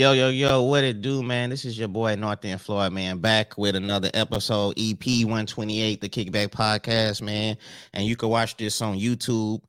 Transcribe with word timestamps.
Yo, 0.00 0.12
yo, 0.12 0.30
yo, 0.30 0.62
what 0.62 0.82
it 0.82 1.02
do, 1.02 1.22
man? 1.22 1.50
This 1.50 1.66
is 1.66 1.78
your 1.78 1.86
boy 1.86 2.14
North 2.14 2.42
End 2.42 2.58
Floyd, 2.58 2.90
man, 2.90 3.18
back 3.18 3.58
with 3.58 3.76
another 3.76 4.10
episode, 4.14 4.72
EP 4.78 5.04
128, 5.04 6.00
the 6.00 6.08
Kikback 6.08 6.48
Podcast, 6.48 7.20
man. 7.20 7.58
And 7.92 8.06
you 8.06 8.16
can 8.16 8.30
watch 8.30 8.56
this 8.56 8.80
on 8.80 8.98
YouTube. 8.98 9.60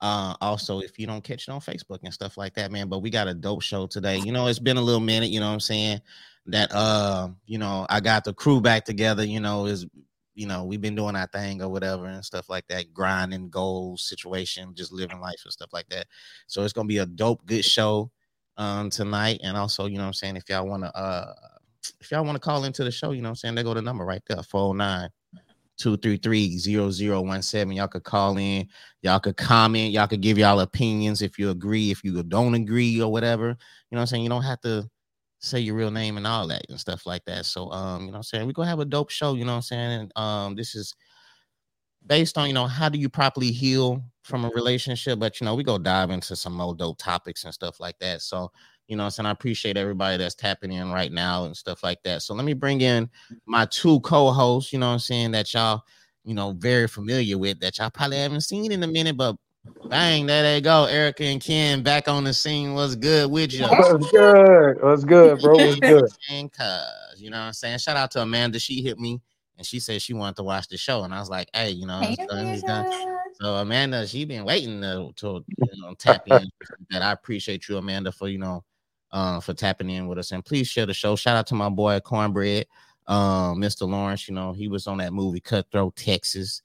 Uh, 0.00 0.36
also, 0.40 0.78
if 0.78 0.96
you 0.96 1.08
don't 1.08 1.24
catch 1.24 1.48
it 1.48 1.50
on 1.50 1.60
Facebook 1.60 1.98
and 2.04 2.14
stuff 2.14 2.36
like 2.36 2.54
that, 2.54 2.70
man. 2.70 2.88
But 2.88 3.00
we 3.00 3.10
got 3.10 3.26
a 3.26 3.34
dope 3.34 3.62
show 3.62 3.88
today. 3.88 4.18
You 4.18 4.30
know, 4.30 4.46
it's 4.46 4.60
been 4.60 4.76
a 4.76 4.80
little 4.80 5.00
minute, 5.00 5.30
you 5.30 5.40
know 5.40 5.48
what 5.48 5.54
I'm 5.54 5.58
saying? 5.58 6.00
That 6.46 6.70
uh, 6.72 7.30
you 7.46 7.58
know, 7.58 7.84
I 7.90 7.98
got 7.98 8.22
the 8.22 8.32
crew 8.32 8.60
back 8.60 8.84
together, 8.84 9.24
you 9.24 9.40
know, 9.40 9.66
is 9.66 9.86
you 10.36 10.46
know, 10.46 10.66
we've 10.66 10.80
been 10.80 10.94
doing 10.94 11.16
our 11.16 11.26
thing 11.26 11.62
or 11.62 11.68
whatever 11.68 12.06
and 12.06 12.24
stuff 12.24 12.48
like 12.48 12.68
that, 12.68 12.94
grinding 12.94 13.50
goals, 13.50 14.08
situation, 14.08 14.72
just 14.72 14.92
living 14.92 15.18
life 15.18 15.40
and 15.44 15.52
stuff 15.52 15.70
like 15.72 15.88
that. 15.88 16.06
So 16.46 16.62
it's 16.62 16.72
gonna 16.72 16.86
be 16.86 16.98
a 16.98 17.06
dope, 17.06 17.44
good 17.44 17.64
show 17.64 18.12
um 18.56 18.90
tonight. 18.90 19.40
And 19.42 19.56
also, 19.56 19.86
you 19.86 19.98
know 19.98 20.06
I'm 20.06 20.12
saying, 20.12 20.36
if 20.36 20.48
y'all 20.48 20.66
want 20.66 20.84
to 20.84 20.96
uh 20.96 21.32
if 22.00 22.10
y'all 22.10 22.24
want 22.24 22.36
to 22.36 22.40
call 22.40 22.64
into 22.64 22.84
the 22.84 22.90
show, 22.90 23.12
you 23.12 23.22
know 23.22 23.30
I'm 23.30 23.36
saying, 23.36 23.54
they 23.54 23.62
go 23.62 23.74
the 23.74 23.82
number 23.82 24.04
right 24.04 24.22
there, 24.28 24.42
409 24.42 25.10
233-0017. 25.80 27.74
Y'all 27.74 27.88
could 27.88 28.04
call 28.04 28.36
in, 28.36 28.68
y'all 29.02 29.18
could 29.18 29.36
comment, 29.36 29.92
y'all 29.92 30.06
could 30.06 30.20
give 30.20 30.36
y'all 30.38 30.60
opinions 30.60 31.22
if 31.22 31.38
you 31.38 31.50
agree, 31.50 31.90
if 31.90 32.04
you 32.04 32.22
don't 32.22 32.54
agree 32.54 33.00
or 33.00 33.10
whatever. 33.10 33.48
You 33.48 33.56
know 33.96 34.00
I'm 34.00 34.06
saying? 34.06 34.22
You 34.22 34.28
don't 34.28 34.42
have 34.42 34.60
to 34.60 34.88
say 35.40 35.58
your 35.60 35.74
real 35.74 35.90
name 35.90 36.18
and 36.18 36.26
all 36.26 36.46
that 36.48 36.66
and 36.68 36.78
stuff 36.78 37.06
like 37.06 37.24
that. 37.24 37.46
So 37.46 37.70
um, 37.72 38.04
you 38.04 38.10
know 38.10 38.18
I'm 38.18 38.22
saying, 38.22 38.46
we're 38.46 38.52
gonna 38.52 38.68
have 38.68 38.80
a 38.80 38.84
dope 38.84 39.10
show, 39.10 39.34
you 39.34 39.44
know 39.44 39.56
I'm 39.56 39.62
saying? 39.62 40.00
And 40.00 40.12
um, 40.16 40.54
this 40.54 40.74
is 40.74 40.94
based 42.06 42.38
on 42.38 42.48
you 42.48 42.54
know 42.54 42.66
how 42.66 42.88
do 42.88 42.98
you 42.98 43.08
properly 43.08 43.52
heal 43.52 44.02
from 44.22 44.44
a 44.44 44.48
relationship 44.50 45.18
but 45.18 45.40
you 45.40 45.44
know 45.44 45.54
we 45.54 45.64
go 45.64 45.78
dive 45.78 46.10
into 46.10 46.36
some 46.36 46.54
more 46.54 46.74
dope 46.74 46.98
topics 46.98 47.44
and 47.44 47.54
stuff 47.54 47.80
like 47.80 47.98
that. 47.98 48.22
So 48.22 48.50
you 48.88 48.96
know 48.96 49.08
and 49.18 49.26
i 49.26 49.30
appreciate 49.30 49.76
everybody 49.76 50.16
that's 50.16 50.34
tapping 50.34 50.72
in 50.72 50.90
right 50.90 51.12
now 51.12 51.44
and 51.44 51.56
stuff 51.56 51.82
like 51.82 52.02
that. 52.02 52.22
So 52.22 52.34
let 52.34 52.44
me 52.44 52.54
bring 52.54 52.80
in 52.80 53.08
my 53.46 53.66
two 53.66 54.00
co-hosts 54.00 54.72
you 54.72 54.78
know 54.78 54.88
i'm 54.88 54.98
saying 54.98 55.30
that 55.32 55.52
y'all 55.54 55.82
you 56.24 56.34
know 56.34 56.52
very 56.58 56.88
familiar 56.88 57.38
with 57.38 57.60
that 57.60 57.78
y'all 57.78 57.90
probably 57.90 58.16
haven't 58.18 58.42
seen 58.42 58.72
in 58.72 58.82
a 58.82 58.86
minute 58.86 59.16
but 59.16 59.36
bang 59.88 60.26
there 60.26 60.42
they 60.42 60.60
go. 60.60 60.84
Erica 60.84 61.24
and 61.24 61.40
ken 61.40 61.82
back 61.82 62.08
on 62.08 62.24
the 62.24 62.32
scene. 62.32 62.74
What's 62.74 62.96
good 62.96 63.30
with 63.30 63.52
you 63.52 63.66
what's 63.66 64.10
good? 64.10 64.82
What's 64.82 65.04
good 65.04 65.40
bro? 65.40 65.56
What's 65.56 65.80
good? 65.80 66.08
and 66.30 66.52
cuz 66.52 67.20
you 67.20 67.30
know 67.30 67.38
what 67.38 67.44
i'm 67.44 67.52
saying? 67.52 67.78
Shout 67.78 67.96
out 67.96 68.10
to 68.12 68.22
amanda. 68.22 68.58
She 68.58 68.82
hit 68.82 68.98
me 68.98 69.20
and 69.60 69.66
she 69.66 69.78
said 69.78 70.00
she 70.00 70.14
wanted 70.14 70.36
to 70.36 70.42
watch 70.42 70.68
the 70.68 70.78
show, 70.78 71.04
and 71.04 71.12
I 71.12 71.20
was 71.20 71.28
like, 71.28 71.50
"Hey, 71.52 71.72
you 71.72 71.86
know, 71.86 72.00
it's 72.02 72.26
done, 72.26 72.46
it's 72.46 72.62
done." 72.62 72.90
So 73.34 73.56
Amanda, 73.56 74.06
she 74.06 74.24
been 74.24 74.46
waiting 74.46 74.80
to, 74.80 75.12
to 75.16 75.44
you 75.58 75.82
know, 75.82 75.92
tap 75.98 76.22
in. 76.28 76.48
that 76.88 77.02
I 77.02 77.12
appreciate 77.12 77.68
you, 77.68 77.76
Amanda, 77.76 78.10
for 78.10 78.28
you 78.28 78.38
know, 78.38 78.64
uh, 79.12 79.38
for 79.38 79.52
tapping 79.52 79.90
in 79.90 80.08
with 80.08 80.16
us, 80.16 80.32
and 80.32 80.42
please 80.42 80.66
share 80.66 80.86
the 80.86 80.94
show. 80.94 81.14
Shout 81.14 81.36
out 81.36 81.46
to 81.48 81.54
my 81.54 81.68
boy 81.68 82.00
Cornbread, 82.00 82.64
um, 83.06 83.60
Mr. 83.60 83.86
Lawrence. 83.86 84.26
You 84.30 84.34
know, 84.34 84.54
he 84.54 84.66
was 84.66 84.86
on 84.86 84.96
that 84.96 85.12
movie 85.12 85.40
Cutthroat 85.40 85.94
Texas. 85.94 86.62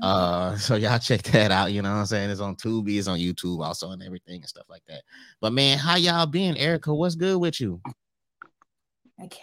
Uh, 0.00 0.56
so 0.56 0.76
y'all 0.76 0.98
check 0.98 1.20
that 1.24 1.50
out. 1.50 1.74
You 1.74 1.82
know 1.82 1.92
what 1.92 1.98
I'm 1.98 2.06
saying? 2.06 2.30
It's 2.30 2.40
on 2.40 2.56
Tubi, 2.56 2.96
it's 2.96 3.06
on 3.06 3.18
YouTube 3.18 3.62
also, 3.62 3.90
and 3.90 4.02
everything 4.02 4.36
and 4.36 4.48
stuff 4.48 4.64
like 4.70 4.82
that. 4.88 5.02
But 5.42 5.52
man, 5.52 5.76
how 5.76 5.96
y'all 5.96 6.24
been, 6.24 6.56
Erica? 6.56 6.94
What's 6.94 7.16
good 7.16 7.36
with 7.36 7.60
you? 7.60 7.82
Okay 9.22 9.42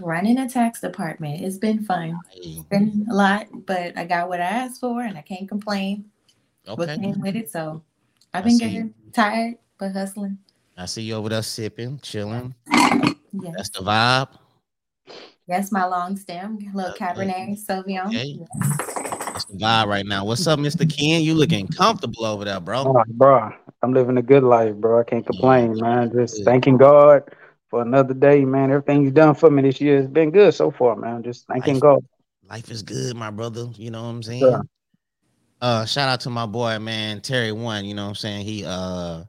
running 0.00 0.38
a 0.38 0.48
tax 0.48 0.80
department. 0.80 1.42
It's 1.42 1.58
been 1.58 1.84
fun. 1.84 2.18
It's 2.34 2.64
been 2.64 3.06
a 3.10 3.14
lot, 3.14 3.46
but 3.66 3.96
I 3.96 4.04
got 4.04 4.28
what 4.28 4.40
I 4.40 4.44
asked 4.44 4.80
for 4.80 5.02
and 5.02 5.16
I 5.16 5.22
can't 5.22 5.48
complain. 5.48 6.06
Okay. 6.66 6.74
What 6.74 7.00
came 7.00 7.20
with 7.20 7.36
it. 7.36 7.50
So 7.50 7.82
I've 8.32 8.44
been 8.44 8.58
getting 8.58 8.94
tired, 9.12 9.56
but 9.78 9.92
hustling. 9.92 10.38
I 10.76 10.86
see 10.86 11.02
you 11.02 11.14
over 11.14 11.28
there 11.28 11.42
sipping, 11.42 11.98
chilling. 12.00 12.54
Yes. 12.72 13.54
That's 13.56 13.70
the 13.70 13.80
vibe. 13.80 14.28
Yes, 15.46 15.70
my 15.70 15.84
long 15.84 16.16
stem, 16.16 16.58
little 16.72 16.92
uh, 16.92 16.94
Cabernet 16.94 17.58
Sauvignon. 17.64 18.06
Okay. 18.06 18.38
Yes. 18.38 19.04
That's 19.34 19.44
the 19.44 19.58
vibe 19.58 19.86
right 19.86 20.06
now. 20.06 20.24
What's 20.24 20.46
up, 20.46 20.58
Mr. 20.58 20.88
Ken? 20.90 21.22
You 21.22 21.34
looking 21.34 21.66
comfortable 21.68 22.24
over 22.24 22.44
there, 22.44 22.60
bro? 22.60 22.84
Oh, 22.86 23.04
bro, 23.08 23.52
I'm 23.82 23.92
living 23.92 24.16
a 24.16 24.22
good 24.22 24.44
life, 24.44 24.74
bro. 24.76 25.00
I 25.00 25.04
can't 25.04 25.26
complain, 25.26 25.74
yeah. 25.74 25.82
man. 25.82 26.12
Just 26.12 26.44
thanking 26.44 26.76
God 26.76 27.24
for 27.74 27.82
another 27.82 28.14
day, 28.14 28.44
man. 28.44 28.70
Everything 28.70 29.02
you've 29.02 29.14
done 29.14 29.34
for 29.34 29.50
me 29.50 29.60
this 29.60 29.80
year 29.80 29.96
has 29.96 30.06
been 30.06 30.30
good 30.30 30.54
so 30.54 30.70
far, 30.70 30.94
man. 30.94 31.24
Just 31.24 31.48
thanking 31.48 31.80
God. 31.80 32.04
Life 32.48 32.70
is 32.70 32.84
good, 32.84 33.16
my 33.16 33.32
brother. 33.32 33.66
You 33.74 33.90
know 33.90 34.04
what 34.04 34.10
I'm 34.10 34.22
saying? 34.22 34.42
Yeah. 34.42 34.60
Uh, 35.60 35.84
shout 35.84 36.08
out 36.08 36.20
to 36.20 36.30
my 36.30 36.46
boy, 36.46 36.78
man, 36.78 37.20
Terry 37.20 37.50
One. 37.50 37.84
You 37.84 37.94
know 37.94 38.04
what 38.04 38.10
I'm 38.10 38.14
saying? 38.14 38.44
He 38.44 38.64
uh 38.64 39.24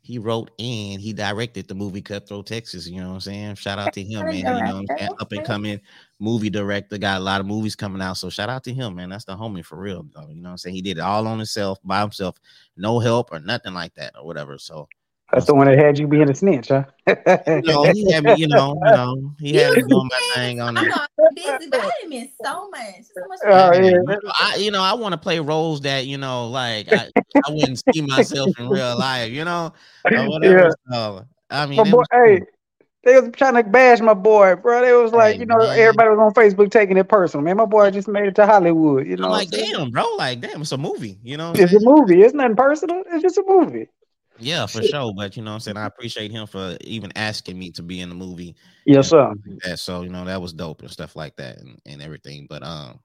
he 0.00 0.20
wrote 0.20 0.52
and 0.60 1.00
he 1.00 1.12
directed 1.12 1.66
the 1.66 1.74
movie 1.74 2.00
Cutthroat 2.00 2.46
Texas. 2.46 2.86
You 2.86 3.00
know 3.00 3.08
what 3.08 3.14
I'm 3.14 3.20
saying? 3.20 3.54
Shout 3.56 3.80
out 3.80 3.92
to 3.94 4.02
him, 4.04 4.26
man. 4.26 4.36
You 4.36 4.44
know 4.44 4.52
what 4.52 4.90
I'm 4.90 4.96
saying? 4.96 5.10
Up 5.18 5.32
and 5.32 5.44
coming 5.44 5.80
movie 6.20 6.50
director, 6.50 6.98
got 6.98 7.20
a 7.20 7.24
lot 7.24 7.40
of 7.40 7.46
movies 7.46 7.74
coming 7.74 8.00
out. 8.00 8.16
So 8.16 8.30
shout 8.30 8.48
out 8.48 8.62
to 8.64 8.72
him, 8.72 8.94
man. 8.94 9.08
That's 9.08 9.24
the 9.24 9.36
homie 9.36 9.64
for 9.64 9.76
real, 9.76 10.06
though. 10.14 10.28
You 10.28 10.40
know 10.40 10.50
what 10.50 10.52
I'm 10.52 10.58
saying? 10.58 10.76
He 10.76 10.82
did 10.82 10.98
it 10.98 11.00
all 11.00 11.26
on 11.26 11.38
himself, 11.38 11.80
by 11.82 12.00
himself, 12.00 12.36
no 12.76 13.00
help 13.00 13.32
or 13.32 13.40
nothing 13.40 13.74
like 13.74 13.92
that, 13.94 14.14
or 14.16 14.24
whatever. 14.24 14.56
So 14.56 14.88
that's 15.32 15.44
the 15.44 15.54
one 15.54 15.66
that 15.66 15.78
had 15.78 15.98
you 15.98 16.06
being 16.06 16.30
a 16.30 16.34
snitch, 16.34 16.68
huh? 16.68 16.84
you 17.06 17.62
know, 17.62 17.82
he 17.92 18.10
had 18.12 18.24
me, 18.24 18.34
you 18.36 18.48
know, 18.48 18.78
you 18.82 18.90
know, 18.90 19.34
he 19.38 19.56
had 19.56 19.76
me 19.76 19.82
doing 19.82 20.08
my 20.10 20.30
thing 20.34 20.60
on 20.60 20.76
it. 20.78 20.90
Busy, 21.34 21.68
but 21.70 21.80
I 21.80 22.06
miss 22.06 22.28
so 22.42 22.70
much. 22.70 23.02
So 23.14 23.28
much 23.28 23.38
oh, 23.44 23.74
yeah. 23.74 23.90
you, 23.90 24.02
know, 24.02 24.20
I, 24.40 24.56
you 24.56 24.70
know, 24.70 24.82
I 24.82 24.94
want 24.94 25.12
to 25.12 25.18
play 25.18 25.38
roles 25.38 25.82
that, 25.82 26.06
you 26.06 26.16
know, 26.16 26.48
like 26.48 26.90
I, 26.90 27.10
I 27.46 27.50
wouldn't 27.50 27.82
see 27.92 28.00
myself 28.00 28.58
in 28.58 28.68
real 28.70 28.98
life, 28.98 29.30
you 29.30 29.44
know, 29.44 29.72
whatever. 30.02 30.44
Yeah. 30.44 30.70
So, 30.90 31.26
I 31.50 31.66
mean, 31.66 31.90
boy, 31.90 32.04
hey, 32.10 32.40
they 33.04 33.20
was 33.20 33.30
trying 33.36 33.54
to 33.54 33.62
bash 33.64 34.00
my 34.00 34.14
boy, 34.14 34.56
bro. 34.56 34.80
They 34.80 34.94
was 34.94 35.12
like, 35.12 35.34
hey, 35.34 35.40
you 35.40 35.46
know, 35.46 35.58
man. 35.58 35.78
everybody 35.78 36.08
was 36.08 36.18
on 36.18 36.32
Facebook 36.32 36.70
taking 36.70 36.96
it 36.96 37.08
personal. 37.08 37.44
Man, 37.44 37.58
my 37.58 37.66
boy 37.66 37.90
just 37.90 38.08
made 38.08 38.28
it 38.28 38.34
to 38.36 38.46
Hollywood. 38.46 39.06
You 39.06 39.16
know, 39.16 39.26
I'm 39.26 39.30
like, 39.30 39.50
damn, 39.50 39.90
bro, 39.90 40.06
like, 40.16 40.40
damn, 40.40 40.62
it's 40.62 40.72
a 40.72 40.78
movie. 40.78 41.18
You 41.22 41.36
know, 41.36 41.52
it's 41.54 41.74
a 41.74 41.80
movie. 41.80 42.22
It's 42.22 42.32
nothing 42.32 42.56
personal. 42.56 43.02
It's 43.10 43.22
just 43.22 43.36
a 43.36 43.44
movie. 43.46 43.88
Yeah, 44.38 44.66
for 44.66 44.82
sure. 44.82 45.12
But 45.16 45.36
you 45.36 45.42
know 45.42 45.52
I'm 45.52 45.60
saying? 45.60 45.76
I 45.76 45.86
appreciate 45.86 46.30
him 46.30 46.46
for 46.46 46.76
even 46.82 47.12
asking 47.16 47.58
me 47.58 47.70
to 47.72 47.82
be 47.82 48.00
in 48.00 48.08
the 48.08 48.14
movie. 48.14 48.54
Yes, 48.86 49.08
sir. 49.08 49.34
That, 49.64 49.78
so, 49.78 50.02
you 50.02 50.08
know, 50.08 50.24
that 50.24 50.40
was 50.40 50.52
dope 50.52 50.82
and 50.82 50.90
stuff 50.90 51.16
like 51.16 51.36
that 51.36 51.58
and, 51.58 51.78
and 51.86 52.00
everything. 52.00 52.46
But 52.48 52.62
um 52.62 53.00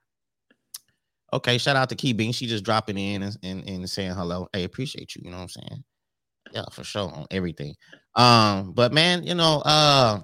okay, 1.34 1.58
shout 1.58 1.76
out 1.76 1.90
to 1.90 1.96
Key 1.96 2.14
Bean. 2.14 2.32
She 2.32 2.46
just 2.46 2.64
dropping 2.64 2.98
in 2.98 3.24
and, 3.24 3.38
and, 3.44 3.68
and 3.68 3.90
saying 3.90 4.14
hello. 4.14 4.48
Hey, 4.54 4.64
appreciate 4.64 5.16
you, 5.16 5.24
you 5.26 5.32
know 5.32 5.38
what 5.38 5.44
I'm 5.44 5.50
saying? 5.50 5.84
Yeah, 6.52 6.66
for 6.72 6.84
sure 6.84 7.12
on 7.12 7.26
everything. 7.32 7.74
Um, 8.16 8.74
but 8.74 8.94
man, 8.94 9.24
you 9.24 9.36
know, 9.36 9.62
uh 9.66 10.20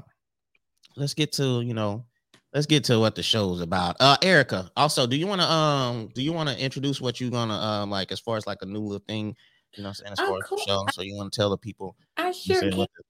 let's 0.96 1.14
get 1.14 1.31
to, 1.34 1.62
you 1.62 1.74
know, 1.74 2.06
let's 2.53 2.68
get 2.68 2.84
to 2.86 3.00
what 3.00 3.16
the 3.16 3.24
show's 3.24 3.62
about. 3.62 3.98
Uh 4.00 4.18
Erica, 4.22 4.69
also, 4.78 5.08
do 5.08 5.16
you 5.16 5.25
want 5.25 5.42
to 5.42 5.50
um 5.50 6.09
do 6.14 6.22
you 6.22 6.34
want 6.34 6.50
to 6.50 6.64
introduce 6.64 7.02
what 7.02 7.19
you're 7.19 7.31
gonna 7.31 7.56
um 7.56 7.90
like 7.90 8.12
as 8.12 8.19
far 8.19 8.38
as 8.38 8.46
like 8.46 8.59
a 8.62 8.68
new 8.68 8.80
little 8.80 9.03
thing 9.08 9.36
you 9.75 9.84
know, 9.84 9.90
as 9.90 10.02
oh, 10.02 10.16
far 10.16 10.28
oh, 10.28 10.40
cool. 10.46 10.59
as 10.59 10.66
the 10.66 10.72
show. 10.72 10.85
So 10.91 11.02
you 11.02 11.16
want 11.16 11.31
to 11.31 11.38
tell 11.40 11.50
the 11.50 11.57
people? 11.57 11.96
I 12.18 12.31
sure 12.31 12.62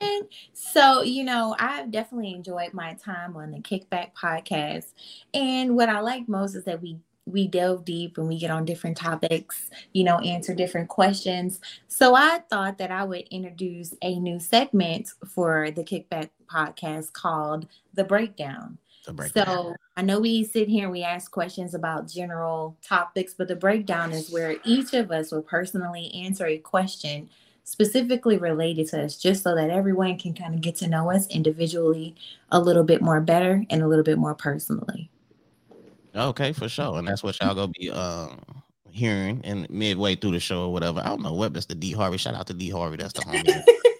can. 0.01 0.21
So, 0.53 1.01
you 1.01 1.23
know, 1.23 1.55
I've 1.59 1.91
definitely 1.91 2.33
enjoyed 2.33 2.73
my 2.73 2.93
time 2.95 3.35
on 3.37 3.51
the 3.51 3.59
Kikback 3.59 4.13
podcast. 4.13 4.93
And 5.33 5.75
what 5.75 5.89
I 5.89 5.99
like 5.99 6.27
most 6.27 6.55
is 6.55 6.65
that 6.65 6.81
we 6.81 6.99
we 7.25 7.47
delve 7.47 7.85
deep 7.85 8.17
and 8.17 8.27
we 8.27 8.39
get 8.39 8.49
on 8.49 8.65
different 8.65 8.97
topics, 8.97 9.69
you 9.93 10.03
know, 10.03 10.17
answer 10.19 10.55
different 10.55 10.89
questions. 10.89 11.59
So 11.87 12.15
I 12.15 12.39
thought 12.49 12.79
that 12.79 12.91
I 12.91 13.03
would 13.03 13.27
introduce 13.29 13.93
a 14.01 14.19
new 14.19 14.39
segment 14.39 15.09
for 15.27 15.69
the 15.71 15.83
Kikback 15.83 16.29
podcast 16.51 17.13
called 17.13 17.67
The 17.94 18.03
Breakdown. 18.03 18.79
So 19.34 19.75
I 19.98 20.01
know 20.01 20.19
we 20.19 20.44
sit 20.44 20.68
here 20.68 20.84
and 20.84 20.92
we 20.92 21.04
ask 21.04 21.31
questions 21.31 21.74
about 21.74 22.07
general 22.07 22.78
topics, 22.81 23.34
but 23.34 23.48
the 23.48 23.56
breakdown 23.56 24.12
is 24.12 24.30
where 24.30 24.57
each 24.63 24.94
of 24.94 25.12
us 25.12 25.31
will 25.31 25.42
personally 25.42 26.12
answer 26.13 26.46
a 26.46 26.57
question 26.57 27.30
specifically 27.63 28.38
related 28.38 28.88
to 28.90 29.04
us, 29.04 29.16
just 29.16 29.44
so 29.44 29.54
that 29.56 29.69
everyone 29.69 30.18
can 30.18 30.34
kind 30.34 30.56
of 30.56 30.62
get 30.62 30.75
to 30.75 30.88
know 30.88 31.12
us 31.12 31.28
individually 31.28 32.16
a 32.51 32.60
little 32.60 32.84
bit 32.84 33.01
more 33.01 33.22
better 33.22 33.63
and 33.69 33.84
a 33.84 33.88
little 33.88 34.04
bit 34.04 34.18
more 34.18 34.34
personally. 34.34 35.10
Okay, 36.16 36.51
for 36.51 36.68
sure. 36.68 36.98
And 36.98 37.07
that's 37.07 37.22
what 37.22 37.40
y'all 37.40 37.54
gonna 37.54 37.72
be 37.80 37.92
um 37.92 38.40
hearing 38.92 39.42
in 39.44 39.68
midway 39.69 40.16
through 40.16 40.31
the 40.31 40.40
show 40.40 40.63
or 40.63 40.74
whatever. 40.74 41.00
I 41.00 41.06
don't 41.06 41.22
know 41.22 41.34
what 41.34 41.54
Mr. 41.54 41.80
D 41.80 41.92
Harvey. 41.92 42.18
Shout 42.18 42.34
out 42.34 42.48
to 42.48 42.54
D 42.54 42.69
Harvey. 42.69 42.98
That's 42.98 43.13
the 43.13 43.22
homie. 43.22 43.63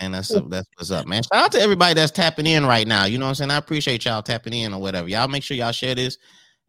and 0.00 0.14
that's 0.14 0.28
that's 0.48 0.68
what's 0.76 0.90
up, 0.90 1.06
man. 1.06 1.22
Shout 1.22 1.44
out 1.44 1.52
to 1.52 1.60
everybody 1.60 1.94
that's 1.94 2.12
tapping 2.12 2.46
in 2.46 2.66
right 2.66 2.86
now. 2.86 3.04
You 3.04 3.18
know 3.18 3.26
what 3.26 3.30
I'm 3.30 3.34
saying? 3.36 3.50
I 3.50 3.56
appreciate 3.56 4.04
y'all 4.04 4.22
tapping 4.22 4.52
in 4.52 4.74
or 4.74 4.80
whatever. 4.80 5.08
Y'all 5.08 5.28
make 5.28 5.42
sure 5.42 5.56
y'all 5.56 5.72
share 5.72 5.94
this. 5.94 6.18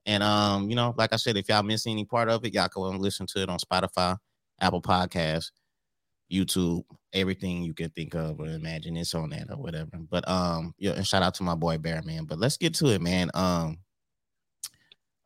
And 0.06 0.24
um, 0.24 0.70
you 0.70 0.76
know, 0.76 0.94
like 0.98 1.14
I 1.14 1.18
said, 1.18 1.38
if 1.38 1.50
y'all 1.50 1.64
miss 1.64 1.86
any 1.86 2.06
part 2.06 2.30
of 2.30 2.46
it, 2.46 2.54
y'all 2.54 2.70
can 2.70 3.00
listen 3.00 3.28
to 3.28 3.42
it 3.42 3.50
on 3.50 3.60
Spotify, 3.60 4.18
Apple 4.62 4.82
Podcasts, 4.82 5.52
YouTube, 6.32 6.84
everything 7.12 7.64
you 7.64 7.74
can 7.74 7.90
think 7.90 8.16
of 8.16 8.40
or 8.40 8.48
imagine 8.48 8.96
it's 8.96 9.14
on 9.14 9.30
that 9.32 9.50
or 9.52 9.58
whatever. 9.58 9.98
But 10.10 10.28
um, 10.30 10.74
yeah, 10.78 10.94
and 10.94 11.06
shout 11.06 11.24
out 11.24 11.34
to 11.36 11.44
my 11.44 11.56
boy 11.56 11.78
Bear 11.78 12.02
Man. 12.04 12.24
But 12.24 12.40
let's 12.40 12.58
get 12.58 12.74
to 12.76 12.88
it, 12.88 13.02
man. 13.02 13.30
Um, 13.34 13.80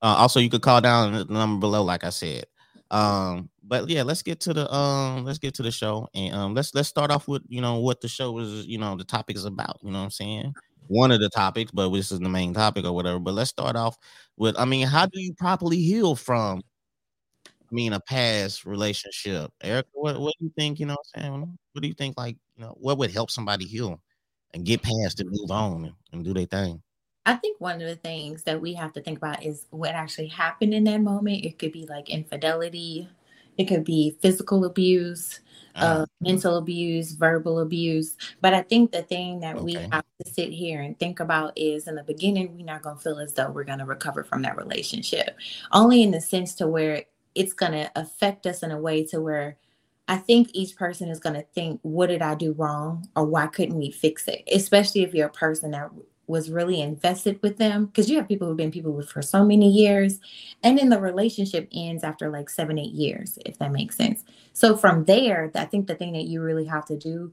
uh, 0.02 0.16
also 0.18 0.40
you 0.40 0.50
could 0.50 0.64
call 0.64 0.82
down 0.82 1.14
the 1.14 1.26
number 1.26 1.60
below, 1.60 1.84
like 1.84 2.04
I 2.04 2.10
said. 2.10 2.46
Um, 2.90 3.51
but 3.72 3.90
yeah, 3.90 4.04
let's 4.04 4.22
get 4.22 4.42
to 4.42 4.54
the 4.54 4.70
um, 4.70 5.24
let's 5.24 5.40
get 5.40 5.54
to 5.54 5.64
the 5.64 5.72
show, 5.72 6.10
and 6.14 6.36
um, 6.36 6.54
let's 6.54 6.76
let's 6.76 6.90
start 6.90 7.10
off 7.10 7.30
with 7.30 7.42
you 7.48 7.62
know 7.62 7.80
what 7.80 8.02
the 8.02 8.10
show 8.10 8.38
is, 8.40 8.68
you 8.68 8.78
know, 8.78 8.98
the 8.98 9.06
topic 9.06 9.38
is 9.38 9.46
about. 9.46 9.80
You 9.82 9.92
know 9.92 10.00
what 10.00 10.04
I'm 10.04 10.12
saying? 10.12 10.54
One 10.88 11.10
of 11.10 11.22
the 11.22 11.30
topics, 11.30 11.72
but 11.72 11.88
this 11.88 12.12
is 12.12 12.20
the 12.20 12.28
main 12.28 12.54
topic 12.54 12.84
or 12.84 12.92
whatever. 12.92 13.18
But 13.18 13.34
let's 13.34 13.50
start 13.50 13.78
off 13.78 13.96
with, 14.36 14.60
I 14.60 14.66
mean, 14.66 14.88
how 14.88 15.06
do 15.06 15.22
you 15.22 15.34
properly 15.36 15.78
heal 15.78 16.18
from? 16.18 16.62
I 17.48 17.74
mean, 17.74 17.94
a 17.94 18.02
past 18.02 18.66
relationship. 18.66 19.50
Eric, 19.64 19.86
what, 19.94 20.20
what 20.20 20.34
do 20.38 20.48
you 20.48 20.52
think? 20.58 20.78
You 20.82 20.88
know 20.88 20.96
what 20.96 21.06
I'm 21.16 21.22
saying? 21.22 21.58
What 21.72 21.82
do 21.82 21.88
you 21.88 21.94
think? 21.94 22.18
Like, 22.18 22.36
you 22.58 22.66
know, 22.66 22.76
what 22.78 22.98
would 22.98 23.12
help 23.12 23.32
somebody 23.32 23.64
heal 23.64 24.02
and 24.54 24.66
get 24.66 24.82
past 24.82 25.22
it, 25.22 25.28
move 25.30 25.50
on, 25.50 25.86
and, 25.86 25.94
and 26.12 26.26
do 26.26 26.34
their 26.34 26.46
thing? 26.46 26.82
I 27.26 27.36
think 27.36 27.62
one 27.62 27.82
of 27.82 27.88
the 27.88 27.96
things 27.96 28.44
that 28.44 28.60
we 28.60 28.74
have 28.74 28.92
to 28.94 29.02
think 29.02 29.20
about 29.20 29.46
is 29.46 29.66
what 29.70 29.92
actually 29.92 30.28
happened 30.28 30.74
in 30.74 30.84
that 30.84 31.00
moment. 31.00 31.46
It 31.46 31.58
could 31.58 31.72
be 31.72 31.86
like 31.86 32.10
infidelity, 32.10 33.08
it 33.62 33.68
could 33.68 33.84
be 33.84 34.18
physical 34.22 34.66
abuse, 34.66 35.40
uh, 35.76 35.80
uh, 35.80 36.06
mental 36.20 36.58
abuse, 36.58 37.14
verbal 37.14 37.60
abuse. 37.60 38.18
But 38.42 38.54
I 38.54 38.62
think 38.62 38.92
the 38.92 39.04
thing 39.04 39.40
that 39.42 39.56
okay. 39.56 39.64
we 39.64 39.74
have 39.76 40.04
to 40.24 40.32
sit 40.32 40.50
here 40.50 40.82
and 40.82 40.98
think 41.00 41.20
about 41.20 41.54
is 41.56 41.88
in 41.88 41.96
the 41.96 42.04
beginning, 42.04 42.56
we're 42.56 42.66
not 42.66 42.82
going 42.82 42.98
to 42.98 43.02
feel 43.02 43.20
as 43.20 43.34
though 43.34 43.50
we're 43.50 43.64
going 43.64 43.80
to 43.80 43.86
recover 43.86 44.24
from 44.24 44.42
that 44.42 44.58
relationship, 44.58 45.38
only 45.72 46.04
in 46.04 46.12
the 46.12 46.22
sense 46.22 46.56
to 46.56 46.68
where 46.68 47.04
it's 47.36 47.54
going 47.54 47.72
to 47.72 47.92
affect 47.96 48.46
us 48.46 48.64
in 48.64 48.72
a 48.72 48.80
way 48.80 49.06
to 49.06 49.22
where 49.22 49.58
I 50.08 50.18
think 50.18 50.50
each 50.54 50.76
person 50.76 51.08
is 51.08 51.22
going 51.22 51.36
to 51.36 51.46
think, 51.54 51.80
what 51.84 52.08
did 52.08 52.22
I 52.22 52.36
do 52.36 52.52
wrong? 52.54 53.08
Or 53.16 53.24
why 53.26 53.48
couldn't 53.48 53.78
we 53.78 53.92
fix 53.92 54.28
it? 54.28 54.44
Especially 54.52 55.04
if 55.04 55.14
you're 55.14 55.28
a 55.28 55.32
person 55.32 55.72
that 55.72 55.90
was 56.28 56.50
really 56.50 56.82
invested 56.82 57.42
with 57.42 57.58
them 57.58 57.86
because 57.86 58.10
you 58.10 58.18
have 58.18 58.28
people 58.28 58.48
who've 58.48 58.58
been 58.58 58.72
people 58.72 58.94
with 58.94 59.10
for 59.10 59.22
so 59.22 59.44
many 59.44 59.70
years 59.70 60.20
and 60.64 60.78
then 60.78 60.90
the 60.90 61.00
relationship 61.00 61.68
ends 61.74 62.04
after 62.04 62.30
like 62.30 62.50
seven 62.50 62.78
eight 62.80 62.94
years 62.94 63.38
if 63.46 63.58
that 63.60 63.72
makes 63.72 63.98
sense. 63.98 64.24
So 64.54 64.78
from 64.78 65.06
there 65.06 65.52
i 65.56 65.66
think 65.66 65.88
the 65.88 65.96
thing 65.96 66.14
that 66.14 66.26
you 66.26 66.42
really 66.42 66.66
have 66.66 66.86
to 66.86 66.98
do 66.98 67.32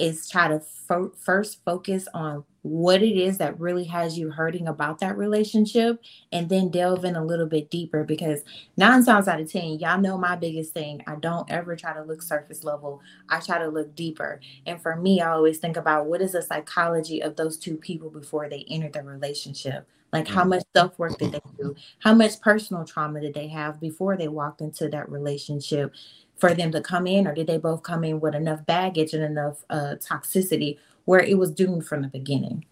is 0.00 0.28
try 0.28 0.48
to 0.48 0.60
fo- 0.60 1.12
first 1.16 1.62
focus 1.64 2.08
on 2.14 2.44
what 2.62 3.02
it 3.02 3.16
is 3.16 3.38
that 3.38 3.58
really 3.58 3.84
has 3.84 4.18
you 4.18 4.30
hurting 4.30 4.68
about 4.68 4.98
that 4.98 5.16
relationship 5.16 6.00
and 6.32 6.48
then 6.48 6.70
delve 6.70 7.04
in 7.04 7.16
a 7.16 7.24
little 7.24 7.46
bit 7.46 7.70
deeper 7.70 8.04
because 8.04 8.42
nine 8.76 9.04
times 9.04 9.28
out 9.28 9.40
of 9.40 9.50
ten 9.50 9.78
y'all 9.78 10.00
know 10.00 10.18
my 10.18 10.36
biggest 10.36 10.74
thing. 10.74 11.02
I 11.06 11.16
don't 11.16 11.50
ever 11.50 11.76
try 11.76 11.94
to 11.94 12.02
look 12.02 12.22
surface 12.22 12.64
level. 12.64 13.00
I 13.28 13.40
try 13.40 13.58
to 13.58 13.68
look 13.68 13.94
deeper. 13.94 14.40
And 14.66 14.80
for 14.80 14.96
me 14.96 15.20
i 15.20 15.30
always 15.30 15.58
think 15.58 15.76
about 15.76 16.06
what 16.06 16.22
is 16.22 16.32
the 16.32 16.42
psychology 16.42 17.20
of 17.22 17.36
those 17.36 17.56
two 17.56 17.76
people 17.76 18.10
before 18.10 18.48
they 18.48 18.64
enter 18.68 18.90
the 18.90 19.02
relationship? 19.02 19.86
Like 20.12 20.26
how 20.26 20.44
much 20.44 20.64
self 20.74 20.98
work 20.98 21.18
did 21.18 21.32
they 21.32 21.40
do? 21.58 21.74
How 22.00 22.14
much 22.14 22.40
personal 22.40 22.84
trauma 22.84 23.20
did 23.20 23.34
they 23.34 23.48
have 23.48 23.80
before 23.80 24.16
they 24.16 24.28
walked 24.28 24.60
into 24.60 24.88
that 24.88 25.08
relationship 25.08 25.94
for 26.40 26.54
them 26.54 26.72
to 26.72 26.80
come 26.80 27.06
in, 27.06 27.26
or 27.26 27.34
did 27.34 27.46
they 27.46 27.58
both 27.58 27.82
come 27.82 28.02
in 28.02 28.20
with 28.20 28.34
enough 28.34 28.64
baggage 28.66 29.12
and 29.12 29.22
enough 29.22 29.62
uh, 29.70 29.96
toxicity 30.00 30.78
where 31.04 31.20
it 31.20 31.38
was 31.38 31.50
doomed 31.50 31.86
from 31.86 32.02
the 32.02 32.08
beginning? 32.08 32.64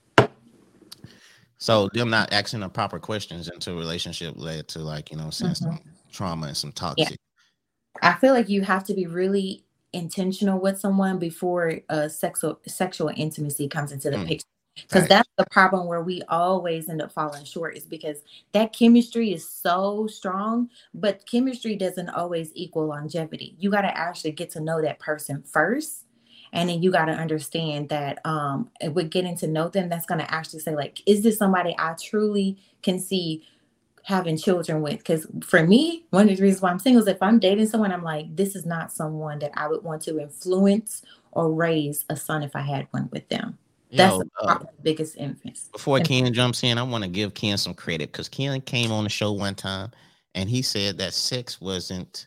So 1.58 1.88
them 1.92 2.10
not 2.10 2.32
asking 2.32 2.60
the 2.60 2.68
proper 2.68 2.98
questions 2.98 3.48
into 3.48 3.72
a 3.72 3.76
relationship 3.76 4.34
led 4.36 4.68
to 4.68 4.78
like 4.78 5.10
you 5.10 5.16
know 5.16 5.24
mm-hmm. 5.24 5.52
some 5.52 5.80
trauma 6.10 6.48
and 6.48 6.56
some 6.56 6.72
toxic. 6.72 7.10
Yeah. 7.10 8.10
I 8.10 8.14
feel 8.14 8.32
like 8.32 8.48
you 8.48 8.62
have 8.62 8.84
to 8.84 8.94
be 8.94 9.06
really 9.06 9.64
intentional 9.92 10.60
with 10.60 10.78
someone 10.78 11.18
before 11.18 11.80
uh, 11.88 12.08
sexual 12.08 12.60
sexual 12.66 13.10
intimacy 13.16 13.68
comes 13.68 13.92
into 13.92 14.10
the 14.10 14.16
mm. 14.16 14.28
picture 14.28 14.46
because 14.82 15.02
right. 15.02 15.08
that's 15.08 15.28
the 15.36 15.46
problem 15.50 15.86
where 15.86 16.02
we 16.02 16.22
always 16.28 16.88
end 16.88 17.02
up 17.02 17.12
falling 17.12 17.44
short 17.44 17.76
is 17.76 17.84
because 17.84 18.18
that 18.52 18.72
chemistry 18.72 19.32
is 19.32 19.48
so 19.48 20.06
strong 20.06 20.68
but 20.94 21.26
chemistry 21.26 21.76
doesn't 21.76 22.08
always 22.10 22.50
equal 22.54 22.86
longevity. 22.86 23.54
You 23.58 23.70
got 23.70 23.82
to 23.82 23.96
actually 23.96 24.32
get 24.32 24.50
to 24.50 24.60
know 24.60 24.80
that 24.82 24.98
person 24.98 25.42
first 25.42 26.04
and 26.52 26.68
then 26.68 26.82
you 26.82 26.90
got 26.90 27.06
to 27.06 27.12
understand 27.12 27.88
that 27.88 28.24
um 28.24 28.70
with 28.92 29.10
getting 29.10 29.36
to 29.36 29.46
know 29.46 29.68
them 29.68 29.88
that's 29.88 30.06
going 30.06 30.20
to 30.20 30.32
actually 30.32 30.60
say 30.60 30.74
like 30.74 31.02
is 31.06 31.22
this 31.22 31.38
somebody 31.38 31.74
i 31.78 31.94
truly 31.94 32.56
can 32.82 32.98
see 32.98 33.44
having 34.04 34.38
children 34.38 34.80
with? 34.80 34.98
Because 34.98 35.26
for 35.42 35.66
me 35.66 36.06
one 36.10 36.30
of 36.30 36.36
the 36.36 36.42
reasons 36.42 36.62
why 36.62 36.70
i'm 36.70 36.78
single 36.78 37.02
is 37.02 37.08
if 37.08 37.22
i'm 37.22 37.38
dating 37.38 37.66
someone 37.66 37.92
i'm 37.92 38.02
like 38.02 38.34
this 38.34 38.56
is 38.56 38.64
not 38.64 38.90
someone 38.90 39.38
that 39.38 39.50
i 39.54 39.68
would 39.68 39.84
want 39.84 40.00
to 40.02 40.18
influence 40.18 41.02
or 41.32 41.52
raise 41.52 42.06
a 42.08 42.16
son 42.16 42.42
if 42.42 42.56
i 42.56 42.62
had 42.62 42.88
one 42.90 43.08
with 43.12 43.28
them 43.28 43.58
that's 43.92 44.16
Yo, 44.16 44.22
the, 44.22 44.48
uh, 44.48 44.58
biggest 44.82 45.16
influence. 45.16 45.68
Before 45.72 46.00
Ken 46.00 46.32
jumps 46.32 46.62
in, 46.62 46.78
I 46.78 46.82
want 46.82 47.04
to 47.04 47.10
give 47.10 47.34
Ken 47.34 47.56
some 47.56 47.74
credit 47.74 48.12
because 48.12 48.28
Ken 48.28 48.60
came 48.60 48.92
on 48.92 49.04
the 49.04 49.10
show 49.10 49.32
one 49.32 49.54
time 49.54 49.90
and 50.34 50.48
he 50.48 50.62
said 50.62 50.98
that 50.98 51.14
sex 51.14 51.60
wasn't 51.60 52.26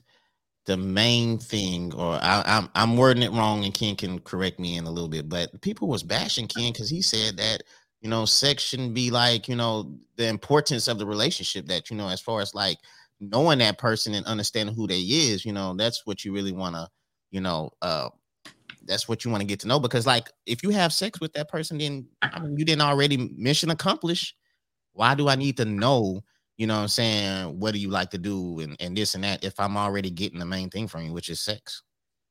the 0.66 0.78
main 0.78 1.38
thing, 1.38 1.94
or 1.96 2.14
I, 2.22 2.44
am 2.46 2.70
I'm, 2.76 2.92
I'm 2.92 2.98
wording 2.98 3.24
it 3.24 3.32
wrong, 3.32 3.66
and 3.66 3.74
Ken 3.74 3.96
can 3.96 4.20
correct 4.20 4.60
me 4.60 4.78
in 4.78 4.86
a 4.86 4.92
little 4.92 5.10
bit. 5.10 5.28
But 5.28 5.60
people 5.62 5.88
was 5.88 6.04
bashing 6.04 6.48
Ken 6.48 6.72
because 6.72 6.90
he 6.90 7.02
said 7.02 7.38
that 7.38 7.64
you 8.02 8.10
know 8.10 8.26
sex 8.26 8.64
shouldn't 8.64 8.94
be 8.94 9.12
like 9.12 9.48
you 9.48 9.56
know 9.56 9.92
the 10.18 10.28
importance 10.28 10.88
of 10.88 11.00
the 11.00 11.06
relationship. 11.06 11.66
That 11.68 11.90
you 11.90 11.98
know 11.98 12.10
as 12.10 12.22
far 12.22 12.42
as 12.42 12.54
like 12.54 12.78
knowing 13.20 13.60
that 13.60 13.78
person 13.78 14.14
and 14.14 14.26
understanding 14.26 14.76
who 14.76 14.88
they 14.88 15.00
is, 15.00 15.46
you 15.46 15.54
know 15.54 15.74
that's 15.74 16.06
what 16.06 16.24
you 16.24 16.32
really 16.34 16.54
want 16.54 16.76
to 16.76 16.88
you 17.32 17.42
know 17.42 17.72
uh 17.82 18.10
that's 18.86 19.08
what 19.08 19.24
you 19.24 19.32
want 19.32 19.42
to 19.42 19.48
get 19.48 19.60
to 19.60 19.68
know 19.68 19.80
because 19.80 20.06
like 20.06 20.30
if 20.46 20.64
you 20.64 20.70
have 20.70 20.94
sex 20.94 21.20
with 21.20 21.34
that 21.34 21.50
person 21.50 21.78
then 21.78 22.08
I 22.22 22.40
mean, 22.40 22.58
you 22.58 22.66
didn't 22.66 22.82
already 22.82 23.18
mission 23.38 23.70
accomplished. 23.70 24.36
Why 24.94 25.16
do 25.16 25.30
i 25.30 25.36
need 25.36 25.58
to 25.58 25.66
know 25.66 26.22
you 26.58 26.68
know 26.68 26.76
what 26.76 26.82
i'm 26.82 26.88
saying 26.90 27.60
what 27.60 27.74
do 27.74 27.80
you 27.80 27.90
like 27.90 28.10
to 28.12 28.18
do 28.18 28.60
and, 28.60 28.76
and 28.80 28.96
this 28.96 29.16
and 29.16 29.24
that 29.24 29.44
if 29.44 29.60
i'm 29.60 29.78
already 29.78 30.10
getting 30.10 30.38
the 30.38 30.46
main 30.46 30.70
thing 30.70 30.88
from 30.88 31.06
you 31.06 31.14
which 31.14 31.30
is 31.30 31.40
sex? 31.40 31.84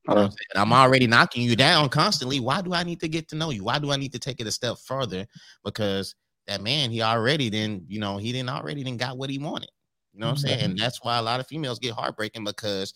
You 0.08 0.14
know 0.14 0.20
I'm, 0.23 0.31
I'm 0.56 0.73
uh-huh. 0.73 0.82
already 0.82 1.06
knocking 1.06 1.43
you 1.43 1.55
down 1.56 1.88
constantly. 1.91 2.41
Why 2.41 2.62
do 2.62 2.73
i 2.75 2.82
need 2.82 3.00
to 3.00 3.08
get 3.08 3.29
to 3.29 3.37
know 3.37 3.50
you? 3.50 3.64
Why 3.64 3.79
do 3.79 3.93
i 3.93 3.97
need 3.97 4.12
to 4.12 4.19
take 4.19 4.41
it 4.41 4.47
a 4.47 4.52
step 4.52 4.76
further? 4.79 5.26
Because 5.64 6.14
that 6.47 6.62
man 6.62 6.91
he 6.91 7.02
already 7.02 7.49
then 7.49 7.85
you 7.87 8.00
know 8.00 8.17
he 8.17 8.32
didn't 8.32 8.50
already 8.50 8.82
then 8.82 8.97
got 8.97 9.17
what 9.17 9.31
he 9.31 9.38
wanted. 9.38 9.70
You 10.12 10.20
know 10.20 10.26
what 10.26 10.31
i'm 10.32 10.37
mm-hmm. 10.38 10.49
saying? 10.49 10.64
And 10.64 10.79
that's 10.79 11.02
why 11.02 11.19
a 11.19 11.23
lot 11.23 11.41
of 11.41 11.47
females 11.47 11.79
get 11.79 11.94
heartbreaking 11.94 12.44
because 12.44 12.93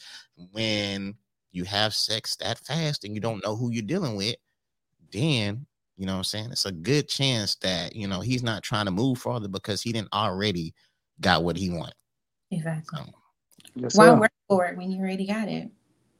when 0.52 1.14
you 1.54 1.64
have 1.64 1.94
sex 1.94 2.36
that 2.36 2.58
fast 2.58 3.04
and 3.04 3.14
you 3.14 3.20
don't 3.20 3.44
know 3.44 3.56
who 3.56 3.70
you're 3.70 3.82
dealing 3.82 4.16
with, 4.16 4.36
then 5.12 5.66
you 5.96 6.06
know 6.06 6.14
what 6.14 6.18
I'm 6.18 6.24
saying? 6.24 6.48
It's 6.50 6.66
a 6.66 6.72
good 6.72 7.08
chance 7.08 7.54
that 7.56 7.94
you 7.94 8.08
know 8.08 8.20
he's 8.20 8.42
not 8.42 8.62
trying 8.62 8.86
to 8.86 8.90
move 8.90 9.18
farther 9.18 9.48
because 9.48 9.80
he 9.80 9.92
didn't 9.92 10.12
already 10.12 10.74
got 11.20 11.44
what 11.44 11.56
he 11.56 11.70
wanted. 11.70 11.94
Exactly. 12.50 12.98
So, 12.98 13.06
yes, 13.76 13.96
Why 13.96 14.12
work 14.12 14.32
for 14.48 14.66
it 14.66 14.76
when 14.76 14.90
you 14.90 15.00
already 15.00 15.26
got 15.26 15.48
it? 15.48 15.70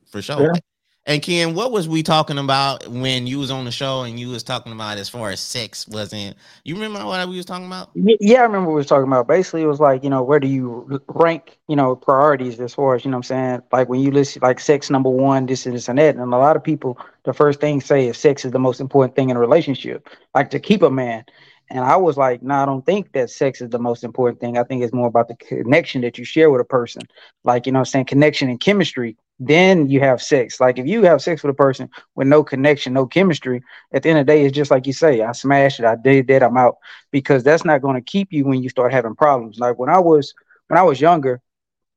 For 0.07 0.23
sure. 0.23 0.41
Yeah. 0.43 0.61
And 1.07 1.21
Ken, 1.21 1.55
what 1.55 1.71
was 1.71 1.87
we 1.87 2.03
talking 2.03 2.39
about 2.39 2.89
when 2.89 3.27
you 3.27 3.39
was 3.39 3.51
on 3.51 3.67
the 3.67 3.71
show 3.71 4.03
and 4.03 4.19
you 4.19 4.31
was 4.31 4.43
talking 4.43 4.73
about 4.73 4.97
as 4.97 5.07
far 5.07 5.29
as 5.31 5.41
sex 5.41 5.87
wasn't? 5.87 6.35
You 6.65 6.77
remember 6.77 7.05
what 7.05 7.29
we 7.29 7.37
was 7.37 7.45
talking 7.45 7.67
about? 7.67 7.91
Yeah, 7.95 8.41
I 8.41 8.45
remember 8.45 8.71
we 8.71 8.77
was 8.77 8.87
talking 8.87 9.07
about. 9.07 9.29
Basically, 9.29 9.63
it 9.63 9.67
was 9.67 9.81
like 9.81 10.03
you 10.03 10.09
know 10.09 10.23
where 10.23 10.41
do 10.41 10.49
you 10.49 11.03
rank 11.09 11.59
you 11.69 11.77
know 11.77 11.95
priorities 11.95 12.59
as 12.59 12.73
far 12.73 12.95
as 12.95 13.05
you 13.05 13.11
know 13.11 13.19
what 13.19 13.31
I'm 13.31 13.37
saying 13.37 13.63
like 13.71 13.91
when 13.91 14.01
you 14.01 14.13
list 14.13 14.41
like 14.41 14.59
sex 14.59 14.89
number 14.89 15.11
one, 15.11 15.45
this 15.45 15.67
and 15.67 15.75
this 15.75 15.91
and 15.91 15.99
that, 15.99 16.17
and 16.17 16.33
a 16.33 16.39
lot 16.39 16.57
of 16.57 16.65
people 16.65 16.99
the 17.25 17.35
first 17.35 17.61
thing 17.61 17.83
say 17.83 18.09
is 18.09 18.17
sex 18.17 18.47
is 18.47 18.53
the 18.53 18.59
most 18.59 18.81
important 18.81 19.15
thing 19.15 19.29
in 19.29 19.37
a 19.37 19.41
relationship, 19.41 20.09
like 20.35 20.49
to 20.51 20.61
keep 20.61 20.81
a 20.83 20.91
man. 20.91 21.25
And 21.71 21.81
I 21.81 21.97
was 21.97 22.17
like, 22.17 22.43
no, 22.43 22.55
nah, 22.55 22.63
I 22.63 22.67
don't 22.67 22.85
think 22.85 23.13
that 23.13 23.31
sex 23.31 23.61
is 23.61 23.71
the 23.71 23.79
most 23.79 24.05
important 24.05 24.39
thing. 24.41 24.59
I 24.59 24.65
think 24.65 24.83
it's 24.83 24.93
more 24.93 25.09
about 25.09 25.29
the 25.29 25.35
connection 25.35 26.03
that 26.03 26.19
you 26.19 26.25
share 26.25 26.51
with 26.51 26.61
a 26.61 26.65
person. 26.65 27.03
Like, 27.43 27.65
you 27.65 27.73
know 27.73 27.79
I'm 27.79 27.85
saying? 27.87 28.05
Connection 28.05 28.51
and 28.51 28.61
chemistry 28.61 29.17
then 29.39 29.89
you 29.89 30.01
have 30.01 30.23
sex. 30.23 30.61
Like 30.61 30.79
if 30.79 30.87
you 30.87 31.03
have 31.03 31.23
sex 31.23 31.43
with 31.43 31.51
a 31.51 31.57
person 31.57 31.91
with 32.15 32.29
no 32.29 32.45
connection, 32.45 32.93
no 32.93 33.07
chemistry, 33.07 33.63
at 33.93 34.03
the 34.03 34.11
end 34.11 34.19
of 34.19 34.27
the 34.27 34.33
day, 34.33 34.45
it's 34.45 34.55
just 34.55 34.71
like 34.71 34.87
you 34.87 34.93
say, 34.93 35.23
I 35.23 35.33
smashed 35.33 35.81
it, 35.81 35.87
I 35.87 35.97
did 35.97 36.29
that, 36.29 36.43
I'm 36.43 36.57
out. 36.57 36.77
Because 37.11 37.43
that's 37.43 37.65
not 37.65 37.83
going 37.83 37.97
to 37.97 38.03
keep 38.03 38.33
you 38.33 38.45
when 38.45 38.63
you 38.63 38.69
start 38.69 38.93
having 38.93 39.15
problems. 39.15 39.59
Like 39.59 39.79
when 39.79 39.91
I 39.91 39.99
was 39.99 40.35
when 40.69 40.79
I 40.79 40.83
was 40.83 41.01
younger, 41.01 41.41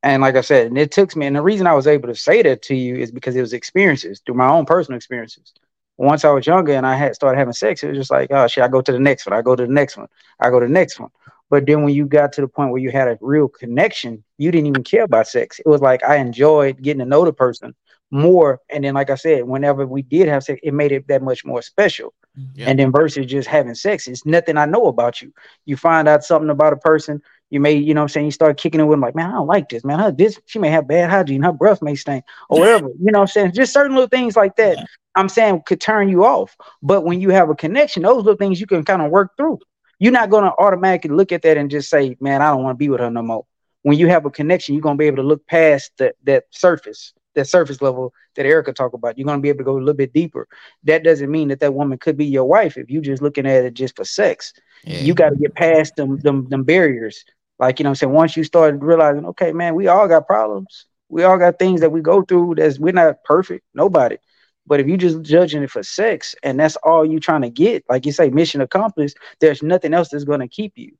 and 0.03 0.21
like 0.21 0.35
I 0.35 0.41
said, 0.41 0.67
and 0.67 0.77
it 0.77 0.91
took 0.91 1.15
me, 1.15 1.25
and 1.25 1.35
the 1.35 1.41
reason 1.41 1.67
I 1.67 1.73
was 1.73 1.87
able 1.87 2.07
to 2.09 2.15
say 2.15 2.41
that 2.41 2.61
to 2.63 2.75
you 2.75 2.95
is 2.95 3.11
because 3.11 3.35
it 3.35 3.41
was 3.41 3.53
experiences 3.53 4.21
through 4.25 4.35
my 4.35 4.49
own 4.49 4.65
personal 4.65 4.97
experiences. 4.97 5.53
Once 5.97 6.23
I 6.23 6.29
was 6.29 6.45
younger 6.45 6.73
and 6.73 6.85
I 6.85 6.95
had 6.95 7.15
started 7.15 7.39
having 7.39 7.53
sex, 7.53 7.83
it 7.83 7.89
was 7.89 7.97
just 7.97 8.11
like, 8.11 8.29
oh 8.31 8.47
shit, 8.47 8.63
I 8.63 8.67
go 8.67 8.81
to 8.81 8.91
the 8.91 8.99
next 8.99 9.25
one, 9.25 9.33
I 9.33 9.41
go 9.41 9.55
to 9.55 9.65
the 9.65 9.71
next 9.71 9.97
one, 9.97 10.07
I 10.39 10.49
go 10.49 10.59
to 10.59 10.67
the 10.67 10.71
next 10.71 10.99
one. 10.99 11.09
But 11.49 11.65
then 11.65 11.83
when 11.83 11.93
you 11.93 12.05
got 12.05 12.33
to 12.33 12.41
the 12.41 12.47
point 12.47 12.71
where 12.71 12.81
you 12.81 12.91
had 12.91 13.07
a 13.07 13.17
real 13.21 13.47
connection, 13.47 14.23
you 14.37 14.51
didn't 14.51 14.67
even 14.67 14.83
care 14.83 15.03
about 15.03 15.27
sex. 15.27 15.59
It 15.59 15.67
was 15.67 15.81
like 15.81 16.03
I 16.03 16.17
enjoyed 16.17 16.81
getting 16.81 16.99
to 16.99 17.05
know 17.05 17.25
the 17.25 17.33
person 17.33 17.73
more. 18.11 18.59
And 18.69 18.83
then, 18.83 18.93
like 18.93 19.09
I 19.09 19.15
said, 19.15 19.43
whenever 19.43 19.85
we 19.85 20.01
did 20.01 20.27
have 20.27 20.43
sex, 20.43 20.59
it 20.63 20.73
made 20.73 20.91
it 20.91 21.07
that 21.07 21.21
much 21.21 21.45
more 21.45 21.61
special. 21.61 22.13
Yeah. 22.53 22.69
And 22.69 22.79
then 22.79 22.91
versus 22.91 23.25
just 23.25 23.47
having 23.47 23.75
sex, 23.75 24.07
it's 24.07 24.25
nothing 24.25 24.57
I 24.57 24.65
know 24.65 24.87
about 24.87 25.21
you. 25.21 25.33
You 25.65 25.75
find 25.75 26.07
out 26.07 26.23
something 26.23 26.49
about 26.49 26.73
a 26.73 26.77
person, 26.77 27.21
you 27.49 27.59
may, 27.59 27.73
you 27.73 27.93
know 27.93 28.01
what 28.01 28.05
I'm 28.05 28.09
saying, 28.09 28.25
you 28.25 28.31
start 28.31 28.57
kicking 28.57 28.79
it 28.79 28.83
with 28.83 28.93
them 28.93 29.01
like, 29.01 29.15
man, 29.15 29.29
I 29.29 29.33
don't 29.33 29.47
like 29.47 29.69
this, 29.69 29.83
man. 29.83 29.99
Her, 29.99 30.11
this, 30.11 30.39
she 30.45 30.59
may 30.59 30.69
have 30.69 30.87
bad 30.87 31.09
hygiene, 31.09 31.41
her 31.41 31.51
breath 31.51 31.81
may 31.81 31.95
stink, 31.95 32.25
or 32.49 32.59
whatever. 32.59 32.89
you 32.89 33.11
know 33.11 33.19
what 33.19 33.21
I'm 33.21 33.27
saying? 33.27 33.53
Just 33.53 33.73
certain 33.73 33.95
little 33.95 34.09
things 34.09 34.35
like 34.35 34.55
that, 34.57 34.77
yeah. 34.77 34.85
I'm 35.15 35.29
saying 35.29 35.63
could 35.65 35.81
turn 35.81 36.09
you 36.09 36.25
off. 36.25 36.55
But 36.83 37.03
when 37.05 37.21
you 37.21 37.29
have 37.31 37.49
a 37.49 37.55
connection, 37.55 38.03
those 38.03 38.17
little 38.17 38.35
things 38.35 38.61
you 38.61 38.67
can 38.67 38.85
kind 38.85 39.01
of 39.01 39.09
work 39.09 39.35
through. 39.35 39.59
You're 39.99 40.11
not 40.11 40.29
going 40.29 40.43
to 40.43 40.53
automatically 40.57 41.11
look 41.11 41.31
at 41.31 41.41
that 41.41 41.57
and 41.57 41.71
just 41.71 41.89
say, 41.89 42.15
man, 42.19 42.41
I 42.41 42.51
don't 42.51 42.63
want 42.63 42.75
to 42.75 42.77
be 42.77 42.89
with 42.89 42.99
her 42.99 43.09
no 43.09 43.21
more. 43.21 43.45
When 43.81 43.97
you 43.97 44.07
have 44.07 44.25
a 44.25 44.29
connection, 44.29 44.75
you're 44.75 44.81
going 44.81 44.97
to 44.97 44.99
be 44.99 45.07
able 45.07 45.17
to 45.17 45.27
look 45.27 45.45
past 45.47 45.91
that 45.97 46.15
that 46.23 46.45
surface, 46.51 47.13
the 47.35 47.45
surface 47.45 47.81
level 47.81 48.13
that 48.35 48.45
Erica 48.45 48.73
talked 48.73 48.95
about. 48.95 49.17
You're 49.17 49.25
going 49.25 49.37
to 49.37 49.41
be 49.41 49.49
able 49.49 49.59
to 49.59 49.63
go 49.63 49.77
a 49.77 49.79
little 49.79 49.93
bit 49.93 50.13
deeper. 50.13 50.47
That 50.83 51.03
doesn't 51.03 51.31
mean 51.31 51.47
that 51.49 51.59
that 51.61 51.73
woman 51.73 51.97
could 51.97 52.17
be 52.17 52.25
your 52.25 52.45
wife 52.45 52.77
if 52.77 52.89
you're 52.89 53.01
just 53.01 53.21
looking 53.21 53.45
at 53.47 53.63
it 53.63 53.73
just 53.73 53.95
for 53.95 54.03
sex. 54.03 54.53
Yeah. 54.83 54.99
You 54.99 55.13
got 55.13 55.29
to 55.29 55.35
get 55.35 55.55
past 55.55 55.95
them, 55.95 56.19
them 56.19 56.49
them 56.49 56.63
barriers. 56.63 57.23
Like 57.59 57.79
you 57.79 57.83
know, 57.83 57.89
I'm 57.89 57.95
saying 57.95 58.13
once 58.13 58.37
you 58.37 58.43
start 58.43 58.81
realizing, 58.81 59.25
okay, 59.27 59.51
man, 59.53 59.73
we 59.73 59.87
all 59.87 60.07
got 60.07 60.27
problems. 60.27 60.85
We 61.09 61.23
all 61.23 61.37
got 61.37 61.57
things 61.57 61.81
that 61.81 61.91
we 61.91 62.01
go 62.01 62.21
through. 62.21 62.55
That's 62.55 62.77
we're 62.77 62.93
not 62.93 63.23
perfect. 63.23 63.65
Nobody. 63.73 64.17
But 64.67 64.79
if 64.79 64.87
you 64.87 64.97
just 64.97 65.21
judging 65.21 65.63
it 65.63 65.71
for 65.71 65.81
sex 65.81 66.35
and 66.43 66.59
that's 66.59 66.75
all 66.77 67.05
you 67.05 67.19
trying 67.19 67.41
to 67.41 67.49
get, 67.49 67.85
like 67.89 68.05
you 68.05 68.11
say, 68.11 68.29
mission 68.29 68.61
accomplished, 68.61 69.17
there's 69.39 69.63
nothing 69.63 69.93
else 69.93 70.09
that's 70.09 70.25
going 70.25 70.41
to 70.41 70.47
keep 70.47 70.73
you. 70.75 70.91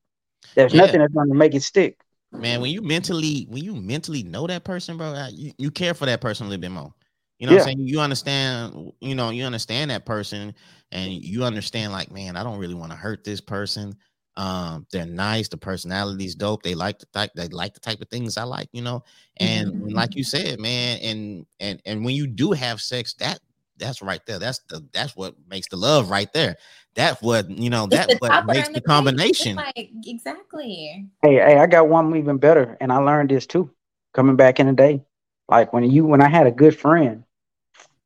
There's 0.55 0.73
yeah. 0.73 0.81
nothing 0.81 1.01
that's 1.01 1.13
going 1.13 1.27
to 1.27 1.35
make 1.35 1.53
it 1.53 1.63
stick. 1.63 1.99
Man, 2.31 2.61
when 2.61 2.71
you 2.71 2.81
mentally 2.81 3.45
when 3.49 3.63
you 3.63 3.75
mentally 3.75 4.23
know 4.23 4.47
that 4.47 4.63
person, 4.63 4.97
bro, 4.97 5.27
you, 5.31 5.51
you 5.57 5.71
care 5.71 5.93
for 5.93 6.05
that 6.05 6.21
person 6.21 6.45
a 6.45 6.49
little 6.49 6.61
bit 6.61 6.71
more. 6.71 6.93
You 7.39 7.47
know 7.47 7.53
yeah. 7.53 7.59
what 7.59 7.69
I'm 7.69 7.75
saying? 7.75 7.87
You 7.87 7.99
understand, 7.99 8.91
you 8.99 9.15
know, 9.15 9.29
you 9.29 9.43
understand 9.43 9.91
that 9.91 10.05
person 10.05 10.55
and 10.91 11.11
you 11.11 11.43
understand 11.43 11.91
like, 11.91 12.11
man, 12.11 12.35
I 12.35 12.43
don't 12.43 12.57
really 12.57 12.73
want 12.73 12.91
to 12.91 12.97
hurt 12.97 13.23
this 13.23 13.41
person. 13.41 13.95
Um, 14.35 14.85
they're 14.91 15.05
nice, 15.05 15.47
the 15.47 15.57
personality's 15.57 16.35
dope, 16.35 16.61
they 16.61 16.75
like 16.75 16.99
the 16.99 17.07
type, 17.07 17.31
they 17.35 17.47
like 17.47 17.73
the 17.73 17.79
type 17.79 18.01
of 18.01 18.09
things 18.09 18.37
I 18.37 18.43
like, 18.43 18.69
you 18.71 18.83
know. 18.83 19.03
And 19.37 19.73
mm-hmm. 19.73 19.89
like 19.89 20.15
you 20.15 20.23
said, 20.23 20.59
man, 20.59 20.99
and 20.99 21.45
and 21.59 21.81
and 21.85 22.05
when 22.05 22.15
you 22.15 22.27
do 22.27 22.51
have 22.51 22.79
sex, 22.79 23.15
that 23.15 23.39
that's 23.77 24.01
right 24.01 24.25
there. 24.25 24.39
That's 24.39 24.59
the 24.69 24.85
that's 24.91 25.15
what 25.15 25.35
makes 25.49 25.67
the 25.67 25.77
love 25.77 26.09
right 26.09 26.31
there. 26.33 26.57
That's 26.95 27.21
what 27.21 27.49
you 27.49 27.69
know. 27.69 27.87
That's 27.87 28.13
what 28.19 28.45
makes 28.45 28.69
the, 28.69 28.75
the 28.75 28.81
combination. 28.81 29.55
Like, 29.55 29.91
exactly. 30.05 31.07
Hey, 31.21 31.35
hey, 31.35 31.57
I 31.57 31.67
got 31.67 31.89
one 31.89 32.15
even 32.15 32.37
better, 32.37 32.77
and 32.81 32.91
I 32.91 32.97
learned 32.97 33.29
this 33.29 33.45
too. 33.45 33.71
Coming 34.13 34.35
back 34.35 34.59
in 34.59 34.67
the 34.67 34.73
day, 34.73 35.03
like 35.47 35.73
when 35.73 35.83
you 35.89 36.05
when 36.05 36.21
I 36.21 36.29
had 36.29 36.47
a 36.47 36.51
good 36.51 36.77
friend, 36.77 37.23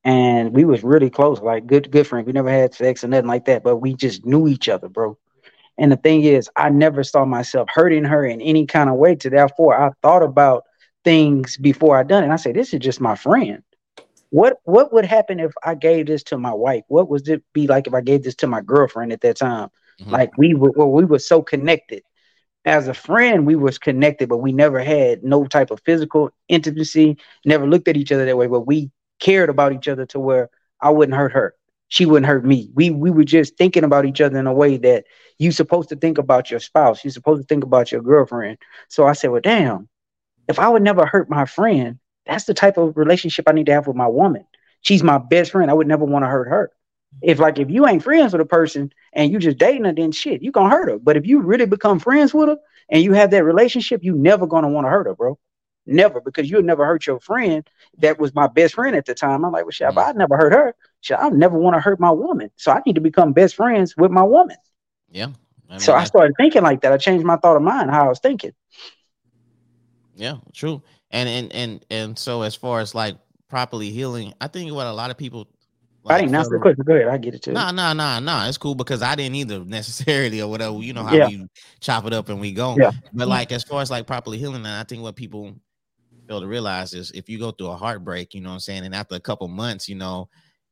and 0.03 0.53
we 0.53 0.65
was 0.65 0.83
really 0.83 1.09
close, 1.09 1.39
like 1.39 1.67
good 1.67 1.91
good 1.91 2.07
friends. 2.07 2.25
We 2.25 2.33
never 2.33 2.49
had 2.49 2.73
sex 2.73 3.03
or 3.03 3.07
nothing 3.07 3.27
like 3.27 3.45
that, 3.45 3.63
but 3.63 3.77
we 3.77 3.93
just 3.93 4.25
knew 4.25 4.47
each 4.47 4.67
other, 4.67 4.89
bro. 4.89 5.17
And 5.77 5.91
the 5.91 5.97
thing 5.97 6.23
is, 6.23 6.49
I 6.55 6.69
never 6.69 7.03
saw 7.03 7.25
myself 7.25 7.69
hurting 7.73 8.03
her 8.03 8.25
in 8.25 8.41
any 8.41 8.65
kind 8.65 8.89
of 8.89 8.97
way. 8.97 9.15
To 9.15 9.29
therefore, 9.29 9.79
I 9.79 9.91
thought 10.01 10.21
about 10.21 10.63
things 11.03 11.57
before 11.57 11.97
I 11.97 12.03
done 12.03 12.23
it. 12.23 12.25
And 12.25 12.33
I 12.33 12.35
said, 12.37 12.55
this 12.55 12.73
is 12.73 12.79
just 12.81 13.01
my 13.01 13.15
friend 13.15 13.63
what 14.31 14.57
what 14.63 14.91
would 14.93 15.05
happen 15.05 15.39
if 15.39 15.51
I 15.63 15.75
gave 15.75 16.07
this 16.07 16.23
to 16.23 16.37
my 16.37 16.53
wife? 16.53 16.83
What 16.87 17.09
would 17.09 17.27
it 17.27 17.43
be 17.53 17.67
like 17.67 17.85
if 17.85 17.93
I 17.93 18.01
gave 18.01 18.23
this 18.23 18.35
to 18.35 18.47
my 18.47 18.61
girlfriend 18.61 19.11
at 19.11 19.21
that 19.21 19.37
time? 19.37 19.69
Mm-hmm. 19.99 20.11
Like 20.11 20.37
we 20.37 20.55
were 20.55 20.71
well, 20.71 20.89
we 20.89 21.05
were 21.05 21.19
so 21.19 21.41
connected. 21.41 22.01
As 22.63 22.87
a 22.87 22.93
friend, 22.93 23.45
we 23.45 23.55
was 23.55 23.77
connected, 23.77 24.29
but 24.29 24.37
we 24.37 24.53
never 24.53 24.79
had 24.79 25.23
no 25.23 25.45
type 25.45 25.69
of 25.69 25.81
physical 25.85 26.31
intimacy, 26.47 27.17
never 27.43 27.67
looked 27.67 27.87
at 27.87 27.97
each 27.97 28.11
other 28.11 28.25
that 28.25 28.37
way, 28.37 28.47
but 28.47 28.61
we 28.61 28.91
cared 29.19 29.49
about 29.49 29.73
each 29.73 29.87
other 29.87 30.05
to 30.07 30.19
where 30.19 30.49
I 30.79 30.91
wouldn't 30.91 31.17
hurt 31.17 31.33
her. 31.33 31.55
She 31.89 32.05
wouldn't 32.05 32.27
hurt 32.27 32.45
me. 32.45 32.69
We 32.73 32.89
we 32.89 33.11
were 33.11 33.25
just 33.25 33.57
thinking 33.57 33.83
about 33.83 34.05
each 34.05 34.21
other 34.21 34.39
in 34.39 34.47
a 34.47 34.53
way 34.53 34.77
that 34.77 35.03
you're 35.39 35.51
supposed 35.51 35.89
to 35.89 35.97
think 35.97 36.17
about 36.17 36.49
your 36.49 36.61
spouse. 36.61 37.03
You're 37.03 37.11
supposed 37.11 37.41
to 37.41 37.47
think 37.47 37.65
about 37.65 37.91
your 37.91 38.01
girlfriend. 38.01 38.59
So 38.87 39.05
I 39.05 39.11
said, 39.11 39.31
Well, 39.31 39.41
damn, 39.41 39.89
if 40.47 40.57
I 40.57 40.69
would 40.69 40.83
never 40.83 41.05
hurt 41.05 41.29
my 41.29 41.45
friend, 41.45 41.99
that's 42.25 42.45
the 42.45 42.53
type 42.53 42.77
of 42.77 42.97
relationship 42.97 43.45
I 43.47 43.53
need 43.53 43.65
to 43.67 43.73
have 43.73 43.87
with 43.87 43.95
my 43.95 44.07
woman. 44.07 44.45
She's 44.81 45.03
my 45.03 45.17
best 45.17 45.51
friend. 45.51 45.69
I 45.69 45.73
would 45.73 45.87
never 45.87 46.05
want 46.05 46.23
to 46.23 46.29
hurt 46.29 46.47
her. 46.47 46.71
If 47.21 47.39
like 47.39 47.59
if 47.59 47.69
you 47.69 47.87
ain't 47.87 48.03
friends 48.03 48.31
with 48.31 48.41
a 48.41 48.45
person 48.45 48.93
and 49.13 49.31
you 49.31 49.39
just 49.39 49.57
dating 49.57 49.85
her, 49.85 49.93
then 49.93 50.11
shit, 50.11 50.41
you 50.41 50.51
gonna 50.51 50.69
hurt 50.69 50.89
her. 50.89 50.97
But 50.97 51.17
if 51.17 51.25
you 51.25 51.41
really 51.41 51.65
become 51.65 51.99
friends 51.99 52.33
with 52.33 52.49
her 52.49 52.57
and 52.89 53.03
you 53.03 53.13
have 53.13 53.31
that 53.31 53.43
relationship, 53.43 54.03
you 54.03 54.15
never 54.15 54.47
gonna 54.47 54.69
want 54.69 54.85
to 54.85 54.89
hurt 54.89 55.07
her, 55.07 55.15
bro. 55.15 55.37
Never, 55.85 56.21
because 56.21 56.49
you'll 56.49 56.61
never 56.61 56.85
hurt 56.85 57.05
your 57.05 57.19
friend 57.19 57.67
that 57.97 58.19
was 58.19 58.33
my 58.33 58.47
best 58.47 58.75
friend 58.75 58.95
at 58.95 59.05
the 59.05 59.13
time. 59.13 59.43
I'm 59.43 59.51
like, 59.51 59.65
well, 59.65 59.71
shit, 59.71 59.89
mm-hmm. 59.89 59.99
I 59.99 60.11
never 60.13 60.37
hurt 60.37 60.53
her. 60.53 60.75
Shit, 61.01 61.17
I 61.19 61.29
never 61.29 61.57
want 61.57 61.75
to 61.75 61.81
hurt 61.81 61.99
my 61.99 62.11
woman. 62.11 62.51
So 62.55 62.71
I 62.71 62.81
need 62.85 62.95
to 62.95 63.01
become 63.01 63.33
best 63.33 63.55
friends 63.55 63.97
with 63.97 64.11
my 64.11 64.23
woman. 64.23 64.57
Yeah. 65.09 65.31
I 65.69 65.73
mean, 65.73 65.79
so 65.79 65.93
I 65.93 66.03
started 66.03 66.33
thinking 66.37 66.61
like 66.61 66.81
that. 66.81 66.93
I 66.93 66.97
changed 66.97 67.25
my 67.25 67.37
thought 67.37 67.55
of 67.55 67.61
mind, 67.61 67.89
how 67.89 68.05
I 68.05 68.09
was 68.09 68.19
thinking. 68.19 68.51
Yeah, 70.15 70.37
true 70.53 70.81
and 71.11 71.29
and 71.29 71.53
and 71.53 71.85
and 71.89 72.19
so 72.19 72.41
as 72.41 72.55
far 72.55 72.79
as 72.79 72.95
like 72.95 73.17
properly 73.47 73.91
healing, 73.91 74.33
I 74.41 74.47
think 74.47 74.73
what 74.73 74.87
a 74.87 74.93
lot 74.93 75.11
of 75.11 75.17
people. 75.17 75.47
Like, 76.03 76.17
I 76.17 76.21
didn't 76.21 76.35
answer 76.35 76.49
the 76.49 76.59
question. 76.59 76.83
Go 76.83 76.95
ahead, 76.95 77.09
I 77.09 77.17
get 77.19 77.35
it 77.35 77.43
too. 77.43 77.51
No, 77.51 77.69
no, 77.69 77.93
no, 77.93 78.17
no. 78.19 78.45
It's 78.47 78.57
cool 78.57 78.73
because 78.73 79.03
I 79.03 79.13
didn't 79.13 79.35
either 79.35 79.63
necessarily 79.63 80.41
or 80.41 80.49
whatever. 80.49 80.77
You 80.79 80.93
know 80.93 81.03
how 81.03 81.13
yeah. 81.13 81.27
we 81.27 81.45
chop 81.79 82.07
it 82.07 82.13
up 82.13 82.29
and 82.29 82.41
we 82.41 82.53
go. 82.53 82.75
Yeah. 82.79 82.91
But 83.13 83.27
like 83.27 83.51
as 83.51 83.63
far 83.63 83.81
as 83.81 83.91
like 83.91 84.07
properly 84.07 84.39
healing, 84.39 84.65
and 84.65 84.67
I 84.67 84.83
think 84.83 85.03
what 85.03 85.15
people 85.15 85.53
fail 86.27 86.41
to 86.41 86.47
realize 86.47 86.93
is 86.93 87.11
if 87.11 87.29
you 87.29 87.37
go 87.37 87.51
through 87.51 87.67
a 87.67 87.75
heartbreak, 87.75 88.33
you 88.33 88.41
know 88.41 88.49
what 88.49 88.55
I'm 88.55 88.59
saying, 88.61 88.85
and 88.85 88.95
after 88.95 89.15
a 89.15 89.19
couple 89.19 89.47
months, 89.47 89.87
you 89.87 89.95
know, 89.95 90.27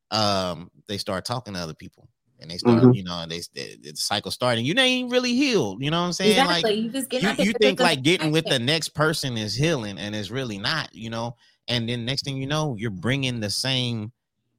um, 0.10 0.72
they 0.88 0.98
start 0.98 1.25
talking 1.25 1.53
to 1.53 1.60
other 1.60 1.75
people 1.75 2.10
and 2.41 2.50
they 2.50 2.58
start, 2.58 2.81
mm-hmm. 2.81 2.93
you 2.93 3.03
know, 3.03 3.25
they, 3.27 3.41
they 3.53 3.75
the 3.81 3.96
cycle 3.96 4.31
starting. 4.31 4.65
You 4.65 4.74
ain't 4.77 5.12
really 5.12 5.34
healed. 5.34 5.84
You 5.84 5.91
know 5.91 6.00
what 6.00 6.08
I'm 6.08 6.13
saying? 6.13 6.31
Exactly. 6.31 6.62
Like 6.62 6.84
you 6.84 6.89
just 6.89 7.10
get 7.10 7.39
you, 7.39 7.46
you 7.46 7.53
think 7.53 7.79
like 7.79 8.01
getting 8.01 8.31
with 8.31 8.46
the 8.46 8.60
next 8.60 8.89
person 8.89 9.38
is 9.38 9.55
healing, 9.55 9.98
and 9.98 10.15
it's 10.15 10.31
really 10.31 10.58
not. 10.58 10.93
You 10.93 11.10
know, 11.10 11.36
and 11.67 11.88
then 11.88 12.05
next 12.05 12.24
thing 12.24 12.38
you 12.38 12.48
know, 12.48 12.75
you're 12.77 12.91
bringing 12.91 13.39
the 13.39 13.50
same 13.50 14.12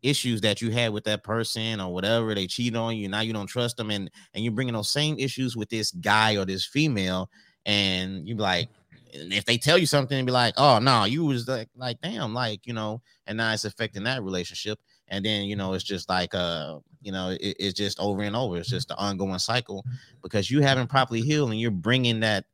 issues 0.02 0.40
that 0.40 0.62
you 0.62 0.70
had 0.70 0.92
with 0.92 1.04
that 1.04 1.22
person 1.22 1.80
or 1.80 1.92
whatever 1.92 2.34
they 2.34 2.46
cheat 2.46 2.74
on 2.74 2.96
you. 2.96 3.08
Now 3.08 3.20
you 3.20 3.32
don't 3.32 3.46
trust 3.46 3.76
them, 3.76 3.90
and 3.90 4.10
and 4.34 4.44
you're 4.44 4.54
bringing 4.54 4.74
those 4.74 4.90
same 4.90 5.18
issues 5.18 5.56
with 5.56 5.68
this 5.70 5.90
guy 5.90 6.36
or 6.36 6.44
this 6.44 6.64
female, 6.64 7.30
and 7.66 8.26
you 8.28 8.36
like. 8.36 8.68
And 9.12 9.32
if 9.32 9.44
they 9.44 9.58
tell 9.58 9.76
you 9.76 9.86
something 9.86 10.16
and 10.16 10.24
be 10.24 10.32
like, 10.32 10.54
oh 10.56 10.78
no, 10.78 11.04
you 11.04 11.24
was 11.24 11.48
like 11.48 11.68
like 11.74 12.00
damn, 12.00 12.32
like 12.32 12.64
you 12.66 12.72
know, 12.72 13.02
and 13.26 13.38
now 13.38 13.52
it's 13.52 13.64
affecting 13.64 14.04
that 14.04 14.22
relationship 14.22 14.78
and 15.10 15.24
then 15.24 15.44
you 15.44 15.56
know 15.56 15.74
it's 15.74 15.84
just 15.84 16.08
like 16.08 16.34
uh 16.34 16.78
you 17.02 17.12
know 17.12 17.30
it, 17.30 17.56
it's 17.58 17.74
just 17.74 18.00
over 18.00 18.22
and 18.22 18.34
over. 18.34 18.56
It's 18.56 18.68
just 18.68 18.88
the 18.88 18.96
ongoing 18.96 19.38
cycle 19.38 19.84
because 20.22 20.50
you 20.50 20.62
haven't 20.62 20.88
properly 20.88 21.20
healed 21.20 21.50
and 21.50 21.60
you're 21.60 21.70
bringing 21.70 22.20
that 22.20 22.44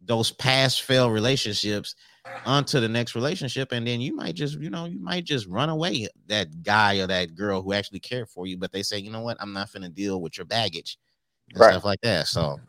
those 0.00 0.30
past 0.30 0.82
failed 0.82 1.12
relationships 1.12 1.94
onto 2.44 2.78
the 2.78 2.88
next 2.88 3.14
relationship. 3.14 3.72
And 3.72 3.86
then 3.86 4.00
you 4.00 4.14
might 4.14 4.34
just 4.34 4.60
you 4.60 4.70
know 4.70 4.84
you 4.84 5.00
might 5.00 5.24
just 5.24 5.48
run 5.48 5.70
away 5.70 6.06
that 6.26 6.62
guy 6.62 6.98
or 6.98 7.06
that 7.06 7.34
girl 7.34 7.62
who 7.62 7.72
actually 7.72 8.00
cared 8.00 8.28
for 8.28 8.46
you 8.46 8.56
but 8.56 8.70
they 8.70 8.82
say 8.82 8.98
you 8.98 9.10
know 9.10 9.22
what? 9.22 9.38
I'm 9.40 9.52
not 9.52 9.72
gonna 9.72 9.88
deal 9.88 10.20
with 10.20 10.36
your 10.36 10.46
baggage 10.46 10.98
and 11.50 11.60
right. 11.60 11.70
stuff 11.70 11.84
like 11.84 12.00
that. 12.02 12.26
So 12.26 12.60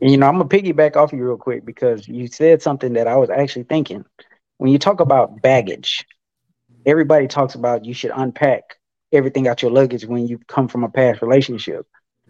you 0.00 0.18
know 0.18 0.26
i'm 0.28 0.36
gonna 0.36 0.46
piggyback 0.46 0.94
off 0.94 1.10
you 1.10 1.24
real 1.24 1.38
quick 1.38 1.64
because 1.64 2.06
you 2.06 2.26
said 2.26 2.60
something 2.60 2.92
that 2.92 3.06
i 3.06 3.16
was 3.16 3.30
actually 3.30 3.62
thinking. 3.62 4.04
When 4.58 4.70
you 4.70 4.78
talk 4.78 5.00
about 5.00 5.40
baggage 5.40 6.06
everybody 6.86 7.26
talks 7.26 7.54
about 7.54 7.84
you 7.84 7.92
should 7.92 8.12
unpack 8.14 8.78
everything 9.12 9.48
out 9.48 9.62
your 9.62 9.70
luggage 9.70 10.06
when 10.06 10.26
you 10.26 10.38
come 10.46 10.68
from 10.68 10.84
a 10.84 10.88
past 10.88 11.20
relationship. 11.20 11.86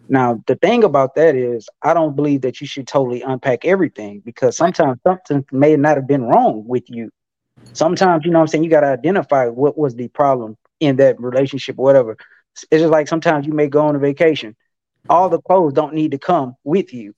Now, 0.09 0.43
the 0.47 0.55
thing 0.55 0.83
about 0.83 1.15
that 1.15 1.35
is, 1.35 1.69
I 1.81 1.93
don't 1.93 2.15
believe 2.15 2.41
that 2.41 2.59
you 2.61 2.67
should 2.67 2.87
totally 2.87 3.21
unpack 3.21 3.65
everything 3.65 4.21
because 4.25 4.57
sometimes 4.57 4.99
something 5.05 5.45
may 5.51 5.75
not 5.75 5.97
have 5.97 6.07
been 6.07 6.23
wrong 6.23 6.63
with 6.65 6.89
you. 6.89 7.11
Sometimes, 7.73 8.25
you 8.25 8.31
know 8.31 8.39
I'm 8.39 8.47
saying, 8.47 8.63
you 8.63 8.69
got 8.69 8.81
to 8.81 8.87
identify 8.87 9.47
what 9.47 9.77
was 9.77 9.95
the 9.95 10.07
problem 10.07 10.57
in 10.79 10.95
that 10.97 11.19
relationship, 11.19 11.77
or 11.77 11.83
whatever. 11.83 12.17
It's 12.71 12.81
just 12.81 12.91
like 12.91 13.07
sometimes 13.07 13.45
you 13.45 13.53
may 13.53 13.67
go 13.67 13.85
on 13.85 13.95
a 13.95 13.99
vacation. 13.99 14.55
All 15.09 15.29
the 15.29 15.41
clothes 15.41 15.73
don't 15.73 15.93
need 15.93 16.11
to 16.11 16.17
come 16.17 16.55
with 16.63 16.93
you 16.93 17.13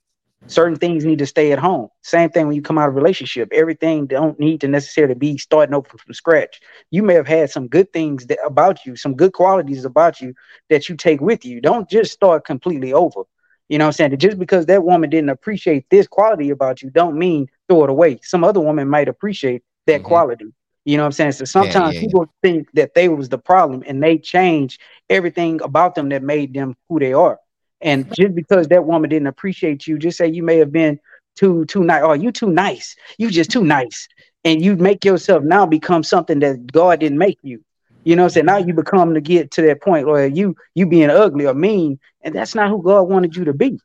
certain 0.48 0.78
things 0.78 1.06
need 1.06 1.20
to 1.20 1.26
stay 1.26 1.52
at 1.52 1.60
home. 1.60 1.90
Same 2.02 2.30
thing 2.30 2.48
when 2.48 2.56
you 2.56 2.62
come 2.62 2.78
out 2.78 2.90
of 2.90 2.96
a 2.96 2.98
relationship. 2.98 3.50
Everything 3.54 4.08
don't 4.08 4.40
need 4.40 4.62
to 4.62 4.68
necessarily 4.68 5.16
be 5.16 5.38
starting 5.38 5.76
over 5.76 5.90
from 5.90 6.14
scratch. 6.14 6.62
You 6.92 7.04
may 7.04 7.14
have 7.14 7.28
had 7.28 7.50
some 7.50 7.68
good 7.68 7.92
things 7.94 8.28
that, 8.28 8.40
about 8.46 8.86
you 8.86 8.96
some 8.96 9.16
good 9.16 9.34
qualities 9.34 9.86
about 9.86 10.22
you 10.22 10.34
that 10.70 10.90
you 10.90 10.96
take 10.96 11.22
with 11.22 11.46
you. 11.46 11.62
Don't 11.62 11.90
just 11.90 12.12
start 12.12 12.46
completely 12.46 12.94
over. 12.94 13.24
You 13.68 13.78
know 13.78 13.86
what 13.86 13.90
i'm 13.90 14.10
saying? 14.10 14.18
Just 14.18 14.40
because 14.40 14.66
that 14.66 14.84
woman 14.84 15.10
didn't 15.10 15.30
appreciate 15.30 15.86
this 15.92 16.08
quality 16.08 16.50
about 16.50 16.82
you 16.82 16.90
don't 16.90 17.18
mean 17.18 17.48
throw 17.68 17.84
it 17.84 17.90
away. 17.90 18.20
Some 18.24 18.44
other 18.44 18.60
woman 18.60 18.90
might 18.90 19.08
appreciate 19.08 19.64
that 19.86 20.00
mm-hmm. 20.00 20.08
quality. 20.08 20.46
You 20.86 20.98
know 20.98 21.04
what 21.04 21.08
i'm 21.08 21.12
saying? 21.12 21.34
So 21.34 21.46
sometimes 21.46 21.94
yeah, 21.94 22.00
yeah, 22.00 22.08
people 22.08 22.22
yeah. 22.22 22.50
think 22.50 22.72
that 22.74 22.96
they 22.96 23.10
was 23.10 23.30
the 23.30 23.38
problem 23.38 23.84
and 23.86 24.02
they 24.02 24.18
change 24.18 24.80
everything 25.10 25.62
about 25.62 25.94
them 25.94 26.10
that 26.10 26.24
made 26.24 26.54
them 26.54 26.76
who 26.88 27.00
they 27.00 27.14
are 27.14 27.40
and 27.82 28.14
just 28.14 28.36
because 28.36 28.68
that 28.68 28.86
woman 28.86 29.10
didn't 29.10 29.28
appreciate 29.28 29.88
you, 29.88 29.98
just 29.98 30.18
say 30.18 30.28
you 30.28 30.44
may 30.44 30.58
have 30.58 30.72
been 30.72 31.00
too 31.36 31.66
too 31.66 31.84
nice. 31.84 32.02
Oh, 32.04 32.14
you 32.14 32.32
too 32.32 32.50
nice. 32.50 32.96
You 33.18 33.30
just 33.30 33.52
too 33.52 33.64
nice. 33.64 34.08
And 34.44 34.64
you 34.64 34.76
make 34.76 35.04
yourself 35.04 35.44
now 35.44 35.66
become 35.66 36.04
something 36.04 36.40
that 36.40 36.72
God 36.72 37.00
didn't 37.00 37.18
make 37.18 37.40
you. 37.42 37.64
You 38.04 38.16
know 38.16 38.24
I'm 38.24 38.30
saying? 38.30 38.46
Now 38.46 38.58
you 38.58 38.74
become 38.74 39.14
to 39.14 39.22
get 39.22 39.52
to 39.52 39.62
that 39.64 39.82
point 39.82 40.08
where 40.08 40.28
you 40.28 40.56
you 40.76 40.86
being 40.86 41.10
ugly 41.10 41.46
or 41.46 41.54
mean, 41.54 42.00
and 42.22 42.34
that's 42.34 42.56
not 42.56 42.70
who 42.70 42.82
God 42.82 43.04
wanted 43.04 43.36
you 43.36 43.46
to 43.46 43.54
be. 43.54 43.80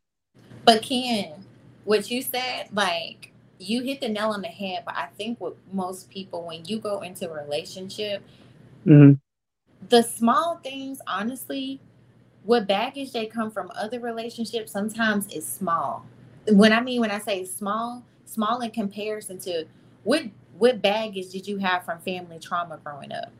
But 0.65 0.83
Ken, 0.83 1.33
what 1.85 2.11
you 2.11 2.23
said, 2.23 2.69
like 2.73 3.33
you 3.59 3.83
hit 3.83 4.01
the 4.01 4.09
nail 4.09 4.31
on 4.31 4.43
the 4.43 4.49
head. 4.49 4.85
But 4.85 4.97
I 4.97 5.07
think 5.17 5.41
with 5.41 5.55
most 5.73 6.11
people, 6.11 6.47
when 6.47 6.65
you 6.65 6.79
go 6.79 7.01
into 7.01 7.31
a 7.31 7.45
relationship, 7.45 8.23
mm-hmm. 8.87 9.15
the 9.89 10.03
small 10.03 10.57
things, 10.63 11.01
honestly, 11.07 11.81
what 12.45 12.67
baggage 12.69 13.13
they 13.13 13.27
come 13.27 13.51
from 13.51 13.71
other 13.75 14.01
relationships 14.01 14.71
sometimes 14.71 15.27
is 15.29 15.47
small. 15.47 16.07
When 16.49 16.73
I 16.73 16.81
mean 16.81 17.01
when 17.01 17.11
I 17.11 17.19
say 17.19 17.45
small, 17.45 18.05
small 18.27 18.61
in 18.61 18.71
comparison 18.71 19.39
to 19.41 19.65
what 20.05 20.23
what 20.59 20.81
baggage 20.81 21.31
did 21.31 21.49
you 21.49 21.59
have 21.59 21.85
from 21.85 21.99
family 22.01 22.39
trauma 22.39 22.79
growing 22.85 23.13
up? 23.13 23.33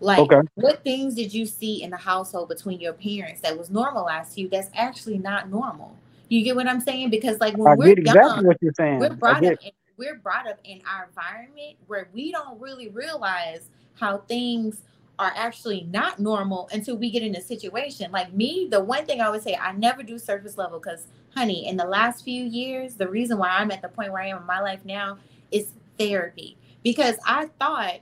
Like, 0.00 0.18
Okay. 0.20 0.40
what 0.54 0.82
things 0.82 1.14
did 1.14 1.32
you 1.32 1.46
see 1.46 1.82
in 1.82 1.90
the 1.90 1.96
household 1.96 2.48
between 2.48 2.80
your 2.80 2.92
parents 2.92 3.40
that 3.42 3.58
was 3.58 3.70
normalized 3.70 4.34
to 4.34 4.42
you 4.42 4.48
that's 4.48 4.70
actually 4.74 5.18
not 5.18 5.50
normal? 5.50 5.96
You 6.28 6.42
get 6.42 6.56
what 6.56 6.66
I'm 6.66 6.80
saying? 6.80 7.10
Because 7.10 7.38
like 7.40 7.56
when 7.56 7.72
I 7.72 7.76
we're 7.76 7.88
exactly 7.92 8.20
young, 8.22 8.44
what 8.44 8.56
you're 8.60 8.72
saying. 8.74 8.98
we're 8.98 9.14
brought 9.14 9.44
up 9.44 9.58
in, 9.62 9.72
we're 9.96 10.16
brought 10.16 10.48
up 10.48 10.58
in 10.64 10.80
our 10.90 11.04
environment 11.06 11.76
where 11.86 12.08
we 12.12 12.32
don't 12.32 12.60
really 12.60 12.88
realize 12.88 13.68
how 13.94 14.18
things 14.18 14.82
are 15.18 15.32
actually 15.36 15.86
not 15.90 16.18
normal 16.18 16.68
until 16.72 16.96
we 16.96 17.10
get 17.10 17.22
in 17.22 17.36
a 17.36 17.40
situation. 17.40 18.10
Like 18.10 18.32
me 18.32 18.68
the 18.70 18.80
one 18.80 19.06
thing 19.06 19.20
i 19.20 19.30
would 19.30 19.42
say 19.42 19.54
i 19.54 19.72
never 19.72 20.02
do 20.02 20.18
surface 20.18 20.58
level 20.58 20.78
because 20.78 21.06
honey 21.34 21.66
in 21.66 21.76
the 21.76 21.84
last 21.84 22.24
few 22.24 22.44
years 22.44 22.94
the 22.94 23.08
reason 23.08 23.38
why 23.38 23.48
i'm 23.48 23.70
at 23.70 23.82
the 23.82 23.88
point 23.88 24.12
where 24.12 24.22
i 24.22 24.28
am 24.28 24.38
in 24.38 24.46
my 24.46 24.60
life 24.60 24.80
now 24.84 25.18
is 25.50 25.72
therapy. 25.98 26.56
Because 26.82 27.16
i 27.26 27.46
thought 27.58 28.00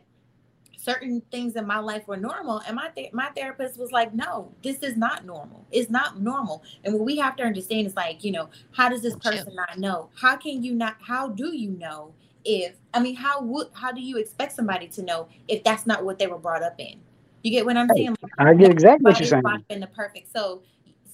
certain 0.77 1.23
things 1.31 1.55
in 1.55 1.65
my 1.65 1.79
life 1.79 2.09
were 2.09 2.17
normal 2.17 2.61
and 2.67 2.75
my 2.75 2.89
th- 2.89 3.13
my 3.13 3.29
therapist 3.37 3.79
was 3.79 3.93
like 3.93 4.13
no 4.15 4.53
this 4.63 4.79
is 4.79 4.97
not 4.97 5.25
normal. 5.25 5.65
It's 5.71 5.91
not 5.91 6.21
normal. 6.21 6.63
And 6.85 6.95
what 6.95 7.05
we 7.05 7.17
have 7.19 7.37
to 7.37 7.45
understand 7.45 7.87
is 7.87 7.97
like 7.97 8.25
you 8.25 8.33
know 8.33 8.49
how 8.73 8.89
does 8.89 9.03
this 9.03 9.17
person 9.17 9.55
not 9.55 9.79
know? 9.79 10.11
How 10.15 10.37
can 10.37 10.63
you 10.63 10.75
not 10.75 10.97
how 11.01 11.29
do 11.29 11.57
you 11.57 11.71
know 11.71 12.15
if 12.45 12.75
i 12.95 13.01
mean 13.01 13.15
how 13.15 13.41
would 13.43 13.69
how 13.73 13.93
do 13.93 14.01
you 14.01 14.19
expect 14.19 14.53
somebody 14.53 14.89
to 14.89 15.03
know 15.03 15.29
if 15.49 15.63
that's 15.65 15.87
not 15.87 16.05
what 16.05 16.19
they 16.19 16.27
were 16.27 16.39
brought 16.39 16.63
up 16.63 16.75
in 16.79 17.01
you 17.43 17.51
get 17.51 17.65
what 17.65 17.77
i'm 17.77 17.89
saying 17.95 18.17
Like, 18.23 18.33
I 18.39 18.55
get 18.55 18.71
exactly 18.71 19.05
what 19.05 19.19
you're 19.21 19.29
saying. 19.29 19.43
in 19.69 19.81
the 19.81 19.87
perfect 19.89 20.33
so 20.33 20.63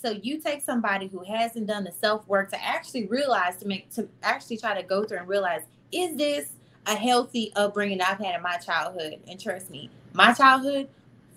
so 0.00 0.12
you 0.22 0.40
take 0.40 0.62
somebody 0.62 1.08
who 1.08 1.24
hasn't 1.24 1.66
done 1.66 1.84
the 1.84 1.92
self 1.92 2.26
work 2.28 2.50
to 2.50 2.64
actually 2.64 3.06
realize 3.06 3.56
to 3.56 3.66
make 3.66 3.90
to 3.94 4.08
actually 4.22 4.56
try 4.56 4.80
to 4.80 4.86
go 4.86 5.04
through 5.04 5.18
and 5.18 5.28
realize 5.28 5.62
is 5.92 6.16
this 6.16 6.52
a 6.86 6.94
healthy 6.94 7.52
upbringing 7.56 8.00
I've 8.00 8.18
had 8.18 8.34
in 8.34 8.42
my 8.42 8.56
childhood? 8.56 9.20
And 9.28 9.38
trust 9.38 9.70
me, 9.70 9.90
my 10.14 10.32
childhood 10.32 10.88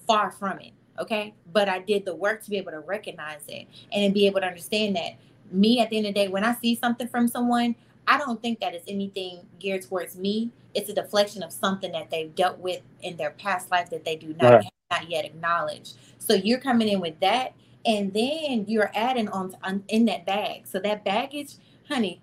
far 0.07 0.31
from 0.31 0.59
it. 0.59 0.71
Okay, 0.99 1.33
but 1.51 1.67
I 1.67 1.79
did 1.79 2.05
the 2.05 2.15
work 2.15 2.43
to 2.43 2.49
be 2.49 2.57
able 2.57 2.71
to 2.71 2.79
recognize 2.79 3.41
it 3.47 3.67
and 3.91 4.13
be 4.13 4.27
able 4.27 4.41
to 4.41 4.47
understand 4.47 4.95
that 4.95 5.13
me 5.51 5.79
at 5.79 5.89
the 5.89 5.97
end 5.97 6.05
of 6.05 6.13
the 6.13 6.19
day, 6.19 6.27
when 6.27 6.43
I 6.43 6.53
see 6.55 6.75
something 6.75 7.07
from 7.07 7.27
someone, 7.27 7.75
I 8.07 8.17
don't 8.17 8.41
think 8.41 8.59
that 8.59 8.75
is 8.75 8.83
anything 8.87 9.45
geared 9.59 9.83
towards 9.83 10.15
me. 10.17 10.51
It's 10.73 10.89
a 10.89 10.93
deflection 10.93 11.43
of 11.43 11.51
something 11.51 11.91
that 11.91 12.09
they've 12.09 12.33
dealt 12.33 12.59
with 12.59 12.81
in 13.01 13.17
their 13.17 13.31
past 13.31 13.71
life 13.71 13.89
that 13.89 14.05
they 14.05 14.15
do 14.15 14.33
not 14.39 14.53
Right. 14.53 14.69
not 14.91 15.09
yet 15.09 15.25
acknowledge. 15.25 15.93
So 16.19 16.33
you're 16.33 16.59
coming 16.59 16.87
in 16.87 16.99
with 16.99 17.19
that, 17.21 17.53
and 17.85 18.13
then 18.13 18.65
you're 18.67 18.91
adding 18.93 19.27
on, 19.29 19.55
on 19.63 19.83
in 19.87 20.05
that 20.05 20.25
bag. 20.25 20.67
So 20.67 20.79
that 20.79 21.03
baggage, 21.03 21.55
honey, 21.87 22.21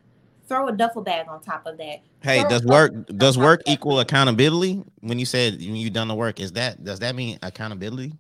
throw 0.48 0.68
a 0.68 0.72
duffel 0.72 1.02
bag 1.02 1.26
on 1.28 1.40
top 1.40 1.66
of 1.66 1.78
that. 1.78 2.00
Hey, 2.22 2.40
Throw 2.40 2.48
does 2.48 2.64
work 2.64 3.06
does 3.16 3.38
work 3.38 3.60
of 3.60 3.66
that. 3.66 3.72
equal 3.72 4.00
accountability? 4.00 4.82
When 5.00 5.18
you 5.18 5.26
said 5.26 5.54
when 5.58 5.76
you 5.76 5.90
done 5.90 6.08
the 6.08 6.14
work, 6.14 6.40
is 6.40 6.52
that 6.52 6.82
does 6.84 6.98
that 7.00 7.14
mean 7.14 7.38
accountability? 7.42 8.12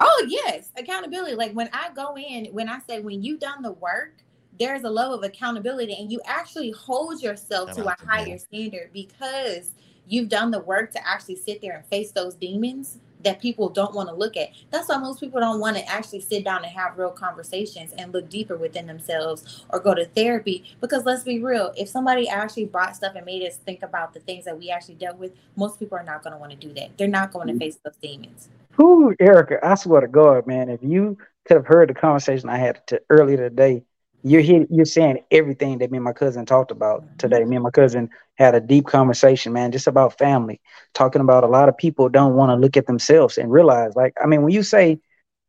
Oh 0.00 0.26
yes, 0.28 0.70
accountability. 0.76 1.36
Like 1.36 1.52
when 1.52 1.70
I 1.72 1.88
go 1.94 2.16
in, 2.18 2.46
when 2.46 2.68
I 2.68 2.80
say 2.88 3.00
when 3.00 3.22
you've 3.22 3.40
done 3.40 3.62
the 3.62 3.72
work, 3.72 4.14
there's 4.58 4.84
a 4.84 4.90
level 4.90 5.14
of 5.14 5.22
accountability, 5.22 5.96
and 5.98 6.10
you 6.10 6.20
actually 6.24 6.70
hold 6.70 7.22
yourself 7.22 7.70
Shout 7.70 7.76
to 7.76 7.88
a 7.88 7.96
to 7.96 8.06
higher 8.06 8.24
Bill. 8.24 8.38
standard 8.38 8.90
because 8.92 9.70
you've 10.06 10.28
done 10.28 10.50
the 10.50 10.60
work 10.60 10.92
to 10.92 11.06
actually 11.06 11.36
sit 11.36 11.60
there 11.60 11.76
and 11.76 11.84
face 11.86 12.12
those 12.12 12.34
demons 12.34 12.98
that 13.24 13.40
people 13.40 13.68
don't 13.68 13.94
want 13.94 14.08
to 14.08 14.14
look 14.14 14.36
at. 14.36 14.50
That's 14.70 14.88
why 14.88 14.98
most 14.98 15.18
people 15.18 15.40
don't 15.40 15.58
want 15.58 15.76
to 15.76 15.88
actually 15.90 16.20
sit 16.20 16.44
down 16.44 16.62
and 16.64 16.72
have 16.72 16.96
real 16.96 17.10
conversations 17.10 17.92
and 17.98 18.12
look 18.12 18.28
deeper 18.28 18.56
within 18.56 18.86
themselves 18.86 19.64
or 19.70 19.80
go 19.80 19.94
to 19.94 20.04
therapy. 20.04 20.76
Because 20.80 21.04
let's 21.04 21.24
be 21.24 21.42
real, 21.42 21.72
if 21.76 21.88
somebody 21.88 22.28
actually 22.28 22.66
brought 22.66 22.94
stuff 22.94 23.14
and 23.16 23.26
made 23.26 23.42
us 23.42 23.56
think 23.56 23.82
about 23.82 24.14
the 24.14 24.20
things 24.20 24.44
that 24.44 24.56
we 24.56 24.70
actually 24.70 24.94
dealt 24.94 25.18
with, 25.18 25.32
most 25.56 25.78
people 25.80 25.98
are 25.98 26.04
not 26.04 26.22
going 26.22 26.34
to 26.34 26.38
want 26.38 26.52
to 26.52 26.56
do 26.56 26.72
that. 26.74 26.96
They're 26.96 27.08
not 27.08 27.32
going 27.32 27.48
to 27.48 27.54
mm-hmm. 27.54 27.60
face 27.60 27.78
those 27.84 27.96
demons. 27.96 28.48
Who, 28.72 29.16
Erica? 29.18 29.58
I 29.66 29.74
swear 29.74 30.02
to 30.02 30.08
God, 30.08 30.46
man, 30.46 30.68
if 30.68 30.80
you 30.82 31.18
could 31.46 31.56
have 31.56 31.66
heard 31.66 31.88
the 31.88 31.94
conversation 31.94 32.48
I 32.48 32.58
had 32.58 32.86
to, 32.88 33.00
earlier 33.10 33.38
today, 33.38 33.82
you're 34.30 34.42
here, 34.42 34.66
you're 34.70 34.84
saying 34.84 35.24
everything 35.30 35.78
that 35.78 35.90
me 35.90 35.98
and 35.98 36.04
my 36.04 36.12
cousin 36.12 36.46
talked 36.46 36.70
about 36.70 37.04
today. 37.18 37.44
Me 37.44 37.56
and 37.56 37.62
my 37.62 37.70
cousin 37.70 38.10
had 38.36 38.54
a 38.54 38.60
deep 38.60 38.86
conversation, 38.86 39.52
man, 39.52 39.72
just 39.72 39.86
about 39.86 40.18
family, 40.18 40.60
talking 40.94 41.20
about 41.22 41.44
a 41.44 41.48
lot 41.48 41.68
of 41.68 41.76
people 41.76 42.08
don't 42.08 42.34
want 42.34 42.50
to 42.50 42.56
look 42.56 42.76
at 42.76 42.86
themselves 42.86 43.38
and 43.38 43.50
realize, 43.50 43.94
like, 43.96 44.14
I 44.22 44.26
mean, 44.26 44.42
when 44.42 44.52
you 44.52 44.62
say, 44.62 44.98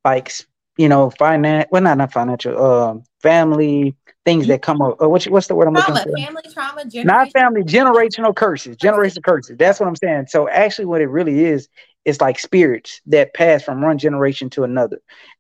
like, 0.06 0.32
you 0.78 0.90
know, 0.90 1.10
finance, 1.10 1.68
well, 1.72 1.82
not 1.82 1.98
not 1.98 2.12
financial, 2.14 2.64
um, 2.64 3.04
family 3.22 3.96
things 4.26 4.48
that 4.48 4.62
come 4.62 4.82
up. 4.82 5.02
Uh, 5.02 5.10
what's 5.10 5.28
what's 5.28 5.48
the 5.48 5.56
word 5.56 5.68
I'm 5.68 5.74
looking 5.74 5.96
Trauma, 5.96 6.12
for? 6.12 6.18
family 6.18 6.42
trauma, 6.54 6.84
not 7.04 7.32
family 7.32 7.64
generational 7.64 8.36
curses 8.36 8.78
generational 8.78 9.24
curses 9.24 9.58
that's 9.58 9.80
what 9.80 9.88
i'm 9.88 9.96
saying 9.96 10.26
so 10.28 10.50
actually 10.50 10.86
what 10.86 11.02
it 11.02 11.08
really 11.08 11.46
is 11.46 11.68
it's 12.08 12.22
like 12.22 12.40
spirits 12.40 13.02
that 13.06 13.34
pass 13.34 13.62
from 13.64 13.82
one 13.82 13.98
generation 13.98 14.50
to 14.52 14.64
another. 14.64 15.00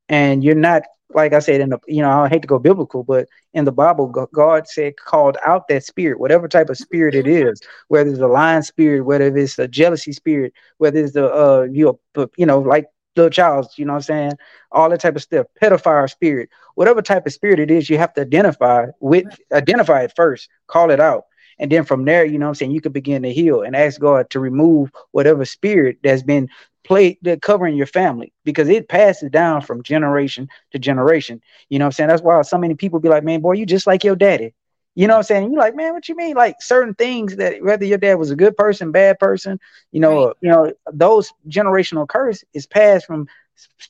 And 0.10 0.43
you're 0.43 0.53
not 0.56 0.84
like 1.13 1.32
i 1.32 1.39
said 1.39 1.62
in 1.62 1.69
the 1.69 1.80
you 1.88 2.01
know 2.01 2.10
i 2.10 2.27
hate 2.27 2.41
to 2.41 2.47
go 2.49 2.60
biblical 2.60 3.01
but 3.01 3.30
in 3.53 3.63
the 3.63 3.71
bible 3.71 4.08
god 4.34 4.67
said 4.67 4.97
called 4.97 5.38
out 5.45 5.67
that 5.69 5.82
spirit 5.82 6.19
whatever 6.19 6.49
type 6.49 6.69
of 6.69 6.77
spirit 6.77 7.15
it 7.15 7.25
is 7.25 7.62
whether 7.88 8.10
it's 8.10 8.19
a 8.19 8.27
lying 8.27 8.62
spirit 8.62 9.06
whether 9.06 9.36
it's 9.38 9.58
a 9.58 9.69
jealousy 9.69 10.12
spirit 10.12 10.51
whether 10.80 10.99
it's 10.99 11.13
the 11.13 11.25
uh 11.34 11.65
you 11.71 11.97
you 12.38 12.45
know 12.45 12.60
like 12.60 12.88
little 13.15 13.30
child 13.30 13.67
you 13.77 13.86
know 13.86 13.93
what 13.93 13.97
i'm 13.97 14.01
saying? 14.03 14.32
All 14.71 14.89
that 14.89 14.99
type 14.99 15.15
of 15.15 15.21
stuff 15.21 15.47
pedophile 15.62 16.10
spirit 16.10 16.49
whatever 16.75 17.01
type 17.01 17.25
of 17.25 17.34
spirit 17.34 17.60
it 17.60 17.71
is 17.71 17.89
you 17.89 17.97
have 17.97 18.13
to 18.15 18.21
identify 18.21 18.88
with 18.99 19.25
identify 19.53 20.03
it 20.03 20.13
first 20.15 20.49
call 20.67 20.91
it 20.91 20.99
out 20.99 21.23
and 21.60 21.72
then 21.72 21.84
from 21.84 22.06
there, 22.06 22.26
you 22.26 22.38
know 22.38 22.46
what 22.46 22.52
I'm 22.52 22.56
saying, 22.56 22.72
you 22.72 22.82
can 22.82 22.91
begin 22.91 23.24
to 23.24 23.34
heal 23.34 23.62
and 23.62 23.76
ask 23.76 24.00
God 24.00 24.30
to 24.32 24.39
remove 24.39 24.91
whatever 25.12 25.46
spirit 25.46 25.98
that's 26.04 26.24
been 26.24 26.50
played 26.84 27.17
that 27.24 27.41
covering 27.41 27.76
your 27.76 27.88
family 27.88 28.32
because 28.43 28.70
it 28.70 28.88
passes 28.88 29.30
down 29.30 29.62
from 29.62 29.84
generation 29.84 30.48
to 30.72 30.80
generation. 30.80 31.41
You 31.70 31.80
know 31.80 31.86
what 31.86 31.88
I'm 31.88 31.91
saying? 31.93 32.10
That's 32.10 32.22
why 32.22 32.41
so 32.43 32.58
many 32.58 32.76
people 32.76 33.00
be 33.00 33.10
like, 33.10 33.24
Man, 33.24 33.41
boy, 33.41 33.54
you 33.54 33.65
just 33.65 33.88
like 33.88 34.04
your 34.04 34.15
daddy. 34.15 34.54
You 34.96 35.08
know 35.08 35.13
what 35.13 35.20
I'm 35.20 35.24
saying? 35.24 35.52
You 35.52 35.60
like, 35.60 35.76
man, 35.76 35.93
what 35.93 36.10
you 36.10 36.15
mean? 36.15 36.36
Like 36.36 36.56
certain 36.60 36.96
things 36.96 37.36
that 37.36 37.62
whether 37.62 37.86
your 37.86 38.00
dad 38.00 38.15
was 38.15 38.32
a 38.32 38.36
good 38.36 38.58
person, 38.58 38.91
bad 38.91 39.20
person, 39.20 39.60
you 39.91 40.00
know, 40.00 40.26
Right. 40.26 40.36
you 40.41 40.50
know, 40.50 40.74
those 40.91 41.32
generational 41.48 42.08
curse 42.08 42.43
is 42.54 42.65
passed 42.65 43.06
from 43.06 43.28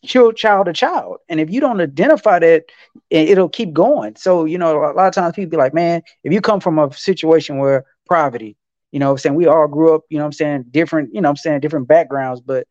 child 0.05 0.37
child 0.37 0.65
to 0.67 0.73
child. 0.73 1.17
And 1.29 1.39
if 1.39 1.49
you 1.49 1.59
don't 1.59 1.81
identify 1.81 2.39
that, 2.39 2.65
it- 3.09 3.29
it'll 3.29 3.49
keep 3.49 3.73
going. 3.73 4.15
So, 4.15 4.45
you 4.45 4.57
know, 4.57 4.77
a 4.83 4.93
lot 4.93 5.07
of 5.07 5.13
times 5.13 5.35
people 5.35 5.51
be 5.51 5.57
like, 5.57 5.73
man, 5.73 6.01
if 6.23 6.33
you 6.33 6.41
come 6.41 6.59
from 6.59 6.79
a 6.79 6.91
situation 6.93 7.57
where 7.57 7.85
poverty, 8.09 8.55
you 8.91 8.99
know 8.99 9.11
I'm 9.11 9.17
saying, 9.17 9.35
we 9.35 9.47
all 9.47 9.67
grew 9.67 9.93
up, 9.95 10.03
you 10.09 10.17
know 10.17 10.25
I'm 10.25 10.31
saying, 10.31 10.65
different, 10.71 11.13
you 11.13 11.21
know 11.21 11.29
I'm 11.29 11.35
saying, 11.35 11.59
different 11.59 11.87
backgrounds, 11.87 12.41
but 12.41 12.67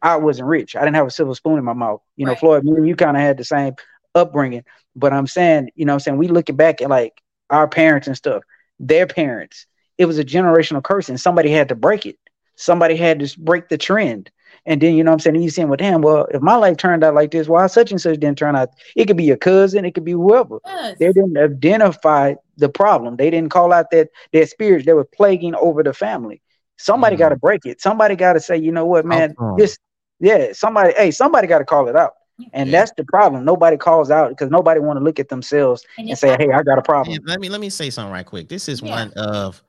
I 0.00 0.16
wasn't 0.16 0.48
rich. 0.48 0.74
I 0.76 0.80
didn't 0.80 0.96
have 0.96 1.06
a 1.06 1.10
silver 1.10 1.34
spoon 1.34 1.58
in 1.58 1.64
my 1.64 1.72
mouth. 1.72 2.00
You 2.16 2.26
know, 2.26 2.32
Right. 2.32 2.40
Floyd, 2.40 2.64
me 2.64 2.72
and 2.72 2.88
you 2.88 2.96
kind 2.96 3.16
of 3.16 3.22
had 3.22 3.36
the 3.36 3.44
same 3.44 3.74
upbringing. 4.14 4.64
But 4.96 5.12
I'm 5.12 5.26
saying, 5.26 5.70
you 5.74 5.84
know 5.84 5.94
I'm 5.94 6.00
saying, 6.00 6.18
we 6.18 6.28
looking 6.28 6.56
back 6.56 6.82
at 6.82 6.90
like 6.90 7.20
our 7.50 7.68
parents 7.68 8.06
and 8.06 8.16
stuff, 8.16 8.42
their 8.78 9.06
parents, 9.06 9.66
it 9.98 10.06
was 10.06 10.18
a 10.18 10.24
generational 10.24 10.82
curse 10.82 11.08
and 11.08 11.20
somebody 11.20 11.50
had 11.50 11.68
to 11.68 11.74
break 11.74 12.06
it. 12.06 12.18
Somebody 12.56 12.96
had 12.96 13.20
to 13.20 13.40
break 13.40 13.68
the 13.68 13.78
trend. 13.78 14.30
And 14.64 14.80
then, 14.80 14.94
you 14.94 15.02
know 15.02 15.10
what 15.10 15.14
I'm 15.14 15.20
saying, 15.20 15.42
you 15.42 15.50
saying, 15.50 15.68
well, 15.68 15.76
damn, 15.76 16.02
well, 16.02 16.26
if 16.32 16.40
my 16.40 16.54
life 16.54 16.76
turned 16.76 17.02
out 17.02 17.14
like 17.14 17.32
this, 17.32 17.48
why 17.48 17.66
such 17.66 17.90
and 17.90 18.00
such 18.00 18.20
didn't 18.20 18.38
turn 18.38 18.54
out? 18.54 18.70
It 18.94 19.06
could 19.06 19.16
be 19.16 19.24
your 19.24 19.36
cousin, 19.36 19.84
it 19.84 19.94
could 19.94 20.04
be 20.04 20.12
whoever. 20.12 20.58
Yes. 20.64 20.98
They 20.98 21.06
didn't 21.06 21.36
identify 21.36 22.34
the 22.58 22.68
problem. 22.68 23.16
They 23.16 23.28
didn't 23.30 23.50
call 23.50 23.72
out 23.72 23.90
that 23.90 24.10
their 24.32 24.46
spirits 24.46 24.86
that 24.86 24.94
were 24.94 25.04
plaguing 25.04 25.54
over 25.56 25.82
the 25.82 25.92
family. 25.92 26.42
Somebody 26.78 27.16
Mm. 27.16 27.18
got 27.20 27.28
to 27.30 27.36
break 27.36 27.66
it. 27.66 27.80
Somebody 27.80 28.14
got 28.14 28.34
to 28.34 28.40
say, 28.40 28.56
you 28.56 28.70
know 28.70 28.86
what, 28.86 29.04
man, 29.04 29.34
Talk 29.34 29.58
this, 29.58 29.78
yeah, 30.20 30.52
somebody, 30.52 30.92
hey, 30.96 31.10
somebody 31.10 31.48
got 31.48 31.58
to 31.58 31.64
call 31.64 31.88
it 31.88 31.96
out. 31.96 32.12
And 32.52 32.70
Yeah. 32.70 32.80
that's 32.80 32.92
the 32.96 33.04
problem. 33.04 33.44
Nobody 33.44 33.76
calls 33.76 34.10
out 34.10 34.30
because 34.30 34.50
nobody 34.50 34.80
want 34.80 34.98
to 34.98 35.04
look 35.04 35.18
at 35.18 35.28
themselves 35.28 35.84
And 35.98 36.08
and 36.08 36.18
say, 36.18 36.36
hey, 36.38 36.50
I 36.52 36.62
got 36.62 36.78
a 36.78 36.82
problem. 36.82 37.18
let 37.24 37.40
me 37.40 37.48
let 37.48 37.60
me 37.60 37.68
say 37.70 37.90
something 37.90 38.12
right 38.12 38.26
quick. 38.26 38.48
This 38.48 38.68
is 38.68 38.80
Yeah. 38.82 38.90
one 38.90 39.12
of 39.16 39.62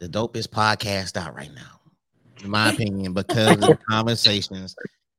the 0.00 0.08
dopest 0.08 0.48
podcasts 0.48 1.16
out 1.16 1.34
right 1.34 1.52
now, 1.54 1.77
in 2.42 2.50
my 2.50 2.70
opinion, 2.70 3.12
because 3.12 3.52
of 3.52 3.60
the 3.60 3.78
conversations 3.88 4.74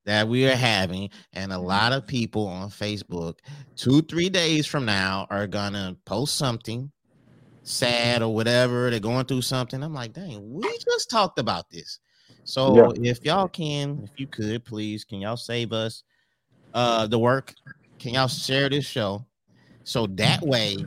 that 0.05 0.27
we 0.27 0.47
are 0.47 0.55
having, 0.55 1.09
and 1.33 1.51
a 1.51 1.59
lot 1.59 1.93
of 1.93 2.07
people 2.07 2.47
on 2.47 2.69
Facebook, 2.69 3.35
two 3.75 4.01
three 4.03 4.29
days 4.29 4.65
from 4.65 4.85
now, 4.85 5.27
are 5.29 5.47
gonna 5.47 5.95
post 6.05 6.37
something 6.37 6.91
sad 7.63 8.21
or 8.21 8.33
whatever. 8.33 8.89
They're 8.89 8.99
going 8.99 9.25
through 9.25 9.41
something. 9.41 9.83
I'm 9.83 9.93
like, 9.93 10.13
dang, 10.13 10.51
we 10.51 10.63
just 10.79 11.09
talked 11.09 11.37
about 11.39 11.69
this. 11.69 11.99
So 12.43 12.93
if 12.95 13.23
y'all 13.23 13.47
can, 13.47 14.01
if 14.03 14.11
you 14.17 14.25
could, 14.25 14.65
please, 14.65 15.03
can 15.03 15.21
y'all 15.21 15.37
save 15.37 15.71
us 15.71 16.03
uh 16.73 17.05
the 17.07 17.19
work? 17.19 17.53
Can 17.99 18.13
y'all 18.13 18.27
share 18.27 18.69
this 18.69 18.85
show? 18.85 19.25
So 19.83 20.07
that 20.07 20.41
way, 20.41 20.77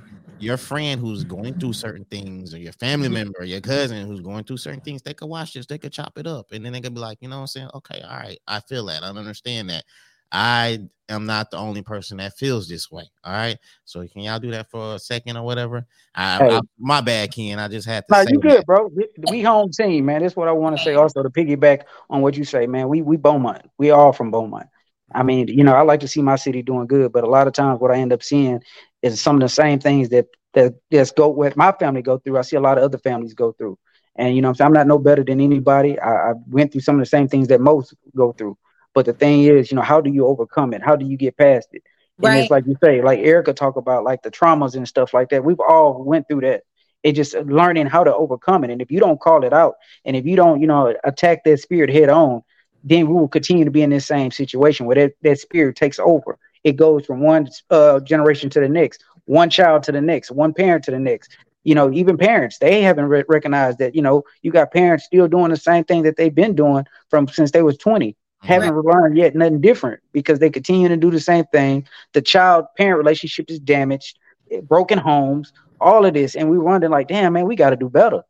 your 0.42 0.57
friend 0.57 1.00
who's 1.00 1.24
going 1.24 1.59
through 1.59 1.70
mm-hmm. 1.70 1.72
certain 1.72 2.05
things, 2.07 2.52
or 2.52 2.59
your 2.59 2.72
family 2.72 3.07
mm-hmm. 3.07 3.14
member, 3.14 3.38
or 3.38 3.44
your 3.44 3.61
cousin 3.61 4.07
who's 4.07 4.20
going 4.20 4.44
through 4.44 4.57
certain 4.57 4.81
things, 4.81 5.02
they 5.02 5.14
could 5.14 5.28
watch 5.28 5.55
this, 5.55 5.66
they 5.66 5.78
could 5.78 5.92
chop 5.92 6.18
it 6.18 6.26
up, 6.26 6.52
and 6.52 6.64
then 6.64 6.72
they 6.72 6.81
could 6.81 6.94
be 6.94 7.00
like, 7.00 7.18
you 7.20 7.28
know 7.28 7.37
what 7.37 7.42
I'm 7.42 7.46
saying? 7.46 7.70
Okay, 7.74 8.02
all 8.02 8.16
right, 8.16 8.38
I 8.46 8.61
feel 8.61 8.87
that, 8.87 9.05
I 9.05 9.09
understand 9.09 9.70
that. 9.70 9.85
I 10.33 10.78
am 11.11 11.26
not 11.26 11.50
the 11.50 11.59
only 11.59 11.83
person 11.83 12.16
that 12.16 12.38
feels 12.38 12.66
this 12.66 12.90
way. 12.90 13.05
All 13.22 13.35
right. 13.35 13.59
So 13.85 14.07
can 14.09 14.22
y'all 14.22 14.38
do 14.38 14.50
that 14.52 14.70
for 14.70 14.94
a 14.94 14.98
second 14.98 15.37
or 15.37 15.44
whatever? 15.44 15.87
I, 16.14 16.38
Hey. 16.38 16.57
I 16.57 16.61
my 16.78 17.02
bad, 17.02 17.33
Ken. 17.33 17.59
I 17.59 17.68
just 17.68 17.87
had 17.87 18.05
to 18.09 18.14
No, 18.14 18.24
say 18.24 18.31
you 18.33 18.40
that. 18.40 18.48
good, 18.48 18.64
bro. 18.64 18.88
We, 18.96 19.09
we 19.31 19.42
home 19.42 19.70
team, 19.70 20.07
man. 20.07 20.22
That's 20.22 20.35
what 20.35 20.48
I 20.48 20.52
want 20.52 20.76
to 20.76 20.83
say. 20.83 20.94
Also, 20.94 21.22
to 21.22 21.28
piggyback 21.28 21.83
on 22.09 22.22
what 22.22 22.35
you 22.37 22.44
say, 22.44 22.66
man. 22.66 22.88
We 22.88 23.02
we 23.02 23.18
Beaumont. 23.18 23.68
We 23.76 23.90
all 23.90 24.14
from 24.14 24.31
Beaumont. 24.31 24.68
I 25.14 25.22
mean, 25.22 25.48
you 25.48 25.64
know, 25.64 25.74
I 25.74 25.83
like 25.83 26.00
to 26.00 26.09
see 26.09 26.22
my 26.22 26.37
city 26.37 26.62
doing 26.62 26.87
good, 26.87 27.12
but 27.12 27.24
a 27.24 27.28
lot 27.28 27.46
of 27.46 27.52
times 27.52 27.78
what 27.78 27.90
I 27.90 27.98
end 27.98 28.14
up 28.14 28.22
seeing 28.22 28.62
is 29.02 29.20
some 29.20 29.36
of 29.36 29.42
the 29.42 29.48
same 29.48 29.78
things 29.78 30.08
that 30.10 30.26
that 30.54 30.74
just 30.90 31.16
go 31.16 31.28
what 31.28 31.56
my 31.56 31.72
family 31.72 32.02
go 32.02 32.18
through. 32.18 32.38
I 32.38 32.42
see 32.42 32.56
a 32.56 32.60
lot 32.60 32.78
of 32.78 32.84
other 32.84 32.98
families 32.98 33.34
go 33.34 33.52
through, 33.52 33.78
and 34.16 34.34
you 34.34 34.42
know, 34.42 34.48
I'm, 34.48 34.54
saying? 34.54 34.66
I'm 34.66 34.72
not 34.72 34.86
no 34.86 34.98
better 34.98 35.24
than 35.24 35.40
anybody. 35.40 35.98
I, 35.98 36.30
I 36.30 36.32
went 36.48 36.72
through 36.72 36.82
some 36.82 36.96
of 36.96 37.00
the 37.00 37.06
same 37.06 37.28
things 37.28 37.48
that 37.48 37.60
most 37.60 37.94
go 38.16 38.32
through. 38.32 38.56
But 38.94 39.06
the 39.06 39.14
thing 39.14 39.44
is, 39.44 39.70
you 39.70 39.76
know, 39.76 39.82
how 39.82 40.00
do 40.00 40.10
you 40.10 40.26
overcome 40.26 40.74
it? 40.74 40.82
How 40.82 40.96
do 40.96 41.06
you 41.06 41.16
get 41.16 41.36
past 41.36 41.68
it? 41.72 41.82
And 42.22 42.36
it's 42.36 42.50
like 42.50 42.66
you 42.66 42.76
say, 42.82 43.02
like 43.02 43.20
Erica 43.20 43.52
talk 43.52 43.76
about 43.76 44.04
like 44.04 44.22
the 44.22 44.30
traumas 44.30 44.76
and 44.76 44.86
stuff 44.86 45.14
like 45.14 45.30
that. 45.30 45.44
We've 45.44 45.58
all 45.60 46.04
went 46.04 46.28
through 46.28 46.42
that. 46.42 46.62
It's 47.02 47.16
just 47.16 47.34
learning 47.34 47.86
how 47.86 48.04
to 48.04 48.14
overcome 48.14 48.62
it. 48.64 48.70
And 48.70 48.80
if 48.80 48.92
you 48.92 49.00
don't 49.00 49.20
call 49.20 49.44
it 49.44 49.52
out, 49.52 49.74
and 50.04 50.14
if 50.16 50.24
you 50.24 50.36
don't, 50.36 50.60
you 50.60 50.68
know, 50.68 50.94
attack 51.02 51.42
that 51.44 51.58
spirit 51.58 51.90
head 51.90 52.10
on, 52.10 52.42
then 52.84 53.08
we 53.08 53.14
will 53.14 53.28
continue 53.28 53.64
to 53.64 53.70
be 53.70 53.82
in 53.82 53.90
this 53.90 54.06
same 54.06 54.30
situation 54.30 54.86
where 54.86 54.96
that, 54.96 55.12
that 55.22 55.40
spirit 55.40 55.74
takes 55.74 55.98
over. 55.98 56.38
It 56.64 56.77
goes 56.77 57.07
from 57.07 57.20
one 57.20 57.48
uh, 57.70 58.01
generation 58.01 58.51
to 58.51 58.61
the 58.61 58.68
next, 58.68 59.05
one 59.25 59.51
child 59.51 59.83
to 59.85 59.92
the 59.92 60.01
next, 60.01 60.31
one 60.31 60.55
parent 60.55 60.85
to 60.85 60.90
the 60.90 60.98
next. 60.98 61.37
You 61.64 61.75
know, 61.75 61.92
even 61.92 62.18
parents, 62.18 62.59
they 62.59 62.83
haven't 62.83 63.07
re- 63.07 63.25
recognized 63.29 63.79
that, 63.79 63.94
you 63.94 64.03
know, 64.03 64.25
you 64.42 64.51
got 64.51 64.72
parents 64.72 65.05
still 65.05 65.29
doing 65.29 65.51
the 65.51 65.57
same 65.57 65.85
thing 65.85 66.03
that 66.03 66.16
they've 66.16 66.35
been 66.35 66.57
doing 66.57 66.85
from 67.09 67.29
since 67.29 67.53
they 67.53 67.62
was 67.62 67.77
20 67.79 68.16
haven't 68.42 68.77
learned 68.77 69.16
yet 69.16 69.35
nothing 69.35 69.61
different 69.61 70.01
because 70.12 70.38
they 70.38 70.51
continue 70.51 70.88
to 70.88 70.96
do 70.96 71.11
the 71.11 71.20
same 71.20 71.44
thing. 71.46 71.87
The 72.12 72.22
child 72.22 72.66
parent 72.77 72.98
relationship 72.98 73.51
is 73.51 73.61
damaged, 73.61 74.18
eh, 74.51 74.61
broken 74.61 74.98
homes, 74.98 75.53
all 75.81 76.05
of 76.05 76.14
this. 76.14 76.35
And 76.35 76.51
we 76.51 76.59
wondering 76.59 76.90
like, 76.90 77.09
damn, 77.09 77.35
man, 77.35 77.46
we 77.46 77.57
got 77.57 77.70
to 77.70 77.77
do 77.77 77.88
better. 77.88 78.22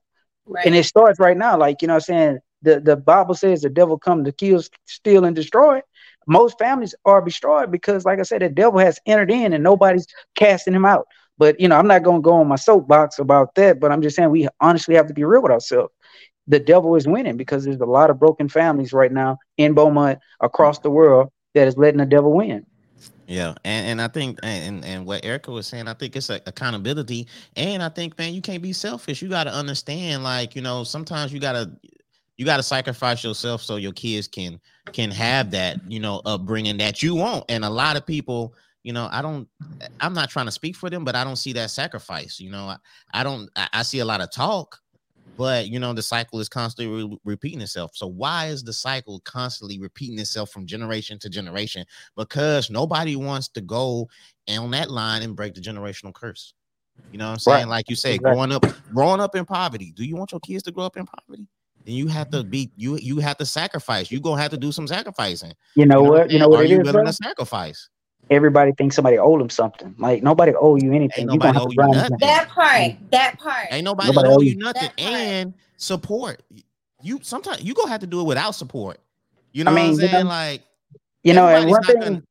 Right. 0.46 0.66
And 0.66 0.74
it 0.74 0.84
starts 0.84 1.18
right 1.18 1.36
now. 1.36 1.56
Like, 1.56 1.82
you 1.82 1.88
know 1.88 1.94
what 1.94 2.08
I'm 2.10 2.14
saying? 2.14 2.38
The, 2.62 2.80
the 2.80 2.96
Bible 2.96 3.34
says 3.34 3.62
the 3.62 3.70
devil 3.70 3.98
come 3.98 4.24
to 4.24 4.32
kill, 4.32 4.62
steal, 4.86 5.24
and 5.24 5.34
destroy. 5.34 5.80
Most 6.26 6.58
families 6.58 6.94
are 7.04 7.20
destroyed 7.20 7.70
because, 7.70 8.04
like 8.04 8.18
I 8.18 8.22
said, 8.22 8.42
the 8.42 8.48
devil 8.48 8.78
has 8.78 8.98
entered 9.06 9.30
in 9.30 9.52
and 9.52 9.62
nobody's 9.62 10.06
casting 10.34 10.74
him 10.74 10.84
out. 10.84 11.06
But, 11.38 11.58
you 11.58 11.66
know, 11.66 11.76
I'm 11.76 11.88
not 11.88 12.02
going 12.02 12.18
to 12.18 12.24
go 12.24 12.34
on 12.34 12.48
my 12.48 12.56
soapbox 12.56 13.18
about 13.18 13.54
that, 13.56 13.80
but 13.80 13.90
I'm 13.90 14.02
just 14.02 14.16
saying 14.16 14.30
we 14.30 14.48
honestly 14.60 14.94
have 14.94 15.08
to 15.08 15.14
be 15.14 15.24
real 15.24 15.42
with 15.42 15.52
ourselves 15.52 15.92
the 16.46 16.58
devil 16.58 16.96
is 16.96 17.06
winning 17.06 17.36
because 17.36 17.64
there's 17.64 17.80
a 17.80 17.86
lot 17.86 18.10
of 18.10 18.18
broken 18.18 18.48
families 18.48 18.92
right 18.92 19.12
now 19.12 19.38
in 19.56 19.74
Beaumont 19.74 20.18
across 20.40 20.78
the 20.80 20.90
world 20.90 21.30
that 21.54 21.68
is 21.68 21.76
letting 21.76 21.98
the 21.98 22.06
devil 22.06 22.32
win. 22.32 22.66
Yeah, 23.26 23.54
and, 23.64 23.86
and 23.86 24.02
I 24.02 24.08
think 24.08 24.40
and 24.42 24.84
and 24.84 25.06
what 25.06 25.24
Erica 25.24 25.52
was 25.52 25.66
saying, 25.66 25.88
I 25.88 25.94
think 25.94 26.16
it's 26.16 26.28
a 26.28 26.40
accountability, 26.46 27.28
and 27.56 27.82
I 27.82 27.88
think 27.88 28.18
man, 28.18 28.34
you 28.34 28.42
can't 28.42 28.62
be 28.62 28.72
selfish. 28.72 29.22
You 29.22 29.28
got 29.28 29.44
to 29.44 29.52
understand, 29.52 30.24
like 30.24 30.56
you 30.56 30.62
know, 30.62 30.84
sometimes 30.84 31.32
you 31.32 31.40
gotta 31.40 31.70
you 32.42 32.46
gotta 32.46 32.62
sacrifice 32.64 33.22
yourself 33.22 33.62
so 33.62 33.76
your 33.76 33.92
kids 33.92 34.26
can 34.26 34.60
can 34.92 35.12
have 35.12 35.52
that 35.52 35.78
you 35.86 36.00
know 36.00 36.20
upbringing 36.24 36.76
that 36.78 37.00
you 37.00 37.14
want. 37.14 37.44
And 37.48 37.64
a 37.64 37.70
lot 37.70 37.96
of 37.96 38.04
people, 38.04 38.56
you 38.82 38.92
know, 38.92 39.08
I 39.12 39.22
don't, 39.22 39.46
I'm 40.00 40.12
not 40.12 40.28
trying 40.28 40.46
to 40.46 40.52
speak 40.52 40.74
for 40.74 40.90
them, 40.90 41.04
but 41.04 41.14
I 41.14 41.22
don't 41.22 41.36
see 41.36 41.52
that 41.52 41.70
sacrifice. 41.70 42.40
You 42.40 42.50
know, 42.50 42.64
I, 42.64 42.78
I 43.14 43.22
don't, 43.22 43.48
I, 43.54 43.68
I 43.74 43.82
see 43.84 44.00
a 44.00 44.04
lot 44.04 44.20
of 44.20 44.32
talk, 44.32 44.80
but 45.38 45.68
you 45.68 45.78
know 45.78 45.92
the 45.92 46.02
cycle 46.02 46.40
is 46.40 46.48
constantly 46.48 47.04
re- 47.04 47.18
repeating 47.24 47.60
itself 47.60 47.92
so 47.94 48.08
why 48.08 48.46
is 48.46 48.64
the 48.64 48.72
cycle 48.72 49.20
constantly 49.20 49.78
repeating 49.78 50.18
itself 50.18 50.50
from 50.50 50.66
generation 50.66 51.16
to 51.18 51.30
generation 51.30 51.84
because 52.16 52.70
nobody 52.70 53.14
wants 53.16 53.48
to 53.48 53.60
go 53.60 54.08
on 54.48 54.70
that 54.72 54.90
line 54.90 55.22
and 55.22 55.36
break 55.36 55.54
the 55.54 55.60
generational 55.60 56.12
curse 56.12 56.54
you 57.12 57.18
know 57.18 57.26
what 57.26 57.32
i'm 57.32 57.38
saying 57.38 57.60
Right. 57.60 57.68
like 57.68 57.88
you 57.88 57.96
say 57.96 58.16
Exactly. 58.16 58.34
growing 58.34 58.52
up 58.52 58.64
growing 58.92 59.20
up 59.20 59.34
in 59.34 59.44
poverty 59.44 59.92
do 59.96 60.04
you 60.04 60.16
want 60.16 60.32
your 60.32 60.40
kids 60.40 60.64
to 60.64 60.72
grow 60.72 60.84
up 60.84 60.96
in 60.96 61.06
poverty 61.06 61.46
you 61.84 62.06
have 62.08 62.30
to 62.30 62.38
mm-hmm. 62.38 62.50
be 62.50 62.70
you 62.76 62.96
you 62.96 63.18
have 63.18 63.36
to 63.38 63.46
sacrifice 63.46 64.10
you 64.10 64.20
gonna 64.20 64.40
have 64.40 64.50
to 64.50 64.56
do 64.56 64.72
some 64.72 64.86
sacrificing 64.86 65.52
You 65.74 65.86
know 65.86 66.02
you 66.04 66.10
what? 66.10 66.30
You 66.30 66.38
know 66.38 66.48
what 66.48 66.58
saying? 66.60 66.70
it 66.70 66.74
are 66.74 66.76
you 66.76 66.80
is, 66.80 66.86
willing 66.86 67.02
bro? 67.04 67.04
to 67.04 67.12
sacrifice 67.12 67.88
Everybody 68.30 68.72
thinks 68.78 68.94
somebody 68.96 69.18
owe 69.18 69.36
them 69.36 69.50
something. 69.50 69.94
Like 69.98 70.22
nobody 70.22 70.52
owe 70.58 70.76
you 70.76 70.92
anything. 70.92 71.28
Ain't 71.28 71.32
You 71.32 71.38
gonna 71.40 71.52
nobody 71.52 71.54
have 71.54 71.62
owe 71.62 71.66
to 71.66 71.72
you 71.72 71.76
grind 71.76 71.92
nothing. 71.92 72.14
it. 72.14 72.20
that 72.20 72.48
part. 72.48 72.92
That 73.10 73.38
part. 73.38 73.66
ain't 73.72 73.84
nobody, 73.84 74.08
Nobody 74.08 74.28
owe 74.28 74.34
owe 74.36 74.40
you 74.40 74.52
you. 74.52 74.58
nothing 74.58 74.90
and 74.96 75.54
support 75.76 76.42
you 77.02 77.18
sometimes 77.22 77.62
you 77.62 77.74
gonna 77.74 77.90
have 77.90 78.00
to 78.00 78.06
do 78.06 78.20
it 78.20 78.24
without 78.24 78.52
support 78.54 78.98
you 79.52 79.64
know 79.64 79.72
I 79.72 79.74
what 79.74 79.80
i'm 79.80 79.86
mean, 79.90 80.00
you 80.00 80.06
saying 80.08 80.24
know, 80.24 80.28
like 80.30 80.62
You 81.24 81.34
know, 81.34 81.48
and 81.48 81.68
everybody's 81.68 81.72
one 81.72 81.82
thing. 81.84 82.00
gonna- 82.14 82.22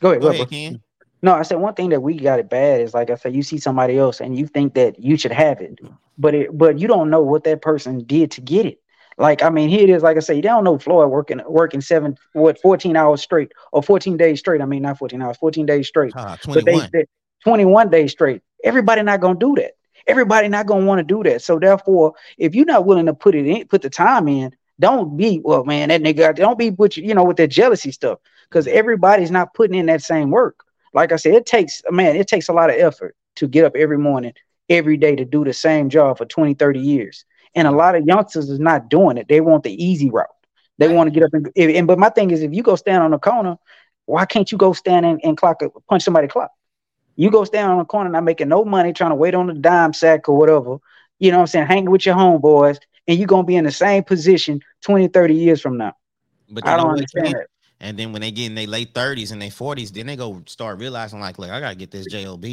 Go 0.00 0.10
ahead, 0.10 0.20
go 0.20 0.26
go 0.28 0.28
ahead 0.28 0.40
ahead. 0.42 0.50
ken. 0.50 0.82
No, 1.22 1.32
I 1.34 1.42
said 1.42 1.58
one 1.58 1.74
thing 1.74 1.88
that 1.90 2.00
we 2.02 2.18
got 2.18 2.38
it 2.40 2.50
bad 2.50 2.80
is 2.80 2.92
like 2.92 3.08
I 3.08 3.14
said, 3.14 3.34
you 3.34 3.42
see 3.42 3.56
somebody 3.58 3.96
else 3.96 4.20
and 4.20 4.36
you 4.36 4.46
think 4.46 4.74
that 4.74 4.98
you 4.98 5.16
should 5.16 5.32
have 5.32 5.60
it, 5.60 5.78
but 6.18 6.34
it, 6.34 6.58
but 6.58 6.78
you 6.78 6.88
don't 6.88 7.08
know 7.10 7.22
what 7.22 7.44
that 7.44 7.62
person 7.62 8.04
did 8.04 8.30
to 8.32 8.40
get 8.40 8.66
it. 8.66 8.81
Like 9.18 9.42
I 9.42 9.50
mean, 9.50 9.68
here 9.68 9.82
it 9.82 9.90
is. 9.90 10.02
Like 10.02 10.16
I 10.16 10.20
say, 10.20 10.34
they 10.34 10.40
don't 10.42 10.64
know 10.64 10.78
Floyd 10.78 11.10
working 11.10 11.40
working 11.46 11.80
seven 11.80 12.16
what 12.32 12.60
fourteen 12.60 12.96
hours 12.96 13.22
straight 13.22 13.52
or 13.72 13.82
fourteen 13.82 14.16
days 14.16 14.40
straight. 14.40 14.60
I 14.60 14.66
mean, 14.66 14.82
not 14.82 14.98
fourteen 14.98 15.22
hours, 15.22 15.36
fourteen 15.36 15.66
days 15.66 15.88
straight. 15.88 16.14
They, 16.46 16.62
21 16.62 16.90
they 16.92 17.06
21 17.44 17.90
days 17.90 18.12
straight. 18.12 18.42
Everybody 18.64 19.02
not 19.02 19.20
gonna 19.20 19.38
do 19.38 19.54
that. 19.56 19.72
Everybody 20.06 20.48
not 20.48 20.66
gonna 20.66 20.86
want 20.86 20.98
to 20.98 21.04
do 21.04 21.22
that. 21.24 21.42
So 21.42 21.58
therefore, 21.58 22.14
if 22.38 22.54
you're 22.54 22.66
not 22.66 22.86
willing 22.86 23.06
to 23.06 23.14
put 23.14 23.34
it 23.34 23.46
in, 23.46 23.66
put 23.66 23.82
the 23.82 23.90
time 23.90 24.28
in, 24.28 24.54
don't 24.80 25.16
be 25.16 25.40
well, 25.44 25.64
man. 25.64 25.90
That 25.90 26.02
nigga, 26.02 26.34
don't 26.34 26.58
be 26.58 26.70
with 26.70 26.96
you, 26.96 27.04
you 27.04 27.14
know, 27.14 27.24
with 27.24 27.36
that 27.36 27.48
jealousy 27.48 27.92
stuff, 27.92 28.18
because 28.48 28.66
everybody's 28.66 29.30
not 29.30 29.54
putting 29.54 29.78
in 29.78 29.86
that 29.86 30.02
same 30.02 30.30
work. 30.30 30.64
Like 30.94 31.12
I 31.12 31.16
said, 31.16 31.34
it 31.34 31.46
takes 31.46 31.82
man, 31.90 32.16
it 32.16 32.28
takes 32.28 32.48
a 32.48 32.52
lot 32.52 32.70
of 32.70 32.76
effort 32.76 33.14
to 33.36 33.48
get 33.48 33.64
up 33.64 33.76
every 33.76 33.98
morning, 33.98 34.32
every 34.68 34.96
day 34.96 35.16
to 35.16 35.24
do 35.24 35.44
the 35.44 35.52
same 35.52 35.88
job 35.88 36.18
for 36.18 36.24
20, 36.24 36.54
30 36.54 36.80
years. 36.80 37.24
And 37.54 37.68
a 37.68 37.72
lot 37.72 37.94
of 37.94 38.06
youngsters 38.06 38.48
is 38.48 38.58
not 38.58 38.88
doing 38.88 39.18
it. 39.18 39.28
They 39.28 39.40
want 39.40 39.62
the 39.64 39.84
easy 39.84 40.10
route. 40.10 40.26
They 40.78 40.92
want 40.92 41.08
to 41.08 41.10
get 41.12 41.24
up 41.24 41.32
and, 41.34 41.50
and 41.56 41.86
but 41.86 41.98
my 41.98 42.08
thing 42.08 42.30
is, 42.30 42.42
if 42.42 42.52
you 42.52 42.62
go 42.62 42.76
stand 42.76 43.02
on 43.02 43.10
the 43.10 43.18
corner, 43.18 43.56
why 44.06 44.24
can't 44.24 44.50
you 44.50 44.58
go 44.58 44.72
stand 44.72 45.06
and, 45.06 45.20
and 45.22 45.36
clock 45.36 45.62
a, 45.62 45.70
punch 45.88 46.02
somebody 46.02 46.28
clock? 46.28 46.50
You 47.16 47.30
go 47.30 47.44
stand 47.44 47.70
on 47.70 47.78
the 47.78 47.84
corner 47.84 48.10
not 48.10 48.24
making 48.24 48.48
no 48.48 48.64
money, 48.64 48.92
trying 48.92 49.10
to 49.10 49.16
wait 49.16 49.34
on 49.34 49.46
the 49.46 49.54
dime 49.54 49.92
sack 49.92 50.28
or 50.28 50.36
whatever. 50.36 50.78
You 51.18 51.30
know 51.30 51.38
what 51.38 51.42
I'm 51.42 51.46
saying? 51.48 51.66
Hanging 51.66 51.90
with 51.90 52.06
your 52.06 52.16
homeboys, 52.16 52.78
and 53.06 53.18
you're 53.18 53.28
gonna 53.28 53.44
be 53.44 53.56
in 53.56 53.64
the 53.64 53.72
same 53.72 54.02
position 54.02 54.60
20, 54.82 55.08
30 55.08 55.34
years 55.34 55.60
from 55.60 55.76
now. 55.76 55.94
but 56.50 56.66
I 56.66 56.76
don't 56.76 56.90
understand 56.90 57.34
that. 57.34 57.46
and 57.80 57.98
then 57.98 58.12
when 58.12 58.22
they 58.22 58.30
get 58.30 58.46
in 58.46 58.54
their 58.54 58.66
late 58.66 58.94
30s 58.94 59.32
and 59.32 59.42
their 59.42 59.50
40s 59.50 59.92
then 59.92 60.06
they 60.06 60.16
go 60.16 60.42
start 60.46 60.78
realizing 60.78 61.20
like 61.20 61.38
look 61.38 61.50
i 61.50 61.60
gotta 61.60 61.74
get 61.74 61.90
this 61.90 62.06
job 62.06 62.44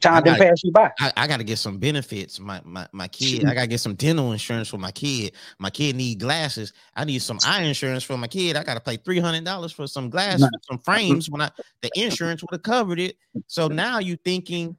Time 0.00 0.22
didn't 0.22 0.38
pass 0.38 0.64
you 0.64 0.72
by. 0.72 0.90
I, 1.00 1.12
I 1.16 1.26
gotta 1.26 1.44
get 1.44 1.58
some 1.58 1.78
benefits. 1.78 2.40
My 2.40 2.62
my 2.64 2.88
my 2.92 3.08
kid, 3.08 3.44
I 3.44 3.52
gotta 3.52 3.66
get 3.66 3.80
some 3.80 3.94
dental 3.94 4.32
insurance 4.32 4.68
for 4.68 4.78
my 4.78 4.90
kid. 4.90 5.32
My 5.58 5.68
kid 5.68 5.96
need 5.96 6.18
glasses. 6.18 6.72
I 6.96 7.04
need 7.04 7.20
some 7.20 7.38
eye 7.44 7.62
insurance 7.62 8.02
for 8.02 8.16
my 8.16 8.26
kid. 8.26 8.56
I 8.56 8.64
gotta 8.64 8.80
pay 8.80 8.96
three 8.96 9.20
hundred 9.20 9.44
dollars 9.44 9.70
for 9.70 9.86
some 9.86 10.08
glasses, 10.08 10.48
some 10.62 10.78
frames. 10.78 11.28
When 11.28 11.42
I 11.42 11.50
the 11.82 11.90
insurance 11.94 12.42
would 12.42 12.52
have 12.52 12.62
covered 12.62 13.00
it. 13.00 13.16
So 13.48 13.68
now 13.68 13.98
you 13.98 14.16
thinking, 14.16 14.76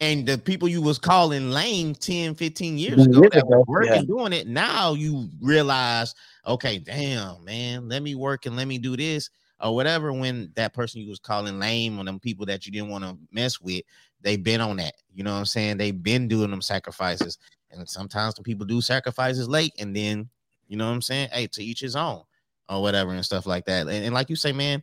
and 0.00 0.26
the 0.26 0.36
people 0.36 0.66
you 0.66 0.82
was 0.82 0.98
calling 0.98 1.50
lame 1.50 1.94
10, 1.94 2.34
15 2.34 2.76
years 2.76 2.96
Years 2.96 3.06
ago 3.06 3.28
that 3.32 3.46
were 3.46 3.62
working 3.62 3.92
yeah. 3.92 4.02
doing 4.02 4.32
it. 4.32 4.48
Now 4.48 4.94
you 4.94 5.28
realize, 5.40 6.14
okay, 6.44 6.78
damn 6.78 7.44
man, 7.44 7.88
let 7.88 8.02
me 8.02 8.16
work 8.16 8.46
and 8.46 8.56
let 8.56 8.66
me 8.66 8.78
do 8.78 8.96
this 8.96 9.30
or 9.62 9.74
whatever. 9.74 10.12
When 10.12 10.52
that 10.56 10.74
person 10.74 11.00
you 11.00 11.08
was 11.08 11.18
calling 11.18 11.58
lame 11.58 11.98
or 11.98 12.04
them 12.04 12.20
people 12.20 12.46
that 12.46 12.66
you 12.66 12.72
didn't 12.72 12.90
want 12.90 13.04
to 13.04 13.16
mess 13.32 13.60
with 13.60 13.82
they've 14.22 14.42
been 14.42 14.60
on 14.60 14.76
that. 14.76 14.94
You 15.14 15.24
know 15.24 15.32
what 15.32 15.38
I'm 15.38 15.46
saying? 15.46 15.76
They've 15.76 16.02
been 16.02 16.28
doing 16.28 16.50
them 16.50 16.62
sacrifices. 16.62 17.38
And 17.70 17.88
sometimes 17.88 18.34
the 18.34 18.42
people 18.42 18.66
do 18.66 18.80
sacrifices 18.80 19.48
late, 19.48 19.72
and 19.78 19.94
then 19.94 20.28
you 20.66 20.76
know 20.76 20.86
what 20.86 20.94
I'm 20.94 21.02
saying? 21.02 21.28
Hey, 21.32 21.46
to 21.48 21.62
each 21.62 21.80
his 21.80 21.94
own 21.96 22.22
or 22.68 22.82
whatever 22.82 23.12
and 23.12 23.24
stuff 23.24 23.46
like 23.46 23.64
that. 23.66 23.86
And, 23.86 24.04
and 24.04 24.14
like 24.14 24.28
you 24.28 24.36
say, 24.36 24.52
man, 24.52 24.82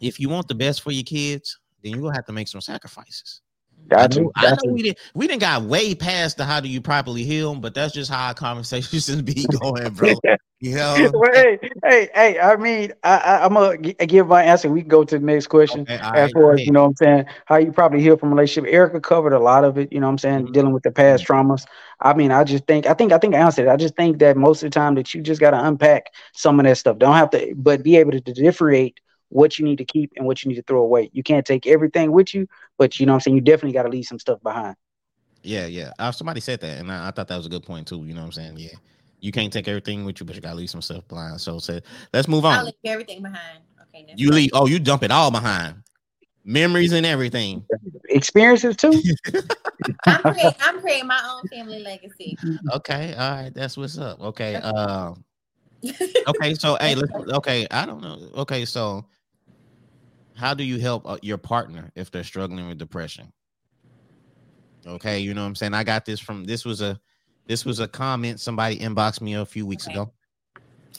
if 0.00 0.18
you 0.18 0.28
want 0.28 0.48
the 0.48 0.54
best 0.54 0.82
for 0.82 0.90
your 0.90 1.04
kids, 1.04 1.58
then 1.82 1.92
you're 1.92 2.02
gonna 2.02 2.16
have 2.16 2.26
to 2.26 2.32
make 2.32 2.48
some 2.48 2.60
sacrifices. 2.60 3.42
Got 3.88 4.16
you. 4.16 4.32
I 4.36 4.50
know 4.50 4.72
we 4.72 4.82
didn't 4.82 4.98
we 5.14 5.28
didn't 5.28 5.40
got 5.40 5.62
way 5.62 5.94
past 5.94 6.36
the 6.36 6.44
how 6.44 6.58
do 6.58 6.68
you 6.68 6.80
properly 6.80 7.22
heal, 7.22 7.52
them, 7.52 7.60
but 7.60 7.74
that's 7.74 7.94
just 7.94 8.10
how 8.10 8.26
our 8.28 8.34
conversations 8.34 9.22
be 9.22 9.46
going, 9.46 9.90
bro. 9.90 10.18
Well, 11.12 11.32
hey, 11.32 11.58
hey, 11.84 12.08
hey! 12.14 12.38
I 12.38 12.56
mean, 12.56 12.92
I, 13.02 13.16
I, 13.16 13.44
I'm 13.44 13.54
gonna 13.54 13.78
gi- 13.78 13.94
give 14.06 14.26
my 14.28 14.42
answer. 14.42 14.68
We 14.70 14.80
can 14.82 14.88
go 14.88 15.04
to 15.04 15.18
the 15.18 15.24
next 15.24 15.46
question. 15.46 15.88
Okay, 15.88 15.98
as 16.12 16.30
right, 16.30 16.32
far 16.32 16.52
as 16.54 16.64
you 16.66 16.72
know, 16.72 16.82
what 16.82 16.88
I'm 16.90 16.96
saying 16.96 17.24
how 17.46 17.56
you 17.56 17.72
probably 17.72 18.00
heal 18.02 18.16
from 18.16 18.30
relationship. 18.30 18.72
Erica 18.72 19.00
covered 19.00 19.32
a 19.32 19.38
lot 19.38 19.64
of 19.64 19.78
it. 19.78 19.92
You 19.92 20.00
know, 20.00 20.06
what 20.06 20.12
I'm 20.12 20.18
saying 20.18 20.46
Mhm. 20.46 20.52
dealing 20.52 20.72
with 20.72 20.82
the 20.82 20.92
past 20.92 21.24
traumas. 21.26 21.64
I 22.00 22.14
mean, 22.14 22.30
I 22.30 22.44
just 22.44 22.66
think, 22.66 22.86
I 22.86 22.94
think, 22.94 23.12
I 23.12 23.18
think 23.18 23.34
I 23.34 23.38
answered. 23.38 23.66
it. 23.68 23.70
I 23.70 23.76
just 23.76 23.96
think 23.96 24.18
that 24.18 24.36
most 24.36 24.62
of 24.62 24.70
the 24.70 24.74
time 24.74 24.94
that 24.96 25.14
you 25.14 25.22
just 25.22 25.40
got 25.40 25.50
to 25.52 25.64
unpack 25.66 26.06
some 26.34 26.60
of 26.60 26.66
that 26.66 26.76
stuff. 26.78 26.98
Don't 26.98 27.14
have 27.16 27.30
to, 27.30 27.54
but 27.56 27.82
be 27.82 27.96
able 27.96 28.12
to 28.12 28.20
differentiate 28.20 29.00
what 29.30 29.58
you 29.58 29.64
need 29.64 29.78
to 29.78 29.84
keep 29.84 30.12
and 30.16 30.26
what 30.26 30.44
you 30.44 30.50
need 30.50 30.56
to 30.56 30.62
throw 30.62 30.82
away. 30.82 31.08
You 31.14 31.22
can't 31.22 31.46
take 31.46 31.66
everything 31.66 32.12
with 32.12 32.34
you, 32.34 32.46
but 32.78 33.00
you 33.00 33.06
know, 33.06 33.12
what 33.12 33.16
I'm 33.16 33.20
saying 33.20 33.36
you 33.36 33.40
definitely 33.42 33.72
got 33.72 33.84
to 33.84 33.88
leave 33.88 34.04
some 34.04 34.18
stuff 34.18 34.42
behind. 34.42 34.76
Yeah, 35.42 35.66
yeah. 35.66 35.92
Uh, 35.98 36.12
somebody 36.12 36.40
said 36.40 36.60
that, 36.60 36.78
and 36.78 36.90
I, 36.90 37.08
I 37.08 37.10
thought 37.10 37.28
that 37.28 37.36
was 37.36 37.46
a 37.46 37.50
good 37.50 37.64
point 37.64 37.88
too. 37.88 38.04
You 38.04 38.14
know 38.14 38.20
what 38.20 38.26
I'm 38.26 38.32
saying? 38.32 38.58
Yeah. 38.58 38.76
You 39.22 39.32
can't 39.32 39.50
take 39.50 39.68
everything 39.68 40.04
with 40.04 40.20
you, 40.20 40.26
but 40.26 40.34
you 40.34 40.42
gotta 40.42 40.56
leave 40.56 40.68
some 40.68 40.82
stuff 40.82 41.08
behind. 41.08 41.40
So 41.40 41.58
say 41.58 41.80
let's 42.12 42.28
move 42.28 42.44
on. 42.44 42.52
I'll 42.52 42.58
on. 42.60 42.66
leave 42.66 42.74
everything 42.84 43.22
behind. 43.22 43.60
Okay. 43.88 44.12
You 44.14 44.30
leave. 44.30 44.50
Oh, 44.52 44.66
you 44.66 44.78
dump 44.78 45.02
it 45.02 45.10
all 45.10 45.30
behind 45.30 45.82
memories 46.44 46.92
and 46.92 47.06
everything. 47.06 47.64
Experiences 48.08 48.76
too. 48.76 49.00
I'm, 50.06 50.22
creating, 50.22 50.52
I'm 50.60 50.80
creating 50.80 51.06
my 51.06 51.20
own 51.24 51.48
family 51.48 51.80
legacy. 51.80 52.36
Okay, 52.72 53.14
all 53.14 53.30
right, 53.30 53.54
that's 53.54 53.76
what's 53.76 53.98
up. 53.98 54.20
Okay, 54.20 54.56
uh, 54.56 55.14
okay, 56.28 56.54
so 56.54 56.76
hey, 56.80 56.94
let's. 56.94 57.12
Okay, 57.32 57.66
I 57.70 57.86
don't 57.86 58.00
know. 58.00 58.18
Okay, 58.36 58.64
so 58.64 59.04
how 60.34 60.54
do 60.54 60.64
you 60.64 60.78
help 60.78 61.06
uh, 61.06 61.18
your 61.22 61.38
partner 61.38 61.90
if 61.94 62.10
they're 62.10 62.24
struggling 62.24 62.68
with 62.68 62.78
depression? 62.78 63.32
Okay, 64.86 65.20
you 65.20 65.34
know 65.34 65.42
what 65.42 65.48
I'm 65.48 65.54
saying. 65.54 65.74
I 65.74 65.84
got 65.84 66.04
this 66.04 66.20
from 66.20 66.44
this 66.44 66.64
was 66.64 66.80
a 66.80 67.00
this 67.46 67.64
was 67.64 67.80
a 67.80 67.88
comment 67.88 68.40
somebody 68.40 68.78
inboxed 68.78 69.20
me 69.20 69.34
a 69.34 69.44
few 69.44 69.66
weeks 69.66 69.86
okay. 69.86 69.94
ago. 69.94 70.12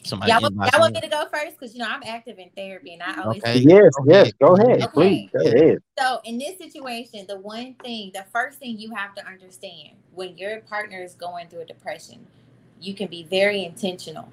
Somebody 0.05 0.31
y'all, 0.31 0.41
y'all 0.41 0.79
want 0.79 0.93
me 0.93 1.01
to 1.01 1.07
go 1.07 1.25
first 1.31 1.57
because 1.57 1.73
you 1.73 1.79
know 1.79 1.87
I'm 1.87 2.03
active 2.05 2.37
in 2.37 2.49
therapy 2.57 2.93
and 2.93 3.01
I 3.01 3.21
always 3.21 3.41
okay. 3.41 3.59
yes, 3.59 3.93
yes, 4.05 4.31
go 4.33 4.55
ahead, 4.55 4.83
okay. 4.83 4.87
please, 4.93 5.29
go 5.31 5.45
ahead. 5.47 5.77
So 5.97 6.19
in 6.25 6.37
this 6.37 6.57
situation, 6.57 7.25
the 7.27 7.39
one 7.39 7.75
thing, 7.75 8.11
the 8.13 8.25
first 8.33 8.59
thing 8.59 8.77
you 8.77 8.93
have 8.93 9.15
to 9.15 9.25
understand 9.25 9.91
when 10.13 10.37
your 10.37 10.59
partner 10.61 11.01
is 11.01 11.13
going 11.13 11.47
through 11.47 11.61
a 11.61 11.65
depression, 11.65 12.25
you 12.81 12.93
can 12.93 13.07
be 13.07 13.23
very 13.23 13.63
intentional, 13.63 14.27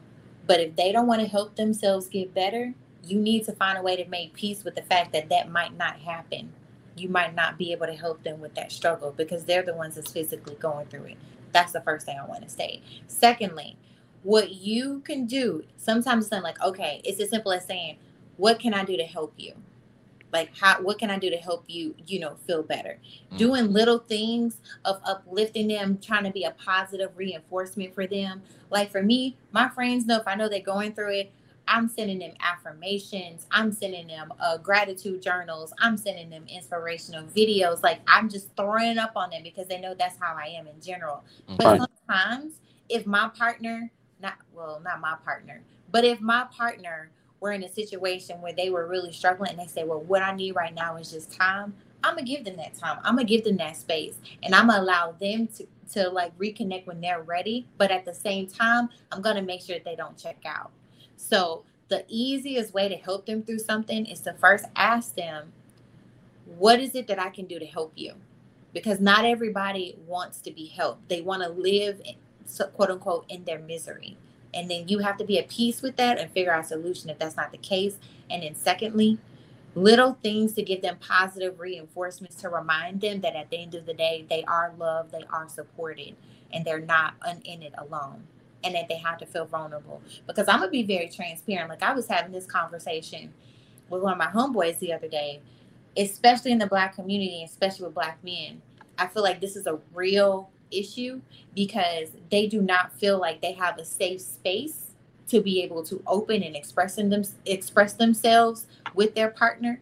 but 0.46 0.59
if 0.59 0.75
they 0.75 0.90
don't 0.90 1.07
want 1.07 1.20
to 1.20 1.29
help 1.29 1.55
themselves 1.55 2.09
get 2.09 2.35
better, 2.35 2.75
you 3.05 3.20
need 3.20 3.44
to 3.44 3.53
find 3.53 3.79
a 3.79 3.83
way 3.83 3.96
to 3.96 4.09
make 4.09 4.35
peace 4.35 4.64
with 4.64 4.75
the 4.75 4.83
fact 4.83 5.12
that 5.12 5.29
that 5.29 5.51
might 5.51 5.77
not 5.77 6.01
happen. 6.01 6.53
You 6.96 7.09
might 7.09 7.35
not 7.35 7.59
be 7.59 7.70
able 7.73 7.87
to 7.87 7.94
help 7.94 8.23
them 8.25 8.40
with 8.40 8.55
that 8.57 8.73
struggle 8.73 9.14
because 9.16 9.44
they're 9.44 9.62
the 9.62 9.75
ones 9.75 9.94
that's 9.94 10.11
physically 10.11 10.57
going 10.57 10.87
through 10.87 11.05
it. 11.05 11.16
That's 11.53 11.73
the 11.73 11.81
first 11.81 12.07
thing 12.07 12.19
I 12.19 12.27
want 12.27 12.43
to 12.43 12.49
say. 12.49 12.83
Secondly, 13.07 13.77
what 14.23 14.53
you 14.53 15.01
can 15.01 15.27
do 15.27 15.65
sometimes 15.77 16.29
it's 16.31 16.43
like 16.43 16.61
okay 16.63 17.01
it's 17.05 17.21
as 17.21 17.31
simple 17.31 17.53
as 17.53 17.65
saying 17.65 17.97
what 18.37 18.59
can 18.59 18.75
i 18.75 18.85
do 18.85 18.97
to 18.97 19.05
help 19.05 19.33
you 19.37 19.55
like 20.33 20.51
how 20.59 20.81
what 20.83 20.99
can 20.99 21.11
i 21.11 21.19
do 21.19 21.31
to 21.31 21.39
help 21.39 21.65
you 21.69 21.95
you 22.07 22.21
know 22.21 22.37
feel 22.47 22.63
better 22.63 22.99
mm-hmm. 23.01 23.37
doing 23.39 23.73
little 23.73 23.99
things 23.99 24.59
of 24.85 25.01
uplifting 25.05 25.69
them 25.69 25.99
trying 26.03 26.25
to 26.25 26.31
be 26.31 26.45
a 26.45 26.51
positive 26.53 27.11
reinforcement 27.17 27.95
for 27.95 28.07
them 28.07 28.43
like 28.71 28.91
for 28.91 29.03
me 29.03 29.37
my 29.53 29.69
friends 29.71 30.05
know 30.05 30.19
if 30.19 30.29
i 30.29 30.35
know 30.35 30.49
they're 30.49 30.61
going 30.61 30.93
through 30.93 31.13
it 31.13 31.33
i'm 31.68 31.88
sending 31.88 32.18
them 32.18 32.33
affirmations 32.40 33.46
i'm 33.51 33.73
sending 33.73 34.07
them 34.07 34.33
uh, 34.40 34.57
gratitude 34.59 35.23
journals 35.23 35.73
i'm 35.81 35.96
sending 35.96 36.31
them 36.31 36.44
inspirational 36.49 37.23
videos 37.25 37.83
like 37.83 38.01
i'm 38.07 38.29
just 38.29 38.49
throwing 38.57 38.90
it 38.90 38.99
up 38.99 39.12
on 39.16 39.31
them 39.31 39.42
because 39.42 39.66
they 39.68 39.81
know 39.81 39.94
that's 39.99 40.18
how 40.20 40.37
i 40.37 40.46
am 40.46 40.66
in 40.66 40.81
general 40.81 41.23
okay. 41.49 41.57
but 41.59 41.88
sometimes 42.09 42.55
if 42.88 43.07
my 43.07 43.29
partner 43.29 43.90
not 44.20 44.35
well, 44.53 44.81
not 44.85 45.01
my 45.01 45.16
partner, 45.25 45.62
but 45.90 46.05
if 46.05 46.20
my 46.20 46.46
partner 46.57 47.11
were 47.40 47.53
in 47.53 47.64
a 47.64 47.73
situation 47.73 48.40
where 48.40 48.53
they 48.53 48.70
were 48.70 48.87
really 48.87 49.12
struggling 49.12 49.51
and 49.51 49.59
they 49.59 49.66
say, 49.66 49.85
Well, 49.85 50.01
what 50.01 50.23
I 50.23 50.35
need 50.35 50.53
right 50.53 50.75
now 50.75 50.96
is 50.96 51.11
just 51.11 51.33
time, 51.33 51.75
I'm 52.05 52.14
gonna 52.14 52.27
give 52.27 52.44
them 52.44 52.57
that 52.57 52.75
time. 52.75 52.99
I'm 53.03 53.16
gonna 53.16 53.25
give 53.25 53.44
them 53.44 53.57
that 53.59 53.77
space 53.77 54.16
and 54.42 54.55
I'm 54.55 54.68
gonna 54.68 54.83
allow 54.83 55.12
them 55.12 55.49
to 55.57 55.66
to 55.94 56.09
like 56.09 56.37
reconnect 56.38 56.87
when 56.87 57.01
they're 57.01 57.23
ready. 57.23 57.66
But 57.79 57.90
at 57.90 58.05
the 58.05 58.14
same 58.14 58.46
time, 58.46 58.88
I'm 59.11 59.23
gonna 59.23 59.42
make 59.42 59.62
sure 59.62 59.77
that 59.77 59.85
they 59.85 59.96
don't 59.96 60.16
check 60.16 60.38
out. 60.44 60.70
So 61.21 61.65
the 61.89 62.05
easiest 62.09 62.73
way 62.73 62.89
to 62.89 62.97
help 62.97 63.27
them 63.27 63.43
through 63.43 63.59
something 63.59 64.07
is 64.07 64.21
to 64.21 64.33
first 64.35 64.65
ask 64.75 65.15
them, 65.15 65.53
what 66.59 66.81
is 66.81 66.95
it 66.95 67.07
that 67.09 67.21
I 67.21 67.31
can 67.31 67.47
do 67.47 67.59
to 67.59 67.67
help 67.67 67.93
you? 67.95 68.15
Because 68.73 69.01
not 69.01 69.25
everybody 69.25 69.97
wants 70.07 70.41
to 70.43 70.51
be 70.51 70.67
helped. 70.67 71.09
They 71.09 71.21
want 71.21 71.43
to 71.43 71.49
live 71.49 72.01
quote 72.75 72.91
unquote 72.91 73.27
in 73.29 73.45
their 73.45 73.59
misery 73.59 74.17
and 74.53 74.71
then 74.71 74.89
you 74.89 74.99
have 74.99 75.17
to 75.19 75.25
be 75.25 75.39
at 75.39 75.49
peace 75.49 75.83
with 75.83 75.97
that 75.97 76.19
and 76.19 76.31
figure 76.33 76.53
out 76.53 76.65
a 76.65 76.67
solution 76.67 77.11
if 77.11 77.19
that's 77.19 77.37
not 77.37 77.53
the 77.53 77.59
case 77.59 77.97
and 78.29 78.43
then 78.43 78.55
secondly 78.55 79.19
little 79.75 80.19
things 80.23 80.53
to 80.55 80.63
give 80.63 80.83
them 80.83 80.97
positive 81.01 81.61
reinforcements 81.61 82.35
to 82.37 82.49
remind 82.49 83.01
them 83.01 83.21
that 83.21 83.37
at 83.37 83.49
the 83.51 83.57
end 83.57 83.75
of 83.75 83.87
the 83.87 83.95
day 83.95 84.27
they 84.29 84.43
are 84.45 84.73
loved 84.79 85.13
they 85.13 85.25
are 85.33 85.49
supported 85.49 86.17
and 86.53 86.65
they're 86.65 86.81
not 86.81 87.15
in 87.45 87.63
it 87.63 87.73
alone 87.79 88.25
and 88.64 88.75
that 88.75 88.88
they 88.88 88.96
have 88.96 89.18
to 89.18 89.27
feel 89.27 89.46
vulnerable. 89.46 90.03
Because 90.27 90.49
i'm 90.49 90.61
gonna 90.61 90.70
be 90.70 90.83
very 90.83 91.09
transparent. 91.09 91.68
Like 91.68 91.83
i 91.83 91.92
was 91.92 92.07
having 92.07 92.33
this 92.33 92.46
conversation 92.46 93.33
with 93.88 94.03
one 94.03 94.12
of 94.12 94.18
my 94.18 94.27
homeboys 94.27 94.79
the 94.79 94.92
other 94.92 95.09
day 95.09 95.40
especially 95.96 96.53
in 96.53 96.59
the 96.59 96.66
black 96.66 96.94
community 96.94 97.42
especially 97.44 97.85
with 97.87 97.94
black 97.94 98.23
men. 98.23 98.62
I 98.99 99.07
feel 99.07 99.23
like 99.23 99.40
this 99.40 99.57
is 99.57 99.66
a 99.66 99.79
real 99.94 100.51
issue 100.70 101.20
because 101.55 102.11
they 102.31 102.46
do 102.46 102.62
not 102.62 102.92
feel 102.92 103.18
like 103.18 103.40
they 103.40 103.53
have 103.53 103.79
a 103.79 103.85
safe 103.85 104.20
space 104.20 104.92
to 105.29 105.40
be 105.40 105.62
able 105.62 105.85
to 105.85 106.03
open 106.07 106.42
and 106.42 106.57
express 106.57 106.96
them 106.96 107.25
express 107.46 107.94
themselves 107.94 108.66
with 108.94 109.14
their 109.14 109.31
partner 109.31 109.81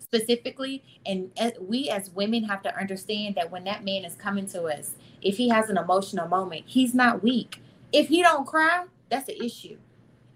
specifically. 0.00 0.82
And 1.06 1.30
uh, 1.38 1.50
we 1.60 1.88
as 1.88 2.10
women 2.10 2.44
have 2.44 2.62
to 2.62 2.76
understand 2.76 3.34
that 3.34 3.50
when 3.50 3.64
that 3.64 3.84
man 3.84 4.04
is 4.04 4.14
coming 4.14 4.46
to 4.46 4.64
us 4.64 4.94
if 5.22 5.36
he 5.36 5.48
has 5.48 5.68
an 5.68 5.76
emotional 5.76 6.28
moment 6.28 6.64
he's 6.66 6.94
not 6.94 7.22
weak 7.22 7.60
if 7.92 8.08
he 8.08 8.22
don't 8.22 8.46
cry 8.46 8.84
that's 9.08 9.28
an 9.28 9.36
issue 9.42 9.76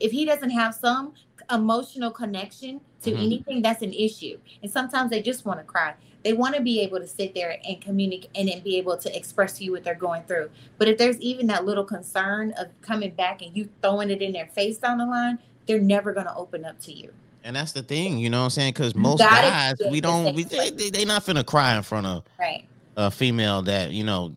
if 0.00 0.10
he 0.10 0.24
doesn't 0.24 0.50
have 0.50 0.74
some 0.74 1.12
emotional 1.50 2.10
connection 2.10 2.80
to 3.02 3.10
mm-hmm. 3.10 3.22
anything 3.22 3.62
that's 3.62 3.82
an 3.82 3.92
issue 3.92 4.38
and 4.62 4.70
sometimes 4.70 5.10
they 5.10 5.20
just 5.20 5.44
want 5.44 5.58
to 5.58 5.64
cry 5.64 5.94
they 6.22 6.32
want 6.32 6.54
to 6.54 6.62
be 6.62 6.80
able 6.80 6.98
to 7.00 7.06
sit 7.06 7.34
there 7.34 7.58
and 7.66 7.80
communicate 7.80 8.30
and 8.34 8.48
then 8.48 8.60
be 8.60 8.78
able 8.78 8.96
to 8.96 9.16
express 9.16 9.58
to 9.58 9.64
you 9.64 9.72
what 9.72 9.84
they're 9.84 9.94
going 9.94 10.22
through. 10.24 10.50
But 10.78 10.88
if 10.88 10.98
there's 10.98 11.18
even 11.18 11.46
that 11.48 11.64
little 11.64 11.84
concern 11.84 12.52
of 12.52 12.68
coming 12.80 13.10
back 13.10 13.42
and 13.42 13.56
you 13.56 13.68
throwing 13.82 14.10
it 14.10 14.22
in 14.22 14.32
their 14.32 14.46
face 14.46 14.78
down 14.78 14.98
the 14.98 15.06
line, 15.06 15.38
they're 15.66 15.80
never 15.80 16.12
going 16.12 16.26
to 16.26 16.34
open 16.34 16.64
up 16.64 16.80
to 16.82 16.92
you. 16.92 17.12
And 17.44 17.56
that's 17.56 17.72
the 17.72 17.82
thing, 17.82 18.18
you 18.18 18.30
know 18.30 18.38
what 18.38 18.44
I'm 18.44 18.50
saying? 18.50 18.72
Because 18.72 18.94
most 18.94 19.18
guys, 19.18 19.74
we 19.90 20.00
don't, 20.00 20.32
we, 20.34 20.44
they, 20.44 20.70
they, 20.70 21.04
not 21.04 21.24
finna 21.24 21.44
cry 21.44 21.76
in 21.76 21.82
front 21.82 22.06
of 22.06 22.22
right. 22.38 22.64
a 22.96 23.10
female 23.10 23.62
that, 23.62 23.90
you 23.90 24.04
know, 24.04 24.36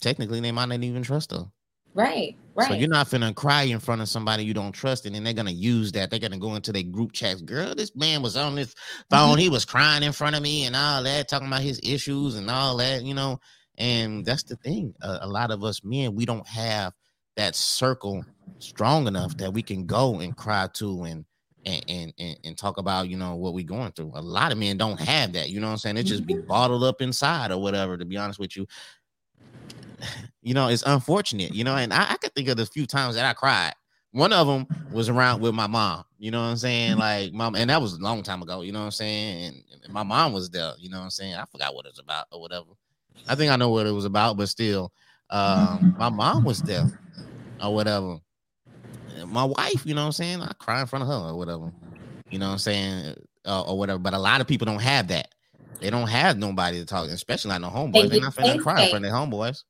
technically 0.00 0.38
they 0.38 0.52
might 0.52 0.66
not 0.66 0.80
even 0.84 1.02
trust 1.02 1.32
her. 1.32 1.50
Right. 1.94 2.36
Right. 2.56 2.68
So 2.68 2.74
you're 2.74 2.88
not 2.88 3.08
finna 3.08 3.34
cry 3.34 3.62
in 3.62 3.80
front 3.80 4.00
of 4.00 4.08
somebody 4.08 4.44
you 4.44 4.54
don't 4.54 4.72
trust, 4.72 5.06
and 5.06 5.14
then 5.14 5.24
they're 5.24 5.32
gonna 5.32 5.50
use 5.50 5.90
that. 5.92 6.10
They're 6.10 6.20
gonna 6.20 6.38
go 6.38 6.54
into 6.54 6.72
their 6.72 6.82
group 6.84 7.12
chats. 7.12 7.40
Girl, 7.42 7.74
this 7.74 7.94
man 7.96 8.22
was 8.22 8.36
on 8.36 8.54
this 8.54 8.74
phone. 9.10 9.30
Mm-hmm. 9.30 9.40
He 9.40 9.48
was 9.48 9.64
crying 9.64 10.02
in 10.02 10.12
front 10.12 10.36
of 10.36 10.42
me 10.42 10.64
and 10.64 10.76
all 10.76 11.02
that, 11.02 11.28
talking 11.28 11.48
about 11.48 11.62
his 11.62 11.80
issues 11.82 12.36
and 12.36 12.48
all 12.50 12.76
that, 12.76 13.02
you 13.02 13.14
know. 13.14 13.40
And 13.76 14.24
that's 14.24 14.44
the 14.44 14.56
thing. 14.56 14.94
Uh, 15.02 15.18
a 15.22 15.28
lot 15.28 15.50
of 15.50 15.64
us 15.64 15.82
men, 15.82 16.14
we 16.14 16.26
don't 16.26 16.46
have 16.46 16.92
that 17.36 17.56
circle 17.56 18.24
strong 18.58 19.08
enough 19.08 19.36
that 19.38 19.52
we 19.52 19.62
can 19.62 19.86
go 19.86 20.20
and 20.20 20.36
cry 20.36 20.68
to 20.74 21.02
and 21.02 21.24
and 21.66 21.84
and 21.88 22.12
and, 22.18 22.38
and 22.44 22.58
talk 22.58 22.78
about 22.78 23.08
you 23.08 23.16
know 23.16 23.34
what 23.34 23.54
we're 23.54 23.64
going 23.64 23.90
through. 23.92 24.12
A 24.14 24.22
lot 24.22 24.52
of 24.52 24.58
men 24.58 24.76
don't 24.76 25.00
have 25.00 25.32
that. 25.32 25.50
You 25.50 25.60
know 25.60 25.66
what 25.66 25.72
I'm 25.72 25.78
saying? 25.78 25.96
It 25.96 26.04
just 26.04 26.26
be 26.26 26.34
mm-hmm. 26.34 26.46
bottled 26.46 26.84
up 26.84 27.02
inside 27.02 27.50
or 27.50 27.60
whatever. 27.60 27.96
To 27.96 28.04
be 28.04 28.16
honest 28.16 28.38
with 28.38 28.56
you, 28.56 28.66
you 30.42 30.54
know, 30.54 30.68
it's 30.68 30.82
unfortunate, 30.86 31.54
you 31.54 31.64
know, 31.64 31.76
and 31.76 31.92
I, 31.92 32.12
I 32.12 32.16
could 32.16 32.34
think 32.34 32.48
of 32.48 32.56
the 32.56 32.66
few 32.66 32.86
times 32.86 33.14
that 33.14 33.24
I 33.24 33.32
cried. 33.32 33.72
One 34.12 34.32
of 34.32 34.46
them 34.46 34.66
was 34.92 35.08
around 35.08 35.40
with 35.40 35.54
my 35.54 35.66
mom, 35.66 36.04
you 36.18 36.30
know 36.30 36.40
what 36.40 36.50
I'm 36.50 36.56
saying? 36.56 36.92
Mm-hmm. 36.92 37.00
Like 37.00 37.32
mom, 37.32 37.56
and 37.56 37.68
that 37.70 37.82
was 37.82 37.94
a 37.94 37.98
long 37.98 38.22
time 38.22 38.42
ago, 38.42 38.60
you 38.60 38.70
know 38.70 38.78
what 38.78 38.86
I'm 38.86 38.90
saying? 38.92 39.46
And, 39.46 39.64
and 39.84 39.92
my 39.92 40.04
mom 40.04 40.32
was 40.32 40.48
there, 40.50 40.72
you 40.78 40.88
know 40.88 40.98
what 40.98 41.04
I'm 41.04 41.10
saying? 41.10 41.34
I 41.34 41.44
forgot 41.50 41.74
what 41.74 41.86
it 41.86 41.92
was 41.92 41.98
about 41.98 42.26
or 42.30 42.40
whatever. 42.40 42.66
I 43.28 43.34
think 43.34 43.50
I 43.50 43.56
know 43.56 43.70
what 43.70 43.86
it 43.86 43.92
was 43.92 44.04
about, 44.04 44.36
but 44.36 44.48
still, 44.48 44.92
um, 45.30 45.96
my 45.98 46.10
mom 46.10 46.44
was 46.44 46.60
there 46.60 46.86
or 47.62 47.74
whatever. 47.74 48.18
My 49.26 49.44
wife, 49.44 49.84
you 49.84 49.94
know 49.94 50.02
what 50.02 50.06
I'm 50.06 50.12
saying? 50.12 50.42
I 50.42 50.52
cry 50.58 50.80
in 50.80 50.86
front 50.86 51.02
of 51.02 51.08
her 51.08 51.30
or 51.30 51.36
whatever, 51.36 51.72
you 52.30 52.38
know 52.38 52.46
what 52.46 52.52
I'm 52.52 52.58
saying? 52.58 53.16
Uh, 53.44 53.62
or 53.62 53.76
whatever. 53.78 53.98
But 53.98 54.14
a 54.14 54.18
lot 54.18 54.40
of 54.40 54.46
people 54.46 54.66
don't 54.66 54.80
have 54.82 55.08
that. 55.08 55.34
They 55.80 55.90
don't 55.90 56.08
have 56.08 56.38
nobody 56.38 56.78
to 56.78 56.86
talk, 56.86 57.08
to, 57.08 57.12
especially 57.12 57.50
not 57.50 57.60
no 57.60 57.68
homeboys. 57.68 58.10
They're 58.10 58.20
not 58.20 58.34
finna 58.34 58.60
cry 58.60 58.84
in 58.84 58.90
front 58.90 59.04
of 59.04 59.10
their 59.10 59.18
homeboys 59.18 59.64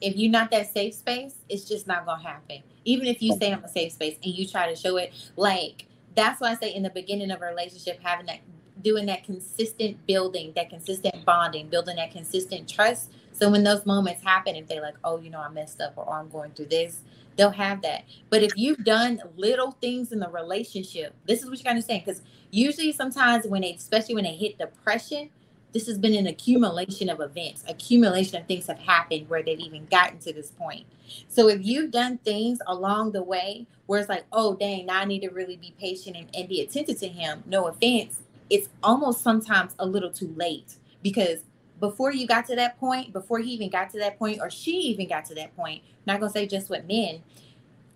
if 0.00 0.16
you're 0.16 0.30
not 0.30 0.50
that 0.50 0.72
safe 0.72 0.94
space, 0.94 1.34
it's 1.48 1.64
just 1.64 1.86
not 1.86 2.06
gonna 2.06 2.22
happen. 2.22 2.62
Even 2.84 3.06
if 3.06 3.22
you 3.22 3.36
say 3.36 3.52
I'm 3.52 3.64
a 3.64 3.68
safe 3.68 3.92
space 3.92 4.16
and 4.22 4.32
you 4.32 4.46
try 4.46 4.68
to 4.68 4.76
show 4.76 4.96
it, 4.96 5.12
like 5.36 5.86
that's 6.14 6.40
why 6.40 6.50
I 6.50 6.54
say 6.56 6.74
in 6.74 6.82
the 6.82 6.90
beginning 6.90 7.30
of 7.30 7.42
a 7.42 7.46
relationship, 7.46 8.00
having 8.02 8.26
that 8.26 8.40
doing 8.82 9.06
that 9.06 9.24
consistent 9.24 10.06
building, 10.06 10.52
that 10.54 10.70
consistent 10.70 11.24
bonding, 11.24 11.68
building 11.68 11.96
that 11.96 12.10
consistent 12.10 12.68
trust. 12.68 13.10
So 13.32 13.50
when 13.50 13.64
those 13.64 13.86
moments 13.86 14.22
happen, 14.22 14.54
if 14.54 14.66
they're 14.66 14.82
like, 14.82 14.96
oh, 15.04 15.18
you 15.18 15.30
know, 15.30 15.40
I 15.40 15.48
messed 15.48 15.80
up 15.80 15.94
or 15.96 16.06
oh, 16.08 16.12
I'm 16.12 16.28
going 16.28 16.52
through 16.52 16.66
this, 16.66 17.00
they'll 17.36 17.50
have 17.50 17.82
that. 17.82 18.04
But 18.30 18.42
if 18.42 18.52
you've 18.56 18.84
done 18.84 19.20
little 19.36 19.72
things 19.72 20.12
in 20.12 20.20
the 20.20 20.28
relationship, 20.28 21.14
this 21.26 21.42
is 21.42 21.48
what 21.48 21.58
you 21.58 21.64
gotta 21.64 21.76
understand. 21.76 22.04
Because 22.04 22.22
usually 22.50 22.92
sometimes 22.92 23.46
when 23.46 23.62
they 23.62 23.72
especially 23.74 24.14
when 24.14 24.24
they 24.24 24.34
hit 24.34 24.58
depression, 24.58 25.30
this 25.76 25.86
has 25.86 25.98
been 25.98 26.14
an 26.14 26.26
accumulation 26.26 27.10
of 27.10 27.20
events, 27.20 27.62
accumulation 27.68 28.40
of 28.40 28.46
things 28.46 28.66
have 28.66 28.78
happened 28.78 29.28
where 29.28 29.42
they've 29.42 29.60
even 29.60 29.84
gotten 29.90 30.18
to 30.18 30.32
this 30.32 30.50
point. 30.52 30.86
So 31.28 31.48
if 31.48 31.62
you've 31.62 31.90
done 31.90 32.16
things 32.16 32.60
along 32.66 33.12
the 33.12 33.22
way 33.22 33.66
where 33.84 34.00
it's 34.00 34.08
like, 34.08 34.24
oh 34.32 34.54
dang, 34.54 34.86
now 34.86 35.00
I 35.00 35.04
need 35.04 35.20
to 35.20 35.28
really 35.28 35.56
be 35.56 35.74
patient 35.78 36.16
and, 36.16 36.34
and 36.34 36.48
be 36.48 36.62
attentive 36.62 36.98
to 37.00 37.08
him, 37.08 37.44
no 37.44 37.66
offense, 37.66 38.20
it's 38.48 38.70
almost 38.82 39.20
sometimes 39.20 39.74
a 39.78 39.84
little 39.84 40.10
too 40.10 40.32
late 40.34 40.76
because 41.02 41.40
before 41.78 42.10
you 42.10 42.26
got 42.26 42.46
to 42.46 42.56
that 42.56 42.80
point, 42.80 43.12
before 43.12 43.40
he 43.40 43.50
even 43.50 43.68
got 43.68 43.90
to 43.90 43.98
that 43.98 44.18
point, 44.18 44.40
or 44.40 44.48
she 44.48 44.78
even 44.78 45.06
got 45.06 45.26
to 45.26 45.34
that 45.34 45.54
point, 45.56 45.82
not 46.06 46.20
gonna 46.20 46.32
say 46.32 46.46
just 46.46 46.70
with 46.70 46.86
men, 46.86 47.22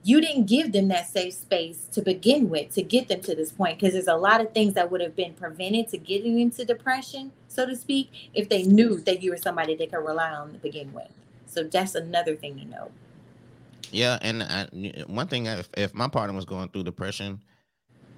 you 0.03 0.21
didn't 0.21 0.47
give 0.47 0.73
them 0.73 0.89
that 0.89 1.09
safe 1.09 1.35
space 1.35 1.87
to 1.93 2.01
begin 2.01 2.49
with 2.49 2.73
to 2.75 2.83
get 2.83 3.09
them 3.09 3.21
to 3.21 3.35
this 3.35 3.53
point 3.53 3.79
because 3.79 3.93
there's 3.93 4.09
a 4.09 4.17
lot 4.17 4.41
of 4.41 4.53
things 4.53 4.75
that 4.75 4.91
would 4.91 5.01
have 5.01 5.15
been 5.15 5.35
prevented 5.35 5.89
to 5.89 5.99
getting 5.99 6.41
into 6.41 6.65
depression 6.65 7.33
so 7.49 7.67
to 7.67 7.77
speak 7.77 8.31
if 8.35 8.49
they 8.49 8.63
knew 8.63 8.99
that 9.01 9.23
you 9.23 9.31
were 9.31 9.37
somebody 9.37 9.75
they 9.75 9.87
could 9.87 10.05
rely 10.05 10.31
on 10.31 10.53
to 10.53 10.59
begin 10.59 10.93
with. 10.93 11.09
So 11.47 11.65
that's 11.65 11.95
another 11.95 12.37
thing 12.37 12.59
to 12.59 12.65
know. 12.65 12.91
Yeah 13.91 14.19
and 14.23 14.43
I, 14.43 14.69
one 15.07 15.27
thing 15.27 15.47
if, 15.47 15.69
if 15.77 15.93
my 15.95 16.09
partner 16.09 16.35
was 16.35 16.45
going 16.45 16.69
through 16.69 16.85
depression 16.85 17.41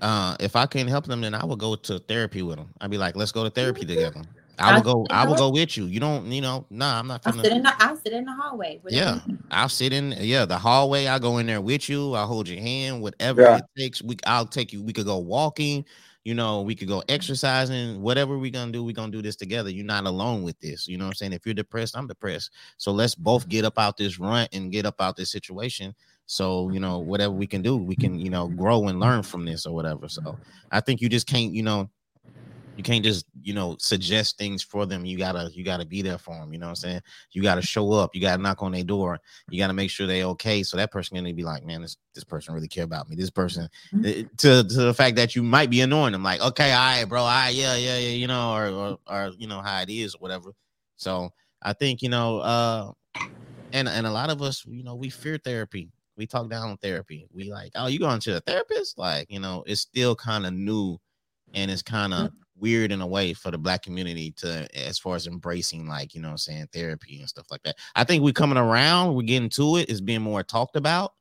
uh 0.03 0.37
if 0.40 0.57
i 0.57 0.66
couldn't 0.66 0.88
help 0.88 1.07
them 1.07 1.21
then 1.21 1.35
i 1.35 1.45
would 1.45 1.59
go 1.59 1.77
to 1.77 1.99
therapy 2.01 2.42
with 2.42 2.57
them. 2.57 2.68
I'd 2.81 2.90
be 2.90 2.99
like 2.99 3.16
let's 3.16 3.33
go 3.33 3.45
to 3.45 3.51
therapy 3.51 3.87
together 3.87 4.23
I 4.59 4.75
will 4.75 4.83
go. 4.83 5.07
I 5.11 5.27
will 5.27 5.35
go 5.35 5.51
with 5.51 5.77
you. 5.77 5.87
You 5.87 6.01
don't. 6.01 6.27
You 6.27 6.41
know. 6.41 6.67
Nah, 6.71 6.99
I'm 6.99 7.07
not. 7.07 7.23
I'll 7.25 7.33
sit 7.33 7.53
in 7.53 7.62
the. 7.62 7.75
I'll 7.79 7.97
sit 7.97 8.12
in 8.12 8.25
the 8.25 8.33
hallway. 8.33 8.81
Yeah, 8.88 9.21
I'll 9.51 9.69
sit 9.69 9.93
in. 9.93 10.15
Yeah, 10.19 10.45
the 10.45 10.59
hallway. 10.59 11.07
I'll 11.07 11.21
go 11.21 11.38
in 11.38 11.47
there 11.47 11.61
with 11.61 11.88
you. 11.88 12.15
I'll 12.15 12.27
hold 12.27 12.49
your 12.49 12.61
hand. 12.61 13.03
Whatever 13.03 13.43
yeah. 13.43 13.57
it 13.59 13.65
takes. 13.77 14.03
We. 14.03 14.17
I'll 14.27 14.47
take 14.47 14.73
you. 14.73 14.83
We 14.83 14.93
could 14.93 15.07
go 15.07 15.19
walking. 15.19 15.85
You 16.25 16.35
know, 16.35 16.62
we 16.62 16.77
could 16.77 16.87
go 16.87 17.03
exercising. 17.09 18.01
Whatever 18.01 18.38
we're 18.38 18.53
gonna 18.53 18.71
do, 18.71 18.85
we're 18.85 18.95
gonna 18.95 19.11
do 19.11 19.23
this 19.23 19.35
together. 19.35 19.71
You're 19.71 19.85
not 19.85 20.07
alone 20.07 20.43
with 20.45 20.59
this. 20.61 20.87
You 20.87 20.97
know 20.97 21.07
what 21.07 21.11
I'm 21.11 21.15
saying? 21.15 21.33
If 21.33 21.45
you're 21.45 21.55
depressed, 21.55 21.97
I'm 21.97 22.07
depressed. 22.07 22.51
So 22.77 22.93
let's 22.93 23.15
both 23.17 23.49
get 23.49 23.65
up 23.65 23.79
out 23.79 23.97
this 23.97 24.21
rut 24.21 24.49
and 24.53 24.71
get 24.71 24.87
up 24.87 25.01
out 25.01 25.17
this 25.17 25.33
situation. 25.33 25.95
So 26.27 26.71
you 26.71 26.79
know, 26.79 27.01
whatever 27.01 27.33
we 27.33 27.49
can 27.49 27.61
do, 27.61 27.77
we 27.77 27.97
can 27.97 28.21
you 28.21 28.31
know 28.31 28.47
grow 28.47 28.87
and 28.87 29.01
learn 29.01 29.25
from 29.25 29.45
this 29.45 29.67
or 29.67 29.75
whatever. 29.75 30.09
So 30.09 30.38
I 30.71 30.81
think 30.81 31.01
you 31.01 31.09
just 31.09 31.27
can't. 31.27 31.53
You 31.53 31.65
know 31.65 31.91
you 32.77 32.83
can't 32.83 33.05
just 33.05 33.27
you 33.43 33.53
know 33.53 33.77
suggest 33.79 34.39
things 34.39 34.63
for 34.63 34.87
them. 34.87 35.05
You 35.05 35.19
gotta 35.19 35.51
you 35.53 35.65
gotta 35.65 35.85
be 35.85 36.03
there 36.03 36.19
for 36.19 36.35
them 36.35 36.53
you 36.53 36.59
know 36.59 36.67
what 36.67 36.71
i'm 36.71 36.77
saying? 36.77 37.03
You 37.33 37.43
gotta 37.43 37.63
show 37.63 37.93
up. 37.93 38.15
You 38.15 38.21
gotta 38.21 38.41
knock 38.41 38.63
on 38.63 38.73
their 38.73 38.83
door. 38.83 39.21
You 39.51 39.59
gotta 39.59 39.75
make 39.75 39.91
sure 39.91 40.07
they're 40.07 40.25
okay. 40.27 40.63
So 40.63 40.77
that 40.77 40.91
person 40.91 41.17
gonna 41.17 41.33
be 41.33 41.45
like 41.45 41.65
man 41.65 41.83
this 41.83 41.97
this 42.15 42.25
person 42.25 42.55
really 42.55 42.69
care 42.69 42.85
about 42.85 43.09
me. 43.09 43.17
This 43.17 43.31
person 43.31 43.69
mm-hmm. 43.93 44.05
Eh, 44.05 44.23
to 44.39 44.65
to 44.65 44.83
the 44.85 44.95
fact 44.95 45.17
that 45.17 45.37
you 45.37 45.43
might 45.43 45.71
be 45.71 45.81
annoying 45.83 46.13
them 46.13 46.23
like 46.23 46.41
okay 46.41 46.73
all 46.73 46.79
right 46.79 47.05
bro. 47.05 47.21
All 47.21 47.29
right 47.29 47.55
yeah 47.55 47.77
yeah 47.77 47.99
yeah 47.99 48.11
you 48.11 48.27
know 48.27 48.55
or, 48.55 48.69
or 48.69 48.99
or 49.07 49.33
you 49.37 49.47
know 49.47 49.61
how 49.61 49.83
it 49.83 49.91
is 49.91 50.15
or 50.15 50.19
whatever. 50.19 50.53
So 50.97 51.31
i 51.65 51.73
think 51.73 52.03
you 52.03 52.09
know 52.09 52.39
uh 52.39 52.91
and 53.73 53.89
and 53.89 54.07
a 54.07 54.11
lot 54.11 54.31
of 54.31 54.43
us 54.43 54.65
you 54.67 54.83
know 54.83 54.95
we 54.95 55.11
fear 55.11 55.39
therapy. 55.39 55.91
We 56.17 56.27
talk 56.27 56.51
down 56.51 56.71
on 56.71 56.77
therapy. 56.79 57.27
We 57.33 57.51
like 57.51 57.73
oh 57.75 57.87
you 57.87 57.99
going 57.99 58.21
to 58.21 58.37
a 58.37 58.41
therapist? 58.41 58.97
Like 58.97 59.31
you 59.31 59.41
know 59.41 59.63
it's 59.67 59.83
still 59.83 60.15
kind 60.15 60.47
of 60.47 60.55
new 60.55 60.99
and 61.55 61.71
it's 61.71 61.83
kind 61.83 62.15
of 62.15 62.33
weird 62.62 62.92
in 62.92 63.01
a 63.01 63.07
way 63.07 63.35
for 63.35 63.51
the 63.51 63.59
black 63.59 63.83
community 63.83 64.31
to 64.31 64.66
as 64.75 64.98
far 64.98 65.16
as 65.16 65.27
embracing 65.27 65.87
like 65.87 66.14
you 66.14 66.22
know 66.22 66.31
i'm 66.31 66.38
saying 66.38 66.66
therapy 66.72 67.20
and 67.20 67.29
stuff 67.29 67.46
like 67.51 67.62
that. 67.64 67.77
I 67.94 68.05
think 68.05 68.22
we're 68.22 68.33
coming 68.33 68.57
around 68.57 69.14
we're 69.14 69.22
getting 69.22 69.51
to 69.51 69.77
it 69.77 69.90
it's 69.90 70.01
being 70.01 70.22
more 70.22 70.42
talked 70.42 70.77
about 70.77 71.12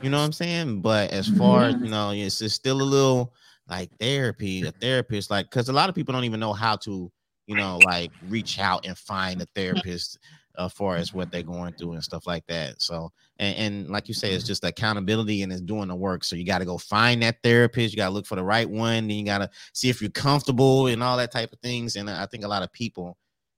you 0.00 0.08
know 0.08 0.18
what 0.18 0.24
i'm 0.24 0.32
saying? 0.32 0.80
But 0.80 1.10
as 1.10 1.28
mm-hmm. 1.28 1.38
far 1.38 1.64
as 1.64 1.74
you 1.74 1.88
know 1.88 2.12
it's, 2.12 2.40
it's 2.40 2.54
still 2.54 2.80
a 2.80 2.82
little 2.82 3.34
like 3.68 3.90
therapy 3.98 4.62
a 4.62 4.70
therapist 4.70 5.30
like 5.30 5.50
because 5.50 5.68
a 5.68 5.72
lot 5.72 5.88
of 5.88 5.94
people 5.94 6.14
don't 6.14 6.24
even 6.24 6.40
know 6.40 6.52
how 6.52 6.76
to 6.76 7.10
you 7.46 7.56
know 7.56 7.78
like 7.84 8.12
reach 8.28 8.58
out 8.58 8.86
and 8.86 8.96
find 8.96 9.42
a 9.42 9.46
therapist 9.54 10.18
as 10.58 10.72
far 10.72 10.96
as 10.96 11.12
what 11.12 11.30
they're 11.30 11.42
going 11.42 11.72
through 11.74 11.92
and 11.92 12.04
stuff 12.04 12.26
like 12.26 12.46
that. 12.46 12.80
So, 12.80 13.12
and, 13.38 13.56
and 13.56 13.88
like 13.90 14.08
you 14.08 14.14
say, 14.14 14.32
it's 14.32 14.44
just 14.44 14.64
accountability 14.64 15.42
and 15.42 15.52
it's 15.52 15.60
doing 15.60 15.88
the 15.88 15.94
work. 15.94 16.24
So 16.24 16.36
you 16.36 16.44
got 16.44 16.58
to 16.58 16.64
go 16.64 16.78
find 16.78 17.22
that 17.22 17.42
therapist. 17.42 17.92
You 17.92 17.98
got 17.98 18.08
to 18.08 18.14
look 18.14 18.26
for 18.26 18.36
the 18.36 18.44
right 18.44 18.68
one. 18.68 19.08
Then 19.08 19.18
you 19.18 19.24
got 19.24 19.38
to 19.38 19.50
see 19.72 19.88
if 19.88 20.00
you're 20.00 20.10
comfortable 20.10 20.86
and 20.86 21.02
all 21.02 21.16
that 21.18 21.32
type 21.32 21.52
of 21.52 21.60
things. 21.60 21.96
And 21.96 22.08
I 22.08 22.26
think 22.26 22.44
a 22.44 22.48
lot 22.48 22.62
of 22.62 22.72
people 22.72 23.16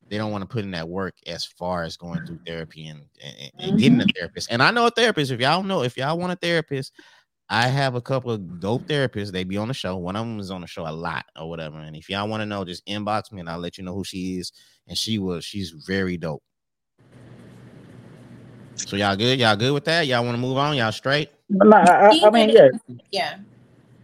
they 0.08 0.16
don't 0.16 0.32
want 0.32 0.42
to 0.42 0.48
put 0.48 0.64
in 0.64 0.70
that 0.72 0.88
work 0.88 1.14
as 1.26 1.44
far 1.44 1.82
as 1.82 1.96
going 1.96 2.24
through 2.24 2.40
therapy 2.46 2.86
and, 2.86 3.02
and, 3.22 3.52
and 3.58 3.78
getting 3.78 4.00
a 4.00 4.04
mm-hmm. 4.04 4.10
therapist. 4.16 4.50
And 4.50 4.62
I 4.62 4.70
know 4.70 4.86
a 4.86 4.90
therapist. 4.90 5.30
If 5.30 5.40
y'all 5.40 5.62
know, 5.62 5.82
if 5.82 5.96
y'all 5.96 6.18
want 6.18 6.32
a 6.32 6.36
therapist, 6.36 6.92
I 7.50 7.68
have 7.68 7.94
a 7.94 8.00
couple 8.00 8.30
of 8.30 8.60
dope 8.60 8.82
therapists. 8.82 9.32
They 9.32 9.44
be 9.44 9.56
on 9.56 9.68
the 9.68 9.74
show. 9.74 9.96
One 9.96 10.16
of 10.16 10.26
them 10.26 10.38
is 10.38 10.50
on 10.50 10.60
the 10.60 10.66
show 10.66 10.86
a 10.86 10.92
lot 10.92 11.26
or 11.38 11.48
whatever. 11.48 11.78
And 11.78 11.96
if 11.96 12.08
y'all 12.08 12.28
want 12.28 12.42
to 12.42 12.46
know, 12.46 12.64
just 12.64 12.86
inbox 12.86 13.32
me 13.32 13.40
and 13.40 13.48
I'll 13.48 13.58
let 13.58 13.78
you 13.78 13.84
know 13.84 13.94
who 13.94 14.04
she 14.04 14.38
is. 14.38 14.52
And 14.86 14.96
she 14.96 15.18
was, 15.18 15.44
she's 15.44 15.70
very 15.70 16.16
dope. 16.16 16.42
So 18.86 18.96
y'all 18.96 19.16
good? 19.16 19.38
Y'all 19.38 19.56
good 19.56 19.72
with 19.72 19.84
that? 19.84 20.06
Y'all 20.06 20.24
want 20.24 20.34
to 20.36 20.40
move 20.40 20.56
on? 20.56 20.76
Y'all 20.76 20.92
straight? 20.92 21.30
No, 21.50 21.76
I, 21.76 22.20
I 22.24 22.30
mean, 22.30 22.50
yeah, 22.50 22.68
yeah. 23.10 23.36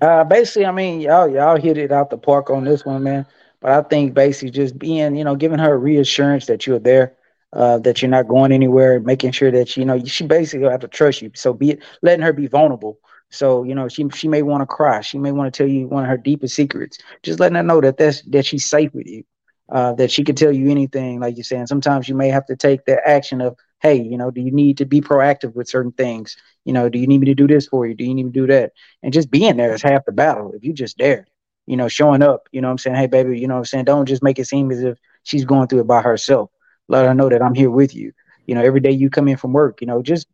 Uh, 0.00 0.24
basically, 0.24 0.66
I 0.66 0.72
mean, 0.72 1.00
y'all 1.00 1.28
y'all 1.28 1.56
hit 1.56 1.78
it 1.78 1.92
out 1.92 2.10
the 2.10 2.18
park 2.18 2.50
on 2.50 2.64
this 2.64 2.84
one, 2.84 3.02
man. 3.02 3.26
But 3.60 3.72
I 3.72 3.82
think 3.82 4.12
basically 4.12 4.50
just 4.50 4.78
being, 4.78 5.16
you 5.16 5.24
know, 5.24 5.36
giving 5.36 5.58
her 5.58 5.78
reassurance 5.78 6.46
that 6.46 6.66
you're 6.66 6.78
there, 6.78 7.14
uh, 7.54 7.78
that 7.78 8.02
you're 8.02 8.10
not 8.10 8.28
going 8.28 8.52
anywhere, 8.52 9.00
making 9.00 9.32
sure 9.32 9.50
that 9.50 9.76
you 9.76 9.84
know 9.84 10.02
she 10.04 10.26
basically 10.26 10.68
have 10.68 10.80
to 10.80 10.88
trust 10.88 11.22
you. 11.22 11.30
So 11.34 11.54
be 11.54 11.72
it, 11.72 11.82
letting 12.02 12.22
her 12.24 12.32
be 12.32 12.46
vulnerable. 12.46 12.98
So 13.30 13.62
you 13.62 13.74
know, 13.74 13.88
she 13.88 14.08
she 14.10 14.28
may 14.28 14.42
want 14.42 14.62
to 14.62 14.66
cry, 14.66 15.00
she 15.00 15.18
may 15.18 15.32
want 15.32 15.52
to 15.52 15.56
tell 15.56 15.70
you 15.70 15.86
one 15.86 16.04
of 16.04 16.10
her 16.10 16.16
deepest 16.16 16.54
secrets. 16.54 16.98
Just 17.22 17.40
letting 17.40 17.56
her 17.56 17.62
know 17.62 17.80
that 17.80 17.96
that's 17.96 18.22
that 18.22 18.44
she's 18.44 18.68
safe 18.68 18.92
with 18.92 19.06
you, 19.06 19.24
uh, 19.70 19.94
that 19.94 20.10
she 20.10 20.24
can 20.24 20.34
tell 20.34 20.52
you 20.52 20.70
anything. 20.70 21.20
Like 21.20 21.36
you're 21.36 21.44
saying, 21.44 21.66
sometimes 21.66 22.08
you 22.08 22.14
may 22.14 22.28
have 22.28 22.46
to 22.46 22.56
take 22.56 22.84
the 22.84 23.00
action 23.08 23.40
of 23.40 23.56
hey, 23.84 24.00
you 24.00 24.16
know, 24.16 24.30
do 24.30 24.40
you 24.40 24.50
need 24.50 24.78
to 24.78 24.86
be 24.86 25.02
proactive 25.02 25.54
with 25.54 25.68
certain 25.68 25.92
things? 25.92 26.38
You 26.64 26.72
know, 26.72 26.88
do 26.88 26.98
you 26.98 27.06
need 27.06 27.18
me 27.20 27.26
to 27.26 27.34
do 27.34 27.46
this 27.46 27.68
for 27.68 27.86
you? 27.86 27.94
Do 27.94 28.02
you 28.02 28.14
need 28.14 28.24
me 28.24 28.32
to 28.32 28.40
do 28.40 28.46
that? 28.46 28.72
And 29.02 29.12
just 29.12 29.30
being 29.30 29.58
there 29.58 29.74
is 29.74 29.82
half 29.82 30.06
the 30.06 30.12
battle. 30.12 30.52
If 30.54 30.64
you 30.64 30.72
just 30.72 30.96
there, 30.96 31.26
you 31.66 31.76
know, 31.76 31.86
showing 31.86 32.22
up, 32.22 32.48
you 32.50 32.62
know 32.62 32.70
I'm 32.70 32.78
saying? 32.78 32.96
Hey, 32.96 33.06
baby, 33.06 33.38
you 33.38 33.46
know 33.46 33.58
I'm 33.58 33.64
saying? 33.66 33.84
Don't 33.84 34.06
just 34.06 34.22
make 34.22 34.38
it 34.38 34.46
seem 34.46 34.70
as 34.70 34.82
if 34.82 34.96
she's 35.24 35.44
going 35.44 35.68
through 35.68 35.80
it 35.80 35.86
by 35.86 36.00
herself. 36.00 36.50
Let 36.88 37.04
her 37.04 37.14
know 37.14 37.28
that 37.28 37.42
I'm 37.42 37.52
here 37.52 37.70
with 37.70 37.94
you. 37.94 38.12
You 38.46 38.54
know, 38.54 38.62
every 38.62 38.80
day 38.80 38.90
you 38.90 39.10
come 39.10 39.28
in 39.28 39.36
from 39.36 39.52
work, 39.52 39.82
you 39.82 39.86
know, 39.86 40.02
just 40.02 40.28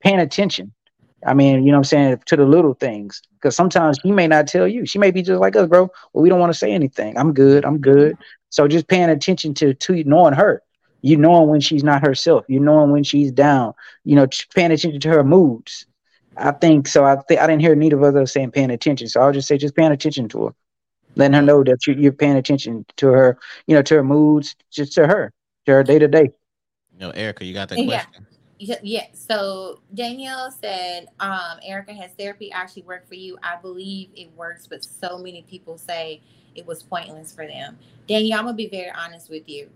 paying 0.00 0.20
attention. 0.20 0.72
I 1.26 1.34
mean, 1.34 1.64
you 1.64 1.72
know 1.72 1.78
I'm 1.78 1.84
saying, 1.84 2.22
to 2.26 2.36
the 2.36 2.44
little 2.44 2.74
things. 2.74 3.20
Because 3.34 3.56
sometimes 3.56 3.98
she 4.00 4.12
may 4.12 4.28
not 4.28 4.46
tell 4.46 4.68
you. 4.68 4.86
She 4.86 5.00
may 5.00 5.10
be 5.10 5.22
just 5.22 5.40
like 5.40 5.56
us, 5.56 5.68
bro. 5.68 5.90
Well, 6.12 6.22
we 6.22 6.28
don't 6.28 6.40
want 6.40 6.52
to 6.52 6.58
say 6.58 6.70
anything. 6.70 7.18
I'm 7.18 7.32
good. 7.32 7.64
I'm 7.64 7.78
good. 7.78 8.16
So 8.50 8.68
just 8.68 8.86
paying 8.86 9.10
attention 9.10 9.54
to 9.54 9.74
to 9.74 10.04
knowing 10.04 10.34
her 10.34 10.62
you 11.02 11.16
knowing 11.16 11.48
when 11.48 11.60
she's 11.60 11.84
not 11.84 12.06
herself, 12.06 12.44
you 12.48 12.60
knowing 12.60 12.92
when 12.92 13.04
she's 13.04 13.30
down, 13.30 13.74
you 14.04 14.14
know, 14.14 14.26
paying 14.54 14.70
attention 14.70 15.00
to 15.00 15.08
her 15.08 15.24
moods. 15.24 15.84
I 16.36 16.52
think 16.52 16.88
so. 16.88 17.04
I 17.04 17.16
think 17.28 17.40
I 17.40 17.46
didn't 17.46 17.60
hear 17.60 17.74
neither 17.74 18.02
of 18.02 18.16
us 18.16 18.32
saying 18.32 18.52
paying 18.52 18.70
attention. 18.70 19.08
So 19.08 19.20
I'll 19.20 19.32
just 19.32 19.48
say 19.48 19.58
just 19.58 19.76
paying 19.76 19.92
attention 19.92 20.28
to 20.30 20.46
her, 20.46 20.54
letting 21.16 21.34
her 21.34 21.42
know 21.42 21.62
that 21.64 21.86
you, 21.86 22.08
are 22.08 22.12
paying 22.12 22.36
attention 22.36 22.86
to 22.96 23.08
her, 23.08 23.38
you 23.66 23.74
know, 23.74 23.82
to 23.82 23.96
her 23.96 24.04
moods, 24.04 24.56
just 24.70 24.94
to 24.94 25.06
her, 25.06 25.32
to 25.66 25.72
her 25.72 25.82
day 25.82 25.98
to 25.98 26.08
day. 26.08 26.30
No, 26.98 27.10
Erica, 27.10 27.44
you 27.44 27.52
got 27.52 27.68
that 27.68 27.78
yeah. 27.78 28.04
question. 28.04 28.26
Yeah. 28.58 29.06
So 29.12 29.80
Danielle 29.92 30.52
said, 30.52 31.08
um, 31.18 31.58
Erica 31.64 31.92
has 31.92 32.12
therapy 32.12 32.52
actually 32.52 32.82
worked 32.82 33.08
for 33.08 33.16
you. 33.16 33.36
I 33.42 33.56
believe 33.56 34.10
it 34.14 34.30
works, 34.36 34.68
but 34.68 34.84
so 34.84 35.18
many 35.18 35.42
people 35.42 35.76
say 35.76 36.22
it 36.54 36.64
was 36.64 36.82
pointless 36.82 37.34
for 37.34 37.46
them. 37.46 37.76
Danielle, 38.06 38.38
I'm 38.38 38.44
gonna 38.44 38.56
be 38.56 38.68
very 38.68 38.90
honest 38.90 39.28
with 39.28 39.48
you 39.48 39.68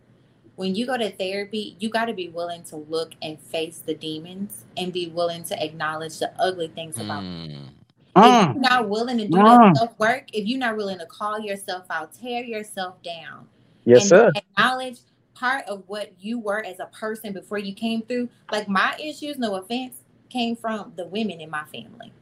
when 0.57 0.75
you 0.75 0.87
go 0.87 0.97
to 0.97 1.11
therapy, 1.13 1.77
you 1.79 1.89
got 1.89 2.07
to 2.07 2.15
be 2.15 2.29
willing 2.29 2.65
to 2.65 2.77
look 2.77 3.13
and 3.23 3.39
face 3.39 3.83
the 3.85 3.95
demons 3.95 4.65
and 4.77 4.93
be 4.93 5.09
willing 5.09 5.45
to 5.45 5.63
acknowledge 5.63 6.19
the 6.19 6.33
ugly 6.39 6.69
things 6.69 6.99
about 6.99 7.23
mm. 7.23 7.51
you. 7.51 7.61
If 8.19 8.55
you're 8.55 8.63
not 8.63 8.89
willing 8.89 9.19
to 9.19 9.29
do 9.29 9.37
mm. 9.37 9.45
that 9.45 9.77
self 9.77 9.99
work, 9.99 10.25
if 10.33 10.47
you're 10.47 10.59
not 10.59 10.77
willing 10.77 10.99
to 10.99 11.07
call 11.07 11.39
yourself 11.39 11.85
out, 11.91 12.15
tear 12.15 12.43
yourself 12.43 13.03
down, 13.03 13.47
yes, 13.85 14.03
and 14.03 14.09
sir. 14.09 14.33
acknowledge 14.35 14.99
part 15.35 15.67
of 15.67 15.83
what 15.87 16.13
you 16.19 16.39
were 16.39 16.65
as 16.65 16.81
a 16.81 16.87
person 16.87 17.35
before 17.35 17.59
you 17.59 17.75
came 17.75 18.01
through. 18.03 18.31
Like 18.51 18.69
my 18.69 18.97
issues, 18.99 19.37
no 19.37 19.57
offense, 19.57 19.99
came 20.31 20.57
from 20.57 20.95
the 20.97 21.07
women 21.07 21.43
in 21.43 21.51
my 21.51 21.65
family, 21.65 22.13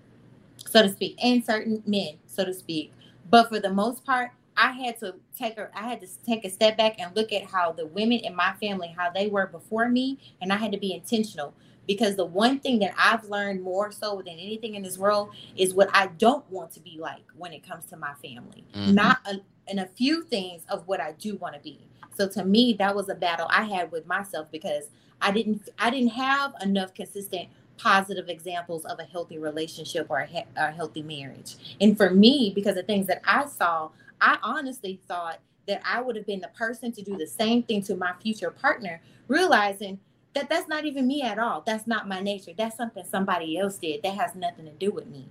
so 0.67 0.83
to 0.83 0.89
speak, 0.89 1.17
and 1.23 1.45
certain 1.45 1.83
men, 1.87 2.15
so 2.27 2.45
to 2.45 2.53
speak. 2.53 2.93
But 3.31 3.49
for 3.49 3.61
the 3.61 3.71
most 3.71 4.05
part, 4.05 4.33
I 4.57 4.73
had 4.73 4.99
to 5.01 5.15
take 5.37 5.59
a 5.59 5.69
I 5.75 5.89
had 5.89 6.01
to 6.01 6.09
take 6.25 6.45
a 6.45 6.51
step 6.51 6.77
back 6.77 6.97
and 6.99 7.15
look 7.17 7.33
at 7.33 7.45
how 7.45 7.73
the 7.73 7.87
women 7.87 8.19
in 8.19 8.35
my 8.35 8.55
family 8.61 8.95
how 8.97 9.11
they 9.11 9.29
were 9.29 9.47
before 9.47 9.89
me 9.89 10.19
and 10.41 10.53
I 10.53 10.57
had 10.57 10.73
to 10.73 10.79
be 10.79 10.93
intentional 10.93 11.55
because 11.87 12.17
the 12.17 12.25
one 12.25 12.61
thing 12.61 12.79
that 12.79 12.95
I've 12.99 13.25
learned 13.29 13.63
more 13.63 13.93
so 13.93 14.23
than 14.25 14.35
anything 14.35 14.75
in 14.75 14.83
this 14.83 14.97
world 14.97 15.31
is 15.57 15.75
what 15.75 15.91
I 15.93 16.07
don't 16.19 16.49
want 16.51 16.73
to 16.73 16.81
be 16.81 16.99
like 16.99 17.25
when 17.37 17.53
it 17.53 17.67
comes 17.67 17.85
to 17.87 17.97
my 17.97 18.15
family. 18.15 18.65
Mm-hmm. 18.75 18.95
Not 18.95 19.19
a, 19.27 19.41
and 19.69 19.81
a 19.81 19.87
few 19.87 20.25
things 20.25 20.63
of 20.69 20.87
what 20.87 21.01
I 21.01 21.13
do 21.13 21.37
want 21.37 21.55
to 21.55 21.61
be. 21.61 21.79
So 22.17 22.29
to 22.29 22.45
me 22.45 22.75
that 22.79 22.95
was 22.95 23.09
a 23.09 23.15
battle 23.15 23.47
I 23.51 23.65
had 23.65 23.91
with 23.91 24.07
myself 24.07 24.51
because 24.51 24.85
I 25.21 25.31
didn't 25.31 25.69
I 25.79 25.91
didn't 25.91 26.11
have 26.11 26.55
enough 26.63 26.95
consistent 26.95 27.49
positive 27.77 28.29
examples 28.29 28.85
of 28.85 29.01
a 29.01 29.05
healthy 29.05 29.39
relationship 29.39 30.07
or 30.09 30.21
a, 30.21 30.27
he- 30.27 30.45
a 30.57 30.71
healthy 30.71 31.03
marriage. 31.03 31.57
And 31.81 31.97
for 31.97 32.11
me 32.11 32.53
because 32.55 32.77
of 32.77 32.87
things 32.87 33.07
that 33.09 33.21
I 33.27 33.47
saw 33.47 33.91
I 34.25 34.39
honestly 34.43 34.99
thought 35.07 35.39
that 35.69 35.83
I 35.85 36.01
would 36.01 36.17
have 36.17 36.27
been 36.27 36.41
the 36.41 36.49
person 36.49 36.93
to 36.93 37.03
do 37.03 37.19
the 37.19 37.27
same 37.27 37.63
thing 37.63 37.83
to 37.83 37.95
my 37.95 38.15
future 38.23 38.51
partner, 38.51 39.03
realizing 39.29 40.01
that 40.33 40.49
that's 40.49 40.67
not 40.67 40.87
even 40.87 41.07
me 41.07 41.21
at 41.21 41.39
all. 41.39 41.63
That's 41.67 41.87
not 41.87 42.09
my 42.09 42.21
nature. 42.21 42.53
That's 42.57 42.75
something 42.75 43.05
somebody 43.05 43.59
else 43.59 43.77
did. 43.77 44.03
That 44.03 44.15
has 44.15 44.35
nothing 44.35 44.65
to 44.65 44.71
do 44.73 44.91
with 44.91 45.09
me. 45.09 45.29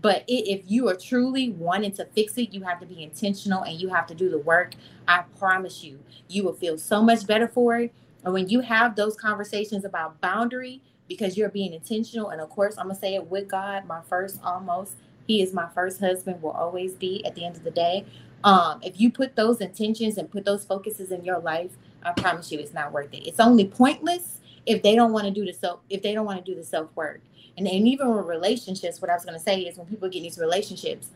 But 0.00 0.22
it, 0.28 0.48
if 0.48 0.62
you 0.70 0.88
are 0.88 0.94
truly 0.94 1.50
wanting 1.50 1.90
to 1.92 2.04
fix 2.04 2.38
it, 2.38 2.52
you 2.52 2.62
have 2.62 2.78
to 2.78 2.86
be 2.86 3.02
intentional 3.02 3.62
and 3.62 3.80
you 3.80 3.88
have 3.88 4.06
to 4.06 4.14
do 4.14 4.30
the 4.30 4.38
work. 4.38 4.74
I 5.08 5.24
promise 5.40 5.82
you, 5.82 5.98
you 6.28 6.44
will 6.44 6.54
feel 6.54 6.78
so 6.78 7.02
much 7.02 7.26
better 7.26 7.48
for 7.48 7.78
it. 7.78 7.92
And 8.24 8.32
when 8.32 8.48
you 8.48 8.60
have 8.60 8.94
those 8.94 9.16
conversations 9.16 9.84
about 9.84 10.20
boundary, 10.20 10.82
because 11.08 11.36
you're 11.36 11.48
being 11.48 11.72
intentional. 11.72 12.30
And 12.30 12.40
of 12.40 12.50
course, 12.50 12.76
I'm 12.78 12.86
gonna 12.86 12.98
say 12.98 13.14
it 13.14 13.26
with 13.26 13.48
God, 13.48 13.86
my 13.86 14.00
first 14.08 14.40
almost. 14.42 14.94
He 15.26 15.42
is 15.42 15.52
my 15.52 15.68
first 15.74 16.00
husband, 16.00 16.40
will 16.40 16.52
always 16.52 16.94
be 16.94 17.24
at 17.24 17.34
the 17.34 17.44
end 17.44 17.56
of 17.56 17.64
the 17.64 17.70
day. 17.70 18.06
Um, 18.44 18.80
if 18.82 19.00
you 19.00 19.10
put 19.10 19.36
those 19.36 19.60
intentions 19.60 20.18
and 20.18 20.30
put 20.30 20.44
those 20.44 20.64
focuses 20.64 21.10
in 21.10 21.24
your 21.24 21.38
life, 21.38 21.70
I 22.02 22.12
promise 22.12 22.52
you 22.52 22.58
it's 22.58 22.74
not 22.74 22.92
worth 22.92 23.12
it. 23.12 23.26
It's 23.26 23.40
only 23.40 23.66
pointless 23.66 24.40
if 24.66 24.82
they 24.82 24.94
don't 24.94 25.12
want 25.12 25.26
to 25.26 25.32
do 25.32 25.44
the 25.44 25.52
self 25.52 25.80
if 25.90 26.02
they 26.02 26.14
don't 26.14 26.26
want 26.26 26.44
to 26.44 26.50
do 26.50 26.56
the 26.56 26.64
self 26.64 26.94
work. 26.94 27.20
And, 27.56 27.66
and 27.66 27.88
even 27.88 28.14
with 28.14 28.26
relationships, 28.26 29.00
what 29.00 29.10
I 29.10 29.14
was 29.14 29.24
gonna 29.24 29.38
say 29.40 29.60
is 29.60 29.76
when 29.76 29.86
people 29.86 30.08
get 30.08 30.22
into 30.22 30.40
relationships 30.40 31.08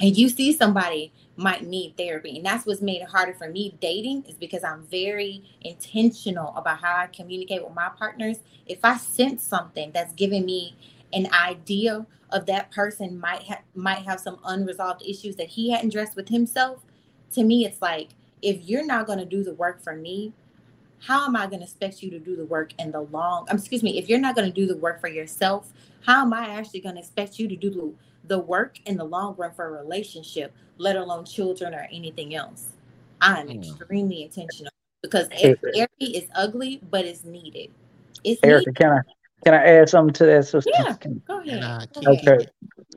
and 0.00 0.16
you 0.16 0.28
see 0.28 0.52
somebody 0.52 1.12
might 1.36 1.62
need 1.62 1.96
therapy 1.96 2.36
and 2.36 2.46
that's 2.46 2.66
what's 2.66 2.80
made 2.80 3.02
it 3.02 3.08
harder 3.08 3.34
for 3.34 3.48
me 3.48 3.76
dating 3.80 4.24
is 4.26 4.34
because 4.34 4.64
i'm 4.64 4.82
very 4.90 5.42
intentional 5.62 6.54
about 6.56 6.78
how 6.80 6.96
i 6.96 7.06
communicate 7.08 7.62
with 7.62 7.74
my 7.74 7.90
partners 7.98 8.38
if 8.66 8.78
i 8.84 8.96
sense 8.96 9.42
something 9.42 9.90
that's 9.92 10.12
giving 10.14 10.44
me 10.46 10.74
an 11.16 11.32
idea 11.32 12.06
of 12.30 12.46
that 12.46 12.70
person 12.70 13.18
might 13.18 13.42
have 13.42 13.62
might 13.74 14.04
have 14.04 14.20
some 14.20 14.38
unresolved 14.44 15.02
issues 15.02 15.36
that 15.36 15.48
he 15.48 15.70
hadn't 15.70 15.88
addressed 15.88 16.16
with 16.16 16.28
himself 16.28 16.84
to 17.32 17.42
me 17.42 17.64
it's 17.64 17.82
like 17.82 18.10
if 18.42 18.62
you're 18.68 18.86
not 18.86 19.06
going 19.06 19.18
to 19.18 19.24
do 19.24 19.42
the 19.42 19.54
work 19.54 19.82
for 19.82 19.96
me 19.96 20.32
how 21.00 21.26
am 21.26 21.36
i 21.36 21.46
going 21.46 21.58
to 21.58 21.64
expect 21.64 22.02
you 22.02 22.10
to 22.10 22.18
do 22.18 22.36
the 22.36 22.44
work 22.44 22.72
in 22.78 22.92
the 22.92 23.00
long 23.00 23.46
um, 23.50 23.56
excuse 23.56 23.82
me 23.82 23.98
if 23.98 24.08
you're 24.08 24.20
not 24.20 24.34
going 24.36 24.48
to 24.48 24.54
do 24.54 24.66
the 24.66 24.76
work 24.76 25.00
for 25.00 25.08
yourself 25.08 25.72
how 26.04 26.22
am 26.22 26.32
i 26.32 26.48
actually 26.48 26.80
going 26.80 26.94
to 26.94 27.00
expect 27.00 27.38
you 27.38 27.48
to 27.48 27.56
do 27.56 27.70
the, 27.70 27.92
the 28.28 28.38
work 28.38 28.78
in 28.86 28.96
the 28.96 29.04
long 29.04 29.34
run 29.36 29.52
for 29.52 29.66
a 29.66 29.82
relationship 29.82 30.52
let 30.78 30.96
alone 30.96 31.24
children 31.24 31.74
or 31.74 31.88
anything 31.92 32.34
else. 32.34 32.68
I'm 33.20 33.48
mm. 33.48 33.58
extremely 33.58 34.22
intentional 34.24 34.72
because 35.02 35.28
therapy 35.28 36.06
is 36.16 36.28
ugly, 36.34 36.80
but 36.90 37.04
it's 37.04 37.24
needed. 37.24 37.70
It's 38.24 38.40
Erica, 38.42 38.70
needed. 38.70 38.76
can 38.76 38.90
I 38.92 39.00
can 39.44 39.54
I 39.54 39.64
add 39.64 39.88
something 39.88 40.14
to 40.14 40.26
that? 40.26 40.46
Sister? 40.46 40.70
Yeah, 40.74 40.96
go 41.26 41.40
ahead. 41.40 41.88
Go 41.94 42.12
okay. 42.12 42.46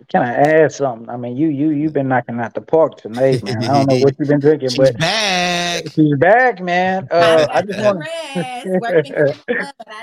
Can 0.08 0.24
I 0.24 0.34
add 0.34 0.72
something? 0.72 1.10
I 1.10 1.18
mean, 1.18 1.38
you 1.38 1.50
you 1.50 1.70
you've 1.70 1.94
been 1.94 2.08
knocking 2.08 2.40
out 2.40 2.54
the 2.54 2.62
park 2.62 2.98
tonight, 2.98 3.44
man. 3.44 3.64
I 3.64 3.68
don't 3.68 3.90
know 3.90 4.00
what 4.00 4.16
you've 4.18 4.30
been 4.30 4.40
drinking, 4.40 4.70
she's 4.70 4.78
but 4.78 4.98
back. 4.98 5.84
She's 5.92 6.18
back, 6.18 6.62
man. 6.62 7.08
Uh, 7.12 7.48
I, 7.52 7.60
I 7.60 7.62
just 7.62 7.80
want 7.80 8.04
to. 8.04 8.10
I 8.40 8.64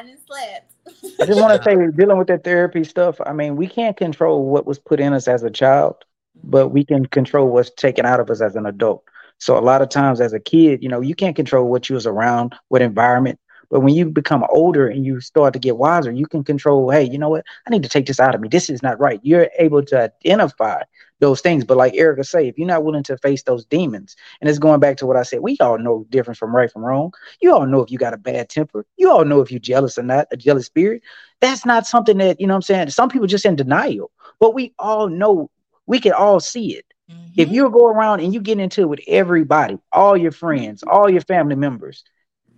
didn't 0.03 0.21
slept. 0.27 0.73
I 1.21 1.27
just 1.27 1.41
want 1.41 1.61
to 1.61 1.63
say, 1.65 1.75
dealing 1.97 2.19
with 2.19 2.29
that 2.29 2.45
therapy 2.45 2.85
stuff. 2.85 3.21
I 3.27 3.33
mean, 3.33 3.57
we 3.57 3.67
can't 3.67 3.97
control 3.97 4.45
what 4.45 4.67
was 4.67 4.79
put 4.79 5.01
in 5.01 5.13
us 5.13 5.27
as 5.27 5.43
a 5.43 5.51
child 5.51 5.97
but 6.45 6.69
we 6.69 6.85
can 6.85 7.07
control 7.07 7.49
what's 7.49 7.71
taken 7.71 8.07
out 8.07 8.21
of 8.21 8.31
us 8.31 8.41
as 8.41 8.57
an 8.57 8.67
adult. 8.67 9.03
So 9.39 9.59
a 9.59 9.61
lot 9.61 9.83
of 9.83 9.89
times 9.89 10.21
as 10.21 10.33
a 10.33 10.41
kid, 10.41 10.83
you 10.83 10.89
know, 10.89 11.01
you 11.01 11.15
can't 11.15 11.37
control 11.37 11.69
what 11.69 11.89
you 11.89 11.95
was 11.95 12.07
around, 12.07 12.55
what 12.69 12.83
environment. 12.83 13.39
But 13.71 13.81
when 13.81 13.95
you 13.95 14.07
become 14.07 14.45
older 14.49 14.89
and 14.89 15.05
you 15.05 15.21
start 15.21 15.53
to 15.53 15.59
get 15.59 15.77
wiser, 15.77 16.11
you 16.11 16.27
can 16.27 16.45
control, 16.45 16.91
hey, 16.91 17.05
you 17.05 17.19
know 17.19 17.29
what? 17.29 17.45
I 17.67 17.71
need 17.71 17.83
to 17.83 17.89
take 17.89 18.07
this 18.07 18.21
out 18.21 18.35
of 18.35 18.41
me. 18.41 18.49
This 18.49 18.71
is 18.71 18.83
not 18.83 18.99
right. 19.01 19.21
You're 19.23 19.49
able 19.59 19.83
to 19.85 20.03
identify 20.25 20.83
those 21.19 21.41
things. 21.41 21.65
But 21.65 21.77
like 21.77 21.95
Erica 21.95 22.25
say, 22.25 22.49
if 22.49 22.59
you're 22.59 22.67
not 22.67 22.85
willing 22.85 23.03
to 23.05 23.17
face 23.19 23.43
those 23.43 23.65
demons, 23.65 24.17
and 24.41 24.49
it's 24.49 24.59
going 24.59 24.81
back 24.81 24.97
to 24.99 25.07
what 25.07 25.17
I 25.17 25.23
said, 25.23 25.41
we 25.41 25.57
all 25.61 25.79
know 25.79 26.07
difference 26.11 26.39
from 26.39 26.55
right 26.55 26.71
from 26.71 26.85
wrong. 26.85 27.13
You 27.41 27.55
all 27.55 27.67
know 27.67 27.81
if 27.81 27.91
you 27.91 27.99
got 27.99 28.15
a 28.15 28.19
bad 28.19 28.49
temper. 28.49 28.85
You 28.97 29.11
all 29.11 29.25
know 29.25 29.41
if 29.41 29.51
you're 29.51 29.61
jealous 29.61 29.99
or 29.99 30.03
not, 30.03 30.29
a 30.31 30.37
jealous 30.37 30.67
spirit. 30.67 31.03
That's 31.41 31.67
not 31.67 31.87
something 31.87 32.19
that, 32.19 32.41
you 32.41 32.47
know 32.47 32.55
I'm 32.55 32.63
saying? 32.63 32.91
Some 32.91 33.09
people 33.09 33.27
just 33.27 33.47
in 33.47 33.57
denial. 33.57 34.11
But 34.39 34.55
we 34.55 34.75
all 34.79 35.09
know 35.09 35.51
we 35.87 36.01
can 36.01 36.13
all 36.13 36.41
see 36.41 36.77
it. 36.77 36.85
Mm-hmm. 37.11 37.41
If 37.41 37.51
you 37.51 37.71
go 37.71 37.87
around 37.87 38.21
and 38.21 38.35
you 38.35 38.41
get 38.41 38.59
into 38.59 38.83
it 38.83 38.89
with 38.89 39.01
everybody, 39.07 39.79
all 39.93 40.17
your 40.17 40.33
friends, 40.33 40.83
all 40.83 41.09
your 41.09 41.21
family 41.23 41.55
members, 41.55 42.05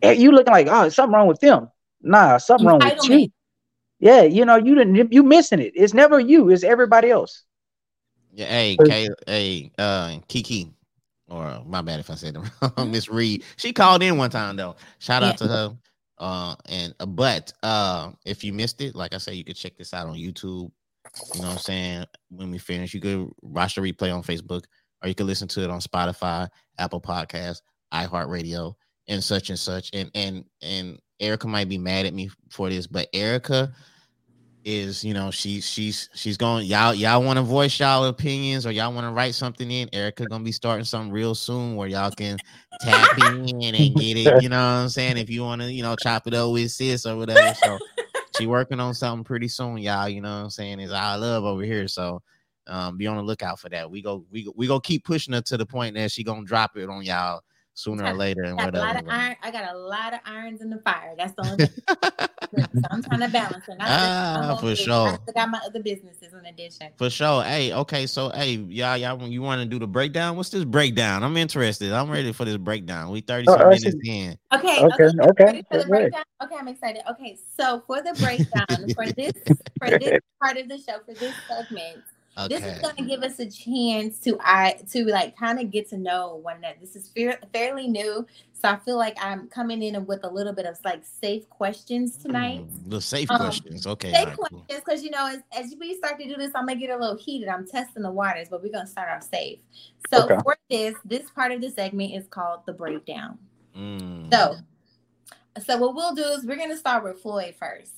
you 0.03 0.33
looking 0.33 0.53
like, 0.53 0.69
oh, 0.71 0.89
something 0.89 1.15
wrong 1.15 1.29
with 1.29 1.41
them. 1.41 1.71
Nah, 2.03 2.39
something 2.39 2.67
wrong 2.67 2.81
with 2.81 3.09
you. 3.09 3.29
Yeah, 4.01 4.23
you 4.23 4.45
know, 4.45 4.57
you 4.57 4.75
didn't 4.75 5.13
you 5.13 5.23
missing 5.23 5.61
it. 5.61 5.73
It's 5.75 5.95
never 5.95 6.21
you, 6.21 6.51
it's 6.51 6.63
everybody 6.63 7.11
else. 7.11 7.43
Yeah, 8.33 8.47
hey, 8.47 8.77
Kay, 8.87 9.09
hey, 9.27 9.73
uh, 9.79 10.19
Kiki, 10.29 10.73
or 11.29 11.63
my 11.67 11.83
bad 11.83 11.99
if 11.99 12.11
I 12.11 12.15
said 12.15 12.37
it 12.37 12.51
wrong, 12.77 12.91
Miss 12.91 13.09
Reed. 13.09 13.43
She 13.57 13.73
called 13.73 14.03
in 14.03 14.17
one 14.17 14.31
time 14.31 14.57
though. 14.57 14.77
Shout 14.99 15.23
out 15.23 15.39
to 15.39 15.49
her. 15.49 15.77
Uh, 16.19 16.55
and 16.67 16.95
uh, 17.01 17.07
but 17.07 17.53
uh, 17.63 18.11
if 18.25 18.45
you 18.45 18.53
missed 18.53 18.81
it, 18.81 18.95
like 18.95 19.15
I 19.15 19.19
said, 19.19 19.35
you 19.35 19.45
could 19.45 19.57
check 19.57 19.77
this 19.77 19.95
out 19.95 20.09
on 20.09 20.17
YouTube. 20.17 20.71
You 21.35 21.41
know 21.41 21.49
what 21.49 21.53
I'm 21.53 21.59
saying? 21.59 22.05
When 22.29 22.51
we 22.51 22.59
finish, 22.59 22.93
you 22.93 23.01
could 23.01 23.31
watch 23.41 23.77
the 23.77 23.81
replay 23.81 24.15
on 24.15 24.23
Facebook 24.23 24.65
or 25.03 25.09
you 25.09 25.15
could 25.15 25.27
listen 25.27 25.49
to 25.49 25.63
it 25.63 25.71
on 25.71 25.81
Spotify, 25.81 26.49
Apple 26.79 27.01
Podcasts, 27.01 27.63
iHeartRadio, 27.93 28.75
and 29.09 29.25
such 29.25 29.51
and 29.51 29.59
such. 29.59 29.91
And 29.93 30.11
and 30.15 30.45
and 30.63 30.99
Erica 31.21 31.49
might 31.49 31.69
be 31.69 31.79
mad 31.79 32.07
at 32.07 32.15
me 32.15 32.31
for 32.51 32.69
this, 32.71 32.87
but 32.87 33.09
Erica 33.13 33.73
is, 34.65 35.03
you 35.03 35.15
know, 35.15 35.31
she's 35.31 35.69
she's 35.69 36.09
she's 36.15 36.37
going, 36.37 36.67
y'all, 36.67 36.95
y'all 36.95 37.23
want 37.23 37.39
to 37.39 37.43
voice 37.43 37.79
y'all 37.81 38.05
opinions 38.05 38.67
or 38.67 38.71
y'all 38.71 38.93
want 38.93 39.07
to 39.07 39.13
write 39.13 39.35
something 39.35 39.71
in. 39.71 39.89
Erica 39.93 40.27
gonna 40.27 40.45
be 40.45 40.53
starting 40.53 40.85
something 40.85 41.13
real 41.13 41.35
soon 41.35 41.75
where 41.75 41.89
y'all 41.89 42.11
can 42.11 42.37
tap 42.81 43.19
in 43.35 43.75
and 43.75 43.97
get 43.97 44.17
it, 44.17 44.43
you 44.43 44.49
know 44.49 44.57
what 44.57 44.83
I'm 44.83 44.89
saying? 44.89 45.17
If 45.17 45.31
you 45.31 45.43
want 45.43 45.63
to, 45.63 45.73
you 45.73 45.83
know, 45.83 45.97
chop 45.97 46.27
it 46.27 46.35
up 46.35 46.53
with 46.53 46.71
sis 46.71 47.07
or 47.07 47.17
whatever. 47.17 47.55
So 47.55 47.79
she 48.39 48.47
working 48.47 48.81
on 48.81 48.95
something 48.95 49.25
pretty 49.25 49.49
soon, 49.49 49.79
y'all. 49.79 50.09
You 50.09 50.21
know 50.21 50.37
what 50.37 50.45
I'm 50.45 50.51
saying? 50.51 50.81
Is 50.81 50.93
I 50.93 51.17
love 51.17 51.45
over 51.45 51.63
here. 51.63 51.89
So 51.89 52.23
um, 52.67 52.99
be 52.99 53.07
on 53.07 53.17
the 53.17 53.23
lookout 53.23 53.59
for 53.59 53.71
that. 53.71 53.91
We 53.91 54.03
go, 54.03 54.27
we 54.31 54.45
go, 54.45 54.53
we 54.55 54.67
go 54.67 54.79
keep 54.79 55.05
pushing 55.05 55.33
her 55.33 55.41
to 55.43 55.57
the 55.57 55.67
point 55.67 55.95
that 55.95 56.13
she 56.13 56.23
gonna 56.23 56.45
drop 56.45 56.77
it 56.77 56.91
on 56.91 57.03
y'all 57.03 57.41
sooner 57.79 58.05
or 58.05 58.15
later 58.15 58.43
and 58.43 58.57
whatever. 58.57 58.79
A 58.79 58.81
lot 58.81 58.97
of 58.97 59.09
iron, 59.09 59.37
I 59.43 59.51
got 59.51 59.73
a 59.73 59.79
lot 59.79 60.13
of 60.13 60.21
irons 60.25 60.61
in 60.61 60.69
the 60.69 60.79
fire. 60.79 61.15
That's 61.17 61.33
the 61.35 61.47
only 61.47 61.67
thing. 61.67 61.83
so 62.75 62.89
I'm 62.91 63.03
trying 63.03 63.21
to 63.21 63.29
balance 63.29 63.69
it. 63.69 63.77
Ah, 63.79 64.59
for 64.61 64.75
sure. 64.75 65.19
I 65.29 65.33
got 65.33 65.49
my 65.49 65.61
other 65.65 65.81
businesses 65.81 66.33
in 66.33 66.45
addition. 66.47 66.89
For 66.97 67.09
sure. 67.09 67.43
Hey, 67.45 67.73
okay. 67.73 68.07
So 68.07 68.31
hey, 68.31 68.55
y'all, 68.55 68.97
y'all 68.97 69.29
you 69.29 69.43
want 69.43 69.63
to 69.63 69.69
do 69.69 69.79
the 69.79 69.87
breakdown? 69.87 70.37
What's 70.37 70.51
this 70.51 70.65
breakdown? 70.65 71.23
I'm 71.23 71.37
interested. 71.37 71.93
I'm 71.93 72.11
ready 72.11 72.33
for 72.33 72.45
this 72.45 72.57
breakdown. 72.57 73.11
We 73.11 73.21
30 73.21 73.49
uh, 73.49 73.69
minutes 73.69 73.97
in. 74.05 74.37
Okay, 74.53 74.85
okay, 74.85 75.05
okay. 75.05 75.29
okay. 75.29 75.65
For 75.71 75.79
the 75.79 75.87
breakdown? 75.87 76.25
Okay, 76.43 76.57
I'm 76.59 76.69
excited. 76.69 77.03
Okay, 77.11 77.39
so 77.57 77.83
for 77.87 78.03
the 78.03 78.15
breakdown, 78.15 78.89
for 78.95 79.07
this 79.13 79.33
for 79.79 79.91
this 79.99 80.19
part 80.43 80.57
of 80.57 80.69
the 80.69 80.79
show, 80.79 80.99
for 81.07 81.15
this 81.15 81.35
segment. 81.47 82.03
Okay. 82.39 82.55
This 82.55 82.77
is 82.77 82.81
going 82.81 82.95
to 82.97 83.03
give 83.03 83.23
us 83.23 83.41
a 83.41 83.51
chance 83.51 84.21
to 84.21 84.39
I 84.41 84.79
to 84.93 85.05
like 85.07 85.37
kind 85.37 85.59
of 85.59 85.73
get 85.73 85.89
to 85.91 85.99
know 85.99 86.37
one 86.37 86.59
another. 86.59 86.77
This 86.81 86.95
is 86.95 87.09
fair, 87.09 87.39
fairly 87.53 87.89
new, 87.89 88.25
so 88.61 88.69
I 88.69 88.77
feel 88.77 88.97
like 88.97 89.17
I'm 89.21 89.49
coming 89.49 89.83
in 89.83 90.05
with 90.07 90.25
a 90.25 90.29
little 90.29 90.53
bit 90.53 90.67
of 90.67 90.79
like 90.85 91.05
safe 91.05 91.49
questions 91.49 92.17
tonight. 92.17 92.61
Mm, 92.61 92.91
the 92.91 93.01
safe 93.01 93.31
um, 93.31 93.39
questions, 93.39 93.87
okay. 93.87 94.13
Safe 94.13 94.27
right, 94.27 94.37
questions, 94.37 94.63
because 94.69 95.03
you 95.03 95.11
know, 95.11 95.27
as, 95.27 95.41
as 95.57 95.75
we 95.81 95.97
start 95.97 96.19
to 96.21 96.29
do 96.29 96.37
this, 96.37 96.53
I'm 96.55 96.67
gonna 96.67 96.79
get 96.79 96.91
a 96.91 96.97
little 96.97 97.17
heated. 97.17 97.49
I'm 97.49 97.67
testing 97.67 98.03
the 98.03 98.11
waters, 98.11 98.49
but 98.49 98.63
we're 98.63 98.73
gonna 98.73 98.87
start 98.87 99.09
off 99.11 99.29
safe. 99.29 99.59
So 100.13 100.25
okay. 100.25 100.39
for 100.43 100.57
this, 100.71 100.95
this 101.05 101.31
part 101.31 101.53
of 101.53 101.61
the 101.61 101.71
segment 101.71 102.15
is 102.15 102.27
called 102.29 102.61
the 102.67 102.73
breakdown. 102.73 103.39
Mm. 103.77 104.33
So, 104.33 104.57
so 105.65 105.77
what 105.77 105.95
we'll 105.95 106.15
do 106.15 106.25
is 106.25 106.45
we're 106.45 106.57
gonna 106.57 106.77
start 106.77 107.05
with 107.05 107.21
Floyd 107.21 107.55
first. 107.59 107.95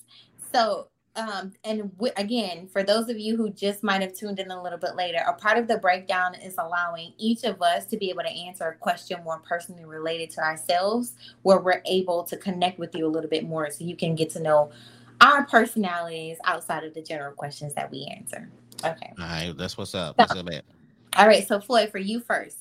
So 0.53 0.89
um, 1.21 1.53
and 1.65 1.93
w- 1.97 2.13
again, 2.17 2.67
for 2.67 2.83
those 2.83 3.09
of 3.09 3.19
you 3.19 3.37
who 3.37 3.51
just 3.51 3.83
might 3.83 4.01
have 4.01 4.15
tuned 4.15 4.39
in 4.39 4.51
a 4.51 4.63
little 4.63 4.79
bit 4.79 4.97
later, 4.97 5.19
a 5.27 5.35
part 5.35 5.59
of 5.59 5.69
the 5.69 5.77
breakdown 5.77 6.35
is 6.35 6.55
allowing 6.59 7.13
each 7.19 7.45
of 7.45 7.61
us 7.61 7.85
to 7.87 7.97
be 7.97 8.09
able 8.11 8.23
to 8.23 8.31
answer 8.31 8.69
a 8.69 8.75
question 8.77 9.23
more 9.23 9.39
personally 9.41 9.85
related 9.85 10.31
to 10.31 10.41
ourselves, 10.41 11.15
where 11.43 11.59
we're 11.59 11.83
able 11.85 12.25
to 12.25 12.37
connect 12.37 12.79
with 12.79 12.95
you 12.95 13.07
a 13.07 13.09
little 13.09 13.29
bit 13.29 13.45
more 13.45 13.71
so 13.71 13.85
you 13.85 13.97
can 13.97 14.15
get 14.15 14.31
to 14.31 14.41
know 14.41 14.71
our 15.21 15.45
personalities 15.45 16.39
outside 16.45 16.85
of 16.85 16.95
the 16.95 17.03
general 17.03 17.33
questions 17.33 17.75
that 17.75 17.91
we 17.91 18.05
answer. 18.17 18.51
Okay. 18.83 19.13
All 19.19 19.27
right, 19.27 19.53
that's 19.57 19.77
what's 19.77 19.95
up. 19.95 20.17
What's 20.17 20.35
up? 20.35 20.49
All 21.17 21.27
right, 21.27 21.47
so 21.47 21.61
Floyd, 21.61 21.91
for 21.91 21.99
you 21.99 22.21
first. 22.21 22.59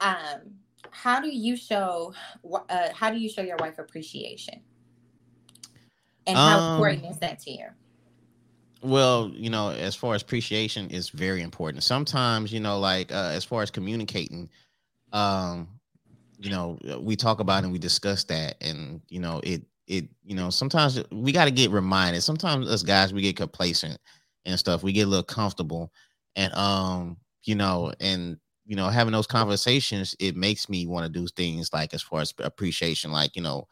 Um, 0.00 0.40
how 0.90 1.20
do 1.20 1.28
you 1.28 1.56
show 1.56 2.14
uh, 2.68 2.88
how 2.94 3.10
do 3.10 3.18
you 3.18 3.28
show 3.28 3.42
your 3.42 3.58
wife 3.58 3.78
appreciation? 3.78 4.60
And 6.26 6.36
how 6.36 6.58
um, 6.58 6.72
important 6.74 7.06
is 7.06 7.18
that 7.18 7.40
to 7.40 7.50
you? 7.50 7.66
Well, 8.82 9.30
you 9.34 9.50
know, 9.50 9.70
as 9.70 9.94
far 9.94 10.14
as 10.14 10.22
appreciation 10.22 10.88
is 10.90 11.10
very 11.10 11.42
important. 11.42 11.82
Sometimes, 11.84 12.52
you 12.52 12.60
know, 12.60 12.78
like 12.78 13.12
uh, 13.12 13.30
as 13.34 13.44
far 13.44 13.62
as 13.62 13.70
communicating, 13.70 14.48
um, 15.12 15.68
you 16.38 16.50
know, 16.50 16.78
we 17.00 17.16
talk 17.16 17.40
about 17.40 17.64
and 17.64 17.72
we 17.72 17.78
discuss 17.78 18.24
that, 18.24 18.56
and 18.62 19.02
you 19.08 19.20
know, 19.20 19.40
it 19.44 19.62
it 19.86 20.08
you 20.24 20.34
know, 20.34 20.50
sometimes 20.50 21.02
we 21.12 21.32
got 21.32 21.46
to 21.46 21.50
get 21.50 21.70
reminded. 21.70 22.22
Sometimes 22.22 22.68
us 22.70 22.82
guys 22.82 23.12
we 23.12 23.22
get 23.22 23.36
complacent 23.36 23.98
and 24.46 24.58
stuff. 24.58 24.82
We 24.82 24.92
get 24.92 25.06
a 25.06 25.10
little 25.10 25.24
comfortable, 25.24 25.92
and 26.36 26.54
um, 26.54 27.18
you 27.44 27.54
know, 27.54 27.92
and 28.00 28.38
you 28.66 28.76
know, 28.76 28.88
having 28.88 29.12
those 29.12 29.26
conversations, 29.26 30.14
it 30.20 30.36
makes 30.36 30.68
me 30.68 30.86
want 30.86 31.04
to 31.04 31.20
do 31.20 31.26
things 31.36 31.72
like 31.72 31.92
as 31.94 32.02
far 32.02 32.20
as 32.20 32.32
appreciation, 32.38 33.12
like 33.12 33.36
you 33.36 33.42
know, 33.42 33.68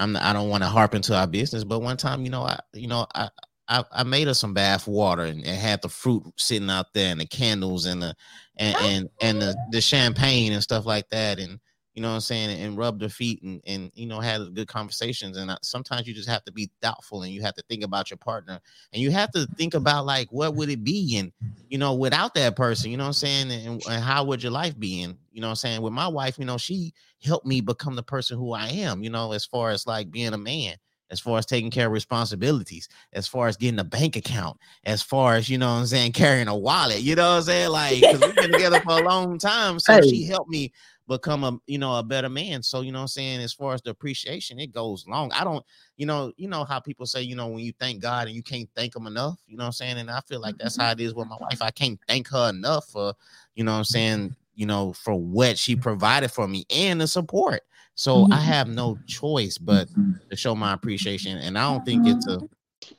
I'm 0.00 0.16
I 0.16 0.32
don't 0.32 0.48
want 0.48 0.62
to 0.64 0.68
harp 0.68 0.94
into 0.94 1.16
our 1.16 1.26
business, 1.26 1.62
but 1.62 1.80
one 1.80 1.96
time, 1.96 2.24
you 2.24 2.30
know, 2.30 2.42
I 2.42 2.58
you 2.72 2.88
know, 2.88 3.06
I 3.14 3.28
I, 3.68 3.84
I 3.92 4.02
made 4.02 4.26
us 4.26 4.40
some 4.40 4.52
bath 4.52 4.88
water 4.88 5.22
and, 5.22 5.44
and, 5.46 5.56
had 5.56 5.80
the 5.80 5.88
fruit 5.88 6.24
sitting 6.36 6.68
out 6.68 6.92
there 6.92 7.12
and 7.12 7.20
the 7.20 7.26
candles 7.26 7.86
and 7.86 8.02
the 8.02 8.16
and 8.56 8.76
and, 8.76 9.08
and 9.20 9.40
the, 9.40 9.56
the 9.70 9.80
champagne 9.80 10.52
and 10.52 10.62
stuff 10.62 10.86
like 10.86 11.08
that. 11.10 11.38
And 11.38 11.60
you 11.94 12.02
know 12.02 12.08
what 12.08 12.14
I'm 12.14 12.20
saying, 12.20 12.60
and 12.60 12.76
rub 12.76 13.00
their 13.00 13.08
feet 13.08 13.42
and 13.42 13.60
and 13.66 13.90
you 13.94 14.06
know 14.06 14.20
had 14.20 14.54
good 14.54 14.68
conversations. 14.68 15.36
And 15.36 15.50
uh, 15.50 15.56
sometimes 15.62 16.06
you 16.06 16.14
just 16.14 16.28
have 16.28 16.44
to 16.44 16.52
be 16.52 16.70
thoughtful 16.80 17.22
and 17.22 17.32
you 17.32 17.42
have 17.42 17.54
to 17.54 17.62
think 17.68 17.84
about 17.84 18.10
your 18.10 18.18
partner 18.18 18.60
and 18.92 19.02
you 19.02 19.10
have 19.10 19.30
to 19.32 19.46
think 19.56 19.74
about 19.74 20.06
like 20.06 20.28
what 20.30 20.54
would 20.54 20.68
it 20.68 20.84
be 20.84 21.18
and 21.18 21.32
you 21.68 21.78
know 21.78 21.94
without 21.94 22.34
that 22.34 22.56
person, 22.56 22.90
you 22.90 22.96
know 22.96 23.04
what 23.04 23.08
I'm 23.08 23.12
saying, 23.14 23.50
and, 23.50 23.82
and 23.88 24.02
how 24.02 24.24
would 24.24 24.42
your 24.42 24.52
life 24.52 24.78
be? 24.78 25.02
And 25.02 25.16
you 25.32 25.40
know 25.40 25.48
what 25.48 25.52
I'm 25.52 25.56
saying, 25.56 25.82
with 25.82 25.92
my 25.92 26.08
wife, 26.08 26.38
you 26.38 26.44
know, 26.44 26.58
she 26.58 26.92
helped 27.24 27.46
me 27.46 27.60
become 27.60 27.96
the 27.96 28.02
person 28.02 28.38
who 28.38 28.52
I 28.52 28.68
am, 28.68 29.02
you 29.02 29.10
know, 29.10 29.32
as 29.32 29.44
far 29.44 29.70
as 29.70 29.86
like 29.86 30.10
being 30.10 30.32
a 30.32 30.38
man 30.38 30.76
as 31.10 31.20
far 31.20 31.38
as 31.38 31.46
taking 31.46 31.70
care 31.70 31.86
of 31.86 31.92
responsibilities, 31.92 32.88
as 33.12 33.26
far 33.26 33.48
as 33.48 33.56
getting 33.56 33.80
a 33.80 33.84
bank 33.84 34.16
account, 34.16 34.58
as 34.84 35.02
far 35.02 35.34
as 35.34 35.48
you 35.48 35.58
know 35.58 35.68
I'm 35.68 35.86
saying, 35.86 36.12
carrying 36.12 36.48
a 36.48 36.56
wallet, 36.56 37.00
you 37.00 37.14
know 37.14 37.30
what 37.30 37.36
I'm 37.38 37.42
saying? 37.42 37.70
Like, 37.70 38.00
because 38.00 38.20
we've 38.20 38.36
been 38.36 38.52
together 38.52 38.80
for 38.80 38.98
a 39.00 39.02
long 39.02 39.38
time. 39.38 39.78
So 39.78 39.94
hey. 39.94 40.08
she 40.08 40.24
helped 40.24 40.50
me 40.50 40.72
become 41.08 41.42
a 41.42 41.58
you 41.66 41.76
know 41.76 41.96
a 41.96 42.02
better 42.02 42.28
man. 42.28 42.62
So 42.62 42.80
you 42.82 42.92
know 42.92 43.00
I'm 43.00 43.08
saying 43.08 43.40
as 43.40 43.52
far 43.52 43.74
as 43.74 43.82
the 43.82 43.90
appreciation, 43.90 44.58
it 44.58 44.72
goes 44.72 45.06
long. 45.06 45.32
I 45.32 45.44
don't, 45.44 45.64
you 45.96 46.06
know, 46.06 46.32
you 46.36 46.48
know 46.48 46.64
how 46.64 46.80
people 46.80 47.04
say, 47.04 47.22
you 47.22 47.34
know, 47.34 47.48
when 47.48 47.60
you 47.60 47.72
thank 47.78 48.00
God 48.00 48.28
and 48.28 48.36
you 48.36 48.42
can't 48.42 48.68
thank 48.76 48.94
him 48.94 49.06
enough, 49.06 49.38
you 49.46 49.56
know 49.56 49.66
I'm 49.66 49.72
saying? 49.72 49.98
And 49.98 50.10
I 50.10 50.20
feel 50.20 50.40
like 50.40 50.56
that's 50.56 50.74
mm-hmm. 50.74 50.86
how 50.86 50.92
it 50.92 51.00
is 51.00 51.14
with 51.14 51.28
my 51.28 51.36
wife. 51.40 51.60
I 51.60 51.72
can't 51.72 51.98
thank 52.08 52.28
her 52.28 52.48
enough 52.48 52.86
for, 52.86 53.12
you 53.54 53.64
know 53.64 53.72
I'm 53.72 53.84
saying, 53.84 54.36
you 54.54 54.66
know, 54.66 54.92
for 54.92 55.14
what 55.14 55.58
she 55.58 55.74
provided 55.74 56.30
for 56.30 56.46
me 56.46 56.64
and 56.70 57.00
the 57.00 57.08
support. 57.08 57.62
So 57.94 58.24
I 58.24 58.28
mm-hmm. 58.28 58.32
have 58.32 58.68
no 58.68 58.98
choice 59.06 59.58
but 59.58 59.88
mm-hmm. 59.88 60.12
to 60.30 60.36
show 60.36 60.54
my 60.54 60.72
appreciation. 60.72 61.36
And 61.38 61.58
I 61.58 61.70
don't 61.70 61.84
think 61.84 62.06
it's 62.06 62.26
a 62.26 62.38
mm-hmm. 62.38 62.94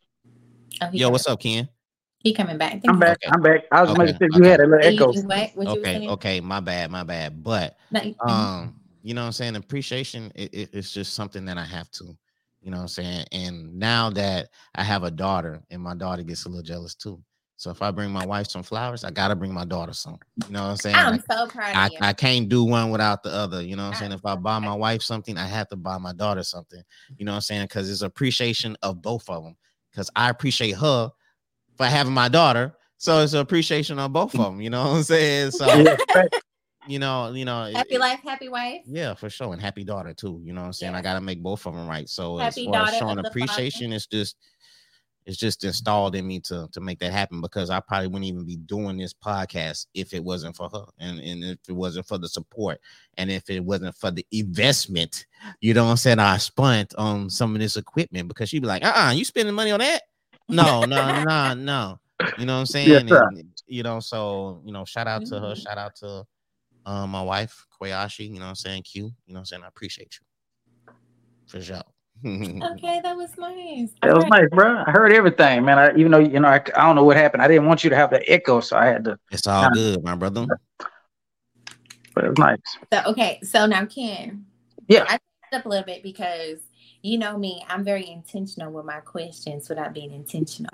oh, 0.82 0.89
yo, 0.92 1.10
what's 1.10 1.28
up, 1.28 1.39
Ken? 1.39 1.68
He 2.20 2.34
coming 2.34 2.58
back. 2.58 2.82
I'm 2.88 3.00
back. 3.00 3.18
Okay. 3.24 3.32
I'm 3.34 3.42
back. 3.42 3.62
I 3.72 3.82
was 3.82 3.92
okay. 3.92 4.04
making 4.04 4.18
sure 4.20 4.44
you 4.44 4.50
had 4.50 4.60
a 4.60 4.68
little 4.68 4.86
echo. 4.86 5.72
okay, 5.72 6.08
okay, 6.08 6.39
my 6.39 6.60
bad, 6.60 6.92
my 6.92 7.04
bad. 7.04 7.44
But 7.44 7.78
um, 8.20 8.76
you 9.02 9.16
know 9.16 9.22
what 9.22 9.28
I'm 9.28 9.32
saying? 9.32 9.56
Appreciation 9.56 10.32
it, 10.36 10.54
it, 10.54 10.70
it's 10.74 10.94
just 10.94 11.16
something 11.16 11.46
that 11.46 11.58
I 11.58 11.66
have 11.66 11.89
to, 11.92 12.16
you 12.62 12.70
know 12.70 12.78
what 12.78 12.84
I'm 12.84 12.88
saying? 12.89 13.26
And 13.32 13.80
now 13.80 14.12
that 14.12 14.50
I 14.76 14.84
have 14.84 15.04
a 15.04 15.10
daughter 15.10 15.64
and 15.72 15.82
my 15.82 15.96
daughter 15.96 16.22
gets 16.22 16.46
a 16.46 16.50
little 16.50 16.64
jealous 16.64 16.94
too. 16.94 17.20
So 17.62 17.70
if 17.70 17.84
I 17.84 17.91
bring 17.91 18.09
my 18.09 18.26
wife 18.26 18.47
some 18.47 18.64
flowers, 18.64 19.03
I 19.03 19.12
gotta 19.12 19.36
bring 19.36 19.53
my 19.53 19.66
daughter 19.66 19.93
some. 19.93 20.18
You 20.47 20.53
know 20.53 20.64
what 20.64 20.70
I'm 20.70 20.78
saying? 20.78 20.95
I'm 20.95 21.12
like, 21.12 21.22
so 21.30 21.45
proud 21.45 21.76
I, 21.76 21.91
I, 22.01 22.12
can't 22.12 22.49
do 22.49 22.64
one 22.64 22.89
without 22.89 23.22
the 23.22 23.30
other. 23.30 23.62
You 23.62 23.76
know 23.76 23.84
what 23.84 23.93
I'm 23.93 23.99
saying? 23.99 24.12
If 24.14 24.26
I 24.26 24.34
buy 24.36 24.57
my 24.57 24.74
wife 24.74 25.03
something, 25.03 25.38
I 25.38 25.45
have 25.45 25.68
to 25.68 25.76
buy 25.76 25.99
my 25.99 26.12
daughter 26.12 26.41
something. 26.41 26.82
You 27.20 27.26
know 27.26 27.34
what 27.34 27.36
I'm 27.36 27.41
saying? 27.41 27.66
Because 27.66 27.91
it's 27.91 28.01
appreciation 28.01 28.76
of 28.82 29.03
both 29.03 29.30
of 29.30 29.43
them. 29.43 29.55
Because 29.91 30.09
I 30.16 30.32
appreciate 30.32 30.72
her 30.72 31.12
for 31.78 31.86
having 31.86 32.14
my 32.14 32.30
daughter. 32.30 32.74
So 32.97 33.20
it's 33.20 33.34
an 33.34 33.41
appreciation 33.41 33.99
on 33.99 34.12
both 34.12 34.34
of 34.34 34.43
them. 34.43 34.59
You 34.59 34.72
know 34.72 34.82
what 34.82 34.95
I'm 34.95 35.03
saying? 35.03 35.51
So 35.51 35.68
you 36.88 36.97
know, 36.97 37.32
you 37.32 37.45
know, 37.45 37.72
happy 37.76 37.99
life, 37.99 38.22
happy 38.24 38.49
wife. 38.49 38.82
Yeah, 38.88 39.14
for 39.14 39.30
sure, 39.30 39.53
and 39.53 39.62
happy 39.62 39.84
daughter 39.84 40.16
too. 40.16 40.41
You 40.43 40.53
know 40.53 40.62
what 40.62 40.68
I'm 40.68 40.74
saying? 40.74 40.95
I 40.95 41.03
got 41.03 41.14
to 41.14 41.22
make 41.22 41.43
both 41.43 41.68
of 41.68 41.76
them 41.76 41.88
right. 41.88 42.09
So 42.09 42.39
happy 42.39 42.66
as 42.68 42.74
far 42.74 42.88
as 42.88 42.97
showing 42.97 43.20
appreciation, 43.20 43.93
it's 43.93 44.07
just 44.07 44.36
it's 45.26 45.38
just 45.38 45.63
installed 45.63 46.15
in 46.15 46.26
me 46.26 46.39
to 46.39 46.67
to 46.72 46.82
make 46.82 46.99
that 46.99 47.11
happen 47.11 47.41
because 47.41 47.69
I 47.69 47.80
probably 47.80 48.07
wouldn't 48.07 48.26
even 48.26 48.45
be 48.45 48.57
doing 48.57 48.97
this 48.97 49.13
podcast 49.13 49.88
if 49.93 50.13
it 50.13 50.24
wasn't 50.24 50.55
for 50.55 50.69
her 50.69 50.86
and, 50.99 51.19
and 51.19 51.43
if 51.43 51.59
it 51.67 51.74
wasn't 51.74 52.07
for 52.07 52.17
the 52.17 52.28
support 52.28 52.80
and 53.17 53.30
if 53.30 53.49
it 53.49 53.59
wasn't 53.59 53.95
for 53.95 54.11
the 54.11 54.26
investment, 54.32 55.26
you 55.59 55.74
know 55.74 55.86
what 55.86 55.91
I'm 55.91 55.97
saying, 55.97 56.19
I 56.19 56.38
spent 56.38 56.95
on 56.95 57.30
some 57.30 57.55
of 57.55 57.61
this 57.61 57.78
equipment 57.78 58.28
because 58.28 58.49
she'd 58.49 58.61
be 58.61 58.67
like, 58.67 58.84
uh-uh, 58.84 59.11
you 59.11 59.26
spending 59.26 59.53
money 59.53 59.72
on 59.72 59.80
that? 59.80 60.03
No, 60.49 60.84
no, 60.86 61.24
no, 61.28 61.53
no. 61.53 61.99
You 62.38 62.45
know 62.45 62.53
what 62.53 62.59
I'm 62.59 62.65
saying? 62.65 63.07
Yes, 63.07 63.22
and, 63.22 63.43
you 63.67 63.84
know, 63.84 63.99
so 63.99 64.61
you 64.65 64.72
know, 64.72 64.86
shout 64.86 65.07
out 65.07 65.26
to 65.28 65.39
her, 65.39 65.47
mm-hmm. 65.47 65.61
shout 65.61 65.78
out 65.78 65.95
to 65.97 66.26
um 66.86 67.11
my 67.11 67.22
wife, 67.22 67.65
Koyashi, 67.80 68.28
you 68.28 68.34
know 68.34 68.41
what 68.41 68.49
I'm 68.49 68.55
saying? 68.55 68.84
Q, 68.84 69.03
you 69.03 69.11
know 69.28 69.34
what 69.34 69.39
I'm 69.39 69.45
saying? 69.45 69.63
I 69.63 69.67
appreciate 69.67 70.17
you. 70.19 70.93
For 71.47 71.61
sure. 71.61 71.84
Okay, 72.24 73.01
that 73.03 73.15
was 73.15 73.38
nice. 73.38 73.89
That 74.01 74.15
was 74.15 74.26
nice, 74.26 74.47
bro. 74.51 74.84
I 74.86 74.91
heard 74.91 75.11
everything, 75.11 75.65
man. 75.65 75.80
I, 75.80 75.95
even 75.95 76.11
though 76.11 76.19
you 76.19 76.39
know, 76.39 76.47
I, 76.47 76.61
I 76.76 76.86
don't 76.86 76.95
know 76.95 77.03
what 77.03 77.17
happened. 77.17 77.41
I 77.41 77.47
didn't 77.47 77.65
want 77.65 77.84
you 77.84 77.89
to 77.89 77.95
have 77.95 78.11
the 78.11 78.30
echo, 78.32 78.59
so 78.59 78.78
I 78.78 78.86
had 78.86 79.03
to. 79.05 79.17
It's 79.32 79.47
all 79.47 79.69
good, 79.72 80.03
my 80.03 80.15
brother. 80.15 80.45
But 82.13 82.26
it 82.26 82.30
was 82.30 82.38
nice. 82.38 82.57
So 82.93 83.01
okay, 83.11 83.39
so 83.43 83.65
now 83.65 83.86
Ken. 83.86 84.45
Yeah. 84.88 85.05
I 85.07 85.19
up 85.53 85.65
a 85.65 85.69
little 85.69 85.86
bit 85.86 86.03
because 86.03 86.59
you 87.01 87.17
know 87.17 87.38
me, 87.38 87.63
I'm 87.67 87.84
very 87.84 88.09
intentional 88.09 88.72
with 88.72 88.86
my 88.86 88.99
questions 88.99 89.67
without 89.67 89.93
being 89.93 90.11
intentional. 90.11 90.69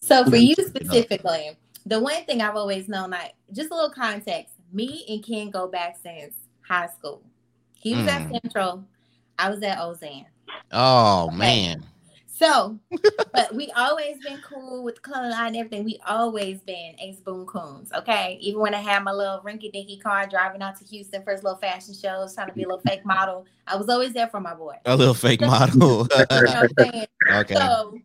So 0.00 0.24
for 0.24 0.36
you 0.36 0.54
specifically, 0.54 1.56
the 1.86 2.00
one 2.00 2.24
thing 2.24 2.40
I've 2.40 2.56
always 2.56 2.88
known, 2.88 3.10
like 3.10 3.34
just 3.52 3.70
a 3.70 3.74
little 3.74 3.90
context, 3.90 4.54
me 4.72 5.04
and 5.08 5.24
Ken 5.24 5.50
go 5.50 5.66
back 5.66 5.98
since 6.02 6.36
high 6.66 6.88
school. 6.88 7.22
He 7.74 7.94
was 7.94 8.06
mm. 8.06 8.08
at 8.08 8.42
Central, 8.42 8.84
I 9.38 9.50
was 9.50 9.62
at 9.62 9.78
Ozen. 9.78 10.26
Oh 10.72 11.26
okay. 11.28 11.36
man. 11.36 11.84
So, 12.36 12.76
but 13.32 13.54
we 13.54 13.70
always 13.76 14.18
been 14.18 14.40
cool 14.42 14.82
with 14.82 14.96
the 14.96 15.00
color 15.02 15.30
line 15.30 15.48
and 15.48 15.56
everything. 15.56 15.84
We 15.84 16.00
always 16.06 16.60
been 16.62 16.96
ace 16.98 17.20
boom 17.20 17.46
coons, 17.46 17.92
okay? 17.92 18.38
Even 18.40 18.60
when 18.60 18.74
I 18.74 18.80
had 18.80 19.04
my 19.04 19.12
little 19.12 19.40
rinky 19.44 19.72
dinky 19.72 19.98
car 19.98 20.26
driving 20.26 20.60
out 20.60 20.76
to 20.80 20.84
Houston 20.84 21.22
for 21.22 21.30
his 21.30 21.44
little 21.44 21.58
fashion 21.58 21.94
shows, 21.94 22.34
trying 22.34 22.48
to 22.48 22.52
be 22.52 22.64
a 22.64 22.66
little 22.66 22.80
fake 22.80 23.06
model, 23.06 23.46
I 23.68 23.76
was 23.76 23.88
always 23.88 24.12
there 24.12 24.26
for 24.26 24.40
my 24.40 24.52
boy. 24.52 24.74
A 24.84 24.96
little 24.96 25.14
fake 25.14 25.42
model. 25.42 26.08
you 26.18 26.42
know 26.42 26.66
okay. 27.30 27.54
So 27.54 27.98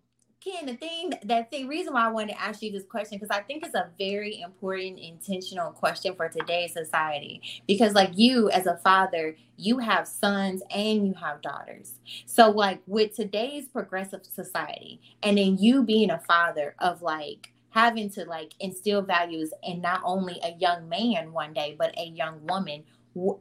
Ken, 0.50 0.66
the 0.66 0.76
thing 0.76 1.14
that 1.24 1.52
the 1.52 1.66
reason 1.66 1.94
why 1.94 2.06
I 2.06 2.10
wanted 2.10 2.34
to 2.34 2.42
ask 2.42 2.62
you 2.62 2.72
this 2.72 2.86
question 2.86 3.18
because 3.18 3.36
I 3.36 3.42
think 3.42 3.66
it's 3.66 3.76
a 3.76 3.90
very 3.98 4.42
important, 4.42 5.00
intentional 5.00 5.72
question 5.72 6.16
for 6.16 6.30
today's 6.30 6.74
society. 6.74 7.42
Because, 7.68 7.94
like 7.94 8.12
you, 8.16 8.50
as 8.50 8.66
a 8.66 8.78
father, 8.78 9.36
you 9.58 9.80
have 9.80 10.08
sons 10.08 10.62
and 10.74 11.08
you 11.08 11.14
have 11.16 11.42
daughters. 11.42 11.94
So, 12.26 12.50
like 12.50 12.82
with 12.88 13.16
today's 13.16 13.68
progressive 13.68 14.26
society, 14.26 15.02
and 15.24 15.38
then 15.38 15.58
you 15.58 15.84
being 15.84 16.12
a 16.12 16.20
father 16.20 16.76
of 16.80 17.02
like 17.02 17.52
having 17.72 18.10
to 18.10 18.26
like 18.26 18.54
instill 18.60 19.02
values 19.02 19.54
in 19.64 19.82
not 19.82 20.02
only 20.04 20.40
a 20.44 20.56
young 20.58 20.90
man 20.90 21.32
one 21.34 21.54
day, 21.54 21.76
but 21.78 21.98
a 21.98 22.06
young 22.06 22.46
woman 22.48 22.84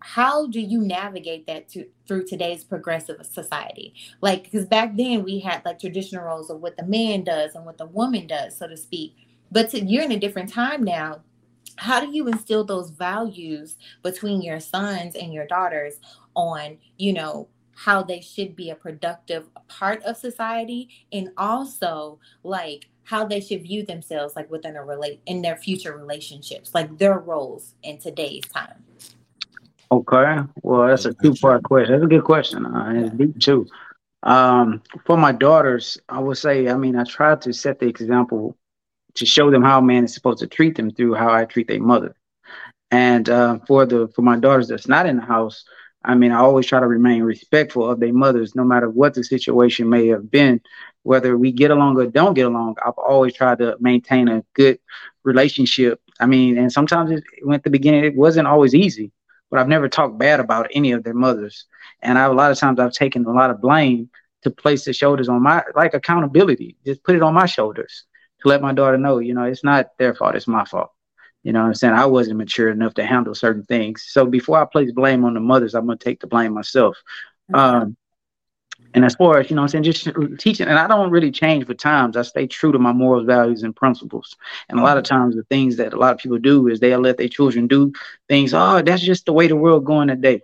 how 0.01 0.47
do 0.47 0.61
you 0.61 0.81
navigate 0.81 1.47
that 1.47 1.69
to, 1.71 1.87
through 2.07 2.27
today's 2.27 2.65
progressive 2.65 3.25
society? 3.25 3.95
Like 4.21 4.45
because 4.45 4.67
back 4.67 4.97
then 4.97 5.25
we 5.25 5.39
had 5.39 5.65
like 5.65 5.79
traditional 5.79 6.25
roles 6.25 6.51
of 6.51 6.61
what 6.61 6.77
the 6.77 6.87
man 6.87 7.25
does 7.25 7.55
and 7.55 7.65
what 7.65 7.79
the 7.79 7.87
woman 7.87 8.27
does 8.27 8.57
so 8.57 8.67
to 8.67 8.77
speak. 8.77 9.15
But 9.51 9.71
to, 9.71 9.85
you're 9.85 10.05
in 10.05 10.13
a 10.13 10.19
different 10.19 10.53
time 10.53 10.85
now. 10.85 11.23
How 11.77 12.01
do 12.01 12.11
you 12.11 12.27
instill 12.27 12.65
those 12.65 12.91
values 12.91 13.77
between 14.03 14.43
your 14.43 14.59
sons 14.59 15.15
and 15.15 15.33
your 15.33 15.47
daughters 15.47 16.01
on 16.35 16.79
you 16.97 17.13
know 17.13 17.49
how 17.75 18.03
they 18.03 18.21
should 18.21 18.57
be 18.57 18.71
a 18.71 18.75
productive 18.75 19.47
part 19.69 20.03
of 20.03 20.17
society 20.17 20.89
and 21.13 21.31
also 21.37 22.19
like 22.43 22.89
how 23.05 23.25
they 23.25 23.41
should 23.41 23.63
view 23.63 23.87
themselves 23.87 24.35
like 24.35 24.51
within 24.51 24.75
a 24.75 24.85
relate 24.85 25.21
in 25.27 25.41
their 25.43 25.57
future 25.57 25.97
relationships 25.97 26.75
like 26.75 26.99
their 26.99 27.21
roles 27.21 27.75
in 27.85 27.97
today's 27.97 28.43
time 28.53 28.85
Okay. 29.91 30.39
Well, 30.63 30.89
that's 30.89 31.07
a 31.07 31.15
two 31.15 31.35
part 31.35 31.63
question. 31.63 31.93
That's 31.93 32.05
a 32.05 32.09
good 32.09 32.25
question. 32.25 32.67
Uh, 32.67 32.93
it's 32.95 33.15
deep 33.17 33.39
too. 33.41 33.67
Um, 34.23 34.83
for 35.07 35.17
my 35.17 35.33
daughters, 35.33 35.99
I 36.09 36.19
would 36.19 36.37
say, 36.37 36.69
I 36.69 36.77
mean, 36.77 36.97
I 36.97 37.05
try 37.05 37.37
to 37.37 37.53
set 37.53 37.79
the 37.79 37.87
example 37.87 38.57
to 39.15 39.25
show 39.25 39.51
them 39.51 39.63
how 39.63 39.79
a 39.79 39.83
man 39.83 40.05
is 40.05 40.15
supposed 40.15 40.41
to 40.41 40.47
treat 40.47 40.77
them 40.77 40.91
through 40.91 41.15
how 41.15 41.33
I 41.33 41.45
treat 41.45 41.69
their 41.69 41.81
mother. 41.81 42.15
And 42.91 43.29
uh, 43.29 43.59
for 43.67 43.87
the 43.87 44.09
for 44.09 44.23
my 44.23 44.39
daughters 44.39 44.69
that's 44.69 44.89
not 44.89 45.07
in 45.07 45.17
the 45.17 45.23
house, 45.23 45.65
I 46.05 46.15
mean, 46.15 46.33
I 46.33 46.39
always 46.39 46.67
try 46.67 46.81
to 46.81 46.87
remain 46.87 47.23
respectful 47.23 47.91
of 47.91 48.01
their 48.01 48.13
mothers, 48.13 48.55
no 48.55 48.65
matter 48.65 48.91
what 48.91 49.15
the 49.15 49.25
situation 49.25 49.89
may 49.89 50.09
have 50.09 50.31
been. 50.31 50.61
Whether 51.03 51.39
we 51.39 51.53
get 51.53 51.71
along 51.71 51.99
or 51.99 52.07
don't 52.07 52.35
get 52.35 52.47
along, 52.47 52.77
I've 52.85 52.99
always 52.99 53.35
tried 53.35 53.59
to 53.59 53.77
maintain 53.81 54.29
a 54.29 54.45
good 54.55 54.79
relationship. 55.25 56.01
I 56.21 56.27
mean, 56.27 56.59
and 56.59 56.71
sometimes 56.71 57.11
it, 57.11 57.25
at 57.51 57.63
the 57.63 57.71
beginning, 57.71 58.05
it 58.05 58.17
wasn't 58.17 58.49
always 58.49 58.75
easy 58.75 59.13
but 59.51 59.59
I've 59.59 59.69
never 59.69 59.89
talked 59.89 60.19
bad 60.19 60.41
about 60.41 60.71
any 60.73 60.93
of 60.93 61.05
their 61.05 61.15
mothers. 61.15 61.65
And 62.03 62.19
I, 62.19 62.25
a 62.25 62.33
lot 62.33 62.51
of 62.51 62.59
times 62.59 62.79
I've 62.79 62.93
taken 62.93 63.25
a 63.25 63.33
lot 63.33 63.51
of 63.51 63.61
blame 63.61 64.11
to 64.43 64.51
place 64.51 64.85
the 64.85 64.93
shoulders 64.93 65.29
on 65.29 65.43
my 65.43 65.63
like 65.75 65.95
accountability. 65.95 66.77
Just 66.85 67.03
put 67.03 67.17
it 67.17 67.23
on 67.23 67.35
my 67.35 67.47
shoulders 67.47 68.05
to 68.43 68.49
let 68.49 68.63
my 68.63 68.73
daughter 68.73 68.99
know, 68.99 69.19
you 69.19 69.35
know, 69.35 69.45
it's 69.45 69.65
not 69.65 69.91
their 69.99 70.15
fault, 70.15 70.37
it's 70.37 70.47
my 70.47 70.65
fault. 70.65 70.91
You 71.43 71.53
know 71.53 71.61
what 71.61 71.69
I'm 71.69 71.75
saying? 71.75 71.95
I 71.95 72.07
wasn't 72.07 72.39
mature 72.39 72.69
enough 72.69 72.95
to 72.95 73.07
handle 73.07 73.35
certain 73.35 73.65
things. 73.65 74.05
So 74.09 74.27
before 74.27 74.59
I 74.59 74.65
place 74.65 74.93
blame 74.93 75.25
on 75.25 75.35
the 75.35 75.41
mothers, 75.41 75.75
I'm 75.75 75.87
gonna 75.87 75.97
take 75.97 76.21
the 76.21 76.27
blame 76.27 76.53
myself. 76.53 76.97
Um, 77.55 77.97
and 78.95 79.05
as 79.05 79.15
far 79.15 79.39
as, 79.39 79.51
you 79.51 79.57
know 79.57 79.63
I'm 79.63 79.69
saying, 79.69 79.85
just 79.85 80.09
teaching, 80.39 80.67
and 80.67 80.79
I 80.79 80.87
don't 80.87 81.11
really 81.11 81.31
change 81.31 81.67
for 81.67 81.75
times. 81.75 82.17
I 82.17 82.23
stay 82.23 82.47
true 82.47 82.73
to 82.73 82.79
my 82.79 82.93
morals, 82.93 83.27
values, 83.27 83.63
and 83.63 83.77
principles. 83.77 84.37
And 84.69 84.81
a 84.81 84.83
lot 84.83 84.97
of 84.97 85.05
mm-hmm. 85.05 85.15
times, 85.17 85.37
the 85.37 85.45
things 85.45 85.77
that 85.77 85.93
a 85.93 85.97
lot 85.97 86.13
of 86.13 86.19
people 86.19 86.39
do 86.39 86.69
is 86.69 86.81
they'll 86.81 87.01
let 87.01 87.19
their 87.19 87.29
children 87.29 87.67
do 87.67 87.93
things. 88.29 88.55
Oh, 88.55 88.81
that's 88.83 89.03
just 89.03 89.27
the 89.27 89.33
way 89.33 89.47
the 89.47 89.57
world 89.57 89.85
going 89.85 90.09
today. 90.09 90.43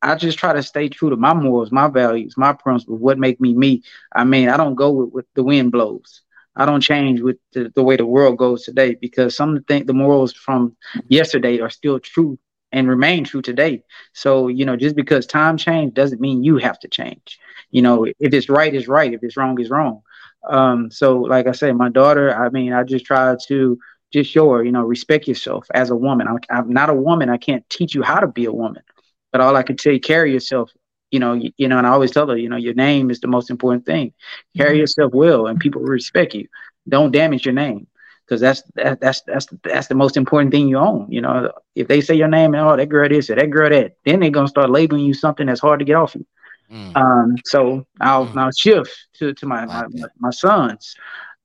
I 0.00 0.16
just 0.16 0.38
try 0.38 0.52
to 0.52 0.62
stay 0.62 0.88
true 0.88 1.10
to 1.10 1.16
my 1.16 1.32
morals, 1.34 1.70
my 1.70 1.88
values, 1.88 2.34
my 2.36 2.52
principles, 2.52 3.00
what 3.00 3.18
make 3.18 3.40
me 3.40 3.54
me. 3.54 3.82
I 4.14 4.24
mean, 4.24 4.48
I 4.48 4.56
don't 4.56 4.74
go 4.74 4.90
with, 4.90 5.12
with 5.12 5.26
the 5.34 5.44
wind 5.44 5.70
blows. 5.72 6.22
I 6.54 6.66
don't 6.66 6.80
change 6.80 7.20
with 7.20 7.38
the, 7.52 7.72
the 7.74 7.82
way 7.82 7.96
the 7.96 8.06
world 8.06 8.36
goes 8.36 8.64
today 8.64 8.94
because 8.94 9.36
some 9.36 9.50
of 9.50 9.54
the 9.56 9.62
things, 9.62 9.86
the 9.86 9.94
morals 9.94 10.32
from 10.32 10.76
yesterday 11.08 11.60
are 11.60 11.70
still 11.70 11.98
true 11.98 12.38
and 12.72 12.88
remain 12.88 13.24
true 13.24 13.42
today. 13.42 13.82
So, 14.12 14.48
you 14.48 14.64
know, 14.64 14.76
just 14.76 14.96
because 14.96 15.26
time 15.26 15.56
changed 15.56 15.94
doesn't 15.94 16.20
mean 16.20 16.42
you 16.42 16.56
have 16.58 16.78
to 16.80 16.88
change. 16.88 17.38
You 17.70 17.82
know, 17.82 18.04
if 18.04 18.14
it's 18.18 18.48
right, 18.48 18.74
it's 18.74 18.88
right. 18.88 19.12
If 19.12 19.22
it's 19.22 19.36
wrong, 19.36 19.60
it's 19.60 19.70
wrong. 19.70 20.02
Um, 20.48 20.90
so 20.90 21.18
like 21.20 21.46
I 21.46 21.52
said, 21.52 21.76
my 21.76 21.88
daughter, 21.88 22.34
I 22.34 22.48
mean, 22.48 22.72
I 22.72 22.82
just 22.82 23.04
try 23.04 23.36
to 23.48 23.78
just 24.12 24.30
show 24.30 24.50
her, 24.52 24.64
you 24.64 24.72
know, 24.72 24.82
respect 24.82 25.28
yourself 25.28 25.66
as 25.74 25.90
a 25.90 25.96
woman. 25.96 26.26
I'm, 26.26 26.38
I'm 26.50 26.72
not 26.72 26.90
a 26.90 26.94
woman. 26.94 27.30
I 27.30 27.36
can't 27.36 27.68
teach 27.70 27.94
you 27.94 28.02
how 28.02 28.20
to 28.20 28.26
be 28.26 28.46
a 28.46 28.52
woman, 28.52 28.82
but 29.30 29.40
all 29.40 29.56
I 29.56 29.62
can 29.62 29.76
tell 29.76 29.92
you, 29.92 30.00
carry 30.00 30.32
yourself 30.32 30.70
you 31.12 31.18
know, 31.18 31.34
you, 31.34 31.52
you, 31.58 31.68
know, 31.68 31.76
and 31.76 31.86
I 31.86 31.90
always 31.90 32.10
tell 32.10 32.26
her, 32.28 32.38
you 32.38 32.48
know, 32.48 32.56
your 32.56 32.72
name 32.72 33.10
is 33.10 33.20
the 33.20 33.28
most 33.28 33.50
important 33.50 33.84
thing. 33.84 34.14
Carry 34.56 34.70
mm-hmm. 34.70 34.78
yourself 34.78 35.12
well, 35.12 35.46
and 35.46 35.60
people 35.60 35.82
respect 35.82 36.34
you. 36.34 36.48
Don't 36.88 37.12
damage 37.12 37.44
your 37.44 37.52
name 37.52 37.86
because 38.24 38.40
that's 38.40 38.62
that, 38.74 39.00
that's 39.00 39.22
that's 39.22 39.46
that's 39.62 39.88
the 39.88 39.94
most 39.94 40.16
important 40.16 40.52
thing 40.52 40.68
you 40.68 40.78
own. 40.78 41.10
You 41.10 41.20
know, 41.20 41.52
if 41.74 41.88
they 41.88 42.00
say 42.00 42.14
your 42.14 42.28
name 42.28 42.54
and 42.54 42.66
oh 42.66 42.76
that 42.76 42.88
girl 42.88 43.08
this 43.08 43.30
or 43.30 43.36
that 43.36 43.50
girl 43.50 43.70
that, 43.70 43.96
then 44.04 44.20
they're 44.20 44.30
gonna 44.30 44.48
start 44.48 44.70
labeling 44.70 45.04
you 45.04 45.14
something 45.14 45.46
that's 45.46 45.60
hard 45.60 45.80
to 45.80 45.84
get 45.84 45.96
off 45.96 46.14
you. 46.14 46.26
Mm. 46.72 46.96
Um, 46.96 47.36
so 47.44 47.86
I'll 48.00 48.26
mm. 48.26 48.36
I'll 48.36 48.52
shift 48.52 48.90
to 49.18 49.34
to 49.34 49.46
my 49.46 49.66
my, 49.66 49.84
my 50.18 50.30
sons. 50.30 50.94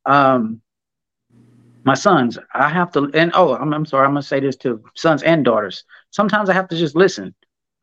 Um, 0.05 0.61
my 1.84 1.93
sons, 1.93 2.38
I 2.53 2.67
have 2.67 2.91
to, 2.91 3.09
and 3.13 3.32
oh, 3.34 3.55
I'm, 3.55 3.73
I'm 3.73 3.86
sorry, 3.86 4.05
I'm 4.05 4.11
gonna 4.11 4.21
say 4.21 4.41
this 4.41 4.57
to 4.57 4.84
sons 4.95 5.23
and 5.23 5.45
daughters. 5.45 5.86
Sometimes 6.11 6.49
I 6.49 6.53
have 6.53 6.67
to 6.67 6.75
just 6.75 6.97
listen 6.97 7.34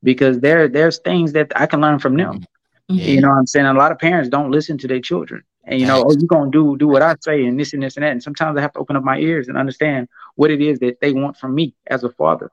because 0.03 0.40
there 0.40 0.68
there's 0.68 0.99
things 0.99 1.32
that 1.32 1.51
I 1.57 1.66
can 1.66 1.80
learn 1.80 1.99
from 1.99 2.16
them. 2.16 2.45
Mm-hmm. 2.90 2.99
You 2.99 3.20
know 3.22 3.30
what 3.30 3.38
I'm 3.38 3.47
saying? 3.47 3.64
A 3.64 3.72
lot 3.72 3.92
of 3.92 3.99
parents 3.99 4.28
don't 4.28 4.51
listen 4.51 4.76
to 4.78 4.88
their 4.88 5.01
children. 5.01 5.42
And 5.66 5.80
you 5.80 5.86
know, 5.86 6.04
oh, 6.06 6.14
you're 6.18 6.28
gonna 6.28 6.50
do 6.50 6.76
do 6.76 6.88
what 6.88 7.02
I 7.02 7.14
say 7.20 7.44
and 7.44 7.58
this 7.58 7.72
and 7.72 7.82
this 7.82 7.96
and 7.96 8.04
that. 8.04 8.12
And 8.12 8.22
sometimes 8.22 8.58
I 8.58 8.60
have 8.60 8.72
to 8.74 8.78
open 8.78 8.96
up 8.96 9.04
my 9.04 9.18
ears 9.18 9.48
and 9.48 9.56
understand 9.56 10.08
what 10.36 10.50
it 10.50 10.60
is 10.60 10.78
that 10.80 11.00
they 11.00 11.12
want 11.12 11.36
from 11.36 11.54
me 11.54 11.74
as 11.86 12.04
a 12.04 12.10
father. 12.10 12.50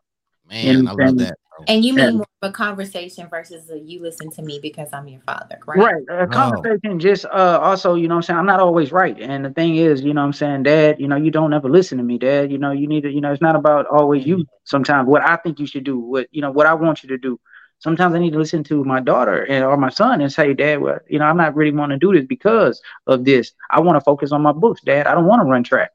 Man, 0.50 0.76
and, 0.76 0.90
I 0.90 0.94
love 0.94 1.18
that. 1.18 1.38
And 1.68 1.86
you 1.86 1.94
mean 1.94 2.18
more 2.18 2.28
of 2.42 2.50
a 2.50 2.52
conversation 2.52 3.28
versus 3.30 3.70
a 3.70 3.78
you 3.78 4.02
listen 4.02 4.32
to 4.32 4.42
me 4.42 4.60
because 4.62 4.90
I'm 4.94 5.08
your 5.08 5.22
father, 5.22 5.60
right? 5.66 6.04
Right. 6.08 6.24
A 6.24 6.28
conversation, 6.28 6.94
oh. 6.94 6.98
just 6.98 7.26
uh, 7.26 7.60
also, 7.62 7.96
you 7.96 8.08
know 8.08 8.16
I'm 8.16 8.22
saying? 8.22 8.40
I'm 8.40 8.46
not 8.46 8.60
always 8.60 8.92
right. 8.92 9.20
And 9.20 9.46
the 9.46 9.52
thing 9.52 9.76
is, 9.76 10.02
you 10.02 10.14
know 10.14 10.22
I'm 10.22 10.34
saying, 10.34 10.64
Dad, 10.64 11.00
you 11.00 11.08
know, 11.08 11.18
you 11.18 11.32
don't 11.32 11.54
ever 11.54 11.70
listen 11.70 11.98
to 11.98 12.04
me, 12.04 12.18
Dad. 12.18 12.52
You 12.52 12.58
know, 12.58 12.72
you 12.72 12.88
need 12.88 13.02
to, 13.02 13.12
you 13.12 13.22
know, 13.22 13.32
it's 13.32 13.42
not 13.42 13.56
about 13.56 13.86
always 13.88 14.26
you 14.26 14.46
sometimes 14.64 15.08
what 15.08 15.22
I 15.22 15.36
think 15.38 15.60
you 15.60 15.68
should 15.68 15.84
do, 15.84 16.00
what 16.00 16.28
you 16.32 16.42
know, 16.42 16.52
what 16.52 16.68
I 16.68 16.74
want 16.74 17.04
you 17.04 17.10
to 17.10 17.18
do. 17.18 17.40
Sometimes 17.82 18.16
I 18.16 18.20
need 18.20 18.34
to 18.34 18.40
listen 18.40 18.64
to 18.66 18.84
my 18.84 19.00
daughter 19.00 19.44
and 19.44 19.64
or 19.66 19.76
my 19.76 19.90
son 19.90 20.22
and 20.22 20.32
say, 20.32 20.54
Dad, 20.54 20.80
well, 20.82 21.00
you 21.10 21.20
know, 21.20 21.26
I'm 21.26 21.38
not 21.38 21.56
really 21.56 21.76
want 21.76 21.92
to 21.92 21.98
do 21.98 22.14
this 22.14 22.26
because 22.26 22.82
of 23.08 23.26
this. 23.26 23.52
I 23.70 23.82
want 23.82 23.98
to 23.98 24.02
focus 24.02 24.32
on 24.32 24.42
my 24.42 24.54
books, 24.54 24.82
Dad. 24.82 25.08
I 25.08 25.16
don't 25.16 25.26
want 25.26 25.42
to 25.42 25.50
run 25.50 25.64
track 25.64 25.92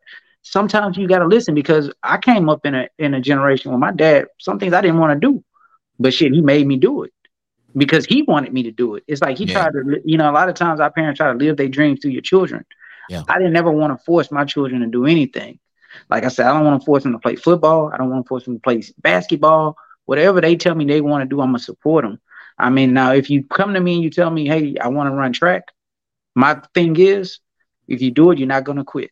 sometimes 0.46 0.96
you 0.96 1.08
got 1.08 1.18
to 1.18 1.26
listen 1.26 1.54
because 1.54 1.90
I 2.04 2.18
came 2.18 2.48
up 2.48 2.64
in 2.64 2.74
a 2.74 2.88
in 2.98 3.14
a 3.14 3.20
generation 3.20 3.72
where 3.72 3.80
my 3.80 3.90
dad 3.90 4.26
some 4.38 4.58
things 4.60 4.72
I 4.72 4.80
didn't 4.80 4.98
want 4.98 5.20
to 5.20 5.26
do, 5.28 5.42
but 5.98 6.14
shit, 6.14 6.32
he 6.32 6.40
made 6.40 6.66
me 6.66 6.76
do 6.76 7.02
it 7.02 7.12
because 7.76 8.06
he 8.06 8.22
wanted 8.22 8.52
me 8.52 8.62
to 8.64 8.70
do 8.70 8.94
it. 8.94 9.04
It's 9.06 9.20
like 9.20 9.36
he 9.36 9.44
yeah. 9.44 9.54
tried 9.54 9.72
to, 9.72 10.00
you 10.04 10.16
know, 10.16 10.30
a 10.30 10.32
lot 10.32 10.48
of 10.48 10.54
times 10.54 10.80
our 10.80 10.90
parents 10.90 11.18
try 11.18 11.32
to 11.32 11.38
live 11.38 11.56
their 11.56 11.68
dreams 11.68 12.00
through 12.00 12.12
your 12.12 12.22
children. 12.22 12.64
Yeah. 13.08 13.22
I 13.28 13.38
didn't 13.38 13.56
ever 13.56 13.70
want 13.70 13.96
to 13.96 14.04
force 14.04 14.30
my 14.30 14.44
children 14.44 14.80
to 14.80 14.86
do 14.86 15.06
anything. 15.06 15.58
Like 16.08 16.24
I 16.24 16.28
said, 16.28 16.46
I 16.46 16.52
don't 16.52 16.64
want 16.64 16.80
to 16.80 16.86
force 16.86 17.02
them 17.02 17.12
to 17.12 17.18
play 17.18 17.36
football. 17.36 17.90
I 17.92 17.96
don't 17.96 18.10
want 18.10 18.24
to 18.24 18.28
force 18.28 18.44
them 18.44 18.54
to 18.54 18.60
play 18.60 18.82
basketball. 19.00 19.76
Whatever 20.06 20.40
they 20.40 20.56
tell 20.56 20.74
me 20.74 20.84
they 20.84 21.00
want 21.00 21.22
to 21.22 21.28
do, 21.28 21.40
I'm 21.40 21.48
gonna 21.48 21.58
support 21.58 22.04
them. 22.04 22.20
I 22.58 22.70
mean, 22.70 22.94
now 22.94 23.12
if 23.12 23.28
you 23.28 23.44
come 23.44 23.74
to 23.74 23.80
me 23.80 23.94
and 23.94 24.02
you 24.02 24.10
tell 24.10 24.30
me, 24.30 24.46
hey, 24.46 24.76
I 24.80 24.88
want 24.88 25.10
to 25.10 25.14
run 25.14 25.32
track, 25.32 25.64
my 26.34 26.60
thing 26.74 26.96
is, 26.96 27.40
if 27.86 28.00
you 28.00 28.10
do 28.10 28.30
it, 28.30 28.38
you're 28.38 28.48
not 28.48 28.64
gonna 28.64 28.84
quit. 28.84 29.10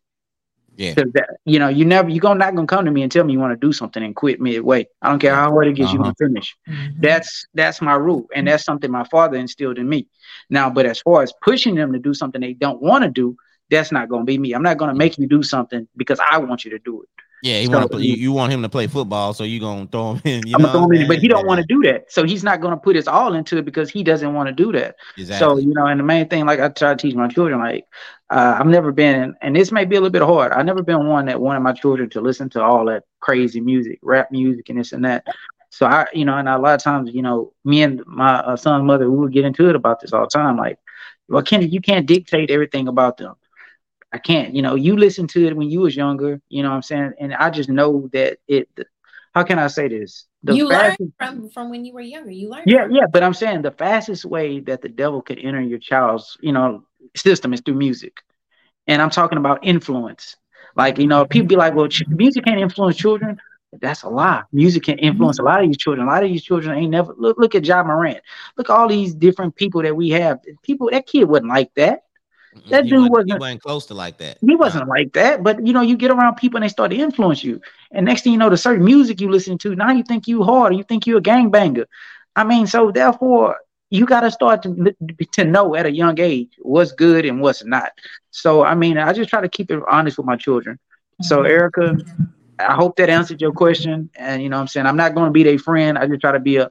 Yeah. 0.77 0.95
That, 0.95 1.37
you 1.45 1.59
know, 1.59 1.69
you 1.69 1.85
never 1.85 2.09
you're 2.09 2.21
gonna 2.21 2.39
not 2.39 2.55
gonna 2.55 2.67
come 2.67 2.85
to 2.85 2.91
me 2.91 3.03
and 3.03 3.13
tell 3.13 3.25
me 3.25 3.33
you 3.33 3.39
want 3.39 3.53
to 3.53 3.67
do 3.67 3.73
something 3.73 4.03
and 4.03 4.15
quit 4.15 4.41
midway. 4.41 4.87
I 5.01 5.11
don't 5.11 5.21
care 5.21 5.35
how 5.35 5.51
hard 5.51 5.69
it 5.69 5.75
gets, 5.75 5.89
uh-huh. 5.89 5.93
you 5.97 6.03
gonna 6.03 6.15
finish. 6.19 6.57
Mm-hmm. 6.69 7.01
That's 7.01 7.47
that's 7.55 7.81
my 7.81 7.95
rule, 7.95 8.27
and 8.35 8.49
that's 8.49 8.65
something 8.65 8.91
my 8.91 9.05
father 9.05 9.37
instilled 9.37 9.79
in 9.79 9.89
me. 9.89 10.09
Now, 10.51 10.71
but 10.71 10.87
as 10.87 11.01
far 11.01 11.23
as 11.23 11.33
pushing 11.43 11.77
them 11.77 11.93
to 11.93 11.99
do 11.99 12.13
something 12.13 12.41
they 12.41 12.55
don't 12.55 12.83
want 12.83 13.05
to 13.05 13.11
do, 13.11 13.37
that's 13.71 13.93
not 13.93 14.09
gonna 14.09 14.25
be 14.25 14.39
me. 14.39 14.53
I'm 14.53 14.63
not 14.63 14.79
gonna 14.79 14.95
make 14.95 15.17
you 15.19 15.29
do 15.29 15.43
something 15.43 15.87
because 15.97 16.19
I 16.19 16.39
want 16.39 16.65
you 16.65 16.73
to 16.73 16.79
do 16.81 17.03
it. 17.03 17.09
Yeah, 17.45 17.59
he 17.59 17.67
so, 17.67 17.73
want 17.73 17.93
you, 18.03 18.15
you, 18.15 18.33
want 18.33 18.55
him 18.55 18.63
to 18.63 18.71
play 18.71 18.87
football, 18.87 19.35
so 19.35 19.45
you 19.45 19.61
gonna 19.61 19.87
throw 19.87 20.15
him 20.15 20.23
in. 20.25 20.43
You 20.47 20.55
I'm 20.57 20.63
know 20.63 20.73
throw 20.73 20.85
him 20.85 20.93
in, 20.93 21.07
but 21.07 21.19
he 21.19 21.29
don't 21.29 21.47
want 21.47 21.61
to 21.61 21.67
do 21.67 21.83
that, 21.83 22.11
so 22.11 22.25
he's 22.25 22.43
not 22.43 22.63
gonna 22.63 22.79
put 22.79 22.97
his 22.97 23.07
all 23.07 23.35
into 23.35 23.59
it 23.59 23.67
because 23.67 23.91
he 23.91 24.03
doesn't 24.03 24.33
want 24.33 24.47
to 24.47 24.55
do 24.55 24.73
that. 24.73 24.97
Exactly. 25.19 25.47
So 25.47 25.59
you 25.59 25.75
know, 25.75 25.85
and 25.85 26.01
the 26.01 26.05
main 26.05 26.27
thing, 26.27 26.47
like 26.47 26.59
I 26.59 26.71
try 26.71 26.95
to 26.95 26.97
teach 26.97 27.15
my 27.15 27.29
children, 27.29 27.61
like 27.61 27.85
uh, 28.31 28.57
I've 28.59 28.67
never 28.67 28.93
been, 28.93 29.35
and 29.43 29.55
this 29.55 29.71
may 29.71 29.85
be 29.85 29.97
a 29.97 30.01
little 30.01 30.11
bit 30.11 30.23
hard. 30.23 30.53
I've 30.53 30.65
never 30.65 30.83
been 30.83 31.07
one 31.07 31.27
that 31.27 31.39
wanted 31.39 31.61
my 31.61 31.75
children 31.75 32.09
to 32.11 32.23
listen 32.23 32.49
to 32.51 32.63
all 32.63 32.87
that 32.87 33.03
crazy 33.21 33.61
music, 33.61 33.99
rap 34.01 34.33
music, 34.33 34.71
and 34.71 34.79
this 34.79 34.93
and 34.93 35.05
that. 35.05 35.27
So 35.69 35.85
I, 35.85 36.07
you 36.15 36.25
know, 36.25 36.39
and 36.39 36.49
a 36.49 36.57
lot 36.57 36.77
of 36.77 36.83
times, 36.83 37.11
you 37.13 37.21
know, 37.21 37.53
me 37.67 37.83
and 37.83 38.03
my 38.07 38.37
uh, 38.37 38.57
son's 38.57 38.87
mother, 38.87 39.11
we 39.11 39.19
would 39.19 39.35
get 39.35 39.45
into 39.45 39.69
it 39.69 39.77
about 39.77 40.01
this 40.01 40.15
all 40.15 40.23
the 40.23 40.31
time. 40.31 40.57
Like, 40.57 40.79
well, 41.29 41.43
Kenny, 41.43 41.67
you 41.67 41.83
can't 41.83 42.07
dictate 42.07 42.51
everything 42.51 42.89
about 42.89 43.19
them. 43.19 43.35
I 44.15 44.19
can't, 44.19 44.55
you 44.55 44.63
know, 44.63 44.77
you 44.77 44.97
listened 44.97 45.31
to 45.31 45.45
it 45.45 45.57
when 45.57 45.69
you 45.69 45.81
was 45.81 45.97
younger, 45.97 46.41
you 46.49 46.63
know 46.63 46.69
what 46.71 46.77
I'm 46.77 46.83
saying? 46.83 47.15
And 47.19 47.35
I 47.35 47.51
just 47.51 47.69
know 47.69 48.09
that 48.13 48.39
it 48.47 48.69
how 49.35 49.43
can 49.43 49.59
I 49.59 49.67
say 49.67 49.89
this? 49.89 50.27
The 50.45 50.55
you 50.55 50.69
fastest, 50.69 51.01
learned 51.01 51.13
from 51.19 51.51
from 51.51 51.71
when 51.71 51.85
you 51.85 51.93
were 51.93 52.01
younger. 52.01 52.31
You 52.31 52.49
learned. 52.49 52.67
Yeah, 52.67 52.87
yeah, 52.89 53.07
but 53.13 53.25
I'm 53.25 53.35
saying 53.35 53.63
the 53.63 53.73
fastest 53.73 54.25
way 54.25 54.61
that 54.61 54.83
the 54.83 54.89
devil 54.89 55.21
could 55.21 55.41
enter 55.41 55.61
your 55.61 55.81
child's, 55.81 56.39
you 56.41 56.53
know, 56.53 56.85
system 57.17 57.53
is 57.53 57.61
through 57.61 57.75
music. 57.75 58.21
And 58.87 59.03
I'm 59.03 59.11
talking 59.11 59.39
about 59.39 59.65
influence. 59.65 60.37
Like, 60.77 60.99
you 60.99 61.09
know, 61.09 61.25
mm-hmm. 61.25 61.31
people 61.31 61.49
be 61.49 61.57
like, 61.57 61.75
well, 61.75 61.89
music 62.07 62.45
can't 62.45 62.61
influence 62.61 62.97
children. 62.97 63.41
That's 63.81 64.05
a 64.05 64.09
lie. 64.09 64.45
Music 64.53 64.85
can 64.85 64.99
mm-hmm. 64.99 65.07
influence 65.07 65.41
a 65.41 65.43
lot 65.43 65.61
of 65.61 65.67
these 65.67 65.79
children. 65.79 66.07
A 66.07 66.11
lot 66.11 66.23
of 66.23 66.31
these 66.31 66.45
children 66.45 66.79
ain't 66.79 66.93
never 66.93 67.13
look. 67.19 67.37
Look 67.37 67.57
at 67.57 67.65
Ja 67.65 67.83
Morant. 67.83 68.21
Look 68.57 68.71
at 68.71 68.77
all 68.77 68.87
these 68.87 69.13
different 69.13 69.57
people 69.57 69.83
that 69.83 69.97
we 69.97 70.11
have. 70.11 70.39
People 70.63 70.91
that 70.93 71.09
kid 71.09 71.25
wasn't 71.25 71.49
like 71.49 71.75
that. 71.75 72.04
That 72.71 72.85
he 72.85 72.91
dude 72.91 73.11
wasn't, 73.11 73.13
wasn't, 73.13 73.41
wasn't 73.41 73.63
close 73.63 73.87
to 73.87 73.95
like 73.95 74.19
that. 74.19 74.39
He 74.41 74.55
wasn't 74.57 74.89
like 74.89 75.13
that. 75.15 75.43
But 75.43 75.67
you 75.67 75.73
know, 75.73 75.81
you 75.81 75.97
get 75.97 76.11
around 76.11 76.37
people 76.37 76.57
and 76.57 76.65
they 76.65 76.69
start 76.69 76.91
to 76.91 76.97
influence 76.97 77.43
you. 77.43 77.61
And 77.91 78.07
next 78.07 78.23
thing 78.23 78.33
you 78.33 78.39
know, 78.39 78.51
the 78.51 78.57
certain 78.57 78.85
music 78.85 79.21
you 79.21 79.31
listen 79.31 79.59
to, 79.59 79.75
now 79.75 79.91
you 79.91 80.03
think 80.03 80.29
you 80.29 80.43
hard, 80.43 80.75
you 80.77 80.85
think 80.85 81.07
you're 81.07 81.19
a 81.19 81.23
gangbanger. 81.23 81.87
I 82.37 82.45
mean, 82.45 82.67
so 82.67 82.91
therefore, 82.91 83.59
you 83.91 84.07
got 84.07 84.21
to 84.21 84.31
start 84.31 84.63
to 84.63 84.95
to 85.33 85.45
know 85.45 85.75
at 85.77 85.87
a 85.87 85.91
young 85.91 86.19
age 86.19 86.51
what's 86.59 86.93
good 86.93 87.25
and 87.25 87.41
what's 87.41 87.65
not. 87.65 87.93
So 88.31 88.65
I 88.65 88.75
mean, 88.75 88.99
I 88.99 89.13
just 89.13 89.31
try 89.31 89.41
to 89.41 89.49
keep 89.49 89.71
it 89.71 89.81
honest 89.89 90.19
with 90.19 90.27
my 90.27 90.37
children. 90.37 90.79
So 91.23 91.39
mm-hmm. 91.39 91.47
Erica, 91.47 91.97
I 92.59 92.75
hope 92.75 92.97
that 92.97 93.09
answered 93.09 93.41
your 93.41 93.53
question. 93.53 94.11
And 94.17 94.43
you 94.43 94.49
know, 94.49 94.59
I'm 94.59 94.69
saying 94.69 94.87
I'm 94.87 94.97
not 94.97 95.15
going 95.15 95.27
to 95.27 95.33
be 95.33 95.43
their 95.43 95.59
friend. 95.59 95.99
I 95.99 96.07
just 96.07 96.21
try 96.21 96.33
to 96.33 96.41
be 96.41 96.57
a 96.57 96.71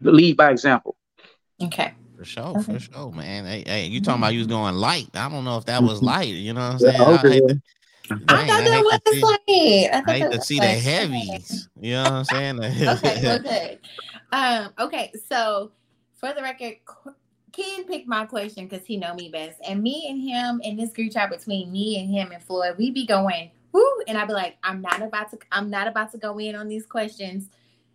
lead 0.00 0.36
by 0.36 0.50
example. 0.50 0.96
Okay. 1.60 1.94
For 2.22 2.26
sure, 2.26 2.56
okay. 2.58 2.74
for 2.74 2.78
sure, 2.78 3.10
man. 3.10 3.46
Hey, 3.46 3.64
hey, 3.66 3.86
you 3.86 4.00
talking 4.00 4.22
about 4.22 4.32
you 4.32 4.38
was 4.38 4.46
going 4.46 4.76
light? 4.76 5.08
I 5.12 5.28
don't 5.28 5.42
know 5.44 5.58
if 5.58 5.64
that 5.64 5.82
was 5.82 6.00
light. 6.04 6.28
You 6.28 6.52
know 6.52 6.60
what 6.60 6.72
I'm 6.74 6.78
saying? 6.78 7.00
Yeah, 7.00 7.08
okay. 7.08 7.40
I, 8.10 8.14
to, 8.14 8.22
I 8.28 8.46
thought 8.46 8.64
that 8.64 9.00
was 9.04 9.22
light. 9.22 9.40
I, 9.48 10.02
I 10.06 10.18
hate 10.20 10.30
to 10.30 10.40
see 10.40 10.60
the 10.60 10.66
heavies. 10.66 11.68
You 11.80 11.94
know 11.94 12.02
what 12.04 12.12
I'm 12.12 12.24
saying? 12.60 12.60
okay, 12.60 13.34
okay. 13.40 13.78
Um, 14.30 14.72
okay, 14.78 15.10
so 15.28 15.72
for 16.14 16.32
the 16.32 16.42
record, 16.42 16.74
Ken 17.50 17.86
picked 17.86 18.06
my 18.06 18.24
question 18.24 18.68
because 18.68 18.86
he 18.86 18.98
know 18.98 19.14
me 19.14 19.28
best, 19.28 19.58
and 19.66 19.82
me 19.82 20.06
and 20.08 20.22
him 20.22 20.60
in 20.62 20.76
this 20.76 20.92
group 20.92 21.12
chat 21.12 21.28
between 21.28 21.72
me 21.72 21.98
and 21.98 22.08
him 22.08 22.30
and 22.30 22.40
Floyd, 22.40 22.76
we 22.78 22.92
be 22.92 23.04
going 23.04 23.50
whoo, 23.72 24.02
and 24.06 24.16
I 24.16 24.24
be 24.26 24.32
like, 24.32 24.58
I'm 24.62 24.80
not 24.80 25.02
about 25.02 25.30
to, 25.32 25.38
I'm 25.50 25.70
not 25.70 25.88
about 25.88 26.12
to 26.12 26.18
go 26.18 26.38
in 26.38 26.54
on 26.54 26.68
these 26.68 26.86
questions 26.86 27.48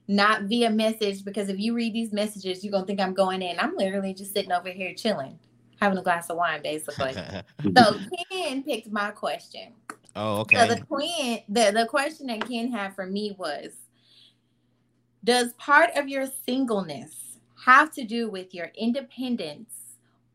not 0.08 0.44
via 0.44 0.70
message 0.70 1.26
because 1.26 1.50
if 1.50 1.60
you 1.60 1.74
read 1.74 1.94
these 1.94 2.14
messages, 2.14 2.64
you're 2.64 2.72
gonna 2.72 2.86
think 2.86 3.00
I'm 3.00 3.14
going 3.14 3.42
in. 3.42 3.60
I'm 3.60 3.76
literally 3.76 4.14
just 4.14 4.34
sitting 4.34 4.52
over 4.52 4.70
here 4.70 4.94
chilling, 4.94 5.38
having 5.82 5.98
a 5.98 6.02
glass 6.02 6.30
of 6.30 6.38
wine, 6.38 6.62
basically. 6.64 7.14
so 7.78 8.00
Ken 8.32 8.64
picked 8.64 8.92
my 8.92 9.12
question. 9.12 9.74
Oh, 10.16 10.38
okay. 10.42 10.58
So 10.58 10.74
the 10.74 10.82
Queen, 10.82 11.44
the, 11.50 11.72
the 11.72 11.86
question 11.88 12.28
that 12.28 12.48
Ken 12.48 12.72
had 12.72 12.96
for 12.96 13.06
me 13.06 13.36
was 13.38 13.74
Does 15.24 15.54
part 15.54 15.92
of 15.96 16.08
your 16.08 16.28
singleness 16.46 17.38
have 17.66 17.92
to 17.92 18.04
do 18.04 18.30
with 18.30 18.54
your 18.54 18.72
independence 18.78 19.74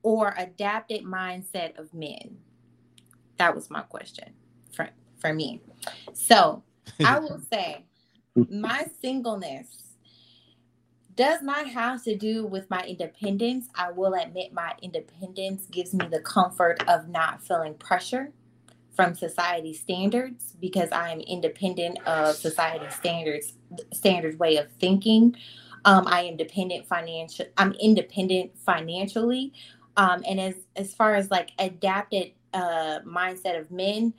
or 0.03 0.35
adapted 0.37 1.05
mindset 1.05 1.79
of 1.79 1.95
men? 1.95 2.37
That 3.39 3.55
was 3.55 3.70
my 3.70 3.81
question 3.81 4.35
for, 4.73 4.91
for 5.18 5.33
me. 5.33 5.61
So 6.12 6.62
I 7.05 7.18
will 7.20 7.41
say 7.51 7.85
my 8.35 8.87
singleness 9.01 9.66
does 11.14 11.43
not 11.43 11.68
have 11.68 12.03
to 12.05 12.16
do 12.16 12.47
with 12.47 12.68
my 12.70 12.80
independence. 12.80 13.68
I 13.74 13.91
will 13.93 14.14
admit 14.14 14.53
my 14.53 14.74
independence 14.80 15.66
gives 15.70 15.93
me 15.93 16.07
the 16.11 16.20
comfort 16.20 16.83
of 16.89 17.09
not 17.09 17.43
feeling 17.45 17.74
pressure 17.74 18.33
from 18.95 19.14
society 19.14 19.74
standards 19.74 20.55
because 20.61 20.91
I 20.93 21.11
am 21.11 21.20
independent 21.20 21.99
of 22.07 22.35
society 22.37 22.87
standards 22.91 23.55
standard 23.93 24.39
way 24.39 24.57
of 24.57 24.70
thinking. 24.80 25.35
Um, 25.85 26.05
I 26.07 26.22
am 26.22 26.37
dependent 26.37 26.87
financial. 26.87 27.47
I'm 27.57 27.72
independent 27.74 28.57
financially, 28.59 29.53
um, 29.97 30.22
and 30.26 30.41
as 30.41 30.55
as 30.76 30.95
far 30.95 31.14
as 31.14 31.30
like 31.30 31.51
adapted 31.59 32.33
uh, 32.55 33.01
mindset 33.05 33.59
of 33.59 33.70
men, 33.70 34.14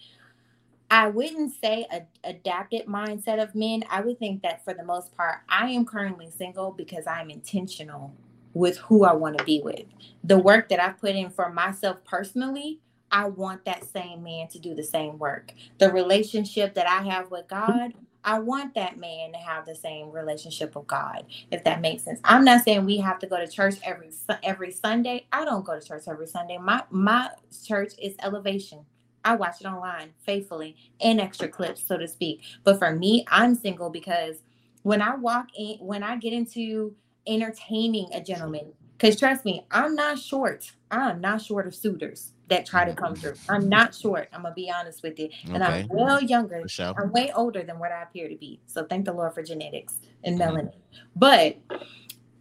I 0.90 1.08
wouldn't 1.08 1.54
say 1.62 1.86
a 1.92 2.04
adapted 2.24 2.86
mindset 2.86 3.42
of 3.42 3.56
men. 3.56 3.84
I 3.90 4.02
would 4.02 4.20
think 4.20 4.44
that 4.44 4.64
for 4.64 4.74
the 4.74 4.84
most 4.84 5.16
part, 5.18 5.40
I 5.50 5.70
am 5.72 5.86
currently 5.86 6.30
single 6.30 6.72
because 6.72 7.08
I'm 7.08 7.30
intentional 7.30 8.14
with 8.54 8.78
who 8.78 9.04
I 9.04 9.14
want 9.14 9.38
to 9.38 9.44
be 9.44 9.62
with. 9.64 9.86
The 10.24 10.38
work 10.38 10.70
that 10.70 10.80
I've 10.80 11.00
put 11.00 11.16
in 11.16 11.30
for 11.32 11.52
myself 11.52 12.04
personally, 12.06 12.80
I 13.12 13.26
want 13.28 13.66
that 13.66 13.86
same 13.86 14.24
man 14.24 14.48
to 14.50 14.60
do 14.60 14.76
the 14.76 14.84
same 14.84 15.18
work. 15.18 15.54
The 15.80 15.92
relationship 15.92 16.76
that 16.76 16.88
I 16.88 17.04
have 17.04 17.32
with 17.32 17.48
God, 17.48 17.94
I 18.24 18.40
want 18.40 18.76
that 18.76 18.98
man 18.98 19.34
to 19.34 19.38
have 19.38 19.66
the 19.66 19.76
same 19.76 20.12
relationship 20.12 20.76
with 20.76 20.88
God, 20.88 21.26
if 21.52 21.64
that 21.66 21.82
makes 21.82 22.04
sense. 22.04 22.20
I'm 22.24 22.46
not 22.46 22.64
saying 22.64 22.86
we 22.86 22.98
have 22.98 23.20
to 23.20 23.28
go 23.28 23.38
to 23.38 23.48
church 23.48 23.76
every 23.84 24.12
every 24.44 24.72
Sunday. 24.72 25.26
I 25.32 25.46
don't 25.46 25.66
go 25.66 25.80
to 25.80 25.86
church 25.86 26.04
every 26.08 26.28
Sunday. 26.28 26.58
My 26.58 26.84
my 26.90 27.30
church 27.68 27.94
is 28.02 28.16
elevation. 28.24 28.86
I 29.26 29.36
watch 29.36 29.62
it 29.62 29.68
online 29.68 30.14
faithfully 30.26 30.76
in 31.00 31.20
extra 31.20 31.48
clips, 31.48 31.84
so 31.88 31.98
to 31.98 32.08
speak. 32.08 32.42
But 32.64 32.80
for 32.80 32.96
me, 32.96 33.26
I'm 33.30 33.56
single 33.56 33.90
because 33.90 34.38
when 34.84 35.02
I 35.02 35.16
walk 35.16 35.48
in, 35.58 35.78
when 35.80 36.04
I 36.04 36.18
get 36.18 36.34
into 36.34 36.96
entertaining 37.26 38.10
a 38.14 38.22
gentleman, 38.22 38.74
because 38.98 39.18
trust 39.18 39.46
me, 39.46 39.66
I'm 39.72 39.96
not 39.96 40.20
short. 40.20 40.72
I'm 40.92 41.22
not 41.22 41.42
short 41.42 41.68
of 41.68 41.76
suitors 41.76 42.34
that 42.50 42.66
try 42.66 42.86
to 42.86 42.94
come 42.94 43.16
through. 43.16 43.36
I'm 43.50 43.68
not 43.68 43.96
short. 43.96 44.30
I'm 44.34 44.44
gonna 44.44 44.54
be 44.54 44.70
honest 44.70 45.04
with 45.04 45.20
you, 45.20 45.30
and 45.46 45.64
okay. 45.64 45.82
I'm 45.82 45.88
well 45.90 46.22
younger. 46.22 46.68
Sure. 46.68 46.94
I'm 46.98 47.12
way 47.12 47.32
older 47.36 47.64
than 47.64 47.80
what 47.80 47.92
I 47.92 48.04
appear 48.04 48.30
to 48.30 48.36
be. 48.36 48.60
So 48.66 48.86
thank 48.86 49.06
the 49.06 49.14
Lord 49.14 49.34
for 49.34 49.44
genetics 49.44 49.98
and 50.24 50.40
mm-hmm. 50.40 50.58
melanin. 50.58 50.74
But 51.16 51.58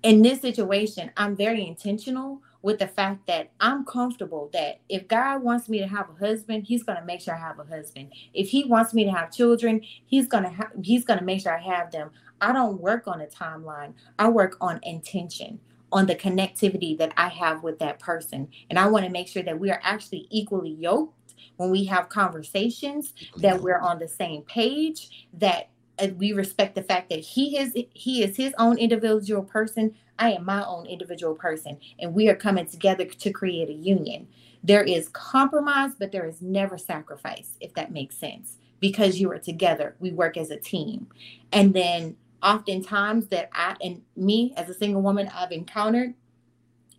in 0.03 0.23
this 0.23 0.41
situation, 0.41 1.11
I'm 1.17 1.37
very 1.37 1.67
intentional 1.67 2.43
with 2.63 2.79
the 2.79 2.87
fact 2.87 3.27
that 3.27 3.51
I'm 3.61 3.85
comfortable 3.85 4.49
that 4.53 4.81
if 4.89 5.09
God 5.09 5.43
wants 5.43 5.69
me 5.69 5.79
to 5.81 5.87
have 5.87 6.09
a 6.09 6.25
husband, 6.25 6.65
he's 6.65 6.85
going 6.85 6.99
to 6.99 7.05
make 7.05 7.21
sure 7.21 7.35
I 7.35 7.39
have 7.39 7.59
a 7.59 7.65
husband. 7.65 8.13
If 8.33 8.49
he 8.49 8.65
wants 8.65 8.95
me 8.95 9.05
to 9.05 9.11
have 9.11 9.33
children, 9.33 9.81
he's 10.07 10.29
going 10.29 10.45
to 10.45 10.51
ha- 10.51 10.71
he's 10.83 11.05
going 11.05 11.19
to 11.19 11.25
make 11.25 11.43
sure 11.43 11.57
I 11.57 11.61
have 11.61 11.91
them. 11.91 12.11
I 12.41 12.53
don't 12.53 12.81
work 12.81 13.07
on 13.07 13.21
a 13.21 13.27
timeline. 13.27 13.95
I 14.19 14.29
work 14.29 14.57
on 14.61 14.81
intention, 14.83 15.61
on 15.91 16.07
the 16.07 16.15
connectivity 16.15 16.97
that 16.99 17.13
I 17.17 17.29
have 17.29 17.63
with 17.63 17.79
that 17.81 17.99
person. 17.99 18.49
And 18.71 18.79
I 18.79 18.87
want 18.87 19.05
to 19.05 19.11
make 19.11 19.29
sure 19.29 19.43
that 19.43 19.59
we 19.59 19.71
are 19.71 19.81
actually 19.83 20.27
equally 20.31 20.71
yoked 20.71 21.35
when 21.57 21.71
we 21.71 21.85
have 21.85 22.09
conversations, 22.09 23.13
that 23.37 23.61
we're 23.61 23.79
on 23.79 23.99
the 23.99 24.09
same 24.09 24.43
page, 24.43 25.29
that 25.35 25.69
we 26.11 26.33
respect 26.33 26.75
the 26.75 26.83
fact 26.83 27.11
that 27.11 27.21
he 27.21 27.59
is 27.59 27.75
he 27.93 28.23
is 28.23 28.37
his 28.37 28.55
own 28.59 28.79
individual 28.79 29.43
person 29.43 29.95
I 30.19 30.33
am 30.33 30.45
my 30.45 30.65
own 30.65 30.87
individual 30.87 31.35
person, 31.35 31.79
and 31.99 32.15
we 32.15 32.29
are 32.29 32.37
coming 32.37 32.67
together 32.67 33.05
to 33.07 33.31
create 33.33 33.69
a 33.69 33.73
union. 33.73 34.29
There 34.63 34.85
is 34.85 35.09
compromise, 35.09 35.93
but 35.99 36.13
there 36.13 36.27
is 36.27 36.41
never 36.41 36.79
sacrifice, 36.79 37.57
if 37.61 37.75
that 37.75 37.91
makes 37.91 38.17
sense, 38.17 38.59
because 38.79 39.19
you 39.19 39.31
are 39.33 39.39
together. 39.39 39.97
We 39.99 40.13
work 40.13 40.37
as 40.37 40.51
a 40.51 40.57
team. 40.57 41.09
And 41.53 41.75
then, 41.75 42.17
oftentimes, 42.43 43.27
that 43.29 43.51
I 43.53 43.77
and 43.83 44.03
me 44.17 44.55
as 44.57 44.69
a 44.69 44.75
single 44.75 45.03
woman, 45.03 45.29
I've 45.35 45.51
encountered 45.51 46.15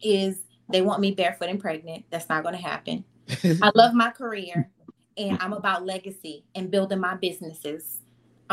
is 0.02 0.40
they 0.70 0.82
want 0.82 1.00
me 1.00 1.12
barefoot 1.12 1.50
and 1.50 1.62
pregnant. 1.62 2.04
That's 2.10 2.28
not 2.28 2.44
going 2.44 2.56
to 2.56 2.62
happen. 2.62 3.06
I 3.62 3.72
love 3.74 3.94
my 3.94 4.10
career 4.10 4.70
and 5.18 5.38
I'm 5.40 5.54
about 5.54 5.86
legacy 5.86 6.44
and 6.56 6.70
building 6.70 7.00
my 7.00 7.16
businesses. 7.16 8.00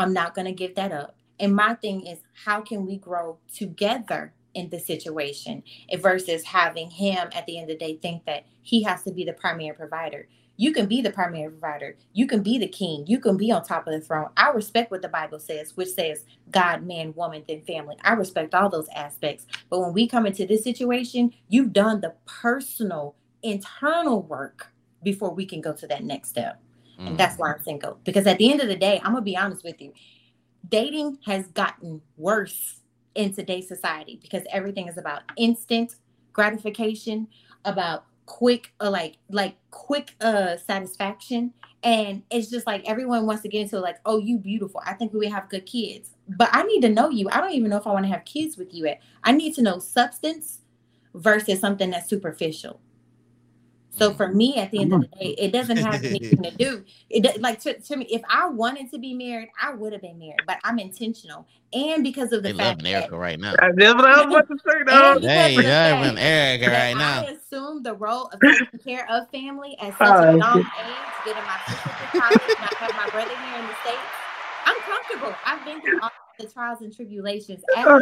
I'm 0.01 0.13
not 0.13 0.35
going 0.35 0.45
to 0.45 0.51
give 0.51 0.75
that 0.75 0.91
up. 0.91 1.15
And 1.39 1.55
my 1.55 1.73
thing 1.75 2.05
is, 2.05 2.19
how 2.33 2.61
can 2.61 2.85
we 2.85 2.97
grow 2.97 3.37
together 3.53 4.33
in 4.53 4.69
the 4.69 4.79
situation 4.79 5.63
versus 5.99 6.43
having 6.43 6.89
him 6.89 7.29
at 7.33 7.45
the 7.45 7.57
end 7.57 7.69
of 7.69 7.79
the 7.79 7.85
day 7.85 7.97
think 7.97 8.25
that 8.25 8.45
he 8.61 8.83
has 8.83 9.03
to 9.03 9.11
be 9.11 9.23
the 9.23 9.33
primary 9.33 9.75
provider. 9.75 10.27
You 10.57 10.73
can 10.73 10.85
be 10.85 11.01
the 11.01 11.11
primary 11.11 11.49
provider. 11.49 11.95
You 12.13 12.27
can 12.27 12.43
be 12.43 12.57
the 12.59 12.67
king. 12.67 13.05
You 13.07 13.19
can 13.19 13.37
be 13.37 13.51
on 13.51 13.63
top 13.63 13.87
of 13.87 13.93
the 13.93 14.01
throne. 14.01 14.29
I 14.37 14.49
respect 14.49 14.91
what 14.91 15.01
the 15.01 15.07
Bible 15.07 15.39
says, 15.39 15.75
which 15.75 15.89
says 15.89 16.25
God, 16.51 16.83
man, 16.83 17.13
woman, 17.15 17.43
then 17.47 17.61
family. 17.61 17.95
I 18.03 18.13
respect 18.13 18.53
all 18.53 18.69
those 18.69 18.89
aspects. 18.95 19.47
But 19.69 19.79
when 19.79 19.93
we 19.93 20.07
come 20.07 20.25
into 20.25 20.45
this 20.45 20.63
situation, 20.63 21.33
you've 21.49 21.73
done 21.73 22.01
the 22.01 22.13
personal, 22.25 23.15
internal 23.41 24.21
work 24.21 24.71
before 25.03 25.33
we 25.33 25.45
can 25.45 25.61
go 25.61 25.73
to 25.73 25.87
that 25.87 26.03
next 26.03 26.29
step. 26.29 26.61
Mm. 27.01 27.07
And 27.07 27.17
that's 27.17 27.37
why 27.37 27.53
I'm 27.53 27.61
single. 27.63 27.99
Because 28.03 28.27
at 28.27 28.37
the 28.37 28.51
end 28.51 28.61
of 28.61 28.67
the 28.67 28.75
day, 28.75 28.99
I'm 29.03 29.11
going 29.11 29.21
to 29.21 29.21
be 29.21 29.37
honest 29.37 29.63
with 29.63 29.81
you 29.81 29.93
dating 30.69 31.17
has 31.25 31.47
gotten 31.47 32.01
worse 32.17 32.81
in 33.15 33.33
today's 33.33 33.67
society 33.67 34.19
because 34.21 34.43
everything 34.51 34.87
is 34.87 34.97
about 34.97 35.23
instant 35.37 35.95
gratification, 36.33 37.27
about 37.65 38.05
quick 38.25 38.71
uh, 38.79 38.89
like 38.89 39.17
like 39.29 39.55
quick 39.71 40.15
uh 40.21 40.57
satisfaction. 40.57 41.53
And 41.83 42.21
it's 42.29 42.49
just 42.49 42.67
like 42.67 42.87
everyone 42.87 43.25
wants 43.25 43.41
to 43.41 43.49
get 43.49 43.61
into 43.61 43.79
like 43.79 43.97
oh 44.05 44.19
you 44.19 44.37
beautiful. 44.37 44.81
I 44.85 44.93
think 44.93 45.13
we 45.13 45.27
have 45.27 45.49
good 45.49 45.65
kids. 45.65 46.11
But 46.29 46.49
i 46.53 46.63
need 46.63 46.81
to 46.81 46.89
know 46.89 47.09
you. 47.09 47.27
I 47.29 47.41
don't 47.41 47.51
even 47.53 47.69
know 47.69 47.77
if 47.77 47.87
i 47.87 47.91
want 47.91 48.05
to 48.05 48.11
have 48.11 48.23
kids 48.23 48.57
with 48.57 48.73
you 48.73 48.85
at 48.87 48.99
i 49.23 49.31
need 49.31 49.53
to 49.55 49.61
know 49.61 49.79
substance 49.79 50.59
versus 51.13 51.59
something 51.59 51.89
that's 51.89 52.09
superficial 52.09 52.79
so 53.91 54.13
for 54.13 54.29
me, 54.29 54.55
at 54.55 54.71
the 54.71 54.81
end 54.81 54.93
of 54.93 55.01
the 55.01 55.07
day, 55.07 55.35
it 55.37 55.51
doesn't 55.51 55.77
have 55.77 56.03
anything 56.03 56.41
to 56.43 56.51
do. 56.51 56.83
It 57.09 57.41
like 57.41 57.59
to, 57.61 57.79
to 57.79 57.97
me, 57.97 58.05
if 58.05 58.21
I 58.29 58.47
wanted 58.47 58.89
to 58.91 58.97
be 58.97 59.13
married, 59.13 59.49
I 59.61 59.73
would 59.73 59.91
have 59.91 60.01
been 60.01 60.17
married. 60.17 60.41
But 60.47 60.59
I'm 60.63 60.79
intentional, 60.79 61.45
and 61.73 62.03
because 62.03 62.31
of 62.31 62.41
the 62.41 62.53
they 62.53 62.57
fact 62.57 62.81
love 62.81 62.93
Erica 62.93 63.17
right 63.17 63.39
now. 63.39 63.53
That's 63.59 63.93
what 63.93 64.05
I 64.05 64.25
was 64.25 64.33
about 64.33 64.47
to 64.47 64.57
say. 64.65 64.83
Though. 64.85 65.19
Hey, 65.19 65.55
loving 65.57 66.17
Erica 66.17 66.71
right 66.71 66.93
now. 66.93 67.21
I 67.21 67.31
assumed 67.31 67.85
the 67.85 67.93
role 67.93 68.27
of 68.27 68.39
taking 68.59 68.79
care 68.79 69.09
of 69.11 69.29
family 69.29 69.77
at 69.79 69.97
such 69.97 70.07
a 70.07 70.29
oh, 70.29 70.35
young 70.35 70.59
age, 70.59 70.65
getting 71.25 71.43
my 71.43 71.59
sister 71.67 71.89
to 71.89 72.19
college, 72.19 72.41
and 72.47 72.59
I 72.59 72.75
have 72.77 72.95
my 72.95 73.09
brother 73.09 73.29
here 73.29 73.59
in 73.59 73.67
the 73.67 73.75
states. 73.83 73.99
I'm 74.65 74.79
comfortable. 74.81 75.35
I've 75.45 75.65
been 75.65 75.81
through 75.81 75.99
all 76.01 76.11
the 76.39 76.47
trials 76.47 76.81
and 76.81 76.95
tribulations. 76.95 77.61
Oh, 77.75 77.99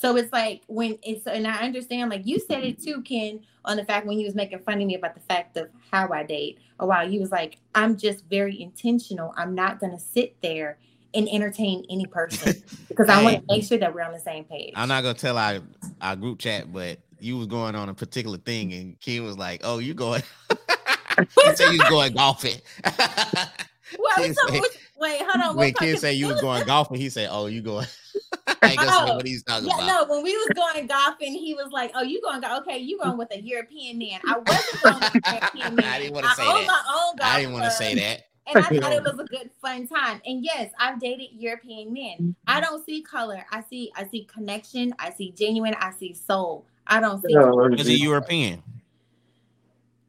so 0.00 0.16
it's 0.16 0.32
like 0.32 0.62
when 0.66 0.98
it's 1.02 1.26
and 1.26 1.46
I 1.46 1.58
understand 1.58 2.08
like 2.10 2.26
you 2.26 2.38
said 2.38 2.64
it 2.64 2.82
too, 2.82 3.02
Ken, 3.02 3.40
on 3.66 3.76
the 3.76 3.84
fact 3.84 4.06
when 4.06 4.16
he 4.16 4.24
was 4.24 4.34
making 4.34 4.60
fun 4.60 4.80
of 4.80 4.86
me 4.86 4.94
about 4.94 5.14
the 5.14 5.20
fact 5.20 5.58
of 5.58 5.68
how 5.90 6.08
I 6.10 6.22
date. 6.22 6.58
A 6.78 6.86
while 6.86 7.06
he 7.06 7.18
was 7.18 7.30
like, 7.30 7.58
I'm 7.74 7.98
just 7.98 8.24
very 8.24 8.60
intentional. 8.62 9.34
I'm 9.36 9.54
not 9.54 9.78
gonna 9.78 10.00
sit 10.00 10.40
there 10.40 10.78
and 11.12 11.28
entertain 11.28 11.84
any 11.90 12.06
person 12.06 12.62
because 12.88 13.10
I 13.10 13.22
want 13.22 13.36
to 13.36 13.44
make 13.48 13.64
sure 13.64 13.76
that 13.76 13.94
we're 13.94 14.02
on 14.02 14.12
the 14.12 14.20
same 14.20 14.44
page. 14.44 14.72
I'm 14.74 14.88
not 14.88 15.02
gonna 15.02 15.12
tell 15.12 15.36
our 15.36 15.58
our 16.00 16.16
group 16.16 16.38
chat, 16.38 16.72
but 16.72 16.98
you 17.18 17.36
was 17.36 17.46
going 17.46 17.74
on 17.74 17.90
a 17.90 17.94
particular 17.94 18.38
thing, 18.38 18.72
and 18.72 18.98
Ken 19.00 19.22
was 19.22 19.36
like, 19.36 19.60
"Oh, 19.64 19.80
you 19.80 19.92
going?" 19.92 20.22
he 21.18 21.54
said 21.54 21.72
you 21.72 21.78
going 21.90 22.14
golfing. 22.14 22.60
well, 23.98 24.34
so, 24.34 24.60
wait, 24.98 25.22
hold 25.22 25.44
on. 25.44 25.56
When 25.56 25.72
Ken 25.74 25.96
said 25.96 26.16
you 26.16 26.28
was 26.28 26.40
going 26.40 26.64
golfing, 26.66 26.98
he 26.98 27.08
said, 27.08 27.28
"Oh, 27.30 27.46
you 27.46 27.60
going?" 27.60 27.86
I 28.62 28.76
guess 28.76 28.88
oh, 28.90 29.16
what 29.16 29.26
he's 29.26 29.42
talking 29.42 29.68
yeah, 29.68 29.74
about. 29.74 30.08
No, 30.08 30.14
when 30.14 30.24
we 30.24 30.32
was 30.32 30.48
going 30.54 30.86
golfing, 30.86 31.32
he 31.34 31.54
was 31.54 31.70
like, 31.72 31.92
"Oh, 31.94 32.02
you 32.02 32.20
going? 32.22 32.40
Go- 32.40 32.58
okay, 32.58 32.78
you 32.78 32.98
going 32.98 33.16
with 33.16 33.32
a 33.32 33.40
European 33.40 33.98
man?" 33.98 34.20
I 34.26 34.38
wasn't 34.38 34.82
going 34.82 35.00
with 35.00 35.14
a 35.14 35.30
European 35.38 35.74
man. 35.76 35.84
I 35.86 35.98
didn't 35.98 36.14
want 36.14 36.26
to 36.26 36.34
say 36.34 36.44
that. 36.44 36.82
I 37.22 37.40
didn't 37.40 37.52
want 37.52 37.64
to 37.64 37.70
say 37.70 37.94
that. 37.94 38.26
And 38.46 38.64
I 38.64 38.68
thought 38.68 38.92
it 38.92 39.02
was 39.16 39.18
a 39.18 39.24
good 39.24 39.50
fun 39.60 39.86
time. 39.86 40.20
And 40.26 40.44
yes, 40.44 40.72
I've 40.78 41.00
dated 41.00 41.28
European 41.32 41.92
men. 41.92 42.34
I 42.46 42.60
mm-hmm. 42.60 42.64
don't 42.64 42.84
see 42.84 43.02
color. 43.02 43.44
I 43.50 43.62
see 43.62 43.92
I 43.96 44.06
see 44.08 44.24
connection. 44.24 44.94
I 44.98 45.10
see 45.10 45.32
genuine. 45.32 45.74
I 45.74 45.92
see 45.92 46.14
soul. 46.14 46.66
I 46.86 47.00
don't 47.00 47.22
see. 47.22 47.34
Is 47.80 47.86
he 47.86 47.96
European? 47.96 48.62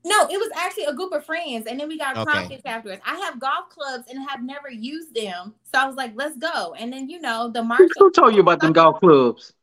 No, 0.04 0.24
it 0.24 0.38
was 0.38 0.50
actually 0.56 0.86
a 0.86 0.94
group 0.94 1.14
of 1.14 1.26
friends, 1.26 1.68
and 1.68 1.80
then 1.80 1.88
we 1.88 1.98
got 1.98 2.18
okay. 2.18 2.32
profits 2.32 2.64
afterwards. 2.66 3.02
I 3.06 3.16
have 3.18 3.40
golf 3.40 3.70
clubs 3.70 4.10
and 4.10 4.28
have 4.30 4.44
never 4.44 4.70
used 4.70 5.14
them, 5.14 5.54
so 5.64 5.80
I 5.80 5.86
was 5.86 5.96
like, 5.96 6.14
"Let's 6.16 6.38
go!" 6.38 6.74
And 6.74 6.92
then 6.92 7.10
you 7.10 7.22
know, 7.22 7.52
the 7.52 7.64
market. 7.64 7.92
Who 7.98 8.12
told 8.12 8.34
you 8.34 8.42
about 8.42 8.62
them 8.62 8.74
golf 8.74 9.00
clubs? 9.00 9.54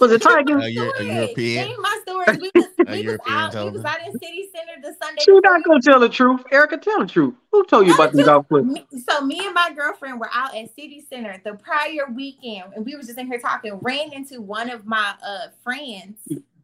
was 0.00 0.12
it 0.12 0.22
Tiger? 0.22 0.58
A, 0.58 0.62
a 0.62 0.68
European. 0.68 1.76
my 1.80 2.00
stories. 2.02 2.38
We 2.42 2.50
was, 2.54 2.68
we 2.88 3.06
was 3.06 3.18
out. 3.28 3.54
We 3.54 3.70
was 3.70 3.84
out 3.84 4.00
in 4.04 4.12
City 4.12 4.48
Center 4.54 4.80
the 4.80 4.94
Sunday. 5.00 5.22
You're 5.26 5.40
not 5.42 5.62
gonna 5.64 5.80
tell 5.80 6.00
the 6.00 6.08
truth, 6.08 6.42
Erica. 6.50 6.78
Tell 6.78 7.00
the 7.00 7.06
truth. 7.06 7.34
Who 7.52 7.64
told 7.64 7.86
you 7.86 7.94
about 7.94 8.12
the 8.12 8.24
golf 8.24 8.48
clubs? 8.48 8.80
So 9.08 9.20
me 9.20 9.44
and 9.44 9.54
my 9.54 9.72
girlfriend 9.74 10.18
were 10.18 10.30
out 10.32 10.56
at 10.56 10.74
City 10.74 11.04
Center 11.08 11.40
the 11.44 11.54
prior 11.54 12.06
weekend, 12.12 12.72
and 12.74 12.84
we 12.84 12.96
were 12.96 13.02
just 13.02 13.18
in 13.18 13.26
here 13.26 13.38
talking. 13.38 13.78
Ran 13.80 14.12
into 14.12 14.40
one 14.40 14.70
of 14.70 14.86
my 14.86 15.14
uh 15.24 15.48
friends 15.62 16.16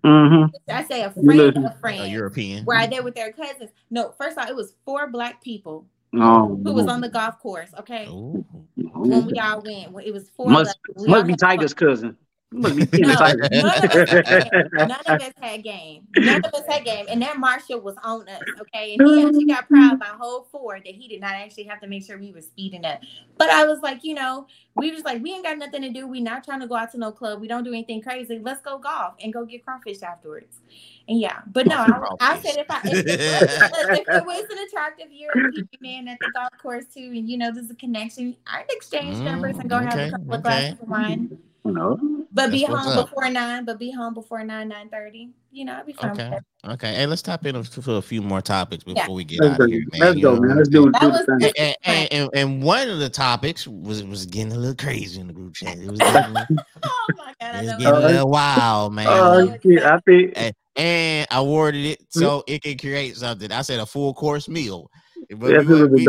Mm-hmm. 0.04 0.70
I 0.70 0.84
say 0.84 1.02
a 1.02 1.10
friend 1.10 1.56
of 1.56 1.64
a 1.64 1.76
friend. 1.80 2.02
A 2.02 2.08
European. 2.08 2.64
Where 2.64 2.78
I 2.78 2.86
did 2.86 3.04
with 3.04 3.14
their 3.14 3.32
cousins. 3.32 3.70
No, 3.90 4.12
first 4.12 4.38
off, 4.38 4.48
it 4.48 4.56
was 4.56 4.74
four 4.84 5.10
black 5.10 5.42
people 5.42 5.86
oh. 6.14 6.60
who 6.62 6.72
was 6.72 6.86
on 6.86 7.00
the 7.00 7.08
golf 7.08 7.38
course. 7.40 7.70
Okay. 7.78 8.06
Ooh. 8.06 8.44
When 8.76 9.26
we 9.26 9.38
all 9.38 9.62
went, 9.62 10.06
it 10.06 10.12
was 10.12 10.28
four. 10.30 10.50
Must, 10.50 10.78
must 10.96 11.26
be 11.26 11.34
Tiger's 11.34 11.74
cousin. 11.74 12.16
Look, 12.50 12.74
me 12.74 12.86
No, 12.94 13.12
excited. 13.12 13.50
none 13.52 13.84
of, 13.84 13.94
us 13.94 14.08
had, 14.08 14.70
none 14.72 14.90
of 14.90 15.20
us 15.20 15.32
had 15.38 15.62
game. 15.62 16.06
None 16.16 16.42
of 16.42 16.54
us 16.54 16.62
had 16.66 16.82
game. 16.82 17.04
And 17.10 17.20
that 17.20 17.36
Marshall 17.36 17.80
was 17.80 17.96
on 18.02 18.26
us, 18.26 18.42
okay? 18.58 18.94
And 18.94 19.06
he 19.06 19.22
actually 19.22 19.44
got 19.44 19.68
proud 19.68 20.00
by 20.00 20.06
whole 20.06 20.48
four 20.50 20.80
that 20.82 20.94
he 20.94 21.08
did 21.08 21.20
not 21.20 21.32
actually 21.32 21.64
have 21.64 21.78
to 21.82 21.86
make 21.86 22.06
sure 22.06 22.16
we 22.16 22.32
were 22.32 22.40
speeding 22.40 22.86
up. 22.86 23.00
But 23.36 23.50
I 23.50 23.66
was 23.66 23.80
like, 23.80 24.02
you 24.02 24.14
know, 24.14 24.46
we 24.76 24.90
was 24.92 25.04
like, 25.04 25.22
we 25.22 25.32
ain't 25.32 25.44
got 25.44 25.58
nothing 25.58 25.82
to 25.82 25.90
do. 25.90 26.06
We 26.06 26.22
not 26.22 26.42
trying 26.42 26.60
to 26.60 26.66
go 26.66 26.74
out 26.74 26.90
to 26.92 26.98
no 26.98 27.12
club. 27.12 27.38
We 27.38 27.48
don't 27.48 27.64
do 27.64 27.74
anything 27.74 28.00
crazy. 28.00 28.40
Let's 28.42 28.62
go 28.62 28.78
golf 28.78 29.14
and 29.22 29.30
go 29.30 29.44
get 29.44 29.62
crawfish 29.62 30.02
afterwards. 30.02 30.60
And 31.06 31.20
yeah, 31.20 31.40
but 31.52 31.66
no, 31.66 31.76
I, 31.76 32.16
I 32.20 32.38
said 32.40 32.56
if 32.56 32.66
I 32.70 32.80
if 32.84 33.06
it, 33.06 33.20
was, 33.20 33.98
if 33.98 34.08
it 34.08 34.26
was 34.26 34.44
an 34.50 34.58
attractive 34.66 35.12
European 35.12 35.68
man 35.80 36.08
at 36.08 36.18
the 36.18 36.30
golf 36.34 36.50
course 36.62 36.84
too, 36.86 37.12
and 37.14 37.28
you 37.28 37.36
know 37.36 37.52
there's 37.52 37.70
a 37.70 37.74
connection, 37.74 38.36
I'd 38.46 38.66
exchange 38.70 39.18
Mm, 39.18 39.24
numbers 39.24 39.58
and 39.58 39.70
go 39.70 39.78
have 39.78 39.94
okay, 39.94 40.08
a 40.08 40.10
couple 40.10 40.34
of 40.34 40.40
okay. 40.40 40.42
glasses 40.42 40.80
of 40.82 40.88
wine. 40.88 41.38
No. 41.74 42.24
But 42.32 42.50
be 42.50 42.64
home 42.64 42.94
before 42.94 43.28
nine. 43.30 43.64
But 43.64 43.78
be 43.78 43.90
home 43.90 44.14
before 44.14 44.44
nine 44.44 44.68
nine 44.68 44.88
thirty. 44.90 45.30
You 45.50 45.64
know, 45.64 45.76
I'd 45.78 45.86
be 45.86 45.92
fine. 45.94 46.10
Okay. 46.12 46.38
Okay. 46.66 46.94
Hey, 46.94 47.06
let's 47.06 47.22
tap 47.22 47.44
in 47.46 47.62
for 47.64 47.96
a 47.96 48.02
few 48.02 48.20
more 48.22 48.40
topics 48.42 48.84
before 48.84 49.02
Yeah. 49.06 49.10
we 49.10 49.24
get 49.24 49.40
Let's 49.40 49.54
out 49.54 49.60
of 49.62 49.66
go, 49.68 49.72
here, 49.72 49.82
man. 49.92 50.00
let's 50.00 50.16
You 50.16 50.22
go 50.22 50.36
man. 50.40 50.56
Let's 50.56 50.68
do, 50.68 50.82
saying? 50.82 50.92
That 50.92 51.00
do 51.00 51.08
was- 51.08 51.52
And, 51.56 51.76
and, 51.84 52.12
and, 52.12 52.30
and 52.34 52.62
one 52.62 52.88
of 52.88 52.98
the 52.98 53.08
topics 53.08 53.66
was 53.66 54.04
was 54.04 54.26
getting 54.26 54.52
a 54.52 54.56
little 54.56 54.76
crazy 54.76 55.20
in 55.20 55.26
the 55.28 55.32
group 55.32 55.54
chat. 55.54 55.78
It 55.78 55.90
was 55.90 55.98
getting, 56.00 56.36
Oh 56.82 57.06
my 57.16 57.34
god, 57.40 57.54
I 57.54 57.62
was 57.62 57.70
getting 57.72 57.86
a 57.86 57.98
little 57.98 58.30
wild, 58.30 58.92
man. 58.94 59.06
Oh, 59.08 59.56
shit, 59.62 59.82
I 59.82 59.98
think 60.00 60.32
and, 60.36 60.54
and 60.76 61.26
I 61.30 61.40
worded 61.42 61.84
it 61.84 61.98
Mm-hmm. 62.00 62.20
so 62.20 62.44
it 62.46 62.62
can 62.62 62.76
create 62.76 63.16
something. 63.16 63.50
I 63.50 63.62
said 63.62 63.80
a 63.80 63.86
full 63.86 64.12
course 64.14 64.48
meal, 64.48 64.90
but 65.30 65.48
that's 65.50 65.66
we, 65.66 65.84
we, 65.86 66.06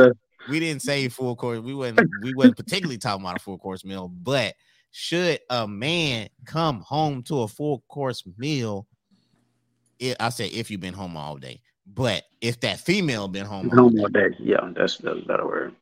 we 0.49 0.60
didn't 0.60 0.82
say 0.82 1.07
full 1.10 1.36
course. 1.36 1.60
We 1.60 1.74
wasn't 1.74 2.01
we 2.24 2.34
wasn't 2.34 2.57
particularly 2.57 2.97
talking 2.97 3.24
about 3.24 3.38
a 3.38 3.39
full 3.39 3.57
course 3.57 3.86
meal, 3.86 4.10
but 4.10 4.53
should 4.92 5.40
a 5.50 5.68
man 5.68 6.30
come 6.46 6.82
home 6.82 7.24
to 7.24 7.42
a 7.42 7.48
full 7.48 7.84
course 7.88 8.24
meal? 8.38 8.88
It, 10.00 10.18
I 10.20 10.30
said 10.30 10.52
if 10.54 10.72
you've 10.72 10.82
been 10.82 10.94
home 10.94 11.18
all 11.18 11.36
day, 11.38 11.62
but 11.86 12.24
if 12.42 12.60
that 12.62 12.80
female 12.80 13.28
been 13.28 13.46
home, 13.46 13.70
home 13.70 13.80
all 13.80 13.90
No 13.90 13.90
day, 13.90 13.98
more 13.98 14.10
days. 14.10 14.36
Yeah, 14.40 14.72
that's 14.76 14.98
that's 14.98 15.20
a 15.20 15.26
better 15.26 15.46
word. 15.46 15.76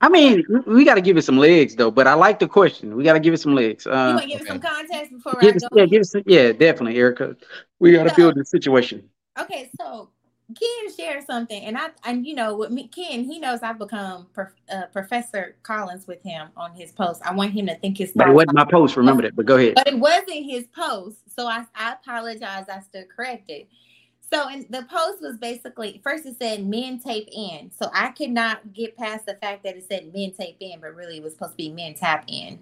I 0.00 0.08
mean, 0.08 0.44
we- 0.48 0.74
we 0.74 0.84
got 0.84 0.94
to 0.96 1.00
give 1.00 1.16
it 1.16 1.22
some 1.22 1.38
legs 1.38 1.74
though. 1.74 1.90
But 1.90 2.06
I 2.06 2.14
like 2.14 2.38
the 2.38 2.46
question. 2.48 2.94
We 2.96 3.04
got 3.04 3.14
to 3.14 3.20
give 3.20 3.34
it 3.34 3.40
some 3.40 3.54
legs. 3.54 3.86
You 3.86 3.92
Uh, 3.92 4.10
want 4.14 4.22
to 4.22 4.28
give 4.28 4.40
it 4.42 4.46
some 4.46 4.60
context 4.60 5.12
before 5.12 5.38
I 5.38 5.40
give 5.40 5.56
us, 5.56 5.62
go? 5.62 5.78
yeah, 5.80 5.86
give 5.86 6.00
us, 6.02 6.14
yeah, 6.26 6.52
definitely, 6.52 6.96
Erica. 6.98 7.36
We 7.80 7.92
got 7.92 8.04
to 8.04 8.10
So- 8.10 8.16
build 8.16 8.34
the 8.36 8.44
situation. 8.44 9.08
Okay, 9.38 9.70
so 9.80 10.10
Ken 10.54 10.94
shared 10.96 11.24
something, 11.24 11.62
and 11.64 11.76
I 11.76 11.90
and 12.04 12.26
you 12.26 12.34
know 12.34 12.56
with 12.56 12.70
me, 12.70 12.88
Ken, 12.88 13.24
he 13.24 13.38
knows 13.38 13.60
I've 13.62 13.78
become 13.78 14.26
prof, 14.32 14.48
uh, 14.72 14.86
Professor 14.92 15.56
Collins 15.62 16.06
with 16.06 16.22
him 16.22 16.48
on 16.56 16.72
his 16.72 16.92
post. 16.92 17.22
I 17.24 17.34
want 17.34 17.52
him 17.52 17.66
to 17.66 17.74
think 17.76 17.98
his 17.98 18.12
But 18.14 18.28
it 18.28 18.32
wasn't 18.32 18.54
my 18.54 18.64
post. 18.64 18.96
Remember 18.96 19.22
that. 19.22 19.36
But 19.36 19.46
go 19.46 19.56
ahead. 19.56 19.74
but 19.74 19.86
it 19.86 19.98
wasn't 19.98 20.44
his 20.44 20.64
post. 20.74 21.18
So 21.34 21.46
I, 21.46 21.64
I 21.74 21.94
apologize. 21.94 22.66
I 22.68 22.80
stood 22.80 23.08
corrected. 23.14 23.66
So 24.32 24.48
and 24.48 24.66
the 24.70 24.82
post 24.90 25.22
was 25.22 25.36
basically 25.38 26.00
first 26.02 26.26
it 26.26 26.36
said 26.40 26.66
men 26.66 26.98
tape 26.98 27.28
in. 27.32 27.70
So 27.70 27.90
I 27.92 28.08
could 28.08 28.30
not 28.30 28.72
get 28.72 28.96
past 28.96 29.26
the 29.26 29.34
fact 29.34 29.64
that 29.64 29.76
it 29.76 29.86
said 29.88 30.12
men 30.14 30.32
tape 30.32 30.56
in, 30.60 30.80
but 30.80 30.94
really 30.94 31.18
it 31.18 31.22
was 31.22 31.34
supposed 31.34 31.52
to 31.52 31.56
be 31.56 31.70
men 31.70 31.94
tap 31.94 32.24
in. 32.26 32.58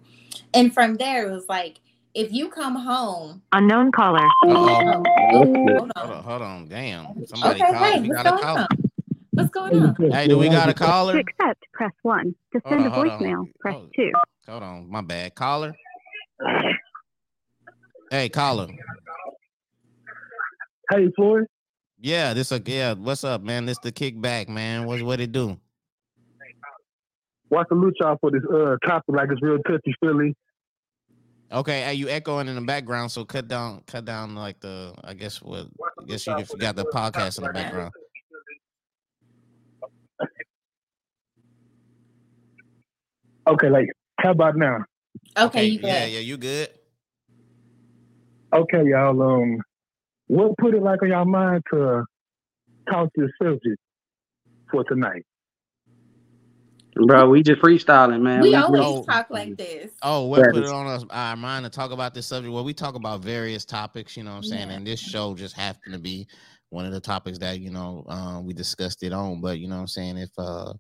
And 0.53 0.75
from 0.75 0.97
there 0.97 1.29
it 1.29 1.33
was 1.33 1.49
like 1.49 1.81
if 2.15 2.33
you 2.33 2.49
come 2.49 2.77
home, 2.77 3.43
Unknown 3.53 3.93
caller. 3.93 4.27
Uh-oh. 4.45 5.05
oh, 5.35 5.45
hold 5.55 5.79
Hold 5.79 5.93
on. 5.97 6.11
on, 6.11 6.25
hold 6.25 6.43
on, 6.43 6.69
damn. 6.69 7.27
Somebody 7.27 7.61
Okay, 7.61 7.71
called. 7.73 7.93
wait, 7.95 8.03
We 8.03 8.09
what's 8.09 8.23
got 8.23 8.27
a 8.27 8.31
going 8.31 8.43
caller. 8.45 8.61
on? 8.63 8.69
What's 9.35 9.51
going 9.51 9.83
on? 9.83 9.97
Hey, 10.13 10.29
do 10.29 10.39
we 10.39 10.49
got 10.49 10.69
a 10.69 10.75
caller? 10.75 11.15
To 11.15 11.19
accept, 11.21 11.63
press 11.73 11.93
1. 12.03 12.35
To 12.53 12.61
send 12.69 12.81
on, 12.81 12.87
a 12.87 12.91
hold 12.91 13.07
on. 13.09 13.21
voicemail, 13.21 13.45
press 13.61 13.75
Hold- 13.75 13.93
2. 13.97 14.11
Hold 14.49 14.63
on, 14.63 14.91
my 14.91 15.01
bad. 15.01 15.35
Caller. 15.35 15.75
Hey, 18.11 18.29
caller. 18.29 18.67
Hey, 20.91 21.09
Floyd. 21.17 21.47
Yeah, 21.99 22.35
this 22.35 22.53
a 22.53 22.61
yeah. 22.63 22.93
What's 22.93 23.25
up, 23.25 23.43
man? 23.43 23.65
This 23.65 23.79
the 23.79 23.91
Kikback, 23.91 24.49
man. 24.51 24.85
What's 24.85 25.03
what 25.03 25.19
it 25.19 25.33
do? 25.33 25.57
Watch 27.49 27.69
the 27.71 27.75
loot 27.77 27.95
y'all 28.01 28.19
for 28.21 28.31
this 28.31 28.43
uh 28.53 28.77
topic 28.87 29.15
like 29.17 29.31
it's 29.31 29.41
real 29.41 29.57
touchy 29.67 29.95
feely. 30.01 30.35
Okay, 31.53 31.83
hey, 31.83 31.95
you 31.95 32.09
echoing 32.09 32.49
in 32.49 32.55
the 32.55 32.63
background, 32.63 33.13
so 33.13 33.27
cut 33.27 33.47
down, 33.47 33.83
cut 33.87 34.07
down 34.07 34.35
like 34.35 34.59
the. 34.61 34.95
I 35.05 35.13
guess 35.13 35.43
what? 35.43 35.67
I 36.01 36.05
guess 36.07 36.27
you 36.27 36.45
forgot 36.47 36.77
the 36.77 36.87
podcast 36.87 37.39
in 37.39 37.45
the 37.45 37.53
background. 37.53 37.93
Okay, 43.45 43.69
like 43.69 43.89
how 44.21 44.31
about 44.31 44.57
now? 44.57 44.85
Okay, 45.37 45.65
you 45.65 45.81
yeah, 45.83 46.05
good. 46.05 46.13
yeah, 46.13 46.19
you 46.21 46.37
good? 46.37 46.69
Okay, 48.53 48.85
y'all. 48.89 49.21
Um, 49.21 49.61
what 50.29 50.57
put 50.59 50.75
it 50.77 50.83
like 50.83 51.03
on 51.03 51.09
y'all 51.09 51.25
mind 51.25 51.65
to 51.73 52.05
talk 52.89 53.13
to 53.15 53.23
this 53.23 53.31
subject 53.43 53.81
for 54.71 54.85
tonight? 54.85 55.25
Bro, 56.95 57.31
we 57.31 57.43
just 57.43 57.61
freestyling, 57.63 58.21
man. 58.21 58.43
We 58.43 58.51
We- 58.51 58.55
always 58.55 58.83
Oh. 58.83 59.05
talk 59.05 59.31
like 59.31 59.57
this. 59.57 59.93
Oh, 60.03 60.27
what 60.27 60.43
That 60.43 60.53
put 60.53 60.63
it 60.63 60.65
is- 60.65 60.71
on 60.73 60.87
us 60.87 61.05
our 61.11 61.37
mind 61.37 61.65
to 61.65 61.71
talk 61.71 61.91
about 61.91 62.13
this 62.15 62.27
subject? 62.27 62.53
Well, 62.53 62.65
we 62.65 62.75
talk 62.75 62.95
about 62.95 63.23
various 63.23 63.65
topics, 63.65 64.17
you 64.17 64.25
know 64.25 64.33
what 64.33 64.39
I'm 64.39 64.43
saying, 64.45 64.69
Yeah. 64.69 64.75
and 64.77 64.87
this 64.87 65.01
show 65.01 65.35
just 65.35 65.55
happened 65.57 65.95
to 65.95 65.99
be 66.01 66.27
one 66.69 66.85
of 66.85 66.93
the 66.93 67.01
topics 67.01 67.39
that 67.39 67.61
you 67.61 67.71
know 67.71 68.05
uh, 68.09 68.41
we 68.43 68.53
discussed 68.53 69.03
it 69.03 69.13
on. 69.13 69.41
But 69.41 69.59
you 69.59 69.69
know 69.69 69.77
what 69.77 69.83
I'm 69.83 69.87
saying, 69.89 70.19
if 70.19 70.31
uh, 70.39 70.75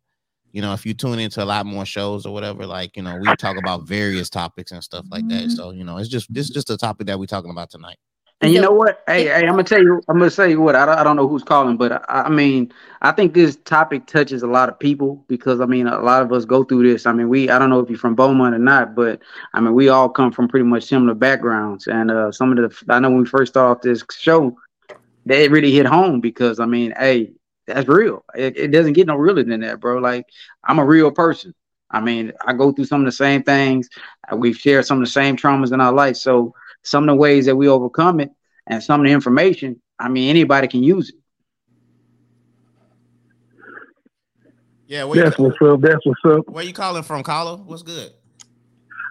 you 0.52 0.60
know, 0.60 0.74
if 0.74 0.84
you 0.84 0.92
tune 0.92 1.18
into 1.18 1.42
a 1.42 1.46
lot 1.46 1.64
more 1.64 1.86
shows 1.86 2.26
or 2.26 2.34
whatever, 2.34 2.66
like 2.66 2.96
you 2.96 3.02
know, 3.02 3.16
we 3.16 3.34
talk 3.36 3.56
about 3.56 3.86
various 3.88 4.28
topics 4.28 4.70
and 4.72 4.84
stuff 4.84 5.06
like 5.10 5.26
that. 5.28 5.44
Mhm. 5.44 5.50
So 5.52 5.70
you 5.70 5.82
know, 5.84 5.96
it's 5.96 6.10
just 6.10 6.32
this 6.32 6.46
is 6.46 6.54
just 6.54 6.68
a 6.70 6.76
topic 6.76 7.06
that 7.06 7.18
we're 7.18 7.24
talking 7.26 7.50
about 7.50 7.70
tonight. 7.70 7.96
And 8.42 8.52
you 8.52 8.60
know 8.60 8.72
what? 8.72 9.04
Hey, 9.06 9.26
hey, 9.26 9.46
I'm 9.46 9.52
gonna 9.52 9.62
tell 9.62 9.80
you. 9.80 10.02
I'm 10.08 10.18
gonna 10.18 10.30
say 10.30 10.50
you 10.50 10.60
what. 10.60 10.74
I 10.74 10.84
don't, 10.84 10.98
I 10.98 11.04
don't 11.04 11.14
know 11.14 11.28
who's 11.28 11.44
calling, 11.44 11.76
but 11.76 11.92
I, 12.10 12.22
I 12.22 12.28
mean, 12.28 12.72
I 13.00 13.12
think 13.12 13.34
this 13.34 13.54
topic 13.54 14.06
touches 14.06 14.42
a 14.42 14.48
lot 14.48 14.68
of 14.68 14.80
people 14.80 15.24
because 15.28 15.60
I 15.60 15.66
mean, 15.66 15.86
a 15.86 16.00
lot 16.00 16.22
of 16.22 16.32
us 16.32 16.44
go 16.44 16.64
through 16.64 16.90
this. 16.90 17.06
I 17.06 17.12
mean, 17.12 17.28
we. 17.28 17.48
I 17.50 17.58
don't 17.60 17.70
know 17.70 17.78
if 17.78 17.88
you're 17.88 18.00
from 18.00 18.16
Beaumont 18.16 18.56
or 18.56 18.58
not, 18.58 18.96
but 18.96 19.20
I 19.54 19.60
mean, 19.60 19.74
we 19.74 19.88
all 19.90 20.08
come 20.08 20.32
from 20.32 20.48
pretty 20.48 20.64
much 20.64 20.84
similar 20.84 21.14
backgrounds. 21.14 21.86
And 21.86 22.10
uh, 22.10 22.32
some 22.32 22.50
of 22.50 22.56
the, 22.58 22.92
I 22.92 22.98
know 22.98 23.10
when 23.10 23.20
we 23.20 23.26
first 23.26 23.52
started 23.52 23.70
off 23.70 23.80
this 23.82 24.02
show, 24.10 24.56
they 25.24 25.48
really 25.48 25.70
hit 25.70 25.86
home 25.86 26.20
because 26.20 26.58
I 26.58 26.66
mean, 26.66 26.94
hey, 26.98 27.34
that's 27.68 27.86
real. 27.86 28.24
It, 28.34 28.58
it 28.58 28.68
doesn't 28.72 28.94
get 28.94 29.06
no 29.06 29.14
realer 29.14 29.44
than 29.44 29.60
that, 29.60 29.78
bro. 29.78 29.98
Like 29.98 30.26
I'm 30.64 30.80
a 30.80 30.84
real 30.84 31.12
person. 31.12 31.54
I 31.92 32.00
mean, 32.00 32.32
I 32.44 32.54
go 32.54 32.72
through 32.72 32.86
some 32.86 33.02
of 33.02 33.04
the 33.04 33.12
same 33.12 33.42
things. 33.42 33.88
We've 34.34 34.56
shared 34.56 34.86
some 34.86 34.98
of 34.98 35.04
the 35.04 35.10
same 35.10 35.36
traumas 35.36 35.72
in 35.72 35.80
our 35.80 35.92
life. 35.92 36.16
So 36.16 36.54
some 36.82 37.04
of 37.04 37.08
the 37.08 37.14
ways 37.14 37.46
that 37.46 37.56
we 37.56 37.68
overcome 37.68 38.20
it 38.20 38.30
and 38.66 38.82
some 38.82 39.00
of 39.00 39.06
the 39.06 39.12
information, 39.12 39.80
I 39.98 40.08
mean, 40.08 40.30
anybody 40.30 40.68
can 40.68 40.82
use 40.82 41.10
it. 41.10 41.16
Yeah, 44.86 45.04
where 45.04 45.24
That's 45.24 45.38
what's 45.38 45.56
up. 45.62 45.80
That's 45.80 46.04
what's 46.04 46.20
up. 46.26 46.48
where 46.48 46.64
you 46.64 46.74
calling 46.74 47.02
from, 47.02 47.22
caller? 47.22 47.56
What's 47.56 47.82
good? 47.82 48.12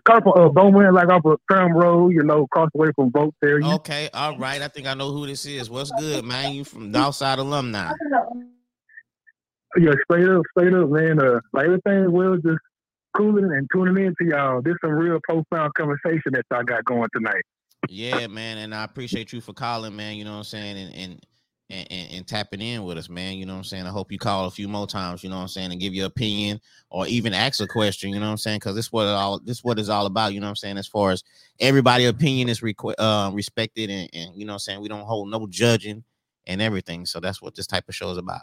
Come 0.06 0.22
from 0.22 0.34
uh, 0.36 0.50
Beaumont, 0.50 0.94
like 0.94 1.10
off 1.10 1.26
of 1.26 1.40
Tram 1.50 1.74
Road, 1.74 2.10
you 2.10 2.24
know, 2.24 2.44
across 2.44 2.70
the 2.74 2.80
way 2.80 2.90
from 2.96 3.10
Boat 3.10 3.34
there. 3.42 3.60
Okay, 3.62 4.10
all 4.14 4.38
right. 4.38 4.62
I 4.62 4.68
think 4.68 4.88
I 4.88 4.94
know 4.94 5.12
who 5.12 5.28
this 5.28 5.46
is. 5.46 5.70
What's 5.70 5.92
good, 5.92 6.24
man? 6.24 6.54
You 6.54 6.64
from 6.64 6.92
Northside 6.92 7.38
alumni? 7.38 7.94
Yeah, 9.78 9.92
straight 10.04 10.28
up, 10.28 10.42
straight 10.52 10.74
up, 10.74 10.90
man. 10.90 11.20
Uh, 11.20 11.40
like 11.54 11.66
everything 11.66 12.12
well, 12.12 12.36
just 12.36 12.60
cooling 13.16 13.46
and 13.46 13.68
tuning 13.74 14.06
in 14.06 14.16
to 14.20 14.26
y'all. 14.28 14.62
This 14.62 14.76
some 14.82 14.92
real 14.92 15.20
profound 15.24 15.74
conversation 15.76 16.32
that 16.34 16.46
y'all 16.52 16.64
got 16.64 16.84
going 16.86 17.08
tonight. 17.14 17.44
Yeah, 17.88 18.28
man, 18.28 18.58
and 18.58 18.74
I 18.74 18.84
appreciate 18.84 19.34
you 19.34 19.42
for 19.42 19.54
calling, 19.54 19.96
man. 19.96 20.16
You 20.16 20.24
know 20.24 20.32
what 20.32 20.38
I'm 20.38 20.44
saying, 20.44 20.78
and 20.78 20.96
and 20.96 21.26
and, 21.72 21.88
and, 21.90 22.12
and 22.12 22.28
tapping 22.28 22.62
in 22.62 22.84
with 22.84 22.98
us, 22.98 23.10
man. 23.10 23.38
You 23.38 23.46
know 23.46 23.54
what 23.54 23.60
I'm 23.60 23.64
saying. 23.64 23.86
I 23.86 23.90
hope 23.90 24.12
you 24.12 24.20
call 24.20 24.46
a 24.46 24.52
few 24.52 24.68
more 24.68 24.88
times. 24.88 25.24
You 25.24 25.30
know 25.30 25.38
what 25.38 25.44
I'm 25.44 25.48
saying, 25.48 25.72
and 25.72 25.80
give 25.80 25.94
your 25.94 26.08
opinion 26.08 26.60
or 26.90 27.08
even 27.08 27.34
ask 27.34 27.62
a 27.62 27.68
question. 27.68 28.12
You 28.12 28.20
know 28.20 28.26
what 28.26 28.34
I'm 28.34 28.38
saying, 28.38 28.60
because 28.60 28.76
this 28.76 28.92
what 28.92 29.08
it 29.08 29.12
all 29.12 29.40
this 29.40 29.64
what 29.64 29.80
it's 29.80 29.90
all 29.90 30.06
about. 30.06 30.34
You 30.34 30.42
know 30.42 30.48
what 30.48 30.52
I'm 30.52 30.56
saying. 30.58 30.78
As 30.78 30.88
far 30.88 31.12
as 31.12 31.24
everybody' 31.60 32.06
opinion 32.06 32.50
is 32.50 32.62
requ- 32.62 32.96
uh, 33.00 33.32
respected, 33.34 33.90
and, 33.90 34.10
and 34.14 34.36
you 34.36 34.46
know 34.46 34.54
what 34.54 34.56
I'm 34.56 34.60
saying, 34.60 34.82
we 34.82 34.90
don't 34.90 35.06
hold 35.06 35.30
no 35.30 35.48
judging 35.48 36.04
and 36.46 36.62
everything. 36.62 37.06
So 37.06 37.20
that's 37.20 37.42
what 37.42 37.56
this 37.56 37.68
type 37.68 37.88
of 37.88 37.96
show 37.96 38.12
is 38.12 38.18
about. 38.18 38.42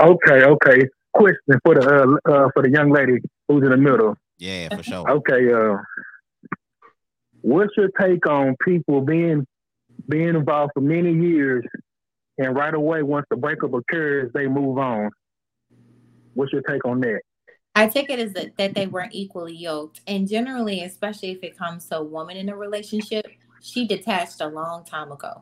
Okay, 0.00 0.44
okay. 0.44 0.88
Question 1.14 1.60
for 1.64 1.74
the 1.74 2.18
uh, 2.26 2.30
uh 2.30 2.48
for 2.52 2.62
the 2.62 2.70
young 2.70 2.90
lady 2.90 3.18
who's 3.48 3.62
in 3.62 3.70
the 3.70 3.76
middle. 3.76 4.16
Yeah, 4.38 4.68
for 4.76 4.82
sure. 4.82 5.08
Okay, 5.08 5.52
uh, 5.52 5.76
what's 7.44 7.76
your 7.76 7.90
take 8.00 8.26
on 8.26 8.56
people 8.64 9.02
being 9.02 9.46
being 10.08 10.30
involved 10.30 10.72
for 10.74 10.80
many 10.80 11.12
years 11.12 11.64
and 12.38 12.56
right 12.56 12.74
away 12.74 13.02
once 13.02 13.26
the 13.30 13.36
breakup 13.36 13.74
occurs, 13.74 14.30
they 14.32 14.46
move 14.46 14.78
on? 14.78 15.10
What's 16.32 16.52
your 16.52 16.62
take 16.62 16.84
on 16.84 17.00
that? 17.00 17.20
I 17.76 17.86
take 17.88 18.08
it 18.08 18.18
as 18.18 18.32
that, 18.32 18.56
that 18.56 18.74
they 18.74 18.86
weren't 18.86 19.14
equally 19.14 19.54
yoked. 19.54 20.00
And 20.06 20.28
generally, 20.28 20.82
especially 20.82 21.32
if 21.32 21.42
it 21.42 21.56
comes 21.56 21.86
to 21.86 21.98
a 21.98 22.02
woman 22.02 22.36
in 22.36 22.48
a 22.48 22.56
relationship, 22.56 23.26
she 23.60 23.86
detached 23.86 24.40
a 24.40 24.48
long 24.48 24.84
time 24.84 25.12
ago, 25.12 25.40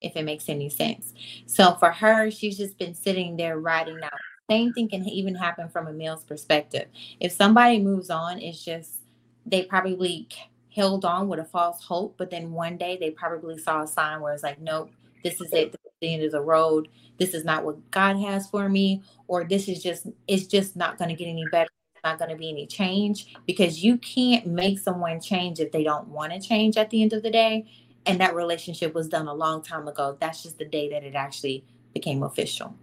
if 0.00 0.16
it 0.16 0.24
makes 0.24 0.48
any 0.48 0.68
sense. 0.68 1.14
So 1.46 1.74
for 1.74 1.92
her, 1.92 2.30
she's 2.30 2.58
just 2.58 2.78
been 2.78 2.94
sitting 2.94 3.36
there 3.36 3.58
riding 3.58 4.02
out. 4.02 4.12
Same 4.50 4.72
thing 4.72 4.88
can 4.88 5.08
even 5.08 5.34
happen 5.34 5.68
from 5.68 5.86
a 5.86 5.92
male's 5.92 6.24
perspective. 6.24 6.88
If 7.20 7.32
somebody 7.32 7.78
moves 7.78 8.10
on, 8.10 8.38
it's 8.38 8.64
just 8.64 9.02
they 9.46 9.62
probably 9.62 10.28
held 10.74 11.04
on 11.04 11.28
with 11.28 11.38
a 11.38 11.44
false 11.44 11.84
hope, 11.84 12.14
but 12.16 12.30
then 12.30 12.52
one 12.52 12.76
day 12.76 12.96
they 12.98 13.10
probably 13.10 13.58
saw 13.58 13.82
a 13.82 13.86
sign 13.86 14.20
where 14.20 14.32
it's 14.32 14.42
like, 14.42 14.60
nope, 14.60 14.90
this 15.22 15.40
is 15.40 15.52
it. 15.52 15.72
This 15.72 15.80
is 15.84 15.92
the 16.00 16.14
end 16.14 16.22
of 16.24 16.32
the 16.32 16.40
road. 16.40 16.88
This 17.18 17.34
is 17.34 17.44
not 17.44 17.64
what 17.64 17.90
God 17.90 18.16
has 18.16 18.48
for 18.48 18.68
me, 18.68 19.02
or 19.28 19.44
this 19.44 19.68
is 19.68 19.82
just 19.82 20.06
it's 20.26 20.46
just 20.46 20.76
not 20.76 20.98
going 20.98 21.10
to 21.10 21.14
get 21.14 21.28
any 21.28 21.44
better. 21.50 21.70
It's 21.94 22.04
not 22.04 22.18
going 22.18 22.30
to 22.30 22.36
be 22.36 22.48
any 22.50 22.66
change 22.66 23.34
because 23.46 23.84
you 23.84 23.98
can't 23.98 24.46
make 24.46 24.78
someone 24.78 25.20
change 25.20 25.60
if 25.60 25.70
they 25.72 25.84
don't 25.84 26.08
want 26.08 26.32
to 26.32 26.40
change 26.40 26.76
at 26.76 26.90
the 26.90 27.02
end 27.02 27.12
of 27.12 27.22
the 27.22 27.30
day. 27.30 27.66
And 28.06 28.20
that 28.20 28.34
relationship 28.34 28.94
was 28.94 29.08
done 29.08 29.28
a 29.28 29.34
long 29.34 29.62
time 29.62 29.86
ago. 29.86 30.16
That's 30.18 30.42
just 30.42 30.58
the 30.58 30.64
day 30.64 30.90
that 30.90 31.04
it 31.04 31.14
actually 31.14 31.64
became 31.94 32.24
official. 32.24 32.74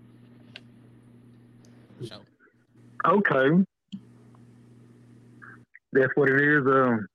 Okay. 3.05 3.65
That's 5.91 6.11
what 6.15 6.29
it 6.29 6.41
is. 6.41 6.65
Um, 6.65 7.07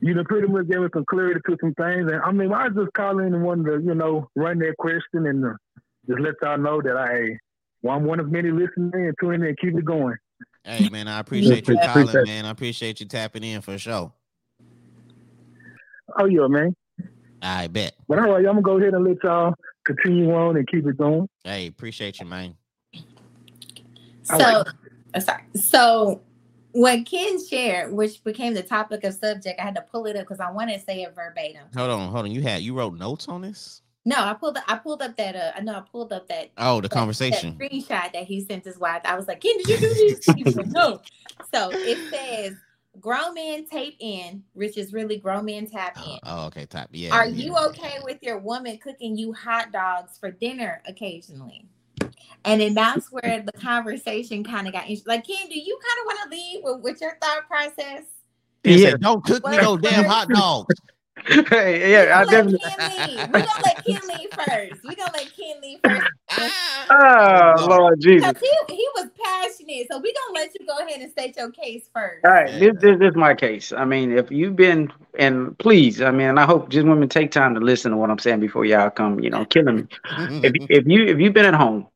you 0.00 0.14
know, 0.14 0.24
pretty 0.24 0.48
much 0.48 0.68
gave 0.68 0.80
us 0.80 0.90
some 0.94 1.04
clarity 1.08 1.40
to 1.46 1.56
some 1.60 1.74
things. 1.74 2.10
And 2.10 2.20
I 2.22 2.30
mean, 2.32 2.52
I 2.52 2.68
just 2.68 2.92
call 2.94 3.18
in 3.20 3.34
and 3.34 3.42
wanted 3.42 3.70
to, 3.70 3.84
you 3.84 3.94
know, 3.94 4.28
run 4.34 4.58
that 4.58 4.76
question 4.78 5.26
and 5.26 5.44
uh, 5.44 5.54
just 6.08 6.20
let 6.20 6.34
y'all 6.42 6.58
know 6.58 6.80
that 6.82 6.96
I, 6.96 7.38
well, 7.82 7.96
I'm 7.96 8.04
one 8.04 8.20
of 8.20 8.30
many 8.30 8.50
listening 8.50 8.90
and 8.94 9.14
tuning 9.20 9.42
in 9.42 9.48
and 9.48 9.58
keep 9.58 9.76
it 9.76 9.84
going. 9.84 10.16
hey 10.64 10.88
man, 10.90 11.08
I 11.08 11.18
appreciate 11.20 11.66
you 11.68 11.74
Appreciate 11.74 11.84
calling, 11.84 12.06
that. 12.12 12.24
man. 12.24 12.44
I 12.44 12.50
appreciate 12.50 13.00
you 13.00 13.06
tapping 13.06 13.44
in 13.44 13.60
for 13.62 13.78
sure. 13.78 14.12
Oh, 16.18 16.26
yeah, 16.26 16.46
man. 16.46 16.74
I 17.42 17.66
bet. 17.66 17.94
But 18.08 18.18
all 18.18 18.30
right, 18.30 18.38
I'm 18.38 18.44
going 18.44 18.56
to 18.56 18.62
go 18.62 18.78
ahead 18.78 18.94
and 18.94 19.04
let 19.04 19.22
y'all 19.22 19.54
continue 19.84 20.32
on 20.32 20.56
and 20.56 20.66
keep 20.68 20.86
it 20.86 20.96
going. 20.96 21.28
Hey, 21.44 21.66
appreciate 21.68 22.20
you, 22.20 22.26
man. 22.26 22.54
So, 24.22 24.64
uh, 25.14 25.20
sorry. 25.20 25.42
So, 25.54 26.20
what 26.76 27.06
Ken 27.06 27.44
shared, 27.44 27.92
which 27.92 28.22
became 28.22 28.52
the 28.52 28.62
topic 28.62 29.02
of 29.04 29.14
subject, 29.14 29.58
I 29.58 29.62
had 29.62 29.74
to 29.76 29.80
pull 29.80 30.04
it 30.04 30.14
up 30.14 30.22
because 30.22 30.40
I 30.40 30.50
wanted 30.50 30.78
to 30.78 30.84
say 30.84 31.02
it 31.02 31.14
verbatim. 31.14 31.62
Hold 31.74 31.90
on, 31.90 32.10
hold 32.10 32.26
on. 32.26 32.30
You 32.30 32.42
had 32.42 32.60
you 32.60 32.74
wrote 32.74 32.94
notes 32.94 33.28
on 33.28 33.40
this? 33.40 33.80
No, 34.04 34.16
I 34.16 34.34
pulled. 34.34 34.58
I 34.68 34.76
pulled 34.76 35.00
up 35.00 35.16
that. 35.16 35.34
Uh, 35.34 35.52
I 35.56 35.62
know 35.62 35.74
I 35.74 35.80
pulled 35.80 36.12
up 36.12 36.28
that 36.28 36.50
Oh, 36.58 36.82
the 36.82 36.88
conversation. 36.88 37.56
That 37.58 37.70
screenshot 37.70 38.12
that 38.12 38.24
he 38.24 38.40
sent 38.42 38.64
his 38.64 38.78
wife. 38.78 39.00
I 39.06 39.16
was 39.16 39.26
like, 39.26 39.40
Ken, 39.40 39.56
did 39.56 39.68
you 39.68 39.78
do 39.78 39.94
this? 39.94 40.26
He 40.36 40.44
like, 40.44 40.66
no. 40.66 41.00
So 41.52 41.70
it 41.72 41.98
says, 42.10 42.56
grown 43.00 43.34
men 43.34 43.66
tape 43.66 43.96
in, 43.98 44.44
which 44.52 44.76
is 44.76 44.92
really 44.92 45.16
grown 45.16 45.46
men 45.46 45.66
tap 45.66 45.96
in. 45.96 46.02
Oh, 46.04 46.18
oh, 46.24 46.46
okay, 46.48 46.66
top. 46.66 46.88
Yeah. 46.92 47.16
Are 47.16 47.26
yeah, 47.26 47.44
you 47.44 47.52
yeah. 47.52 47.66
okay 47.68 47.98
with 48.04 48.18
your 48.22 48.38
woman 48.38 48.78
cooking 48.78 49.16
you 49.16 49.32
hot 49.32 49.72
dogs 49.72 50.18
for 50.18 50.30
dinner 50.30 50.82
occasionally? 50.86 51.66
And 52.44 52.60
then 52.60 52.74
that's 52.74 53.10
where 53.10 53.42
the 53.44 53.52
conversation 53.52 54.44
kind 54.44 54.66
of 54.66 54.72
got 54.72 54.84
interesting. 54.84 55.10
Like, 55.12 55.26
Ken, 55.26 55.48
do 55.48 55.58
you 55.58 55.78
kind 55.82 56.00
of 56.00 56.06
want 56.06 56.18
to 56.22 56.36
leave 56.36 56.60
with, 56.62 56.80
with 56.82 57.00
your 57.00 57.18
thought 57.20 57.46
process? 57.48 58.04
He 58.62 58.78
said, 58.78 58.90
Yeah. 58.90 58.96
Don't 59.00 59.24
cook 59.24 59.46
me 59.46 59.56
no 59.56 59.76
damn 59.76 60.04
hot 60.04 60.28
dogs. 60.28 60.74
Hey, 61.28 61.92
yeah, 61.92 62.18
I 62.20 62.24
we 62.24 62.30
gonna 62.30 62.44
definitely. 62.44 62.58
let 62.62 62.78
Ken 62.78 62.88
leave. 62.88 63.28
We're 63.30 63.40
gonna 63.40 63.62
let 63.62 63.84
Ken 63.84 64.08
leave 64.08 64.30
first. 64.30 64.84
We're 64.84 64.94
gonna 64.96 65.12
let 65.12 65.36
Ken 65.36 65.56
leave 65.62 65.80
first. 65.82 66.06
Oh 66.90 67.66
Lord 67.68 68.00
Jesus! 68.00 68.26
Because 68.32 68.40
he, 68.68 68.74
he 68.76 68.88
was 68.94 69.08
passionate. 69.22 69.86
So 69.90 69.98
we're 69.98 70.12
gonna 70.12 70.34
let 70.34 70.54
you 70.58 70.66
go 70.66 70.78
ahead 70.78 71.00
and 71.00 71.10
state 71.10 71.36
your 71.36 71.50
case 71.50 71.88
first. 71.92 72.24
All 72.24 72.30
right, 72.30 72.58
this, 72.60 72.74
this, 72.80 72.98
this 72.98 73.10
is 73.10 73.16
my 73.16 73.34
case. 73.34 73.72
I 73.72 73.84
mean, 73.84 74.12
if 74.16 74.30
you've 74.30 74.54
been, 74.56 74.92
and 75.18 75.58
please, 75.58 76.00
I 76.00 76.10
mean, 76.12 76.38
I 76.38 76.44
hope 76.44 76.68
just 76.68 76.86
women 76.86 77.08
take 77.08 77.30
time 77.32 77.54
to 77.54 77.60
listen 77.60 77.90
to 77.92 77.96
what 77.96 78.10
I'm 78.10 78.18
saying 78.18 78.40
before 78.40 78.64
y'all 78.64 78.90
come, 78.90 79.18
you 79.20 79.30
know, 79.30 79.44
killing 79.46 79.76
me. 79.76 79.84
If, 80.42 80.54
if 80.68 80.86
you 80.86 81.04
if 81.06 81.18
you've 81.18 81.34
been 81.34 81.46
at 81.46 81.54
home 81.54 81.88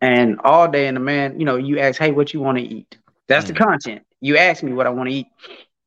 and 0.00 0.40
all 0.44 0.68
day 0.68 0.86
and 0.86 0.96
the 0.96 1.00
man, 1.00 1.38
you 1.40 1.46
know, 1.46 1.56
you 1.56 1.78
ask, 1.80 2.00
hey, 2.00 2.12
what 2.12 2.32
you 2.32 2.40
want 2.40 2.58
to 2.58 2.64
eat? 2.64 2.98
That's 3.28 3.46
the 3.46 3.54
Mm. 3.54 3.58
content. 3.58 4.02
You 4.20 4.36
ask 4.36 4.62
me 4.62 4.72
what 4.72 4.86
I 4.86 4.90
want 4.90 5.08
to 5.08 5.14
eat. 5.14 5.26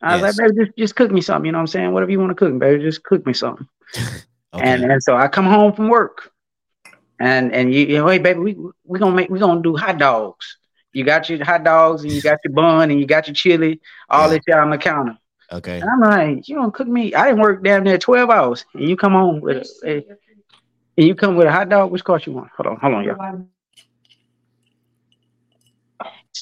I 0.01 0.15
was 0.17 0.21
Yes. 0.21 0.37
like, 0.37 0.47
baby, 0.49 0.65
just 0.65 0.77
just 0.77 0.95
cook 0.95 1.11
me 1.11 1.21
something. 1.21 1.45
You 1.45 1.51
know 1.51 1.57
what 1.59 1.61
I'm 1.63 1.67
saying? 1.67 1.91
Whatever 1.93 2.11
you 2.11 2.19
want 2.19 2.31
to 2.31 2.35
cook, 2.35 2.57
baby, 2.59 2.83
just 2.83 3.03
cook 3.03 3.25
me 3.25 3.33
something. 3.33 3.67
Okay. 4.53 4.69
And 4.69 4.85
and 4.89 5.03
so 5.03 5.17
I 5.17 5.27
come 5.27 5.45
home 5.45 5.73
from 5.73 5.89
work, 5.89 6.31
and 7.19 7.53
and 7.53 7.73
you, 7.73 7.81
you 7.87 7.97
know, 7.97 8.07
hey 8.07 8.19
baby, 8.19 8.39
we 8.39 8.57
we 8.85 8.99
gonna 8.99 9.13
make 9.15 9.29
we 9.29 9.37
gonna 9.37 9.61
do 9.61 9.75
hot 9.75 9.97
dogs. 9.97 10.57
You 10.93 11.03
got 11.03 11.29
your 11.29 11.43
hot 11.43 11.65
dogs 11.65 12.03
and 12.05 12.13
you 12.13 12.21
got 12.21 12.37
your 12.45 12.53
bun 12.53 12.89
and 12.89 12.97
you 12.97 13.05
got 13.05 13.27
your 13.27 13.33
chili, 13.33 13.81
all 14.09 14.29
Yeah. 14.29 14.35
this 14.37 14.43
shit 14.47 14.55
on 14.57 14.69
the 14.69 14.77
counter. 14.77 15.17
okay. 15.51 15.81
And 15.81 15.89
I'm 15.89 15.99
like, 15.99 16.47
you 16.47 16.55
don't 16.55 16.73
cook 16.73 16.87
me. 16.87 17.13
I 17.13 17.25
didn't 17.25 17.41
work 17.41 17.65
down 17.65 17.83
there 17.83 17.97
twelve 17.97 18.29
hours, 18.29 18.65
and 18.73 18.87
you 18.87 18.95
come 18.95 19.11
home 19.11 19.41
with 19.41 19.57
a, 19.83 19.89
a- 19.89 20.05
and 20.97 21.05
you 21.07 21.15
come 21.15 21.35
with 21.35 21.47
a 21.47 21.51
hot 21.51 21.67
dog. 21.67 21.91
Which 21.91 22.05
cost 22.05 22.25
you 22.25 22.31
want? 22.31 22.49
Hold 22.55 22.67
on, 22.67 22.77
hold 22.77 22.93
on, 22.93 23.03
y'all. 23.03 23.45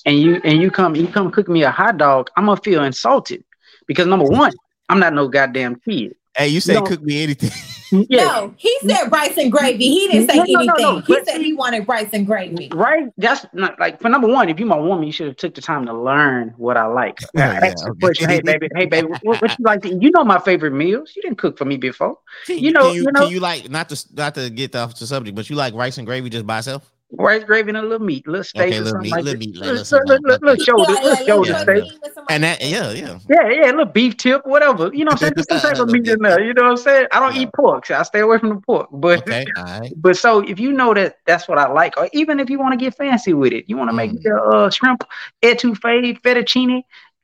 And 0.06 0.20
you 0.20 0.42
and 0.44 0.62
you 0.62 0.72
come 0.72 0.96
you 0.96 1.08
come 1.08 1.32
cook 1.32 1.48
me 1.48 1.64
a 1.64 1.72
hot 1.72 1.98
dog. 1.98 2.30
I'm 2.38 2.46
gonna 2.46 2.60
feel 2.62 2.84
insulted 2.84 3.44
because 3.88 4.08
number 4.08 4.26
one, 4.26 4.52
I'm 4.90 5.00
not 5.00 5.14
no 5.14 5.28
goddamn 5.28 5.76
kid. 5.88 6.16
Hey, 6.36 6.48
you 6.48 6.62
say 6.62 6.74
No. 6.74 6.82
cook 6.82 7.02
me 7.02 7.24
anything. 7.24 7.52
Yeah, 8.10 8.24
No, 8.24 8.54
he 8.58 8.76
said 8.88 9.12
rice 9.12 9.38
and 9.38 9.52
gravy. 9.52 9.88
He 9.88 10.08
didn't 10.08 10.28
say 10.28 10.38
No, 10.38 10.44
no, 10.46 10.52
no, 10.54 10.60
anything. 10.74 10.82
no, 10.84 11.00
he 11.02 11.14
but 11.14 11.26
said 11.28 11.42
he 11.42 11.54
wanted 11.54 11.88
rice 11.88 12.10
and 12.12 12.26
gravy. 12.26 12.70
Right? 12.74 13.10
That's 13.20 13.46
not 13.54 13.80
like 13.80 14.02
for 14.02 14.10
number 14.10 14.28
one, 14.28 14.50
if 14.50 14.60
you 14.60 14.66
my 14.66 14.80
woman, 14.80 15.06
you 15.06 15.12
should 15.12 15.28
have 15.28 15.36
took 15.36 15.54
the 15.54 15.62
time 15.62 15.86
to 15.86 15.94
learn 15.94 16.56
what 16.58 16.76
I 16.76 16.88
like. 16.88 17.20
Yeah, 17.36 17.52
I 17.62 17.68
asked 17.68 17.86
yeah, 17.86 18.08
okay. 18.10 18.26
hey 18.26 18.42
baby, 18.42 18.68
hey 18.76 18.88
baby, 18.88 19.10
what, 19.22 19.40
what 19.44 19.60
you 19.60 19.64
like 19.64 19.84
to 19.84 19.90
eat? 19.90 20.02
You 20.02 20.10
know 20.10 20.24
my 20.24 20.40
favorite 20.40 20.72
meals. 20.72 21.14
You 21.16 21.22
didn't 21.22 21.38
cook 21.38 21.56
for 21.56 21.66
me 21.66 21.78
before. 21.78 22.18
Can 22.48 22.58
You 22.58 22.72
know- 22.72 22.86
can 22.88 22.96
you, 22.96 23.04
you 23.04 23.12
know- 23.12 23.22
can 23.26 23.30
you 23.32 23.40
like 23.40 23.70
not 23.70 23.90
to 23.90 24.06
not 24.16 24.34
to 24.36 24.50
get 24.50 24.76
off 24.76 24.98
the 24.98 25.06
subject, 25.06 25.36
but 25.36 25.48
you 25.52 25.56
like 25.56 25.76
rice 25.76 26.00
and 26.00 26.08
gravy 26.08 26.32
just 26.32 26.48
by 26.48 26.58
itself? 26.58 26.92
Rice 27.18 27.44
gravy 27.44 27.70
and 27.70 27.78
a 27.78 27.82
little 27.84 28.00
meat, 28.06 28.28
little 28.28 28.44
steak 28.44 28.62
Okay, 28.70 28.78
or 28.78 28.82
little 28.82 28.92
something 28.94 29.04
meat, 29.04 29.12
like 29.12 29.24
little 29.24 29.40
that. 29.40 29.46
meat, 29.48 29.56
Little- 29.56 29.74
little 29.74 30.00
little- 30.08 30.24
little- 30.24 30.48
little 30.48 30.64
shoulder, 30.66 30.94
Yeah, 30.94 31.00
little 31.00 31.10
like 31.12 31.28
shoulder 31.28 31.50
yeah. 31.52 31.58
steak. 31.62 32.02
protein 32.02 32.26
And 32.30 32.44
that 32.44 32.62
yeah, 32.62 32.92
yeah. 32.92 33.20
Yeah, 33.30 33.50
yeah, 33.50 33.66
a 33.66 33.72
little 33.72 33.86
beef 33.86 34.18
tip, 34.18 34.42
whatever. 34.46 34.90
You 34.94 35.06
know 35.06 35.10
what 35.10 35.12
I'm 35.14 35.18
saying? 35.20 35.34
Just 35.38 35.50
some 35.50 35.60
type 35.60 35.80
of 35.80 35.90
meat 35.92 36.08
in 36.08 36.20
there. 36.22 36.42
You 36.44 36.54
know 36.54 36.64
what 36.64 36.72
I'm 36.72 36.78
saying? 36.78 37.08
I 37.12 37.20
don't 37.20 37.36
Yeah. 37.36 37.42
eat 37.44 37.50
pork, 37.56 37.86
so 37.86 37.96
I 37.96 38.04
stay 38.04 38.20
away 38.22 38.40
from 38.40 38.50
the 38.50 38.56
pork. 38.56 38.88
But 38.92 39.20
Okay, 39.28 39.46
all 39.58 39.64
right. 39.64 39.92
but 39.98 40.18
so 40.18 40.40
if 40.40 40.60
you 40.60 40.74
know 40.74 40.94
that 40.96 41.18
that's 41.28 41.48
what 41.48 41.58
I 41.60 41.72
like, 41.72 41.98
or 41.98 42.10
even 42.14 42.40
if 42.40 42.50
you 42.50 42.58
want 42.60 42.74
to 42.74 42.84
get 42.84 42.96
fancy 42.96 43.34
with 43.34 43.54
it, 43.54 43.66
you 43.68 43.78
want 43.78 43.90
to 43.92 43.96
make 43.96 44.12
Mm. 44.12 44.24
the 44.24 44.36
uh, 44.36 44.70
shrimp 44.72 45.04
etouffee, 45.44 46.20
fettuccine, 46.22 46.82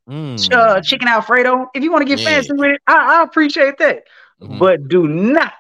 Mm. 0.10 0.54
uh, 0.56 0.82
chicken 0.82 1.08
alfredo. 1.08 1.68
If 1.74 1.84
you 1.84 1.92
want 1.92 2.02
to 2.02 2.08
get 2.08 2.20
Yeah. 2.20 2.30
fancy 2.30 2.54
with 2.54 2.72
it, 2.72 2.82
I, 2.88 3.20
I 3.20 3.24
appreciate 3.24 3.78
that. 3.80 4.04
Mhm. 4.42 4.58
But 4.60 4.88
do 4.88 5.08
not 5.08 5.54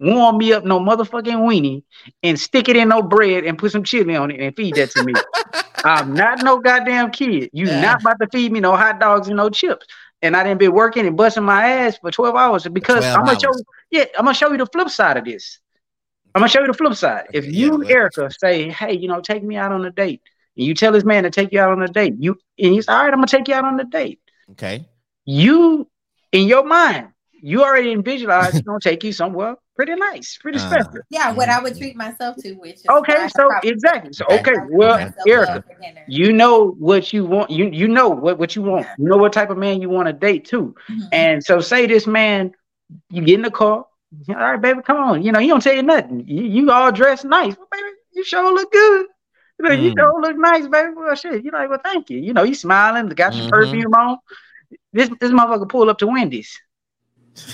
warm 0.00 0.38
me 0.38 0.52
up 0.52 0.64
no 0.64 0.80
motherfucking 0.80 1.24
weenie 1.46 1.82
and 2.22 2.38
stick 2.38 2.68
it 2.68 2.76
in 2.76 2.88
no 2.88 3.02
bread 3.02 3.44
and 3.44 3.58
put 3.58 3.72
some 3.72 3.84
chili 3.84 4.16
on 4.16 4.30
it 4.30 4.40
and 4.40 4.54
feed 4.56 4.74
that 4.74 4.90
to 4.90 5.04
me. 5.04 5.12
I'm 5.84 6.14
not 6.14 6.42
no 6.42 6.58
goddamn 6.58 7.10
kid. 7.10 7.50
You 7.52 7.66
Yeah. 7.66 7.80
not 7.80 8.00
about 8.00 8.18
to 8.20 8.28
feed 8.32 8.52
me 8.52 8.60
no 8.60 8.74
hot 8.76 8.98
dogs 9.00 9.28
and 9.28 9.36
no 9.36 9.50
chips. 9.50 9.86
And 10.22 10.34
I 10.36 10.42
didn't 10.42 10.58
been 10.58 10.72
working 10.72 11.06
and 11.06 11.16
busting 11.16 11.44
my 11.44 11.68
ass 11.68 11.98
for 11.98 12.10
12 12.10 12.34
hours 12.34 12.66
because 12.68 13.00
12 13.04 13.16
I'm 13.18 13.24
gonna 13.26 13.38
show 13.40 13.52
yeah, 13.90 14.04
I'm 14.18 14.24
gonna 14.24 14.34
show 14.34 14.50
you 14.50 14.58
the 14.58 14.66
flip 14.66 14.88
side 14.88 15.16
of 15.16 15.24
this. 15.24 15.58
I'm 16.34 16.40
gonna 16.40 16.48
show 16.48 16.60
you 16.62 16.66
the 16.66 16.74
flip 16.74 16.94
side. 16.94 17.26
If 17.32 17.46
you, 17.46 17.78
well- 17.78 17.88
Erica, 17.90 18.30
say, 18.30 18.70
hey, 18.70 18.94
you 18.94 19.06
know, 19.06 19.20
take 19.20 19.42
me 19.44 19.56
out 19.56 19.70
on 19.72 19.84
a 19.84 19.90
date, 19.90 20.22
and 20.56 20.66
you 20.66 20.74
tell 20.74 20.90
this 20.92 21.04
man 21.04 21.22
to 21.24 21.30
take 21.30 21.52
you 21.52 21.60
out 21.60 21.70
on 21.70 21.82
a 21.82 21.88
date, 21.88 22.14
you 22.18 22.38
and 22.58 22.72
he's 22.72 22.88
all 22.88 22.96
right, 22.96 23.12
I'm 23.12 23.16
gonna 23.16 23.26
take 23.26 23.46
you 23.48 23.54
out 23.54 23.64
on 23.64 23.78
a 23.78 23.84
date. 23.84 24.20
Okay. 24.52 24.88
You 25.26 25.88
in 26.32 26.48
your 26.48 26.64
mind, 26.64 27.08
you 27.32 27.62
already 27.62 27.94
visualize 27.96 28.52
he's 28.52 28.62
gonna 28.62 28.80
take 28.80 29.04
you 29.04 29.12
somewhere 29.12 29.56
pretty 29.76 29.94
nice, 29.94 30.38
pretty 30.38 30.58
Uh, 30.58 30.60
special. 30.60 31.00
Yeah, 31.10 31.32
what 31.32 31.48
I 31.48 31.60
would 31.62 31.76
treat 31.76 31.96
myself 31.96 32.36
to, 32.42 32.52
which 32.54 32.76
is 32.76 32.86
Okay, 32.88 33.28
so 33.28 33.50
exactly. 33.62 34.12
So 34.12 34.24
Okay. 34.26 34.36
okay, 34.36 34.50
I 34.52 34.54
treat 34.54 34.70
well, 34.72 34.98
Erica, 35.26 35.52
well 35.52 35.62
for 35.62 35.82
dinner. 35.82 36.04
you 36.08 36.32
know 36.32 36.70
what 36.78 37.12
you 37.12 37.24
want. 37.24 37.50
You 37.50 37.68
you 37.70 37.88
know 37.88 38.08
what, 38.08 38.38
what 38.38 38.54
you 38.56 38.62
want. 38.62 38.86
You 38.98 39.06
know 39.08 39.16
what 39.16 39.32
type 39.32 39.50
of 39.50 39.58
man 39.58 39.80
you 39.80 39.88
want 39.88 40.06
to 40.06 40.12
date 40.12 40.44
too. 40.44 40.74
Mhm. 40.90 41.08
And 41.12 41.44
so 41.44 41.60
say 41.60 41.86
this 41.86 42.06
man, 42.06 42.52
you 43.10 43.22
get 43.22 43.34
in 43.34 43.42
the 43.42 43.50
car. 43.50 43.86
All 44.28 44.34
right, 44.34 44.60
baby, 44.60 44.80
come 44.82 44.96
on. 44.98 45.22
You 45.24 45.32
know, 45.32 45.40
he 45.40 45.48
don't 45.48 45.62
tell 45.62 45.74
you 45.74 45.82
nothing. 45.82 46.24
You, 46.28 46.44
you 46.44 46.70
all 46.70 46.92
dressed 46.92 47.24
nice. 47.24 47.56
Well, 47.56 47.68
baby, 47.72 47.88
you 48.12 48.24
sure 48.24 48.52
look 48.54 48.70
good. 48.70 49.06
You, 49.58 49.64
know, 49.68 49.74
you 49.74 49.90
Mm. 49.90 49.94
sure 49.98 50.20
look 50.20 50.36
nice, 50.36 50.68
baby. 50.68 50.90
Well, 50.94 51.14
shit. 51.16 51.42
You're 51.44 51.52
like, 51.52 51.68
well, 51.68 51.80
thank 51.82 52.10
you. 52.10 52.18
You 52.18 52.32
know, 52.32 52.44
you 52.44 52.54
smiling, 52.54 53.08
got 53.08 53.36
your 53.38 53.46
Mhm. 53.46 53.50
perfume 53.50 53.94
on. 53.94 54.18
This 54.92 55.08
this 55.20 55.30
motherfucker 55.32 55.68
pull 55.68 55.90
up 55.90 55.98
to 55.98 56.06
Wendy's. 56.06 56.60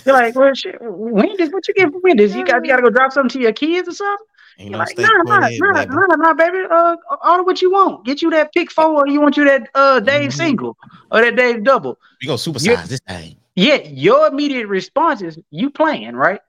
You're 0.04 0.14
like, 0.14 0.34
well, 0.34 0.54
shit, 0.54 0.76
Wendy's, 0.80 1.50
what 1.50 1.66
you 1.68 1.74
get 1.74 1.90
from 1.92 2.00
Wendy's? 2.02 2.34
You 2.34 2.44
got 2.44 2.64
you 2.64 2.70
gotta 2.70 2.82
go 2.82 2.90
drop 2.90 3.12
something 3.12 3.30
to 3.30 3.40
your 3.40 3.52
kids 3.52 3.88
or 3.88 3.92
something? 3.92 4.26
Ain't 4.58 4.70
You're 4.70 4.78
no 4.78 4.84
like, 4.84 4.88
steak 4.88 5.06
nah, 5.06 5.22
nah, 5.38 5.40
quartet, 5.40 5.58
nah, 5.60 5.72
baby. 5.72 5.94
nah, 5.94 6.16
nah, 6.16 6.34
baby. 6.34 6.58
Uh, 6.70 6.96
order 7.28 7.42
what 7.44 7.62
you 7.62 7.70
want. 7.70 8.04
Get 8.04 8.22
you 8.22 8.30
that 8.30 8.52
pick 8.52 8.70
four, 8.70 8.86
or 8.86 9.06
you 9.08 9.20
want 9.20 9.36
you 9.36 9.44
that 9.44 9.68
uh 9.74 10.00
Dave 10.00 10.30
Mhm. 10.30 10.34
single 10.34 10.76
or 11.10 11.20
that 11.22 11.36
Dave 11.36 11.64
double. 11.64 11.98
We 12.20 12.26
go 12.26 12.34
supersize 12.34 12.86
this 12.88 13.00
thing. 13.06 13.36
Yet 13.56 13.90
your 13.90 14.26
immediate 14.28 14.68
response 14.68 15.22
is 15.22 15.38
you 15.50 15.70
playing, 15.70 16.14
right? 16.14 16.40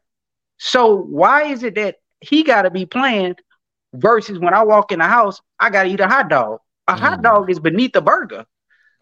So 0.57 0.95
why 0.95 1.43
is 1.45 1.63
it 1.63 1.75
that 1.75 1.95
he 2.21 2.43
got 2.43 2.63
to 2.63 2.69
be 2.69 2.85
playing 2.85 3.35
versus 3.93 4.39
when 4.39 4.53
I 4.53 4.63
walk 4.63 4.91
in 4.91 4.99
the 4.99 5.05
house, 5.07 5.41
I 5.59 5.69
got 5.69 5.83
to 5.83 5.89
eat 5.89 5.99
a 5.99 6.07
hot 6.07 6.29
dog? 6.29 6.59
A 6.87 6.95
hot 6.95 7.19
Mm. 7.19 7.23
dog 7.23 7.49
is 7.49 7.59
beneath 7.59 7.95
a 7.95 8.01
burger. 8.01 8.45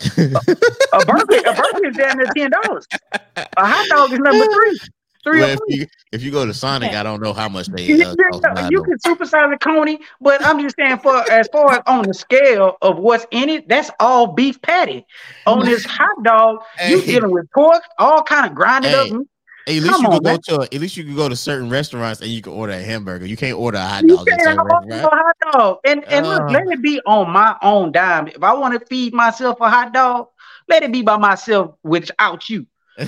A 0.01 1.05
burger, 1.05 1.37
a 1.45 1.53
burger 1.53 1.87
is 1.89 1.95
down 1.97 2.17
there 2.17 2.27
ten 2.35 2.51
dollars. 2.51 2.87
A 3.35 3.47
hot 3.57 3.85
dog 3.89 4.13
is 4.13 4.19
number 4.19 4.45
three. 4.45 4.79
Three 5.21 5.39
Well, 5.41 5.49
if 5.49 5.59
you 5.67 5.85
if 6.13 6.23
you 6.23 6.31
go 6.31 6.45
to 6.45 6.53
Sonic, 6.53 6.93
I 6.93 7.03
don't 7.03 7.21
know 7.21 7.33
how 7.33 7.49
much 7.49 7.67
they. 7.67 7.83
You, 7.83 8.05
Uh, 8.05 8.15
you- 8.17 8.39
cost, 8.41 8.71
you 8.71 8.83
can 8.83 8.97
supersize 8.99 9.53
a 9.53 9.57
coney, 9.57 9.99
but 10.21 10.43
I'm 10.45 10.59
just 10.61 10.77
saying 10.77 10.99
for 10.99 11.29
as 11.29 11.49
far 11.51 11.73
as 11.73 11.81
on 11.87 12.07
the 12.07 12.13
scale 12.13 12.77
of 12.81 12.97
what's 12.97 13.25
in 13.31 13.49
it, 13.49 13.67
that's 13.67 13.91
all 13.99 14.27
beef 14.27 14.61
patty. 14.61 15.05
On 15.45 15.65
this 15.65 15.83
hot 15.89 16.23
dog, 16.23 16.59
you 16.87 17.01
Hey. 17.01 17.05
dealing 17.05 17.31
with 17.31 17.51
pork, 17.53 17.83
all 17.97 18.23
kind 18.23 18.45
of 18.45 18.55
grinded 18.55 18.91
Hey. 18.91 18.97
up. 19.11 19.21
At 19.69 19.83
least 19.83 19.89
Come 19.89 20.01
you 20.03 20.09
can 20.09 20.19
go 20.19 20.29
man. 20.31 20.41
to 20.41 20.61
at 20.61 20.73
least 20.81 20.97
you 20.97 21.03
can 21.03 21.15
go 21.15 21.29
to 21.29 21.35
certain 21.35 21.69
restaurants 21.69 22.21
and 22.21 22.29
you 22.29 22.41
can 22.41 22.53
order 22.53 22.73
a 22.73 22.81
hamburger. 22.81 23.25
You 23.25 23.37
can't 23.37 23.57
order 23.57 23.77
a 23.77 23.81
hot 23.81 24.03
dog 24.07 24.27
at 24.29 24.39
can't 24.39 24.57
have 24.57 24.67
a 24.67 25.07
hot 25.15 25.35
dog. 25.53 25.77
And 25.85 26.03
and 26.05 26.27
look, 26.27 26.41
Uh. 26.41 26.51
let 26.51 26.67
it 26.67 26.81
be 26.81 26.99
on 27.05 27.29
my 27.31 27.55
own 27.61 27.91
dime. 27.91 28.27
If 28.27 28.43
I 28.43 28.53
want 28.53 28.79
to 28.79 28.85
feed 28.87 29.13
myself 29.13 29.57
a 29.61 29.69
hot 29.69 29.93
dog, 29.93 30.27
let 30.67 30.83
it 30.83 30.91
be 30.91 31.01
by 31.01 31.17
myself 31.17 31.75
without 31.83 32.49
you. 32.49 32.65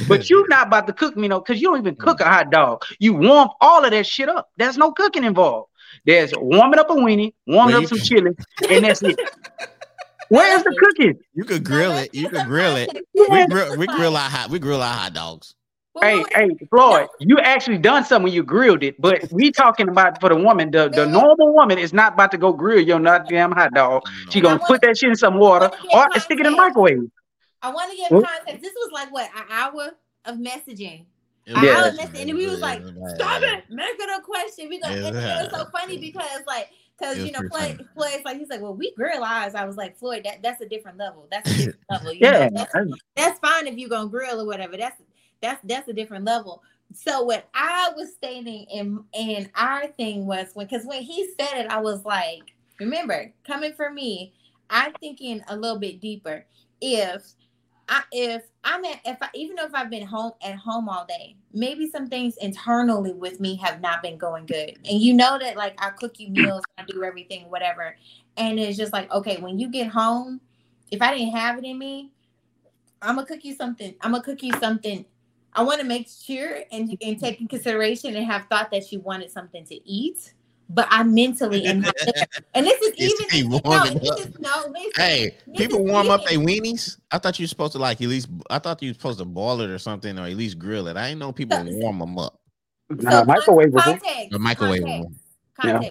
But 0.08 0.30
you're 0.30 0.48
not 0.56 0.68
about 0.68 0.88
to 0.88 0.94
cook 0.94 1.18
me 1.18 1.28
no, 1.28 1.40
because 1.42 1.62
you 1.62 1.68
don't 1.70 1.80
even 1.80 1.96
cook 1.96 2.22
a 2.22 2.26
hot 2.26 2.50
dog. 2.52 2.84
You 3.00 3.14
warm 3.14 3.50
all 3.60 3.84
of 3.84 3.92
that 3.92 4.06
shit 4.08 4.30
up. 4.30 4.50
There's 4.58 4.78
no 4.78 4.92
cooking 4.92 5.24
involved. 5.24 5.70
There's 6.06 6.32
warming 6.38 6.80
up 6.80 6.90
a 6.90 6.94
weenie, 6.94 7.34
warming 7.48 7.76
Well, 7.76 7.84
up 7.84 7.90
some 7.90 8.00
chili, 8.00 8.32
and 8.70 8.86
that's 8.86 9.04
it. 9.04 9.20
Where's 10.30 10.64
the 10.64 10.74
cooking? 10.80 11.20
you 11.34 11.44
could 11.44 11.66
grill 11.66 11.92
it. 11.98 12.14
You 12.14 12.30
could 12.30 12.46
grill 12.46 12.76
it. 12.78 12.90
We 13.30 13.46
grill 13.48 13.78
we 13.78 13.86
grill 13.88 14.16
our 14.18 14.30
hot 14.30 14.50
we 14.50 14.58
grill 14.60 14.82
our 14.82 14.94
hot 14.94 15.14
dogs. 15.14 15.54
Hey, 16.00 16.24
hey, 16.34 16.50
Floyd, 16.70 17.08
you 17.20 17.38
actually 17.40 17.78
done 17.78 18.06
something 18.06 18.24
when 18.24 18.34
you 18.34 18.44
grilled 18.44 18.82
it, 18.82 19.00
but 19.02 19.30
we 19.32 19.52
talking 19.52 19.90
about 19.90 20.22
for 20.22 20.30
the 20.30 20.36
woman. 20.38 20.72
The, 20.72 20.88
the 20.88 21.06
normal 21.06 21.54
woman 21.54 21.78
is 21.78 21.92
not 21.92 22.14
about 22.14 22.32
to 22.32 22.38
go 22.38 22.54
grill 22.54 22.80
your 22.80 22.98
not 23.00 23.28
damn 23.28 23.52
hot 23.52 23.74
dog. 23.74 24.04
She 24.30 24.40
gonna 24.40 24.60
put 24.60 24.82
that 24.84 24.98
shit 24.98 25.10
in 25.10 25.16
some 25.18 25.38
water 25.38 25.70
or 25.94 26.20
stick 26.20 26.40
it 26.40 26.46
in 26.46 26.54
the 26.54 26.58
microwave. 26.58 27.12
I 27.62 27.72
want 27.74 27.92
to 27.92 27.98
get 27.98 28.10
context. 28.10 28.62
This 28.62 28.74
was 28.74 28.92
like 28.94 29.12
what 29.12 29.30
an 29.36 29.44
hour 29.52 29.90
of 30.26 30.38
messaging. 30.38 31.06
It 31.46 31.62
Yeah. 31.62 31.76
hour 31.76 31.92
was- 31.92 32.00
messaging, 32.00 32.30
and 32.30 32.38
we 32.38 32.48
was 32.48 32.62
like, 32.62 32.82
"Stop 33.16 33.42
it, 33.44 33.66
make 33.70 34.00
it 34.00 34.10
a 34.18 34.22
question." 34.22 34.70
We 34.70 34.80
gonna. 34.80 34.96
and 34.96 35.06
it 35.08 35.14
was 35.14 35.50
so 35.52 35.66
funny 35.78 35.98
because 35.98 36.46
like. 36.48 36.70
Because 37.00 37.18
you 37.18 37.32
know, 37.32 37.40
pretty 37.40 37.50
Floyd, 37.50 37.78
funny. 37.78 37.88
Floyd's 37.96 38.26
like 38.26 38.38
he's 38.38 38.50
like, 38.50 38.62
well, 38.62 38.76
we 38.76 38.94
grill 38.94 39.24
ours. 39.24 39.56
I 39.56 39.66
was 39.66 39.76
like, 39.76 39.98
Floyd, 39.98 40.22
that, 40.26 40.44
that's 40.44 40.62
a 40.62 40.70
different 40.70 41.00
level. 41.00 41.26
That's 41.32 41.50
a 41.50 41.54
different 41.58 41.80
level. 41.90 42.14
You 42.14 42.20
Yeah, 42.22 42.48
know, 42.50 42.66
that's, 42.76 42.92
that's 43.16 43.40
fine 43.40 43.66
if 43.66 43.76
you 43.76 43.90
gonna 43.90 44.08
grill 44.08 44.40
or 44.40 44.46
whatever. 44.46 44.78
That's 44.78 45.02
that's 45.42 45.62
that's 45.64 45.88
a 45.88 45.94
different 45.94 46.26
level. 46.26 46.64
So 46.94 47.24
what 47.24 47.48
I 47.54 47.92
was 47.96 48.14
stating 48.14 48.66
and 48.74 49.00
and 49.14 49.50
our 49.56 49.88
thing 49.88 50.26
was 50.26 50.48
when 50.54 50.68
because 50.68 50.86
when 50.86 51.02
he 51.02 51.30
said 51.40 51.66
it, 51.66 51.68
I 51.68 51.80
was 51.80 52.04
like, 52.06 52.54
remember, 52.80 53.32
coming 53.46 53.74
from 53.74 53.96
me, 53.96 54.34
I'm 54.70 54.94
thinking 55.00 55.42
a 55.48 55.56
little 55.56 55.80
bit 55.80 56.02
deeper. 56.02 56.46
If 56.82 57.34
I 57.88 58.04
if 58.12 58.44
I'm 58.64 58.84
at 58.86 59.00
if 59.06 59.18
I 59.22 59.30
even 59.34 59.58
if 59.60 59.74
I've 59.74 59.90
been 59.90 60.06
home 60.06 60.34
at 60.44 60.56
home 60.56 60.90
all 60.90 61.06
day, 61.06 61.36
maybe 61.54 61.90
some 61.90 62.08
things 62.08 62.38
internally 62.38 63.14
with 63.14 63.40
me 63.40 63.56
have 63.58 63.82
not 63.82 64.02
been 64.02 64.18
going 64.18 64.46
good. 64.46 64.78
And 64.90 65.00
you 65.00 65.14
know 65.14 65.38
that 65.40 65.58
like 65.58 65.76
I 65.84 65.90
cook 65.92 66.20
you 66.20 66.30
meals, 66.30 66.64
I 66.78 66.84
do 66.86 67.04
everything, 67.04 67.50
whatever. 67.50 67.96
And 68.38 68.60
it's 68.60 68.78
just 68.78 68.94
like, 68.94 69.12
okay, 69.12 69.38
when 69.38 69.60
you 69.60 69.70
get 69.70 69.88
home, 69.88 70.42
if 70.92 71.02
I 71.02 71.16
didn't 71.16 71.36
have 71.36 71.58
it 71.58 71.66
in 71.66 71.78
me, 71.78 72.12
I'm 73.02 73.16
gonna 73.16 73.28
cook 73.28 73.44
you 73.44 73.56
something. 73.56 73.96
I'm 74.02 74.12
gonna 74.12 74.24
cook 74.24 74.44
you 74.44 74.54
something. 74.60 75.06
I 75.54 75.64
want 75.64 75.82
to 75.82 75.86
make 75.88 76.08
sure 76.08 76.60
and, 76.72 76.98
and 77.02 77.20
take 77.20 77.42
in 77.42 77.48
consideration 77.48 78.16
and 78.16 78.26
have 78.26 78.46
thought 78.50 78.72
that 78.72 78.92
you 78.92 79.00
wanted 79.02 79.32
something 79.32 79.66
to 79.66 79.90
eat, 79.90 80.34
but 80.70 80.88
I 80.90 81.04
mentally 81.04 81.66
am 81.66 81.82
not 81.82 81.96
there. 82.06 82.26
And 82.54 82.66
this 82.66 82.82
is 82.82 82.94
It's 82.98 83.36
even 83.36 83.60
no, 83.66 83.84
this 83.86 84.20
is, 84.20 84.40
no, 84.40 84.66
listen. 84.70 84.92
Hey, 84.96 85.36
This 85.48 85.58
people 85.58 85.86
is 85.86 85.92
warm 85.92 86.10
up 86.10 86.26
their 86.26 86.38
weenies. 86.40 86.98
I 87.12 87.18
thought 87.18 87.38
you 87.40 87.44
were 87.44 87.48
supposed 87.50 87.74
to 87.74 87.80
like 87.80 88.02
at 88.02 88.08
least. 88.08 88.30
I 88.50 88.60
thought 88.60 88.82
you 88.82 88.90
were 88.92 88.94
supposed 88.94 89.20
to 89.20 89.26
boil 89.26 89.62
it 89.62 89.70
or 89.70 89.80
something, 89.80 90.18
or 90.18 90.26
at 90.28 90.36
least 90.38 90.58
grill 90.58 90.88
it. 90.88 90.96
I 90.98 91.10
didn't 91.10 91.20
know 91.20 91.32
people 91.34 91.58
So- 91.58 91.66
warm 91.78 92.00
them 92.00 92.18
up. 92.18 92.40
Nah, 92.90 93.24
So, 93.24 93.26
microwavable. 93.26 93.84
Context, 93.84 94.34
A 94.34 94.40
microwave 94.40 94.82
context, 94.84 95.04
one. 95.64 95.82
Yeah. 95.82 95.90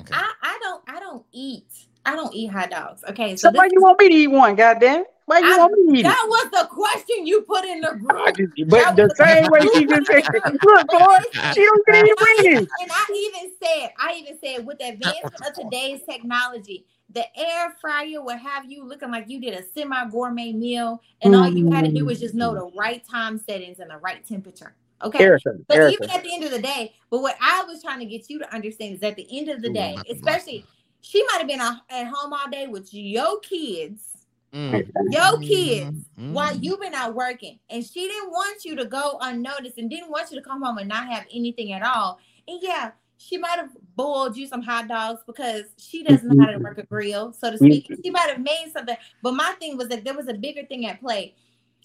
Okay. 0.00 0.12
I, 0.14 0.32
I 0.42 0.58
don't 0.62 0.82
I 0.88 1.00
don't 1.00 1.24
eat 1.32 1.66
I 2.04 2.16
don't 2.16 2.34
eat 2.34 2.48
hot 2.48 2.70
dogs. 2.70 3.04
Okay, 3.08 3.36
So 3.36 3.48
so 3.50 3.56
why 3.56 3.66
this, 3.66 3.72
you 3.74 3.82
want 3.82 4.00
me 4.00 4.08
to 4.08 4.14
eat 4.14 4.26
one? 4.28 4.54
Goddamn, 4.56 5.04
why 5.26 5.38
you 5.38 5.46
I- 5.46 5.58
want 5.58 5.72
me 5.72 5.84
to 5.86 5.98
eat 5.98 6.00
it? 6.00 6.02
that 6.04 6.26
was 6.28 6.50
the 6.50 6.66
question 6.68 7.26
you 7.26 7.42
put 7.42 7.64
in 7.64 7.80
the 7.80 7.90
I 7.90 8.32
group. 8.32 8.36
just, 8.56 8.68
but 8.70 8.96
That 8.96 8.96
the 8.96 9.14
same 9.16 9.50
way 9.50 9.60
she 9.74 9.86
just 9.86 10.06
said, 10.06 10.24
look, 10.62 10.86
boy, 10.88 11.18
she 11.54 11.60
don't 11.64 11.86
get 11.86 11.96
any 11.96 12.12
weenies. 12.14 12.66
And 12.80 12.90
I 12.90 13.30
even 13.34 13.52
said, 13.62 13.90
I 13.98 14.14
even 14.14 14.38
said, 14.42 14.66
with 14.66 14.78
the 14.78 14.88
advancement 14.88 15.46
of 15.46 15.54
today's 15.54 16.00
technology, 16.08 16.86
the 17.10 17.24
air 17.38 17.76
fryer 17.80 18.22
will 18.22 18.36
have 18.38 18.70
you 18.70 18.84
looking 18.84 19.10
like 19.10 19.28
you 19.28 19.40
did 19.40 19.54
a 19.54 19.62
semi 19.74 20.08
gourmet 20.10 20.52
meal, 20.52 21.00
and 21.20 21.34
all 21.34 21.48
you 21.48 21.70
had 21.70 21.84
to 21.84 21.92
do 21.92 22.04
was 22.06 22.18
just 22.20 22.34
know 22.34 22.54
the 22.54 22.70
right 22.76 23.02
time 23.08 23.38
settings 23.38 23.80
and 23.80 23.90
the 23.90 23.98
right 23.98 24.26
temperature. 24.26 24.74
Okay. 25.04 25.22
Erica, 25.22 25.50
But 25.68 25.76
Erica. 25.78 25.92
even 25.94 26.10
at 26.10 26.22
the 26.22 26.32
end 26.32 26.44
of 26.44 26.52
the 26.52 26.62
day, 26.62 26.94
but 27.10 27.20
what 27.22 27.36
I 27.40 27.64
was 27.64 27.82
trying 27.82 27.98
to 27.98 28.06
get 28.06 28.30
you 28.30 28.38
to 28.38 28.54
understand 28.54 28.94
is 28.94 29.02
at 29.02 29.16
the 29.16 29.26
end 29.36 29.48
of 29.48 29.60
the 29.60 29.68
day, 29.70 29.96
especially 30.10 30.64
she 31.00 31.22
might 31.24 31.38
have 31.38 31.48
been 31.48 31.60
a- 31.60 31.82
at 31.90 32.06
home 32.06 32.32
all 32.32 32.48
day 32.50 32.66
with 32.68 32.88
your 32.94 33.40
kids, 33.40 34.11
Mm. 34.52 34.90
your 35.10 35.38
kids, 35.40 36.08
Mm. 36.18 36.32
while 36.32 36.54
you've 36.56 36.80
been 36.80 36.92
out 36.94 37.14
working, 37.14 37.58
and 37.70 37.84
she 37.84 38.06
didn't 38.06 38.30
want 38.30 38.64
you 38.64 38.76
to 38.76 38.84
go 38.84 39.16
unnoticed 39.22 39.78
and 39.78 39.88
didn't 39.88 40.10
want 40.10 40.30
you 40.30 40.36
to 40.36 40.42
come 40.42 40.62
home 40.62 40.76
and 40.78 40.88
not 40.88 41.08
have 41.08 41.24
anything 41.32 41.72
at 41.72 41.82
all. 41.82 42.18
And 42.46 42.58
yeah, 42.62 42.90
she 43.16 43.38
might 43.38 43.56
have 43.56 43.70
boiled 43.96 44.36
you 44.36 44.46
some 44.46 44.60
hot 44.62 44.88
dogs 44.88 45.22
because 45.26 45.64
she 45.78 46.02
doesn't 46.02 46.28
know 46.28 46.44
how 46.44 46.50
to 46.50 46.58
work 46.58 46.76
a 46.78 46.82
grill, 46.82 47.32
so 47.32 47.50
to 47.50 47.56
speak. 47.56 47.88
She 48.04 48.10
might 48.10 48.28
have 48.28 48.40
made 48.40 48.70
something, 48.72 48.96
but 49.22 49.32
my 49.32 49.52
thing 49.58 49.76
was 49.78 49.88
that 49.88 50.04
there 50.04 50.14
was 50.14 50.28
a 50.28 50.34
bigger 50.34 50.64
thing 50.66 50.86
at 50.86 51.00
play 51.00 51.34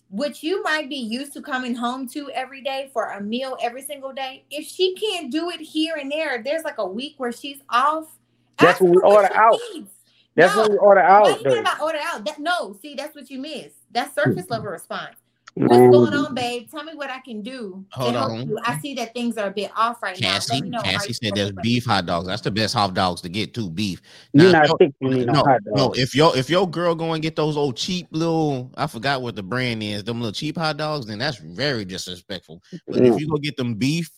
which 0.09 0.41
you 0.41 0.63
might 0.63 0.88
be 0.88 0.95
used 0.95 1.34
to 1.34 1.41
coming 1.41 1.76
home 1.76 2.07
to 2.07 2.32
every 2.32 2.61
day 2.61 2.89
for 2.93 3.11
a 3.11 3.22
meal 3.22 3.57
every 3.61 3.82
single 3.82 4.13
day, 4.13 4.45
if 4.49 4.65
she 4.65 4.95
can't 4.95 5.30
do 5.30 5.49
it 5.49 5.59
here 5.59 5.97
and 5.97 6.09
there, 6.09 6.36
if 6.38 6.45
there's 6.45 6.63
like 6.63 6.78
a 6.78 6.88
week 6.88 7.15
where 7.18 7.34
she's 7.34 7.57
off, 7.70 8.18
That's 8.57 8.76
ask 8.76 8.82
when 8.82 8.91
we 8.91 8.95
her 8.95 9.01
what 9.03 9.15
order 9.15 9.28
she 9.34 9.38
out. 9.38 9.59
needs. 9.74 9.91
That's 10.38 10.55
no, 10.55 10.61
when 10.63 10.71
we 10.71 10.77
order 10.77 11.01
out. 11.01 11.23
why 11.23 11.29
out. 11.31 11.38
you 11.39 11.43
Though. 11.43 11.49
mean 11.49 11.59
about 11.59 11.81
order 11.81 11.99
out? 12.01 12.23
That 12.25 12.39
no, 12.39 12.77
see, 12.81 12.93
that's 12.95 13.15
what 13.15 13.29
you 13.29 13.39
miss. 13.39 13.73
That's 13.91 14.13
surface 14.15 14.49
level 14.49 14.69
response. 14.69 15.15
What's 15.55 15.73
Mm. 15.81 15.91
going 15.91 16.13
on, 16.13 16.35
babe? 16.35 16.69
Tell 16.69 16.83
me 16.83 16.93
what 16.93 17.09
I 17.09 17.19
can 17.19 17.41
do 17.41 17.83
Hold 17.93 18.13
to 18.13 18.19
help 18.19 18.31
on. 18.33 18.47
you. 18.47 18.59
I 18.63 18.77
see 18.77 18.93
that 18.93 19.15
things 19.15 19.38
are 19.38 19.47
a 19.47 19.51
bit 19.51 19.71
off 19.75 20.03
right 20.03 20.21
now. 20.21 20.33
Cassie, 20.33 20.53
Let 20.53 20.63
me 20.63 20.69
know. 20.69 20.81
Cassie 20.83 21.13
said 21.13 21.33
there's 21.33 21.49
okay? 21.49 21.61
beef 21.63 21.85
hot 21.85 22.05
dogs. 22.05 22.27
That's 22.27 22.43
the 22.43 22.51
best 22.51 22.75
hot 22.75 22.93
dogs 22.93 23.21
to 23.21 23.29
get 23.29 23.55
too. 23.55 23.71
Beef. 23.71 23.99
You're 24.33 24.51
Now, 24.51 24.59
not 24.59 24.67
yo- 24.67 24.77
fixing 24.77 25.25
no, 25.25 25.33
no, 25.33 25.43
hot 25.43 25.59
no. 25.65 25.91
If 25.93 26.13
your 26.13 26.38
if 26.38 26.47
your 26.47 26.69
girl 26.69 26.93
go 26.93 27.13
and 27.13 27.23
get 27.23 27.35
those 27.35 27.57
old 27.57 27.75
cheap 27.75 28.05
little, 28.11 28.71
I 28.77 28.85
forgot 28.85 29.23
what 29.23 29.35
the 29.35 29.41
brand 29.41 29.81
is, 29.81 30.03
them 30.03 30.19
little 30.21 30.31
cheap 30.31 30.55
hot 30.59 30.77
dogs, 30.77 31.07
then 31.07 31.17
that's 31.17 31.38
very 31.38 31.85
disrespectful. 31.85 32.61
But 32.88 33.01
Mm. 33.01 33.15
if 33.15 33.19
you 33.19 33.27
go 33.27 33.38
get 33.38 33.57
them 33.57 33.73
beef 33.73 34.11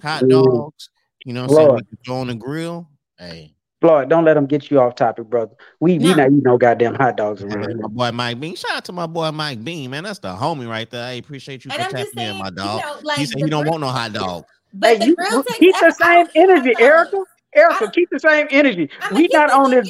hot 0.00 0.22
Mm. 0.22 0.30
dogs, 0.30 0.88
you 1.26 1.34
know 1.34 1.42
what 1.42 1.50
I'm 1.50 1.56
saying, 1.56 1.68
Lord. 1.68 1.86
you 1.90 1.98
throw 2.06 2.16
on 2.16 2.26
the 2.28 2.34
grill. 2.36 2.88
Hey, 3.18 3.54
Floyd, 3.80 4.10
don't 4.10 4.24
let 4.24 4.34
them 4.34 4.46
get 4.46 4.70
you 4.70 4.80
off 4.80 4.96
topic, 4.96 5.26
brother. 5.30 5.52
We 5.80 5.98
we 5.98 6.10
No. 6.10 6.16
not 6.16 6.26
eating 6.28 6.42
no 6.42 6.58
goddamn 6.58 6.94
hot 6.96 7.16
dogs 7.16 7.42
around 7.42 7.80
my 7.80 7.88
boy 7.88 8.12
Mike 8.12 8.40
Bean. 8.40 8.56
Shout 8.56 8.72
out 8.72 8.84
to 8.86 8.92
my 8.92 9.06
boy 9.06 9.30
Mike 9.32 9.64
Bean, 9.64 9.90
man. 9.90 10.04
That's 10.04 10.18
the 10.20 10.34
homie 10.34 10.68
right 10.68 10.90
there. 10.90 11.04
I 11.04 11.12
appreciate 11.12 11.64
you 11.64 11.70
And 11.70 11.80
for 11.80 11.84
I'm 11.84 11.90
tapping 11.90 12.20
in, 12.20 12.24
saying, 12.26 12.38
my 12.38 12.50
you 12.50 12.56
dog. 12.56 12.80
know, 12.82 12.98
like 13.02 13.18
he 13.18 13.26
said 13.26 13.38
he 13.38 13.50
don't 13.50 13.66
want 13.66 13.80
no 13.82 13.88
hot 13.88 14.12
dog. 14.12 14.44
But 14.74 14.90
Hey, 14.90 14.98
the 14.98 15.06
you 15.06 15.16
grill 15.16 15.42
keep 15.58 15.76
the 15.80 15.92
same 16.00 16.26
energy, 16.34 16.74
Erica. 16.78 17.18
Erica, 17.56 17.90
keep 17.90 18.08
the 18.10 18.20
same 18.20 18.46
energy. 18.50 18.90
I'ma 19.00 19.16
We 19.16 19.28
not 19.32 19.50
on 19.52 19.70
this. 19.70 19.88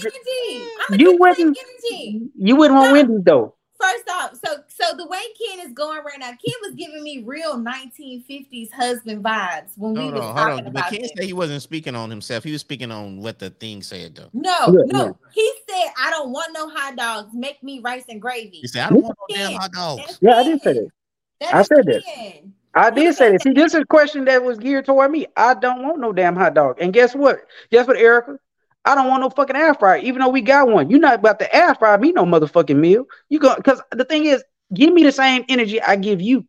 You 0.89 1.13
keep 1.13 1.19
the 1.19 1.19
same 1.19 1.21
wouldn't. 1.21 1.59
You 2.37 2.57
wouldn't 2.57 2.79
want 2.79 2.93
No. 2.93 2.93
Wendy's 2.93 3.25
though. 3.25 3.55
First 3.81 4.11
off, 4.11 4.39
so 4.45 4.57
so 4.69 4.97
the 4.97 5.07
way 5.07 5.21
Ken 5.49 5.67
is 5.67 5.73
going 5.73 6.05
right 6.05 6.19
now, 6.19 6.29
Ken 6.29 6.55
was 6.63 6.75
giving 6.75 7.03
me 7.03 7.23
real 7.25 7.57
1950s 7.59 8.71
husband 8.73 9.25
vibes 9.25 9.77
when 9.79 9.95
we 9.95 10.01
Hold 10.01 10.15
was 10.15 10.23
on, 10.23 10.35
talking 10.35 10.43
hold 10.43 10.59
on. 10.59 10.65
But 10.65 10.81
about 10.81 10.91
Ken 10.91 11.09
said 11.17 11.25
he 11.25 11.33
wasn't 11.33 11.63
speaking 11.63 11.95
on 11.97 12.11
himself. 12.11 12.45
He 12.45 12.53
was 12.53 12.61
speaking 12.61 12.91
on 12.91 13.21
what 13.21 13.39
the 13.39 13.51
thing 13.51 13.83
said, 13.83 14.17
though. 14.17 14.29
No, 14.35 14.67
Yeah, 14.67 14.83
no. 14.87 15.05
yeah. 15.07 15.13
He 15.33 15.53
said, 15.69 15.93
I 15.99 16.11
don't 16.11 16.31
want 16.31 16.53
no 16.53 16.69
hot 16.69 16.97
dogs. 16.97 17.31
Make 17.33 17.63
me 17.63 17.81
rice 17.81 18.05
and 18.09 18.21
gravy. 18.21 18.59
He 18.61 18.67
said, 18.69 18.85
I 18.87 18.91
don't 18.91 19.03
want 19.03 19.17
no 19.29 19.35
damn 19.35 19.53
hot 19.53 19.73
dogs. 19.73 20.03
that's 20.07 20.19
Yeah, 20.21 20.37
I 20.37 20.43
did 20.43 20.63
say 20.63 20.73
Ken. 20.75 20.85
that. 20.85 20.91
That 21.41 21.55
I 21.55 21.61
is 21.61 21.67
said 21.69 21.87
that. 21.87 22.03
I 22.75 22.91
did 22.91 23.15
say 23.17 23.33
that. 23.33 23.43
See, 23.43 23.53
this 23.53 23.75
is 23.75 23.81
a 23.81 23.85
question 23.87 24.27
that 24.27 24.45
was 24.45 24.59
geared 24.59 24.85
toward 24.85 25.11
me. 25.11 25.27
I 25.37 25.55
don't 25.55 25.83
want 25.83 25.99
no 26.01 26.13
damn 26.13 26.37
hot 26.37 26.55
dog. 26.55 26.77
And 26.81 26.93
guess 26.93 27.15
what? 27.15 27.41
Guess 27.71 27.87
what, 27.89 27.97
Erica? 27.97 28.39
I 28.85 28.95
don't 28.95 29.09
want 29.09 29.21
no 29.23 29.31
fucking 29.31 29.57
air 29.57 29.75
fryer, 29.75 29.99
even 29.99 30.21
though 30.21 30.29
we 30.29 30.41
got 30.41 30.69
one. 30.69 30.91
You're 30.91 31.01
not 31.01 31.17
about 31.17 31.39
to 31.41 31.55
air 31.55 31.75
fry 31.75 31.97
me 31.99 32.13
no 32.13 32.25
motherfucking 32.25 32.77
meal. 32.77 33.05
You 33.29 33.39
go 33.39 33.55
because 33.57 33.83
the 33.93 34.05
thing 34.05 34.25
is, 34.27 34.43
give 34.75 34.93
me 34.93 35.03
the 35.03 35.13
same 35.13 35.45
energy 35.49 35.81
I 35.83 35.97
give 35.97 36.21
you. 36.21 36.47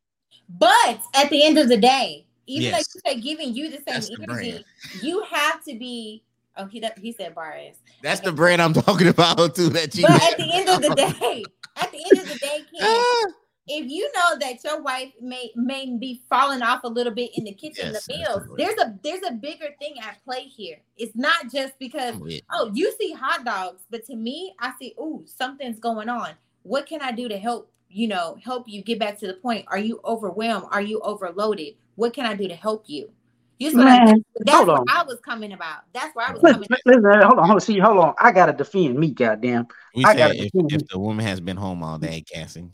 But 0.50 1.02
at 1.14 1.30
the 1.30 1.44
end 1.44 1.58
of 1.58 1.70
the 1.70 1.78
day, 1.78 2.26
even 2.48 2.72
Yes. 2.72 2.88
though 2.88 3.12
you 3.12 3.16
say 3.16 3.22
giving 3.22 3.54
you 3.54 3.70
the 3.70 3.78
same 3.78 3.86
That's 3.86 4.10
energy, 4.10 4.26
brand. 4.26 4.66
you 5.02 5.24
have 5.24 5.64
to 5.66 5.78
be. 5.78 6.24
Oh, 6.58 6.66
he 6.66 6.84
he 7.02 7.12
said 7.14 7.34
Bar-S. 7.36 7.78
That's 8.04 8.20
the 8.22 8.32
brand 8.32 8.62
I'm 8.62 8.74
talking 8.88 9.08
about 9.08 9.56
too. 9.56 9.70
That 9.70 9.92
cheap. 9.92 10.08
But 10.08 10.22
at 10.22 10.38
the 10.38 10.50
end 10.54 10.70
of 10.70 10.82
the 10.82 10.96
day, 10.96 11.44
at 11.78 11.92
the 11.92 11.98
end 12.06 12.18
of 12.20 12.28
the 12.28 12.36
day, 12.36 12.66
Ken, 12.72 12.82
Ah, 12.82 13.26
if 13.68 13.90
you 13.90 14.12
know 14.14 14.38
that 14.40 14.64
your 14.64 14.82
wife 14.82 15.12
may 15.22 15.52
may 15.56 15.86
be 15.98 16.22
falling 16.30 16.62
off 16.62 16.84
a 16.84 16.90
little 16.90 17.14
bit 17.14 17.32
in 17.36 17.44
the 17.46 17.54
kitchen, 17.54 17.92
Yes, 17.92 18.08
the 18.08 18.14
that's 18.14 18.48
meals, 18.48 18.58
there's 18.58 18.80
a 18.80 19.00
there's 19.04 19.24
a 19.28 19.34
bigger 19.34 19.70
thing 19.80 19.96
at 20.02 20.24
play 20.24 20.44
here. 20.44 20.78
It's 20.98 21.16
not 21.16 21.52
just 21.52 21.78
because 21.80 22.16
I'm 22.16 22.42
oh 22.52 22.72
you 22.74 22.94
see 23.00 23.14
hot 23.14 23.46
dogs, 23.46 23.84
but 23.90 24.06
to 24.08 24.16
me, 24.16 24.54
I 24.60 24.74
see 24.80 24.94
oh 24.98 25.24
something's 25.26 25.80
going 25.80 26.10
on. 26.10 26.32
What 26.64 26.86
can 26.86 27.02
I 27.02 27.12
do 27.12 27.28
to 27.28 27.38
help 27.38 27.72
you 27.94 28.08
know, 28.08 28.38
help 28.44 28.68
you 28.68 28.82
get 28.84 29.00
back 29.00 29.20
to 29.20 29.28
the 29.28 29.34
point? 29.34 29.66
Are 29.68 29.78
you 29.78 30.00
overwhelmed? 30.06 30.68
Are 30.72 30.82
you 30.82 31.00
overloaded? 31.02 31.76
What 31.96 32.14
can 32.14 32.26
I 32.26 32.36
do 32.36 32.48
to 32.48 32.56
help 32.56 32.86
you? 32.88 33.12
Here's 33.60 33.76
what 33.76 33.88
I, 33.88 34.06
Man, 34.06 34.26
that's 34.40 34.58
hold 34.58 34.70
where 34.70 34.78
on. 34.78 34.86
I 34.90 35.04
was 35.04 35.20
coming 35.20 35.54
about. 35.54 35.82
That's 35.94 36.16
where 36.16 36.28
I 36.28 36.32
was 36.32 36.42
Listen, 36.42 36.64
coming. 36.64 36.70
listen, 36.86 37.04
hold 37.04 37.38
on, 37.40 37.46
hold 37.46 37.52
on. 37.52 37.60
See, 37.62 37.78
hold 37.78 38.00
on. 38.00 38.14
I 38.18 38.32
gotta 38.32 38.54
defend 38.54 38.98
me, 38.98 39.12
goddamn. 39.12 39.68
We 39.94 40.04
I 40.04 40.14
said 40.14 40.18
gotta 40.18 40.34
if, 40.46 40.52
defend 40.52 40.72
if 40.74 40.82
me. 40.82 40.88
the 40.90 40.98
woman 40.98 41.26
has 41.26 41.40
been 41.40 41.58
home 41.58 41.84
all 41.84 42.00
day, 42.00 42.22
Cassie. 42.22 42.70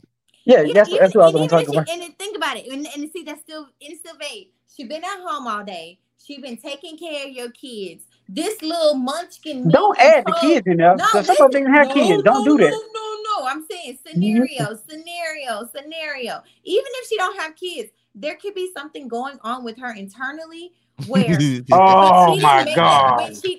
Yeah, 0.48 0.62
Yeah, 0.62 0.72
that's 0.72 0.88
even- 0.88 1.00
that's 1.02 1.14
what 1.14 1.22
I 1.22 1.26
was 1.26 1.34
and 1.42 1.50
gonna 1.50 1.62
talk 1.64 1.72
she- 1.72 1.78
about. 1.78 1.88
And 1.90 2.02
then 2.02 2.12
think 2.12 2.36
about 2.36 2.56
it, 2.56 2.66
and, 2.72 2.86
and 2.96 3.10
see 3.12 3.22
that's 3.22 3.42
still 3.42 3.68
it's 3.80 4.00
still 4.00 4.16
vague. 4.18 4.48
She 4.74 4.84
been 4.84 5.04
at 5.04 5.20
home 5.20 5.46
all 5.46 5.62
day. 5.64 5.98
She 6.24 6.40
been 6.40 6.56
taking 6.56 6.96
care 6.98 7.26
of 7.26 7.32
your 7.32 7.50
kids. 7.50 8.04
This 8.28 8.60
little 8.62 8.94
munchkin. 8.94 9.68
Don't 9.68 9.98
add 9.98 10.24
the 10.26 10.36
kids 10.40 10.66
in 10.66 10.78
there 10.78 10.96
No, 10.96 11.04
because 11.06 11.26
some 11.26 11.46
of 11.46 11.52
them 11.52 11.62
listen, 11.64 11.74
have 11.74 11.88
no, 11.88 11.94
kids. 11.94 12.22
Don't 12.22 12.44
no, 12.44 12.56
do 12.56 12.64
that. 12.64 12.70
No, 12.70 12.78
no, 12.78 13.40
no. 13.40 13.46
I'm 13.46 13.64
saying 13.70 13.98
mm-hmm. 14.06 14.10
scenario, 14.20 14.78
scenario, 14.88 15.68
scenario. 15.74 16.42
Even 16.64 16.84
if 16.96 17.08
she 17.08 17.16
don't 17.16 17.38
have 17.40 17.54
kids, 17.56 17.90
there 18.14 18.36
could 18.36 18.54
be 18.54 18.70
something 18.76 19.06
going 19.08 19.38
on 19.42 19.64
with 19.64 19.78
her 19.78 19.94
internally 19.94 20.72
where 21.06 21.24
Oh 21.72 22.38
my 22.40 22.64
didn't 22.64 22.72
it- 22.72 22.76
god. 22.76 23.36
she- 23.36 23.58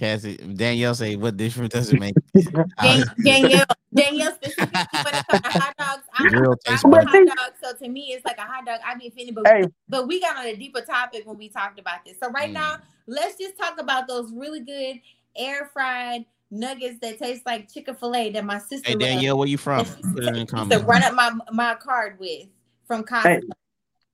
Cassie, 0.00 0.36
Danielle 0.38 0.94
say, 0.94 1.14
"What 1.16 1.36
difference 1.36 1.74
does 1.74 1.90
it 1.90 1.98
make?" 2.00 2.14
Dan- 2.82 3.04
Danielle, 3.22 3.66
Danielle 3.94 4.32
specifically 4.34 4.80
when 5.04 5.14
it 5.14 5.26
comes 5.26 5.42
to 5.42 5.48
hot 5.50 5.74
dogs, 5.78 6.02
I'm 6.18 6.32
Real 6.32 6.56
taste 6.56 6.84
a 6.84 6.88
buds. 6.88 7.06
hot 7.06 7.26
dog, 7.26 7.52
so 7.62 7.84
to 7.84 7.88
me 7.90 8.12
it's 8.14 8.24
like 8.24 8.38
a 8.38 8.42
hot 8.42 8.64
dog. 8.64 8.80
I'd 8.84 8.98
be 8.98 9.08
offended, 9.08 9.34
but 9.34 9.46
Hey, 9.46 9.66
but 9.90 10.08
we 10.08 10.18
got 10.18 10.38
on 10.38 10.46
a 10.46 10.56
deeper 10.56 10.80
topic 10.80 11.26
when 11.26 11.36
we 11.36 11.50
talked 11.50 11.78
about 11.78 12.02
this. 12.06 12.16
So 12.18 12.30
right 12.30 12.48
Mm. 12.48 12.54
now, 12.54 12.76
let's 13.06 13.36
just 13.36 13.58
talk 13.58 13.78
about 13.78 14.08
those 14.08 14.32
really 14.32 14.60
good 14.60 15.00
air 15.36 15.68
fried 15.72 16.24
nuggets 16.50 16.98
that 17.00 17.18
taste 17.18 17.42
like 17.44 17.70
Chick-fil-A 17.70 18.30
that 18.32 18.44
my 18.44 18.58
sister 18.58 18.88
Hey 18.88 18.94
loves, 18.94 19.04
Danielle, 19.04 19.36
where 19.38 19.48
you 19.48 19.58
from? 19.58 19.84
Put 19.84 20.24
it 20.24 20.34
in 20.34 20.46
the 20.46 20.46
to 20.70 20.78
run 20.78 21.02
up 21.02 21.12
my 21.14 21.30
my 21.52 21.74
card 21.74 22.18
with 22.18 22.48
from 22.86 23.04
Costco. 23.04 23.22
Hey, 23.22 23.40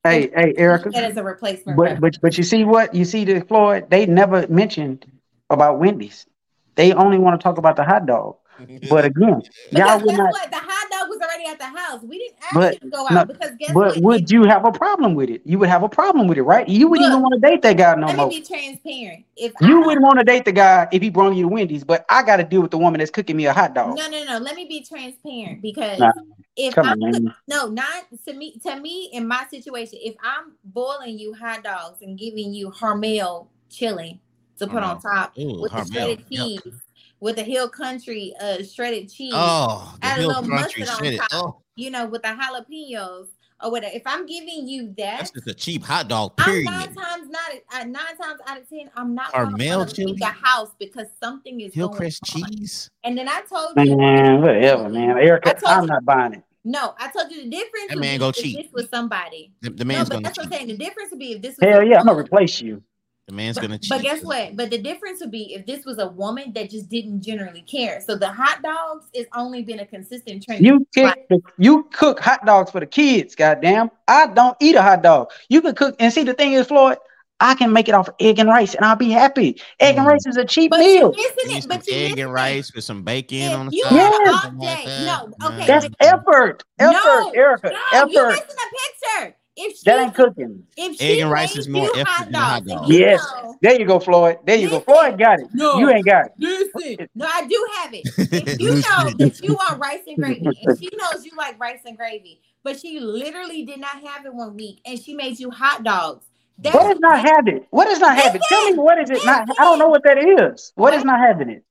hey, 0.04 0.30
hey, 0.34 0.54
Erica. 0.56 0.90
that 0.90 1.04
as 1.04 1.16
a 1.16 1.22
replacement. 1.22 1.78
But 1.78 2.00
but 2.00 2.16
but 2.20 2.36
you 2.36 2.42
see 2.42 2.64
what 2.64 2.92
you 2.92 3.04
see 3.04 3.24
the 3.24 3.40
Floyd? 3.42 3.88
They 3.88 4.04
never 4.06 4.48
mentioned 4.48 5.06
about 5.50 5.78
Wendy's. 5.78 6.26
They 6.74 6.92
only 6.92 7.18
want 7.18 7.40
to 7.40 7.42
talk 7.42 7.58
about 7.58 7.76
the 7.76 7.84
hot 7.84 8.06
dog. 8.06 8.36
But 8.88 9.04
again, 9.04 9.42
y'all 9.70 9.98
would 9.98 10.08
guess 10.08 10.16
not. 10.18 10.30
what? 10.30 10.50
The 10.50 10.56
hot 10.56 10.90
dog 10.90 11.10
was 11.10 11.18
already 11.20 11.44
at 11.46 11.58
the 11.58 11.66
house. 11.66 12.02
We 12.02 12.18
didn't 12.18 12.36
ask 12.42 12.54
But- 12.54 12.80
to 12.80 12.88
go 12.88 13.04
out 13.04 13.12
no, 13.12 13.24
because 13.26 13.50
guess 13.58 13.72
But 13.74 13.96
what? 13.96 14.00
would 14.02 14.30
you 14.30 14.44
have 14.44 14.64
a 14.64 14.72
problem 14.72 15.14
with 15.14 15.28
it? 15.28 15.42
You 15.44 15.58
would 15.58 15.68
have 15.68 15.82
a 15.82 15.90
problem 15.90 16.26
with 16.26 16.38
it, 16.38 16.42
right? 16.42 16.66
You 16.66 16.88
wouldn't 16.88 17.06
even 17.06 17.20
want 17.20 17.34
to 17.34 17.40
date 17.46 17.60
that 17.60 17.76
guy 17.76 17.94
no 17.96 18.06
let 18.06 18.16
more. 18.16 18.26
Let 18.26 18.32
me 18.34 18.40
be 18.40 18.46
transparent. 18.46 19.24
If 19.36 19.52
You 19.60 19.82
I, 19.82 19.86
wouldn't 19.86 20.02
want 20.06 20.20
to 20.20 20.24
date 20.24 20.46
the 20.46 20.52
guy 20.52 20.88
if 20.90 21.02
he 21.02 21.10
brought 21.10 21.34
you 21.36 21.42
to 21.42 21.48
Wendy's, 21.48 21.84
but 21.84 22.06
I 22.08 22.22
got 22.22 22.36
to 22.36 22.44
deal 22.44 22.62
with 22.62 22.70
the 22.70 22.78
woman 22.78 22.98
that's 23.00 23.10
cooking 23.10 23.36
me 23.36 23.44
a 23.44 23.52
hot 23.52 23.74
dog. 23.74 23.94
No, 23.94 24.08
no, 24.08 24.24
no. 24.24 24.38
Let 24.38 24.56
me 24.56 24.64
be 24.64 24.82
transparent 24.82 25.60
because 25.60 25.98
Nah, 25.98 26.12
if 26.56 26.78
I'm 26.78 27.02
on, 27.02 27.34
no, 27.46 27.66
not 27.68 28.04
to 28.26 28.32
me, 28.32 28.58
to 28.64 28.80
me 28.80 29.10
in 29.12 29.28
my 29.28 29.44
situation, 29.50 29.98
if 30.02 30.14
I'm 30.22 30.52
boiling 30.64 31.18
you 31.18 31.34
hot 31.34 31.62
dogs 31.62 32.00
and 32.00 32.18
giving 32.18 32.54
you 32.54 32.70
Hormel 32.70 33.48
chili 33.68 34.18
to 34.58 34.66
put 34.66 34.82
on 34.82 35.00
top 35.00 35.32
Ooh, 35.38 35.60
with 35.60 35.72
the 35.72 35.84
shredded 35.86 36.24
yuck. 36.30 36.62
cheese, 36.62 36.72
with 37.20 37.36
the 37.36 37.42
Hill 37.42 37.68
Country 37.68 38.34
uh 38.40 38.62
shredded 38.62 39.10
cheese, 39.10 39.32
Oh, 39.34 39.94
the 40.00 40.06
Add 40.06 40.18
a 40.18 40.20
Hill 40.20 40.28
little 40.28 40.42
Country 40.48 40.82
mustard 40.84 41.06
on 41.06 41.16
top. 41.18 41.28
Oh, 41.32 41.62
you 41.76 41.90
know, 41.90 42.06
with 42.06 42.22
the 42.22 42.28
jalapenos 42.28 43.28
or 43.62 43.70
whatever. 43.70 43.94
If 43.94 44.02
I'm 44.06 44.26
giving 44.26 44.66
you 44.68 44.88
that, 44.98 45.18
that's 45.18 45.30
just 45.30 45.46
a 45.46 45.54
cheap 45.54 45.84
hot 45.84 46.08
dog. 46.08 46.32
I'm 46.38 46.44
Period. 46.44 46.64
nine 46.64 46.94
times 46.94 47.28
not 47.28 47.50
uh, 47.72 47.84
nine 47.84 48.16
times 48.20 48.40
out 48.46 48.60
of 48.60 48.68
ten, 48.68 48.90
I'm 48.96 49.14
not 49.14 49.32
Hormel 49.32 49.74
going 49.76 49.88
to 49.88 49.94
chili? 49.94 50.12
leave 50.12 50.18
the 50.20 50.26
house 50.26 50.70
because 50.78 51.06
something 51.22 51.60
is 51.60 51.74
going 51.74 51.80
Hillcrest 51.88 52.22
cheese. 52.24 52.90
And 53.04 53.16
then 53.16 53.28
I 53.28 53.42
told 53.48 53.70
you, 53.76 53.96
Man, 53.96 54.40
whatever, 54.42 54.88
man. 54.88 55.18
Erica, 55.18 55.54
I'm 55.66 55.82
you- 55.82 55.88
not 55.88 56.04
buying 56.04 56.34
it. 56.34 56.42
no, 56.64 56.94
I 56.98 57.08
told 57.08 57.30
you 57.30 57.44
the 57.44 57.50
difference. 57.50 57.88
That 57.90 57.98
man 57.98 58.18
go 58.18 58.30
if 58.30 58.34
cheap. 58.36 58.56
This 58.56 58.72
was 58.72 58.88
somebody. 58.90 59.52
The, 59.60 59.70
the 59.70 59.84
No, 59.84 59.98
but 60.00 60.10
gonna 60.10 60.22
that's 60.22 60.38
what 60.38 60.46
I'm 60.46 60.52
saying. 60.52 60.68
The 60.68 60.76
difference 60.76 61.10
would 61.10 61.20
be 61.20 61.32
if 61.32 61.42
this 61.42 61.56
was 61.58 61.68
Hell 61.68 61.84
yeah, 61.84 62.00
I'm 62.00 62.06
gonna 62.06 62.18
replace 62.18 62.60
you. 62.60 62.82
The 63.26 63.32
man's 63.32 63.56
gonna 63.58 63.70
But, 63.74 63.82
cheat. 63.82 63.90
but 63.90 64.02
guess 64.02 64.22
what? 64.22 64.54
But 64.54 64.70
the 64.70 64.78
difference 64.78 65.20
would 65.20 65.32
be 65.32 65.52
if 65.54 65.66
this 65.66 65.84
was 65.84 65.98
a 65.98 66.06
woman 66.08 66.52
that 66.52 66.70
just 66.70 66.88
didn't 66.88 67.22
generally 67.22 67.62
care. 67.62 68.00
So 68.00 68.14
the 68.16 68.28
hot 68.28 68.62
dogs 68.62 69.06
is 69.14 69.26
only 69.34 69.62
been 69.62 69.80
a 69.80 69.86
consistent 69.86 70.44
trend. 70.44 70.64
You 70.64 70.86
cook, 70.94 71.18
you 71.58 71.84
cook 71.92 72.20
hot 72.20 72.46
dogs 72.46 72.70
for 72.70 72.78
the 72.78 72.86
kids. 72.86 73.34
Goddamn, 73.34 73.90
I 74.06 74.28
don't 74.28 74.56
eat 74.60 74.76
a 74.76 74.82
hot 74.82 75.02
dog. 75.02 75.30
You 75.48 75.60
can 75.60 75.74
cook 75.74 75.96
and 75.98 76.12
see 76.12 76.22
the 76.22 76.34
thing 76.34 76.52
is, 76.52 76.68
Floyd. 76.68 76.98
I 77.40 77.54
can 77.54 77.70
make 77.72 77.86
it 77.88 77.94
off 77.94 78.08
of 78.08 78.14
egg 78.20 78.38
and 78.38 78.48
rice, 78.48 78.74
and 78.74 78.84
I'll 78.84 78.96
be 78.96 79.10
happy. 79.10 79.60
Egg 79.80 79.96
and 79.96 80.06
Mm. 80.06 80.10
rice 80.10 80.24
is 80.26 80.36
a 80.38 80.44
cheap 80.44 80.70
but 80.70 80.78
meal. 80.80 81.12
you 81.14 81.22
You 81.22 81.30
missing 81.36 81.56
it. 81.58 81.68
But 81.68 81.86
you 81.86 81.94
egg 81.94 82.18
and 82.20 82.32
rice 82.32 82.72
with 82.74 82.84
some 82.84 83.02
bacon 83.02 83.38
If 83.38 83.52
on 83.58 83.66
the 83.66 83.76
you 83.76 83.82
side. 83.82 83.92
Yes. 83.92 84.44
like 84.56 84.84
that. 84.86 85.04
no, 85.04 85.48
okay, 85.48 85.66
That's 85.66 85.86
effort, 86.00 86.62
effort, 86.78 86.94
No, 86.94 87.32
Erica, 87.34 87.70
No, 87.92 88.06
you 88.06 88.18
effort. 88.20 88.28
missing 88.28 88.44
a 88.46 89.18
picture. 89.20 89.36
If 89.58 89.76
she 89.78 89.82
That 89.86 89.98
ain't 90.00 90.14
cooking. 90.14 90.66
if 90.76 90.96
she 90.98 91.12
Egg 91.14 91.18
and 91.20 91.30
rice 91.30 91.56
is 91.56 91.66
more 91.68 91.84
you 91.84 91.92
effort 91.94 92.08
hot 92.08 92.24
than 92.26 92.34
hot 92.34 92.60
dogs, 92.64 92.70
and 92.72 92.80
dog. 92.82 92.88
you 92.90 92.98
Yes. 92.98 93.20
know- 93.42 93.56
There 93.62 93.80
you 93.80 93.86
go, 93.86 93.98
Floyd. 93.98 94.38
There 94.44 94.56
you 94.56 94.68
go. 94.68 94.80
Floyd 94.80 95.18
got 95.18 95.40
it. 95.40 95.46
No. 95.54 95.78
You 95.78 95.90
ain't 95.90 96.04
got 96.04 96.26
it. 96.26 96.32
Listen, 96.38 97.08
no, 97.14 97.26
I 97.26 97.46
do 97.46 97.66
have 97.78 97.94
it. 97.94 98.02
If 98.18 98.60
you 98.60 98.70
know 98.74 99.10
that 99.18 99.40
you 99.42 99.54
want 99.54 99.80
rice 99.80 100.02
and 100.06 100.16
gravy, 100.18 100.44
and 100.44 100.78
she 100.78 100.90
knows 100.96 101.24
you 101.24 101.32
like 101.38 101.58
rice 101.58 101.80
and 101.86 101.96
gravy, 101.96 102.40
but 102.62 102.78
she 102.78 103.00
literally 103.00 103.64
did 103.64 103.80
not 103.80 104.02
have 104.02 104.26
it 104.26 104.34
one 104.34 104.54
week, 104.56 104.80
and 104.84 104.98
she 105.00 105.14
made 105.14 105.38
you 105.40 105.50
hot 105.50 105.82
dogs. 105.84 106.26
That's 106.58 106.74
What 106.74 106.90
is 106.92 107.00
not 107.00 107.18
having? 107.20 107.66
What 107.70 107.88
is 107.88 107.98
not 107.98 108.16
having? 108.16 108.40
Tell 108.48 108.70
me 108.70 108.78
what 108.78 108.98
is 108.98 109.10
it 109.10 109.24
not? 109.24 109.48
I 109.58 109.62
don't 109.64 109.78
know 109.78 109.88
what 109.88 110.02
that 110.04 110.18
is. 110.18 110.72
What, 110.74 110.92
what? 110.92 110.94
is 110.94 111.04
not 111.04 111.18
having 111.20 111.48
it? 111.50 111.64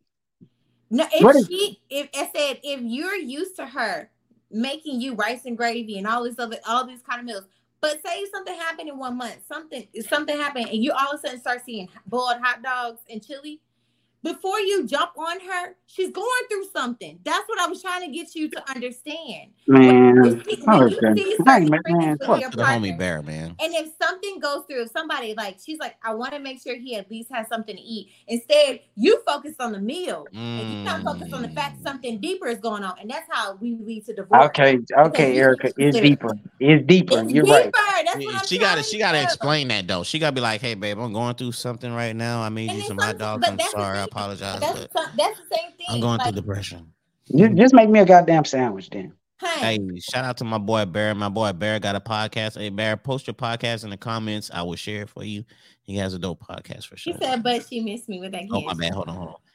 No, 0.90 1.06
What 1.22 1.36
if 1.36 1.42
is- 1.42 1.48
she, 1.48 1.82
if 1.90 2.10
I 2.16 2.30
said, 2.36 2.60
if 2.64 2.82
you're 2.82 3.16
used 3.16 3.56
to 3.58 3.66
her 3.66 4.10
making 4.52 5.02
you 5.02 5.16
rice 5.16 5.46
and 5.46 5.58
gravy 5.58 5.98
and 5.98 6.06
all 6.08 6.24
these 6.24 6.38
other, 6.40 6.58
all 6.68 6.86
these 6.86 7.02
kind 7.02 7.20
of 7.20 7.26
meals, 7.26 7.44
but 7.86 8.02
say 8.04 8.26
something 8.34 8.56
happened 8.58 8.90
in 8.90 8.98
one 8.98 9.16
month, 9.16 9.38
something, 9.48 9.88
something 10.10 10.36
happened, 10.36 10.70
and 10.70 10.84
you 10.84 10.92
all 10.92 11.12
of 11.14 11.20
a 11.20 11.22
sudden 11.22 11.40
start 11.40 11.62
seeing 11.64 11.88
boiled 12.08 12.38
hot 12.42 12.64
dogs 12.64 13.02
and 13.12 13.24
chili. 13.24 13.62
Before 14.26 14.60
you 14.60 14.88
jump 14.88 15.12
on 15.18 15.40
her, 15.40 15.76
she's 15.86 16.10
going 16.12 16.28
through 16.50 16.66
something. 16.76 17.20
That's 17.24 17.48
what 17.48 17.60
I 17.62 17.68
was 17.68 17.80
trying 17.82 18.02
to 18.02 18.08
get 18.18 18.34
you 18.36 18.50
to 18.50 18.70
understand. 18.72 19.52
Man, 19.68 20.22
When 20.22 20.26
you 20.38 20.42
see- 20.42 20.62
when 20.66 21.18
you 21.18 21.38
see 21.38 21.44
Hey, 21.46 21.60
man, 21.70 21.82
trends 21.86 22.20
with 22.20 22.28
fuck 22.28 22.42
your 22.42 22.50
the 22.50 22.58
partner, 22.58 22.88
homie 22.88 22.98
bear, 22.98 23.22
man. 23.22 23.56
and 23.60 23.74
if 23.76 23.90
something 24.02 24.40
goes 24.40 24.64
through, 24.68 24.84
if 24.84 24.92
somebody 24.92 25.36
like 25.36 25.58
she's 25.64 25.78
like, 25.80 25.96
I 26.04 26.14
want 26.16 26.34
to 26.34 26.40
make 26.40 26.62
sure 26.62 26.76
he 26.76 26.96
at 26.96 27.10
least 27.12 27.30
has 27.32 27.48
something 27.48 27.76
to 27.76 27.82
eat. 27.82 28.10
Instead, 28.28 28.80
you 28.96 29.22
focus 29.28 29.56
on 29.60 29.72
the 29.74 29.80
meal 29.80 30.26
and 30.34 30.60
you 30.74 30.84
not 30.84 31.04
focus 31.04 31.32
on 31.32 31.44
the 31.44 31.50
fact 31.50 31.80
Mm. 31.80 31.84
something 31.84 32.20
deeper 32.20 32.48
is 32.48 32.60
going 32.60 32.84
on, 32.84 32.96
and 33.00 33.10
that's 33.10 33.28
how 33.32 33.56
we 33.62 33.76
lead 33.76 34.06
to 34.08 34.14
divorce. 34.16 34.46
Okay, 34.48 34.80
okay, 34.98 35.38
Erica, 35.38 35.72
it's 35.78 35.98
deeper. 36.00 36.36
It's 36.60 36.86
deeper. 36.88 37.20
It's 37.20 37.32
You're 37.32 37.44
deeper. 37.46 37.56
right. 37.56 37.72
That's 38.06 38.26
what 38.26 38.36
I'm 38.36 38.48
She 38.48 38.58
got 38.58 38.74
trying 38.74 38.84
to 38.84 38.90
she 38.90 38.98
got 39.00 39.12
to 39.14 39.24
explain 39.24 39.68
that 39.70 39.88
though. 39.88 40.04
She 40.04 40.20
got 40.20 40.30
to 40.30 40.36
be 40.36 40.42
like, 40.42 40.62
"Hey, 40.62 40.74
babe, 40.74 40.98
I'm 41.00 41.14
going 41.14 41.36
through 41.36 41.52
something 41.54 41.94
right 41.94 42.16
now. 42.16 42.42
I 42.42 42.50
made 42.50 42.70
And 42.70 42.80
you 42.80 42.86
some 42.86 42.98
hot 42.98 43.18
dogs. 43.18 43.48
I'm 43.48 43.60
sorry. 43.60 44.00
I 44.00 44.04
thing. 44.04 44.10
Apologize, 44.16 44.60
That's 44.60 44.88
but 44.94 45.10
that's 45.18 45.40
the 45.40 45.56
same 45.56 45.72
thing. 45.78 45.86
I'm 45.90 46.00
going 46.00 46.18
like, 46.18 46.28
through 46.34 46.42
depression." 46.42 46.92
Just, 47.36 47.56
just 47.56 47.74
make 47.74 47.90
me 47.90 48.00
a 48.00 48.06
goddamn 48.06 48.46
sandwich 48.46 48.90
then. 48.90 49.14
Hey, 49.42 49.78
Hey, 49.78 50.00
shout 50.00 50.24
out 50.24 50.38
to 50.38 50.44
my 50.46 50.58
boy 50.58 50.86
Bear. 50.86 51.14
My 51.16 51.28
boy 51.30 51.52
Bear 51.54 51.80
got 51.80 51.96
a 51.96 52.00
podcast. 52.00 52.58
Hey, 52.58 52.70
Bear, 52.70 52.96
post 52.98 53.28
your 53.28 53.34
podcast 53.34 53.84
in 53.84 53.90
the 53.90 53.98
comments. 53.98 54.50
I 54.54 54.62
will 54.62 54.76
share 54.76 55.02
it 55.04 55.10
for 55.10 55.24
you. 55.24 55.44
He 55.82 55.98
has 55.98 56.14
a 56.14 56.20
dope 56.20 56.42
podcast 56.46 56.88
for 56.88 56.96
sure. 56.98 57.14
she 57.14 57.20
sure. 57.20 57.22
said, 57.22 57.44
but 57.44 57.68
she 57.68 57.80
missed 57.82 58.08
me 58.08 58.20
with 58.20 58.32
that. 58.32 58.44
Oh 58.52 58.62
my 58.62 58.68
cancer. 58.74 58.82
bad. 58.82 58.94
Hold 58.94 59.10
on, 59.10 59.16
hold 59.16 59.28
on. 59.30 59.36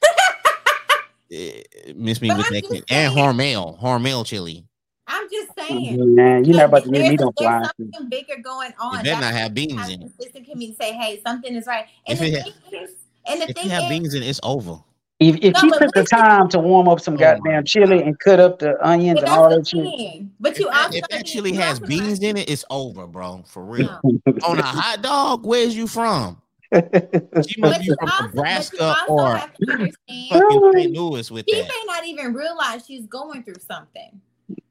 Eh, 1.32 1.62
Miss 1.94 2.20
me 2.20 2.26
But 2.28 2.38
with 2.38 2.46
I'm 2.48 2.52
that 2.54 2.60
just 2.62 2.72
kid. 2.72 2.84
and 2.90 3.14
saying. 3.14 3.16
Hormel, 3.16 3.80
Hormel 3.80 4.26
chili. 4.26 4.66
I'm 5.06 5.28
just 5.30 5.50
saying. 5.56 6.14
Man, 6.16 6.44
you're 6.44 6.56
not 6.56 6.64
about 6.66 6.82
to 6.84 6.90
There's- 6.90 7.04
get 7.04 7.10
me 7.12 7.16
there's 7.16 7.20
no 7.26 7.32
flying. 7.38 7.64
something 7.64 8.08
bigger 8.08 8.42
going 8.42 8.72
on. 8.80 8.94
It 9.00 9.04
better 9.04 9.10
That's 9.20 9.20
not 9.20 9.34
have 9.34 9.54
beans 9.54 9.88
in 9.88 10.02
it. 10.02 10.10
consistent 10.16 10.46
can 10.46 10.58
be 10.58 10.74
say, 10.80 10.92
hey, 10.92 11.20
something 11.24 11.54
is 11.54 11.66
right. 11.68 11.86
And 12.08 12.18
If 12.18 12.32
the 12.32 12.38
it 12.38 12.54
thing 12.70 12.82
is, 12.82 12.90
and 13.26 13.40
the 13.40 13.48
If 13.51 13.56
thing 13.56 13.64
you 13.64 13.70
have 13.70 13.84
is, 13.84 13.88
beans 13.88 14.14
in 14.14 14.22
it's 14.22 14.40
over. 14.42 14.78
If, 15.18 15.36
if 15.42 15.52
No, 15.55 15.60
she 15.60 15.68
but 15.70 15.78
took 15.80 15.92
the 15.94 16.05
time 16.05 16.48
to 16.48 16.59
warm 16.59 16.88
up 16.88 16.98
some 17.01 17.14
Oh 17.14 17.18
goddamn 17.18 17.52
my 17.56 17.62
chili 17.62 18.02
and 18.02 18.18
cut 18.18 18.40
up 18.40 18.59
the 18.59 18.74
onions 18.86 19.20
and 19.20 19.28
all 19.28 19.51
that 19.51 19.66
shit. 19.68 20.24
But 20.40 20.59
you 20.59 20.64
that, 20.70 20.86
also 20.86 20.98
if 20.98 21.09
that 21.09 21.26
chili 21.26 21.52
has 21.52 21.78
beans 21.78 22.20
in 22.20 22.36
it, 22.38 22.48
it's 22.48 22.64
over, 22.70 23.06
bro. 23.06 23.44
For 23.47 23.62
real. 23.64 24.01
No. 24.02 24.32
On 24.47 24.59
a 24.59 24.62
hot 24.62 25.02
dog, 25.02 25.44
where's 25.44 25.76
you 25.76 25.86
from? 25.86 26.40
She 26.72 27.60
But 27.60 27.70
must 27.70 27.80
be 27.82 27.86
from 27.88 28.09
also, 28.09 28.26
Nebraska 28.28 28.97
or 29.09 29.36
have 29.36 29.51
fucking 29.66 29.92
St. 30.09 30.92
Louis 30.97 31.30
with 31.30 31.44
she 31.48 31.60
that. 31.60 31.68
may 31.68 31.84
not 31.86 32.06
even 32.06 32.32
realize 32.32 32.86
she's 32.86 33.06
going 33.06 33.42
through 33.42 33.60
something. 33.68 34.20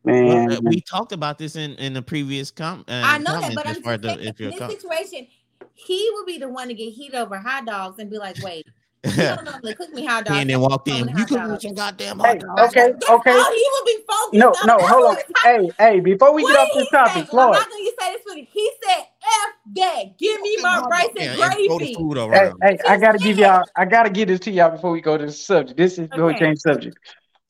man. 0.06 0.26
Well, 0.48 0.54
uh, 0.58 0.60
we 0.64 0.82
talked 0.82 1.12
about 1.12 1.38
this 1.38 1.56
in 1.58 1.76
in 1.76 1.94
the 1.94 2.02
previous 2.02 2.50
com. 2.52 2.86
Uh, 2.88 3.02
I 3.06 3.18
know 3.20 3.40
that, 3.40 3.54
but 3.54 3.66
as 3.68 3.78
I'm 3.78 3.84
just 3.84 3.88
as 3.88 4.02
the- 4.02 4.08
saying, 4.16 4.28
if 4.30 4.42
in 4.42 4.58
com- 4.58 4.70
this 4.70 4.82
situation, 4.82 5.28
he 5.86 6.10
will 6.14 6.26
be 6.26 6.38
the 6.38 6.50
one 6.50 6.68
to 6.68 6.74
get 6.74 6.92
heat 6.92 7.14
over 7.14 7.38
hot 7.38 7.66
dogs 7.66 8.00
and 8.00 8.10
be 8.10 8.18
like, 8.18 8.42
wait, 8.42 8.66
you 9.04 9.12
don't 9.16 9.46
know 9.46 9.74
cook 9.74 9.94
me 9.94 10.06
hot 10.06 10.26
dogs. 10.26 10.42
and 10.42 10.50
then 10.50 10.60
walked 10.60 10.88
in. 10.88 11.08
You 11.08 11.14
hot 11.16 11.28
could 11.28 11.38
dogs." 11.38 11.50
put 11.52 11.62
some 11.62 11.74
goddamn 11.74 12.20
Hey, 12.20 12.28
hot 12.28 12.40
dogs. 12.40 12.70
okay, 12.76 12.92
That's 12.92 13.10
okay. 13.10 13.32
all 13.32 13.52
he 13.54 13.68
will 13.72 13.86
be 13.86 13.98
focused 14.08 14.34
No, 14.34 14.56
on. 14.62 14.68
no, 14.68 14.88
hold 14.88 15.06
on. 15.06 15.18
Hey, 15.44 15.72
hey, 15.78 16.00
before 16.00 16.34
we 16.34 16.44
What 16.44 16.52
get 16.54 16.60
off 16.60 16.70
this 16.74 16.84
he 16.84 16.90
topic, 16.90 17.14
say? 17.14 17.20
I'm 17.22 17.28
Floyd. 17.28 17.54
not 17.54 17.70
gonna 17.70 17.82
you 17.84 17.94
say 18.00 18.14
this 18.14 18.22
with 18.26 18.48
He 18.52 18.72
said, 18.84 18.98
F 19.00 19.76
that. 19.76 20.18
Give 20.18 20.42
me 20.42 20.58
my 20.62 20.88
rice 20.92 21.08
and 21.18 21.26
Yeah, 21.26 21.36
the 21.36 21.66
gravy. 21.68 21.96
food 21.96 22.18
Hey, 22.34 22.52
hey, 22.62 22.78
I 22.86 22.98
gotta 22.98 23.20
give 23.20 23.38
y'all, 23.38 23.64
I 23.76 23.86
gotta 23.86 24.10
give 24.10 24.28
this 24.28 24.42
to 24.42 24.52
y'all 24.52 24.72
before 24.72 24.92
we 24.92 25.02
go 25.02 25.18
to 25.18 25.26
the 25.26 25.32
subject. 25.32 25.78
This 25.78 25.98
is 25.98 26.08
before 26.10 26.26
we 26.26 26.34
Okay. 26.34 26.46
change 26.46 26.60
subject. 26.60 26.98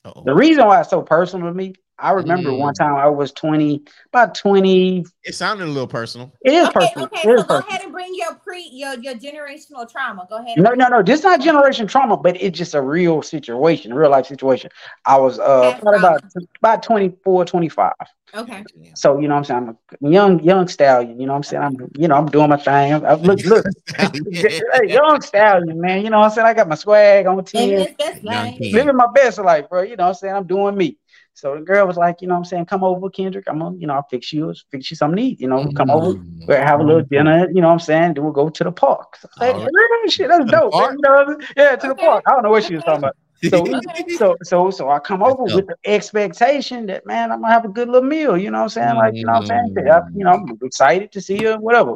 Uh-oh. 0.06 0.24
The 0.24 0.34
reason 0.34 0.66
why 0.66 0.80
it's 0.82 0.90
so 0.90 1.02
personal 1.02 1.48
to 1.48 1.54
me, 1.54 1.74
I 2.02 2.12
remember 2.12 2.54
one 2.54 2.74
Mm. 2.74 2.78
time 2.78 2.96
I 2.96 3.08
was 3.10 3.32
20, 3.34 3.84
about 4.14 4.36
20. 4.36 5.06
It 5.24 5.36
sounded 5.36 5.66
a 5.66 5.68
little 5.68 5.88
personal. 5.88 6.32
It 6.44 6.54
is 6.54 6.68
Okay, 6.68 6.74
personal. 6.74 7.06
okay, 7.08 7.22
It 7.30 7.32
is 7.32 7.42
so 7.42 7.48
go 7.48 7.58
personal. 7.58 7.70
ahead 7.70 7.82
and 7.84 7.92
bring 7.92 8.16
your 8.16 8.36
pre 8.36 8.68
your 8.72 8.94
your 8.96 9.14
generational 9.16 9.90
trauma. 9.90 10.26
Go 10.30 10.38
ahead. 10.38 10.58
No, 10.58 10.72
no, 10.72 10.88
no. 10.88 11.04
This 11.04 11.20
is 11.20 11.26
not 11.26 11.42
generation 11.42 11.88
trauma, 11.88 12.18
but 12.18 12.42
it's 12.42 12.58
just 12.58 12.74
a 12.74 12.82
real 12.82 13.22
situation, 13.22 13.94
real 13.94 14.10
life 14.10 14.26
situation. 14.28 14.70
I 15.06 15.18
was 15.18 15.40
uh 15.40 15.72
probably 15.82 15.98
about 15.98 16.22
about 16.62 16.84
24, 16.84 17.46
25. 17.46 17.94
Okay. 18.36 18.64
So 18.96 19.20
you 19.20 19.28
know 19.28 19.36
what 19.36 19.40
I'm 19.40 19.44
saying? 19.46 19.78
I'm 20.02 20.08
a 20.08 20.12
young, 20.12 20.44
young 20.44 20.68
stallion, 20.68 21.20
you 21.20 21.26
know 21.26 21.34
what 21.34 21.38
I'm 21.38 21.44
saying? 21.44 21.64
I'm 21.64 21.78
you 21.96 22.08
know, 22.08 22.16
I'm 22.16 22.26
doing 22.28 22.50
my 22.50 22.58
thing. 22.58 22.94
I'm, 22.94 23.06
I, 23.06 23.14
look, 23.14 23.40
look, 23.46 23.66
hey, 23.98 24.92
young 24.92 25.22
stallion, 25.22 25.80
man. 25.80 26.04
You 26.04 26.10
know 26.10 26.20
what 26.20 26.26
I'm 26.26 26.32
saying? 26.32 26.48
I 26.48 26.54
got 26.54 26.68
my 26.68 26.76
swag 26.76 27.26
on 27.28 27.44
10. 27.44 27.70
Living 27.70 27.86
his 27.86 27.96
best 27.98 28.24
Young 28.24 28.34
life. 28.34 28.58
king. 28.58 28.74
living 28.74 28.96
my 28.96 29.08
best 29.14 29.40
life, 29.40 29.70
bro. 29.70 29.82
You 29.82 29.96
know 29.96 30.04
what 30.06 30.10
I'm 30.10 30.14
saying? 30.16 30.36
I'm 30.36 30.48
doing 30.48 30.76
me. 30.76 30.98
So 31.40 31.56
the 31.56 31.62
girl 31.62 31.88
was 31.88 31.96
like, 31.98 32.22
you 32.22 32.28
know 32.28 32.34
what 32.34 32.40
I'm 32.40 32.46
saying, 32.46 32.66
come 32.66 32.84
over, 32.84 33.10
Kendrick. 33.10 33.46
I'm 33.48 33.60
gonna, 33.60 33.78
you 33.78 33.88
know, 33.88 33.94
I'll 33.96 34.08
fix 34.10 34.34
you, 34.34 34.54
fix 34.72 34.92
you 34.92 34.98
something 34.98 35.18
to 35.18 35.24
eat. 35.24 35.40
You 35.40 35.48
know, 35.48 35.72
come 35.72 35.90
over, 35.90 36.18
Mm. 36.18 36.48
we'll 36.48 36.58
have 36.58 36.80
a 36.80 36.84
little 36.84 37.04
dinner, 37.04 37.48
you 37.54 37.62
know 37.62 37.68
what 37.68 37.74
I'm 37.74 37.80
saying? 37.80 38.14
Then 38.16 38.24
we'll 38.24 38.34
go 38.34 38.50
to 38.50 38.64
the 38.64 38.72
park. 38.72 39.18
So 39.18 39.30
I 39.40 39.52
was 39.52 39.64
like, 39.64 39.64
right. 39.64 40.02
"Man, 40.02 40.10
shit, 40.10 40.28
that's 40.30 40.52
dope. 40.52 40.74
You 40.74 40.98
know 41.02 41.14
what 41.16 41.30
I'm? 41.30 41.42
Yeah, 41.56 41.76
to 41.78 41.88
the 41.88 41.96
park. 41.96 42.24
I 42.28 42.32
don't 42.32 42.44
know 42.44 42.50
what 42.50 42.64
she 42.66 42.76
was 42.76 42.84
talking 42.84 43.04
about. 43.06 43.16
So, 43.50 43.66
so, 44.18 44.36
so, 44.44 44.70
so 44.72 44.90
I 44.90 45.00
come 45.00 45.24
over 45.24 45.44
with 45.44 45.68
the 45.68 45.76
expectation 45.86 46.88
that 46.88 47.06
man, 47.06 47.32
I'm 47.32 47.42
gonna 47.42 47.54
have 47.54 47.66
a 47.66 47.70
good 47.70 47.88
little 47.88 48.08
meal. 48.08 48.38
You 48.38 48.52
know 48.52 48.58
what 48.60 48.64
I'm 48.64 48.70
saying? 48.70 48.96
Like, 48.98 49.14
you 49.16 49.26
know 49.26 49.34
what 49.34 49.52
I'm 49.52 49.74
saying? 49.76 49.90
I, 49.90 50.00
you 50.14 50.26
know, 50.26 50.32
I'm 50.32 50.58
excited 50.62 51.12
to 51.14 51.22
see 51.22 51.44
her, 51.46 51.58
whatever. 51.58 51.96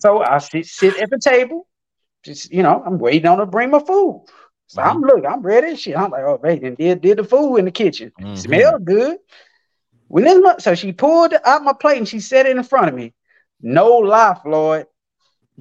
So 0.00 0.22
I 0.22 0.38
sit, 0.38 0.66
sit 0.66 0.96
at 0.98 1.08
the 1.10 1.18
table, 1.18 1.66
just 2.24 2.52
you 2.52 2.62
know, 2.62 2.82
I'm 2.84 2.98
waiting 2.98 3.26
on 3.26 3.38
her 3.38 3.44
to 3.44 3.50
bring 3.50 3.70
my 3.70 3.78
food. 3.80 4.26
So 4.70 4.80
I'm 4.80 5.00
look, 5.00 5.24
I'm 5.26 5.42
ready. 5.42 5.70
and 5.70 5.78
Shit, 5.78 5.96
I'm 5.96 6.12
like, 6.12 6.22
oh, 6.22 6.38
baby, 6.38 6.68
and 6.68 6.76
did 6.76 7.00
did 7.00 7.18
the 7.18 7.24
food 7.24 7.56
in 7.56 7.64
the 7.64 7.72
kitchen. 7.72 8.12
Mhm. 8.20 8.38
Smell 8.38 8.78
good. 8.78 9.18
When 10.06 10.22
this, 10.22 10.38
mo- 10.40 10.58
so 10.58 10.76
she 10.76 10.92
pulled 10.92 11.34
out 11.44 11.64
my 11.64 11.72
plate 11.72 11.98
and 11.98 12.06
she 12.06 12.20
set 12.20 12.46
it 12.46 12.56
in 12.56 12.62
front 12.62 12.88
of 12.88 12.94
me. 12.94 13.12
No 13.60 13.96
lie, 13.96 14.38
Floyd. 14.40 14.86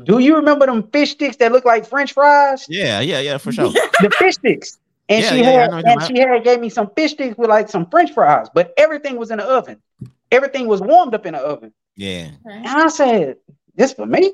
Do 0.04 0.20
you 0.20 0.36
remember 0.36 0.68
them 0.68 0.90
fish 0.92 1.12
sticks 1.14 1.38
that 1.38 1.52
look 1.52 1.66
like 1.66 1.88
French 1.88 2.14
fries? 2.14 2.68
Yeah, 2.70 3.00
yeah, 3.00 3.20
yeah, 3.20 3.40
for 3.40 3.52
sure. 3.52 3.72
The 4.02 4.12
fish 4.20 4.36
sticks. 4.36 4.78
And 5.10 5.24
Yeah, 5.24 5.30
she 5.32 5.38
yeah, 5.40 5.44
yeah, 5.44 5.62
had 5.62 5.70
know 5.86 5.92
and 5.92 6.04
she 6.04 6.20
had 6.20 6.44
gave 6.44 6.60
me 6.60 6.70
some 6.70 6.92
fish 6.96 7.14
sticks 7.14 7.36
with 7.36 7.50
like 7.50 7.68
some 7.68 7.90
French 7.90 8.12
fries, 8.14 8.48
but 8.54 8.74
everything 8.78 9.18
was 9.18 9.32
in 9.32 9.40
the 9.40 9.46
oven. 9.46 9.82
Everything 10.32 10.68
was 10.68 10.82
warmed 10.82 11.16
up 11.16 11.26
in 11.26 11.34
the 11.34 11.40
oven. 11.40 11.74
Yeah. 11.96 12.28
And 12.46 12.68
I 12.68 12.90
said, 12.90 13.38
"This 13.74 13.92
for 13.94 14.06
me?" 14.06 14.34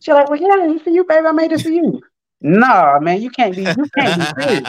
She's 0.00 0.12
like, 0.12 0.28
"Well, 0.28 0.40
yeah, 0.40 0.72
it's 0.74 0.82
for 0.82 0.90
you, 0.90 1.04
baby. 1.04 1.24
I 1.24 1.30
made 1.32 1.52
this 1.52 1.62
for 1.62 1.70
you." 1.70 2.02
Nah, 2.40 2.98
man, 3.00 3.20
you 3.20 3.30
can't 3.30 3.56
be, 3.56 3.64
you 3.76 3.88
can't 3.96 4.14
be 4.14 4.26
serious, 4.38 4.68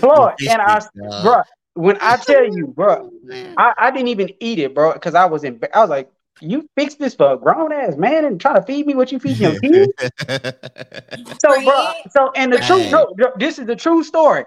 Floyd. 0.00 0.34
And 0.46 0.62
I, 0.62 0.80
bro, 1.18 1.42
when 1.74 1.98
I 2.00 2.16
tell 2.26 2.44
you, 2.44 2.68
bro, 2.68 3.10
I, 3.56 3.72
I 3.78 3.90
didn't 3.90 4.08
even 4.08 4.30
eat 4.40 4.58
it, 4.58 4.74
bro, 4.74 4.92
because 4.94 5.14
I 5.14 5.26
was 5.26 5.44
in. 5.44 5.60
I 5.74 5.80
was 5.80 5.90
like, 5.90 6.10
"You 6.40 6.68
fix 6.76 6.94
this 6.94 7.14
for 7.14 7.32
a 7.32 7.36
grown 7.38 7.72
ass 7.72 7.96
man 7.96 8.24
and 8.24 8.40
try 8.40 8.54
to 8.54 8.62
feed 8.62 8.86
me 8.86 8.94
what 8.94 9.12
you 9.12 9.18
feed 9.18 9.38
your 9.40 9.56
kids?" 9.60 9.92
So, 11.42 11.62
bro, 11.62 11.92
so 12.10 12.30
and 12.36 12.52
the 12.52 12.58
truth, 12.58 12.84
Hey. 12.84 12.90
no, 12.90 13.14
no, 13.18 13.32
this 13.38 13.58
is 13.58 13.66
the 13.66 13.76
true 13.76 14.04
story. 14.04 14.44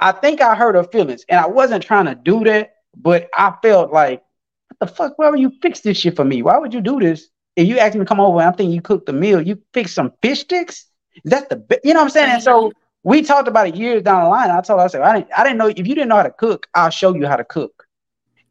I 0.00 0.12
think 0.12 0.40
I 0.40 0.54
hurt 0.54 0.74
her 0.74 0.84
feelings, 0.84 1.24
and 1.28 1.38
I 1.40 1.46
wasn't 1.46 1.84
trying 1.84 2.06
to 2.06 2.14
do 2.14 2.44
that, 2.44 2.74
but 2.96 3.28
I 3.36 3.54
felt 3.62 3.92
like, 3.92 4.22
what 4.68 4.78
the 4.80 4.94
fuck? 4.94 5.18
Why 5.18 5.30
would 5.30 5.40
you 5.40 5.52
fix 5.62 5.80
this 5.80 5.98
shit 5.98 6.16
for 6.16 6.24
me? 6.24 6.42
Why 6.42 6.58
would 6.58 6.74
you 6.74 6.80
do 6.80 6.98
this? 7.00 7.28
If 7.56 7.68
you 7.68 7.78
asked 7.78 7.94
me 7.94 8.00
to 8.00 8.06
come 8.06 8.20
over, 8.20 8.38
and 8.38 8.48
I'm 8.48 8.54
thinking 8.54 8.74
you 8.74 8.82
cooked 8.82 9.06
the 9.06 9.12
meal, 9.12 9.40
you 9.40 9.62
fix 9.72 9.92
some 9.94 10.12
fish 10.22 10.40
sticks. 10.40 10.86
Is 11.24 11.30
that 11.30 11.48
the, 11.48 11.56
be- 11.56 11.78
you 11.84 11.94
know 11.94 12.00
what 12.00 12.04
I'm 12.06 12.10
saying? 12.10 12.30
And 12.30 12.42
so 12.42 12.68
mm-hmm. 12.68 13.08
we 13.08 13.22
talked 13.22 13.48
about 13.48 13.68
it 13.68 13.76
years 13.76 14.02
down 14.02 14.24
the 14.24 14.28
line. 14.28 14.50
I 14.50 14.60
told 14.60 14.80
her, 14.80 14.84
I 14.84 14.88
said, 14.88 15.02
I 15.02 15.18
didn't, 15.18 15.30
I 15.36 15.44
didn't 15.44 15.58
know 15.58 15.68
if 15.68 15.78
you 15.78 15.94
didn't 15.94 16.08
know 16.08 16.16
how 16.16 16.22
to 16.22 16.30
cook, 16.30 16.68
I'll 16.74 16.90
show 16.90 17.14
you 17.14 17.26
how 17.26 17.36
to 17.36 17.44
cook. 17.44 17.86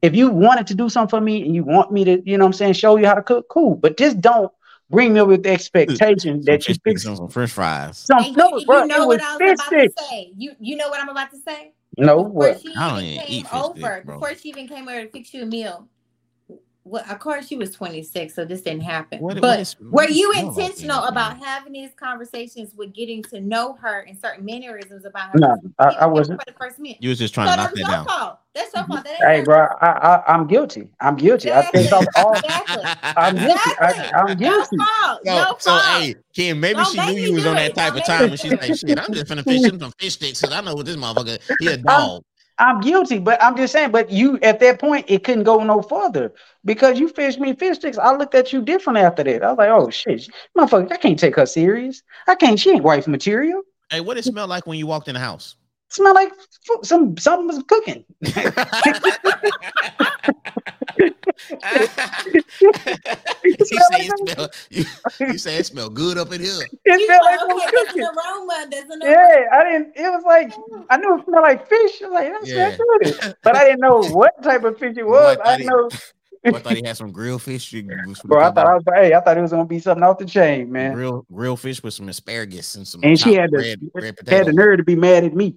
If 0.02 0.16
you 0.16 0.30
wanted 0.30 0.66
to 0.68 0.76
do 0.76 0.90
something 0.90 1.10
for 1.10 1.22
me 1.22 1.44
and 1.44 1.54
you 1.54 1.64
want 1.64 1.92
me 1.92 2.04
to, 2.06 2.22
you 2.26 2.38
know 2.38 2.46
what 2.46 2.50
I'm 2.50 2.54
saying, 2.54 2.74
show 2.74 2.98
you 2.98 3.06
how 3.06 3.14
to 3.14 3.22
cook, 3.22 3.48
cool. 3.50 3.76
But 3.76 3.98
just 3.98 4.20
don't 4.20 4.52
bring 4.90 5.14
me 5.14 5.22
with 5.22 5.44
the 5.44 5.50
expectation 5.52 6.42
that 6.46 6.68
you 6.68 6.76
fix 6.84 7.04
some 7.04 7.28
fresh 7.30 7.52
fries. 7.52 7.98
some 8.00 8.24
and 8.24 8.36
no, 8.36 8.58
you, 8.58 8.66
bro, 8.66 8.82
you 8.82 8.88
know 8.88 9.08
what 9.08 9.22
I 9.22 9.38
was 9.38 9.40
fish 9.40 9.54
about 9.54 9.68
sticks. 9.68 9.96
to 9.96 10.04
say. 10.04 10.32
You 10.36 10.54
you 10.60 10.76
know 10.76 10.90
what 10.90 11.02
I'm 11.02 11.10
about 11.10 11.32
to 11.32 11.38
say. 11.38 11.74
No, 11.98 12.24
Before 12.24 12.30
what? 12.32 12.62
she 12.62 12.76
I 12.76 12.90
don't 12.90 13.00
even 13.00 13.14
even 13.14 13.26
came 13.26 13.36
eat 13.40 13.48
fish 13.48 13.54
over, 13.54 13.80
sticks, 13.80 14.06
bro. 14.06 14.20
before 14.20 14.36
she 14.36 14.50
even 14.50 14.68
came 14.68 14.88
over 14.88 15.04
to 15.04 15.10
fix 15.10 15.34
you 15.34 15.44
a 15.44 15.46
meal. 15.46 15.88
Well, 16.84 17.03
of 17.08 17.20
course, 17.20 17.48
she 17.48 17.58
was 17.58 17.72
26, 17.76 18.34
so 18.34 18.44
this 18.44 18.62
didn't 18.62 18.82
happen. 18.82 19.20
What- 19.20 19.36
but 19.36 19.41
what 19.41 19.60
is- 19.60 19.76
were 19.80 20.10
you 20.10 20.32
intentional 20.32 21.02
then, 21.02 21.12
about 21.12 21.38
man? 21.38 21.44
having 21.45 21.74
these 21.74 21.91
conversations 21.95 22.74
with 22.76 22.91
getting 22.94 23.22
to 23.26 23.40
know 23.40 23.74
her 23.74 23.99
and 23.99 24.18
certain 24.20 24.44
mannerisms 24.44 25.06
about 25.06 25.30
her? 25.32 25.38
No, 25.40 25.56
I, 25.78 25.86
I 25.90 26.06
wasn't. 26.08 26.41
For 26.41 26.52
the 26.52 26.58
first 26.58 26.80
meal. 26.80 26.95
You 26.99 27.10
was 27.10 27.20
just 27.20 27.36
So 27.36 27.44
trying 27.44 27.56
to 27.56 27.64
knock 27.64 27.74
that's 27.76 27.88
that 27.88 27.91
down. 27.91 28.06
fault. 28.06 28.40
That's 28.56 28.74
your 28.74 28.84
fault. 28.86 29.03
That 29.03 29.12
ain't 29.14 29.24
Hey, 29.24 29.44
bro, 29.44 29.68
fault. 29.68 29.78
I, 29.82 29.88
I 29.88 30.34
I'm 30.34 30.48
guilty. 30.48 30.90
I'm 30.99 31.16
guilty. 31.16 31.52
I 31.52 31.62
think 31.68 31.94
I'm 31.94 32.06
all. 32.18 32.34
Exactly. 32.34 32.84
I'm 33.03 33.36
guilty. 33.36 33.60
I, 33.80 34.12
I'm 34.16 34.28
Your 34.28 34.36
guilty. 34.38 34.78
fault. 34.78 35.20
So, 35.24 35.34
Your 35.34 35.56
so 35.60 35.78
hey, 35.99 36.16
Kim, 36.34 36.60
maybe 36.60 36.78
Don't 36.78 36.86
she 36.95 37.14
knew 37.14 37.22
you 37.22 37.34
was 37.36 37.45
on 37.45 37.58
it. 37.58 37.76
that 37.76 37.80
type 37.80 37.94
Don't 37.94 38.02
of 38.02 38.06
time, 38.08 38.30
and 38.32 38.40
she's 38.40 38.52
like, 38.52 38.64
"Shit, 38.76 38.99
I'm 38.99 39.14
just 39.14 39.28
finna 39.28 39.44
fish 39.44 39.62
him 39.64 39.80
some 39.80 39.91
fish 39.99 40.14
sticks 40.14 40.41
because 40.41 40.53
I 40.56 40.62
know 40.62 40.74
what 40.76 40.86
this 40.88 40.95
motherfucker. 40.95 41.40
He 41.60 41.68
a 41.68 41.78
dog." 41.78 42.24
I'm 42.62 42.80
guilty, 42.80 43.18
but 43.18 43.42
I'm 43.42 43.58
just 43.58 43.74
saying. 43.74 43.92
But 43.92 44.12
you, 44.12 44.38
at 44.44 44.60
that 44.60 44.80
point, 44.80 45.06
it 45.08 45.24
couldn't 45.24 45.44
go 45.46 45.64
no 45.64 45.82
further 45.82 46.32
because 46.64 47.00
you 47.00 47.10
fished 47.10 47.40
me 47.40 47.56
fish 47.56 47.78
sticks. 47.78 47.98
I 47.98 48.16
looked 48.16 48.36
at 48.36 48.54
you 48.54 48.62
different 48.62 49.00
after 49.00 49.24
that. 49.24 49.44
I 49.44 49.50
was 49.50 49.58
like, 49.58 49.70
oh 49.70 49.90
shit, 49.90 50.30
motherfucker, 50.56 50.92
I 50.92 50.98
can't 50.98 51.18
take 51.18 51.36
her 51.38 51.48
serious. 51.48 52.04
I 52.28 52.36
can't. 52.36 52.60
She 52.60 52.70
ain't 52.70 52.84
wife 52.84 53.08
material. 53.08 53.64
Hey, 53.90 54.00
what 54.00 54.18
it 54.18 54.26
smell 54.26 54.48
like 54.48 54.68
when 54.68 54.78
you 54.78 54.86
walked 54.86 55.08
in 55.08 55.16
the 55.16 55.20
house? 55.20 55.56
Smell 55.91 56.13
like 56.13 56.31
fu- 56.65 56.80
some 56.84 57.18
something 57.18 57.47
was 57.47 57.61
cooking. 57.68 58.05
you 63.43 63.55
say 63.65 63.77
like 63.91 64.03
it 64.09 64.30
smell. 64.30 64.49
You, 64.69 64.85
you 65.19 65.38
say 65.38 65.57
it 65.57 65.65
smell 65.65 65.89
good 65.89 66.18
up 66.18 66.31
in 66.31 66.41
here. 66.41 66.53
It 66.85 66.99
You 66.99 67.05
smelled 67.05 67.22
like 67.26 67.39
some 67.39 67.51
okay, 67.51 67.59
there's 67.72 67.88
cooking. 67.88 68.01
an 68.03 68.07
aroma. 68.07 68.68
There's 68.72 68.84
an 68.89 69.01
aroma. 69.03 69.11
Yeah, 69.11 69.45
I 69.51 69.63
didn't. 69.63 69.93
It 69.95 70.09
was 70.09 70.23
like 70.26 70.53
I 70.89 70.97
knew 70.97 71.18
it 71.19 71.26
smelled 71.26 71.43
like 71.43 71.68
fish. 71.68 72.01
I 72.01 72.05
was 72.07 72.13
like, 72.13 72.31
that's 72.31 72.49
Yeah. 72.49 72.77
good, 72.77 73.35
but 73.43 73.55
I 73.55 73.65
didn't 73.65 73.80
know 73.81 74.01
what 74.15 74.41
type 74.43 74.63
of 74.63 74.77
fish 74.77 74.97
it 74.97 75.03
Boy, 75.05 75.15
I 75.15 75.35
was. 75.35 75.38
thought 75.38 75.47
I 75.47 75.57
didn't 75.57 75.68
it- 75.68 75.72
know, 75.72 75.89
I 76.43 76.59
thought 76.59 76.76
he 76.77 76.84
had 76.84 76.97
some 76.97 77.11
grilled 77.11 77.41
fish. 77.43 77.72
You 77.72 77.84
bro. 78.26 78.41
I 78.41 78.51
thought 78.51 78.65
I 78.65 78.73
was. 78.76 78.84
Hey, 78.93 79.13
I 79.13 79.19
thought 79.22 79.38
it 79.38 79.41
was 79.41 79.51
gonna 79.51 79.65
be 79.65 79.80
something 79.80 80.03
off 80.03 80.18
the 80.18 80.26
chain, 80.26 80.72
man. 80.72 80.95
Real, 80.95 81.26
grilled 81.31 81.59
fish 81.59 81.84
with 81.84 81.93
some 81.93 82.09
asparagus 82.09 82.76
and 82.76 82.88
some 82.88 83.01
And 83.03 83.19
she 83.19 83.35
chopped 83.35 83.41
had 83.41 83.51
the 83.51 83.57
red, 83.57 83.80
red 83.93 84.18
had 84.27 84.47
the 84.47 84.53
nerve 84.53 84.77
to 84.77 84.84
be 84.84 84.95
mad 84.95 85.23
at 85.23 85.35
me. 85.35 85.55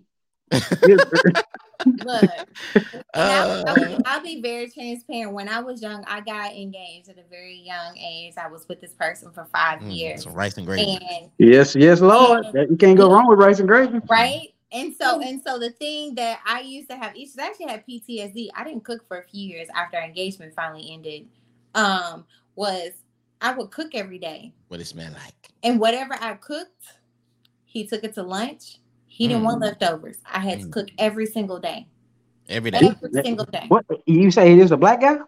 Look, 1.87 2.31
I'll, 3.15 3.67
I'll, 3.67 3.75
be, 3.75 3.95
Uh, 3.95 4.01
I'll 4.05 4.23
be 4.23 4.41
very 4.41 4.71
transparent. 4.71 5.33
When 5.33 5.49
I 5.49 5.61
was 5.61 5.83
young, 5.83 6.05
I 6.07 6.21
got 6.21 6.53
engaged 6.53 7.09
at 7.09 7.19
a 7.19 7.29
very 7.29 7.57
young 7.57 7.97
age. 7.99 8.35
I 8.39 8.49
was 8.49 8.67
with 8.69 8.81
this 8.81 8.95
person 8.95 9.31
for 9.33 9.47
five 9.53 9.81
mm, 9.81 9.95
years. 9.95 10.25
some 10.25 10.33
rice 10.33 10.57
and 10.57 10.67
gravy. 10.67 10.99
And 11.11 11.31
yes, 11.39 11.75
yes, 11.75 12.01
Lord. 12.01 12.47
That- 12.53 12.71
You 12.71 12.77
can't 12.77 12.97
go 12.97 13.11
wrong 13.11 13.29
with 13.29 13.39
rice 13.39 13.59
and 13.59 13.69
gravy. 13.69 14.01
right? 14.09 14.49
And 14.73 14.93
so 14.97 15.21
and 15.21 15.41
so 15.47 15.59
the 15.59 15.71
thing 15.71 16.17
that 16.17 16.41
I 16.45 16.61
used 16.61 16.91
to 16.91 16.97
have 16.97 17.15
issues, 17.15 17.39
I 17.39 17.47
actually 17.47 17.69
had 17.69 17.87
PTSD. 17.87 18.49
I 18.57 18.65
didn't 18.65 18.83
cook 18.83 19.07
for 19.07 19.19
a 19.19 19.23
few 19.23 19.47
years 19.47 19.69
after 19.73 19.99
our 19.99 20.03
engagement 20.03 20.53
finally 20.55 20.91
ended. 20.93 21.29
Um, 21.77 22.25
was 22.57 22.91
I 23.41 23.53
would 23.53 23.71
cook 23.71 23.95
every 23.95 24.19
day. 24.19 24.53
What 24.69 24.81
it 24.81 24.87
smell 24.87 25.13
like? 25.13 25.53
And 25.63 25.79
whatever 25.79 26.15
I 26.21 26.35
cooked, 26.35 26.87
he 27.65 27.87
took 27.87 28.03
it 28.03 28.15
to 28.15 28.23
lunch. 28.25 28.79
He 29.15 29.29
didn't 29.29 29.45
want 29.45 29.59
Mm. 29.61 29.67
leftovers. 29.67 30.17
I 30.27 30.41
had 30.41 30.59
to 30.59 30.67
Mm. 30.67 30.73
cook 30.73 30.89
every 30.99 31.27
single 31.27 31.61
day. 31.61 31.87
Every 32.49 32.73
day. 32.73 32.79
Every 32.79 33.23
single 33.23 33.45
day. 33.45 33.67
What 33.69 33.87
you 34.07 34.33
say? 34.33 34.53
He 34.53 34.59
was 34.61 34.73
a 34.73 34.77
black 34.77 35.01
guy? 35.03 35.19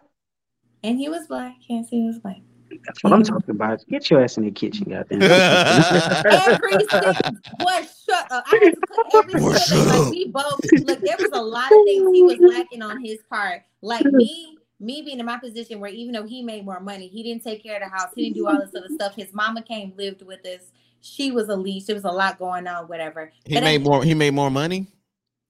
And 0.83 0.97
he 0.99 1.07
was 1.07 1.25
black. 1.27 1.55
Yes, 1.69 1.87
he 1.89 2.05
was 2.05 2.19
black. 2.19 2.41
That's 2.85 3.01
what 3.01 3.13
I'm 3.13 3.23
talking 3.23 3.51
about. 3.55 3.85
Get 3.87 4.09
your 4.09 4.21
ass 4.21 4.37
in 4.37 4.43
the 4.43 4.51
kitchen, 4.51 4.89
goddamn. 4.89 5.21
every 6.25 6.85
single 6.89 7.13
boy, 7.59 7.87
shut 8.05 8.29
up. 8.29 8.43
I 8.45 8.59
had 8.61 8.73
to 8.75 8.81
cook 8.89 9.05
every 9.15 9.39
single 9.39 9.53
thing. 9.53 9.87
Like 9.87 10.11
we 10.11 10.27
both 10.27 10.59
look, 10.85 10.99
there 10.99 11.15
was 11.17 11.31
a 11.31 11.41
lot 11.41 11.71
of 11.71 11.77
things 11.85 12.09
he 12.13 12.23
was 12.23 12.39
lacking 12.39 12.81
on 12.81 13.01
his 13.01 13.19
part. 13.29 13.61
Like 13.81 14.05
me, 14.05 14.57
me 14.81 15.01
being 15.01 15.19
in 15.19 15.25
my 15.25 15.37
position 15.37 15.79
where 15.79 15.91
even 15.91 16.11
though 16.13 16.25
he 16.27 16.43
made 16.43 16.65
more 16.65 16.81
money, 16.81 17.07
he 17.07 17.23
didn't 17.23 17.41
take 17.43 17.63
care 17.63 17.77
of 17.81 17.89
the 17.89 17.97
house, 17.97 18.09
he 18.13 18.25
didn't 18.25 18.35
do 18.35 18.47
all 18.47 18.59
this 18.59 18.75
other 18.75 18.89
stuff. 18.89 19.15
His 19.15 19.33
mama 19.33 19.61
came, 19.61 19.93
lived 19.95 20.23
with 20.23 20.45
us. 20.45 20.71
She 21.07 21.31
was 21.31 21.49
a 21.49 21.55
leash. 21.55 21.85
There 21.85 21.95
was 21.95 22.03
a 22.05 22.11
lot 22.11 22.37
going 22.39 22.67
on, 22.67 22.87
whatever. 22.87 23.31
He 23.45 23.53
But 23.55 23.63
made 23.63 23.81
I- 23.81 23.83
more. 23.83 24.03
He 24.03 24.13
made 24.13 24.33
more 24.33 24.49
money. 24.51 24.87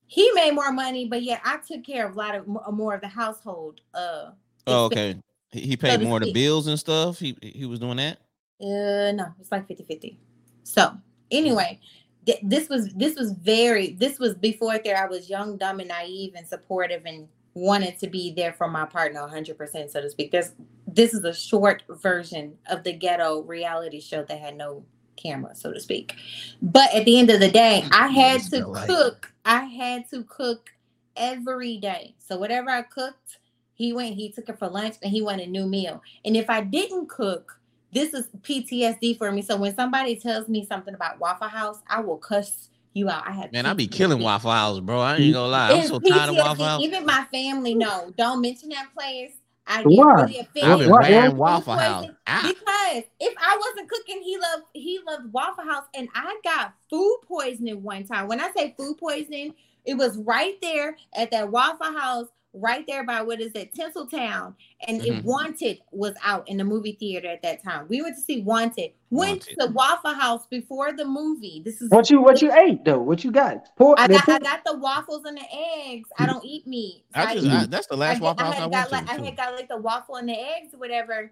he 0.05 0.31
made 0.33 0.53
more 0.53 0.71
money, 0.71 1.05
but 1.07 1.21
yet 1.23 1.41
I 1.43 1.57
took 1.67 1.83
care 1.85 2.07
of 2.07 2.15
a 2.15 2.17
lot 2.17 2.35
of 2.35 2.47
more 2.73 2.93
of 2.93 3.01
the 3.01 3.07
household. 3.07 3.81
Uh, 3.93 4.31
Oh, 4.69 4.85
okay. 4.85 5.15
He, 5.51 5.61
he 5.61 5.77
paid 5.77 5.99
to 6.01 6.05
more 6.05 6.19
the 6.19 6.33
bills 6.33 6.67
and 6.67 6.77
stuff. 6.77 7.19
He 7.19 7.37
he 7.41 7.65
was 7.65 7.79
doing 7.79 7.97
that. 7.97 8.17
Uh, 8.61 9.11
no, 9.13 9.27
it's 9.39 9.51
like 9.51 9.67
50 9.67 9.83
50. 9.85 10.19
So, 10.63 10.91
anyway, 11.31 11.79
th- 12.25 12.39
this 12.43 12.67
was 12.69 12.93
this 12.93 13.15
was 13.17 13.31
very 13.31 13.93
this 13.93 14.19
was 14.19 14.35
before 14.35 14.77
there. 14.83 14.97
I 15.01 15.07
was 15.07 15.29
young, 15.29 15.57
dumb, 15.57 15.79
and 15.79 15.87
naive, 15.89 16.33
and 16.35 16.45
supportive, 16.47 17.03
and 17.05 17.27
wanted 17.53 17.97
to 17.99 18.07
be 18.07 18.33
there 18.33 18.51
for 18.53 18.67
my 18.67 18.85
partner 18.85 19.21
100 19.21 19.57
percent, 19.57 19.89
so 19.91 20.01
to 20.01 20.09
speak. 20.09 20.31
There's 20.31 20.51
this 20.85 21.13
is 21.13 21.23
a 21.23 21.33
short 21.33 21.83
version 21.89 22.57
of 22.69 22.83
the 22.83 22.91
ghetto 22.93 23.41
reality 23.43 24.01
show 24.01 24.23
that 24.23 24.39
had 24.39 24.57
no 24.57 24.83
camera, 25.17 25.55
so 25.55 25.73
to 25.73 25.79
speak. 25.79 26.15
But 26.61 26.93
at 26.93 27.05
the 27.05 27.19
end 27.19 27.29
of 27.29 27.39
the 27.39 27.49
day, 27.49 27.85
I 27.91 28.07
had 28.07 28.41
to 28.51 28.63
cook. 28.87 29.33
I 29.45 29.63
had 29.63 30.09
to 30.11 30.23
cook 30.23 30.69
every 31.15 31.77
day. 31.77 32.15
So 32.19 32.37
whatever 32.37 32.69
I 32.69 32.83
cooked, 32.83 33.39
he 33.73 33.93
went, 33.93 34.15
he 34.15 34.31
took 34.31 34.49
it 34.49 34.57
for 34.57 34.67
lunch 34.67 34.95
and 35.03 35.11
he 35.11 35.21
wanted 35.21 35.47
a 35.47 35.51
new 35.51 35.67
meal. 35.67 36.01
And 36.25 36.35
if 36.35 36.49
I 36.49 36.61
didn't 36.61 37.09
cook, 37.09 37.59
this 37.93 38.13
is 38.13 38.27
PTSD 38.41 39.17
for 39.17 39.31
me. 39.31 39.41
So 39.41 39.57
when 39.57 39.75
somebody 39.75 40.15
tells 40.15 40.47
me 40.47 40.65
something 40.65 40.93
about 40.93 41.19
Waffle 41.19 41.47
House, 41.47 41.79
I 41.89 41.99
will 42.01 42.17
cuss 42.17 42.69
you 42.93 43.09
out. 43.09 43.27
I 43.27 43.31
have 43.31 43.51
Man, 43.51 43.65
I 43.65 43.73
be 43.73 43.87
killing 43.87 44.19
Waffle 44.19 44.51
House, 44.51 44.79
bro. 44.79 44.99
I 44.99 45.17
ain't 45.17 45.33
gonna 45.33 45.47
lie. 45.47 45.71
I'm 45.71 45.87
so 45.87 45.99
tired 45.99 46.29
of 46.29 46.35
Waffle 46.35 46.65
House. 46.65 46.81
Even 46.83 47.05
my 47.05 47.25
family 47.31 47.75
know. 47.75 48.13
Don't 48.17 48.41
mention 48.41 48.69
that 48.69 48.87
place. 48.95 49.33
I 49.67 49.83
get 49.85 50.09
Why? 50.15 50.15
really 50.15 50.39
I've 50.61 50.79
offended. 50.79 50.85
been 50.85 50.97
Why? 50.97 50.99
wearing 50.99 51.35
Food 51.45 51.65
Waffle 51.65 51.77
House. 51.77 52.07
poisoning. 52.07 52.17
Ah, 52.27 52.41
Because 52.41 53.03
if 53.19 53.33
I 53.39 53.57
wasn't 53.57 53.89
cooking, 53.89 54.21
he 54.23 54.37
loved 54.37 54.65
he 54.73 54.99
loved 55.07 55.33
Waffle 55.33 55.65
House, 55.65 55.85
and 55.95 56.09
I 56.15 56.39
got 56.43 56.73
food 56.89 57.19
poisoning 57.27 57.83
one 57.83 58.05
time. 58.05 58.27
When 58.27 58.41
I 58.41 58.51
say 58.55 58.75
food 58.77 58.97
poisoning, 58.97 59.55
it 59.85 59.95
was 59.95 60.17
right 60.19 60.55
there 60.61 60.97
at 61.15 61.31
that 61.31 61.51
Waffle 61.51 61.93
House, 61.97 62.27
right 62.59 62.85
there 62.87 63.03
by 63.03 63.21
what 63.21 63.39
is 63.41 63.51
it, 63.53 63.73
Tinseltown, 63.73 64.53
and 64.87 65.01
Mhm. 65.01 65.05
it 65.19 65.25
Wanted 65.25 65.81
was 65.91 66.13
out 66.23 66.47
in 66.47 66.57
the 66.57 66.63
movie 66.63 66.93
theater 66.99 67.27
at 67.29 67.41
that 67.43 67.63
time. 67.63 67.87
We 67.89 68.01
went 68.01 68.15
to 68.15 68.21
see 68.21 68.41
Wanted. 68.41 68.91
Went 69.09 69.47
Wanted. 69.47 69.59
to 69.59 69.67
Waffle 69.73 70.13
House 70.13 70.45
before 70.47 70.91
the 70.91 71.05
movie. 71.05 71.61
This 71.63 71.81
is 71.81 71.89
What 71.89 72.09
you 72.09 72.21
what 72.21 72.41
you 72.41 72.51
ate 72.53 72.83
though? 72.85 72.99
What 72.99 73.23
you 73.23 73.31
got? 73.31 73.75
Pork. 73.77 73.99
I 73.99 74.07
the 74.07 74.13
got 74.13 74.29
I 74.29 74.39
got 74.39 74.63
the 74.65 74.77
waffles 74.77 75.23
and 75.25 75.37
the 75.37 75.45
eggs. 75.85 76.09
I 76.19 76.25
don't 76.25 76.43
eat 76.43 76.67
meat. 76.67 77.03
So 77.15 77.21
I 77.21 77.33
just 77.35 77.45
eat 77.45 77.51
I, 77.51 77.65
that's 77.67 77.87
the 77.87 77.95
last 77.97 78.15
did- 78.15 78.23
Waffle 78.23 78.43
I 78.43 78.45
House 78.47 78.53
I 78.55 78.59
had 78.59 78.61
went 78.63 78.73
got 78.73 78.85
to. 78.85 78.91
like 78.91 79.09
I 79.09 79.25
had 79.25 79.37
got 79.37 79.55
like 79.55 79.69
the 79.69 79.77
waffle 79.77 80.15
and 80.15 80.27
the 80.29 80.39
eggs 80.39 80.73
or 80.73 80.77
whatever, 80.79 81.31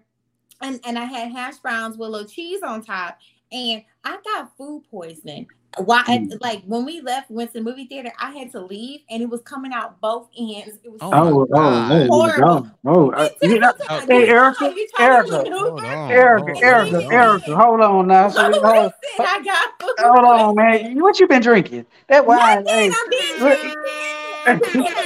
and 0.62 0.80
and 0.84 0.98
I 0.98 1.04
had 1.04 1.30
hash 1.32 1.56
browns 1.58 1.96
with 1.98 2.08
a 2.08 2.10
little 2.12 2.28
cheese 2.28 2.62
on 2.62 2.82
top, 2.82 3.18
and 3.52 3.82
I 4.04 4.18
got 4.24 4.56
food 4.56 4.84
poisoning. 4.90 5.46
Why? 5.84 6.02
Mm. 6.08 6.40
Like 6.40 6.62
when 6.64 6.84
we 6.84 7.00
left, 7.00 7.30
went 7.30 7.52
to 7.52 7.58
the 7.58 7.64
movie 7.64 7.86
theater, 7.86 8.12
I 8.18 8.30
had 8.32 8.50
to 8.52 8.60
leave, 8.60 9.00
and 9.10 9.22
it 9.22 9.28
was 9.28 9.42
coming 9.42 9.72
out 9.72 10.00
both 10.00 10.28
ends. 10.38 10.78
It 10.82 10.90
was 10.90 11.00
Oh 11.02 11.10
Oh, 11.12 11.40
oh, 11.42 11.46
God. 11.46 11.92
oh, 11.92 12.06
Horrible. 12.08 12.70
oh, 12.86 13.28
you 13.42 13.60
know, 13.60 13.72
hey, 14.08 14.26
Erica, 14.28 14.74
Erica. 14.98 15.44
Hold 15.50 15.84
on. 15.84 16.12
Erica, 16.12 16.64
Erica. 16.64 17.08
Erica, 17.12 17.56
hold 17.56 17.80
on 17.82 18.08
now. 18.08 18.28
So, 18.28 18.46
Listen, 18.48 18.64
hold, 18.64 18.92
I 19.18 19.42
got 19.44 19.70
hold 20.00 20.24
on, 20.24 20.54
man. 20.56 20.98
What 21.00 21.20
you 21.20 21.28
been 21.28 21.42
drinking? 21.42 21.84
That 22.08 22.26
wine, 22.26 22.64
Nothing. 22.64 22.66
hey. 22.66 22.90
I'm 22.94 23.10
being 23.10 23.40
look- 23.40 23.60
transparent. 23.60 24.96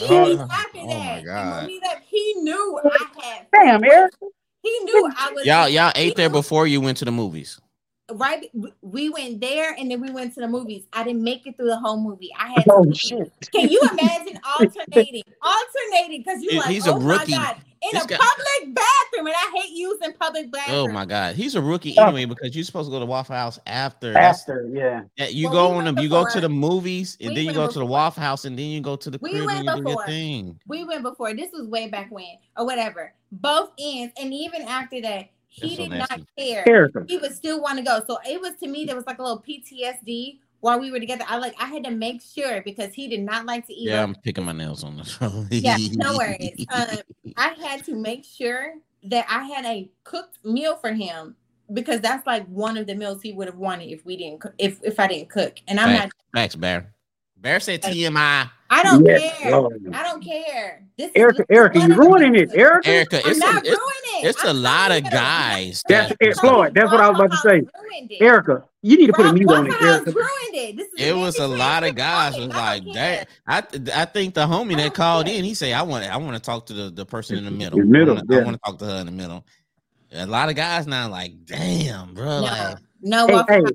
Oh, 0.00 0.26
Years 0.26 0.40
after 0.50 0.78
oh 0.78 0.86
my 0.86 0.94
that, 0.94 1.16
and 1.18 1.26
God. 1.26 1.56
when 1.58 1.66
we 1.66 1.80
left, 1.80 2.02
he 2.08 2.34
knew 2.38 2.80
I 2.84 3.06
had. 3.22 3.46
Damn, 3.52 3.84
Erica. 3.84 4.16
He 4.64 4.78
knew 4.84 5.12
I 5.16 5.30
was. 5.32 5.44
y'all 5.46 5.68
y'all 5.68 5.92
ate 5.94 6.16
there 6.16 6.30
before 6.30 6.66
you 6.66 6.80
went 6.80 6.98
to 6.98 7.04
the 7.04 7.12
movies. 7.12 7.60
Right, 8.12 8.50
we 8.82 9.08
went 9.08 9.40
there 9.40 9.74
and 9.78 9.90
then 9.90 9.98
we 10.02 10.10
went 10.10 10.34
to 10.34 10.40
the 10.40 10.46
movies. 10.48 10.84
I 10.92 11.04
didn't 11.04 11.24
make 11.24 11.46
it 11.46 11.56
through 11.56 11.68
the 11.68 11.78
whole 11.78 11.98
movie. 11.98 12.30
I 12.38 12.48
had. 12.48 12.64
Oh, 12.68 12.72
to 12.72 12.72
Oh 12.74 12.80
leave. 12.82 12.96
shit. 12.98 13.32
Can 13.50 13.68
you 13.70 13.80
imagine 13.92 14.38
alternating, 14.60 15.22
alternating? 15.40 16.22
Because 16.22 16.42
you 16.42 16.50
He- 16.50 16.58
like, 16.58 16.68
he's 16.68 16.86
a 16.86 16.92
oh 16.92 16.98
rookie. 17.00 17.32
my 17.32 17.38
god, 17.38 17.56
in 17.82 17.88
This 17.92 18.04
a 18.04 18.08
guy- 18.08 18.16
public 18.18 18.74
bathroom, 18.74 19.26
and 19.26 19.34
I 19.34 19.52
hate 19.58 19.70
using 19.72 20.12
public 20.20 20.46
oh 20.48 20.50
bathrooms 20.52 20.88
Oh 20.90 20.92
my 20.92 21.06
God, 21.06 21.34
he's 21.34 21.54
a 21.54 21.62
rookie 21.62 21.94
Oh. 21.96 22.04
anyway 22.08 22.26
because 22.26 22.54
you're 22.54 22.64
supposed 22.64 22.88
to 22.88 22.90
go 22.90 23.00
to 23.00 23.06
Waffle 23.06 23.36
House 23.36 23.58
after. 23.66 24.16
After, 24.18 24.68
yeah. 24.70 25.04
yeah, 25.16 25.28
you 25.28 25.46
Well, 25.48 25.54
go 25.54 25.62
we 25.62 25.68
on 25.78 25.84
went 25.84 25.96
them. 25.96 26.02
You 26.04 26.10
go 26.10 26.26
to 26.28 26.40
the 26.42 26.48
movies 26.50 27.16
and 27.22 27.30
We 27.30 27.34
then 27.36 27.44
you 27.44 27.48
went 27.48 27.56
go 27.56 27.72
to 27.72 27.78
the. 27.78 27.86
Waffle 27.86 28.22
House 28.22 28.44
and 28.44 28.58
then 28.58 28.66
you 28.66 28.82
go 28.82 28.96
to 28.96 29.08
the 29.10 29.18
We 29.22 29.30
crib 29.30 29.46
went 29.46 29.58
and 29.60 29.64
you 29.66 29.72
do 29.72 29.76
your 29.78 29.84
before. 29.96 30.06
thing. 30.06 30.60
We 30.66 30.84
went 30.84 31.04
before. 31.04 31.32
This 31.32 31.52
was 31.52 31.68
way 31.68 31.88
back 31.88 32.10
when, 32.10 32.36
or 32.58 32.66
whatever. 32.66 33.14
Both 33.32 33.70
ends, 33.80 34.12
and 34.20 34.32
even 34.34 34.60
after 34.62 35.00
that, 35.00 35.28
he 35.54 35.76
so 35.76 35.82
did 35.88 35.98
not 35.98 36.20
care. 36.38 36.68
Erica. 36.68 37.04
he 37.08 37.16
would 37.18 37.34
still 37.34 37.60
want 37.62 37.78
to 37.78 37.84
go. 37.84 38.00
So 38.06 38.18
it 38.28 38.40
was 38.40 38.52
to 38.60 38.68
me 38.68 38.84
there 38.84 38.96
was 38.96 39.06
like 39.06 39.18
a 39.18 39.22
little 39.22 39.42
PTSD 39.42 40.38
while 40.60 40.80
we 40.80 40.90
were 40.90 40.98
together. 41.00 41.24
I 41.28 41.38
like 41.38 41.54
I 41.60 41.66
had 41.66 41.84
to 41.84 41.90
make 41.90 42.22
sure 42.22 42.62
because 42.62 42.92
he 42.94 43.08
did 43.08 43.20
not 43.20 43.46
like 43.46 43.66
to 43.66 43.72
eat. 43.74 43.88
Yeah, 43.88 44.02
on- 44.02 44.10
I'm 44.10 44.14
picking 44.16 44.44
my 44.44 44.52
nails 44.52 44.82
on 44.84 44.96
this. 44.96 45.18
yeah, 45.50 45.76
no 45.92 46.16
worries. 46.16 46.66
Um, 46.74 46.86
I 47.36 47.48
had 47.60 47.84
to 47.84 47.94
make 47.94 48.24
sure 48.24 48.74
that 49.04 49.26
I 49.28 49.44
had 49.44 49.64
a 49.64 49.90
cooked 50.04 50.38
meal 50.44 50.76
for 50.76 50.92
him 50.92 51.36
because 51.72 52.00
that's 52.00 52.26
like 52.26 52.46
one 52.48 52.76
of 52.76 52.86
the 52.86 52.94
meals 52.94 53.22
he 53.22 53.32
would 53.32 53.46
have 53.46 53.56
wanted 53.58 53.90
if 53.90 54.04
we 54.04 54.16
didn't 54.16 54.40
cook, 54.40 54.54
if 54.58 54.80
if 54.82 54.98
I 54.98 55.06
didn't 55.06 55.30
cook. 55.30 55.58
And 55.68 55.78
I'm 55.78 55.96
Facts, 55.96 56.14
facts, 56.34 56.54
Bear. 56.56 56.90
Bear 57.36 57.60
said 57.60 57.82
TMI. 57.82 58.12
not. 58.12 58.50
I 58.70 58.82
don't 58.82 59.04
Yes, 59.04 59.38
care. 59.38 59.50
Lord. 59.52 59.82
I 59.92 60.02
don't 60.02 60.24
care. 60.24 60.82
This 60.96 61.08
is- 61.10 61.12
Erica, 61.14 61.44
this 61.46 61.46
is 61.50 61.56
Erica, 61.56 61.78
you 61.78 61.84
of 61.84 61.90
the 61.90 61.96
ruining 61.96 62.34
it. 62.34 62.38
reasons. 62.40 62.54
Erica. 62.58 62.88
Erica, 62.88 63.20
I'm 63.24 63.30
it's 63.30 63.38
not 63.38 63.54
a, 63.54 63.58
it's, 63.58 63.68
ruining 63.68 63.93
it. 64.24 64.28
it's 64.30 64.44
a 64.44 64.48
I'm 64.50 64.62
lot 64.62 64.90
of 64.92 65.02
guys. 65.10 65.82
That's 65.88 66.08
that- 66.10 66.16
it, 66.20 66.36
Floyd. 66.36 66.74
That's 66.74 66.90
what 66.90 67.00
I 67.00 67.08
was 67.08 67.18
about 67.18 67.30
to 67.30 67.36
say. 67.38 67.60
Waffle 67.60 67.70
House 67.74 67.84
ruined 67.84 68.12
it. 68.12 68.22
Erica, 68.22 68.64
you 68.82 68.96
need 68.96 69.06
to 69.08 69.12
put 69.12 69.26
a 69.26 69.32
mute 69.32 69.50
on 69.50 69.66
it, 69.66 69.82
Erica. 69.82 70.10
ruined 70.12 70.28
it. 70.52 70.76
This 70.76 70.88
It 70.98 71.16
was 71.16 71.38
a 71.38 71.46
lot 71.46 71.84
of 71.84 71.94
guys 71.94 72.36
was 72.36 72.48
like 72.48 72.84
that. 72.94 73.28
I 73.46 73.62
I 73.94 74.04
think 74.04 74.34
the 74.34 74.46
homie 74.46 74.76
that 74.76 74.94
called 74.94 75.28
in, 75.28 75.44
he 75.44 75.54
said, 75.54 75.72
I 75.72 75.82
want 75.82 76.04
I 76.04 76.16
want 76.16 76.34
to 76.34 76.40
talk 76.42 76.66
to 76.66 76.72
the, 76.72 76.90
the 76.90 77.06
person 77.06 77.36
in 77.38 77.44
the 77.44 77.50
middle. 77.50 77.78
The 77.78 77.84
middle, 77.84 78.16
I 78.18 78.20
want 78.20 78.28
to 78.28 78.36
yeah. 78.36 78.56
talk 78.64 78.78
to 78.78 78.84
her 78.86 79.00
in 79.00 79.06
the 79.06 79.12
middle. 79.12 79.44
A 80.12 80.26
lot 80.26 80.48
of 80.48 80.54
guys 80.54 80.86
now 80.86 81.08
like, 81.08 81.44
damn, 81.44 82.14
bro. 82.14 82.40
No, 82.40 82.42
Like, 82.42 82.78
no 83.02 83.26
Hey, 83.48 83.62
hey, 83.64 83.72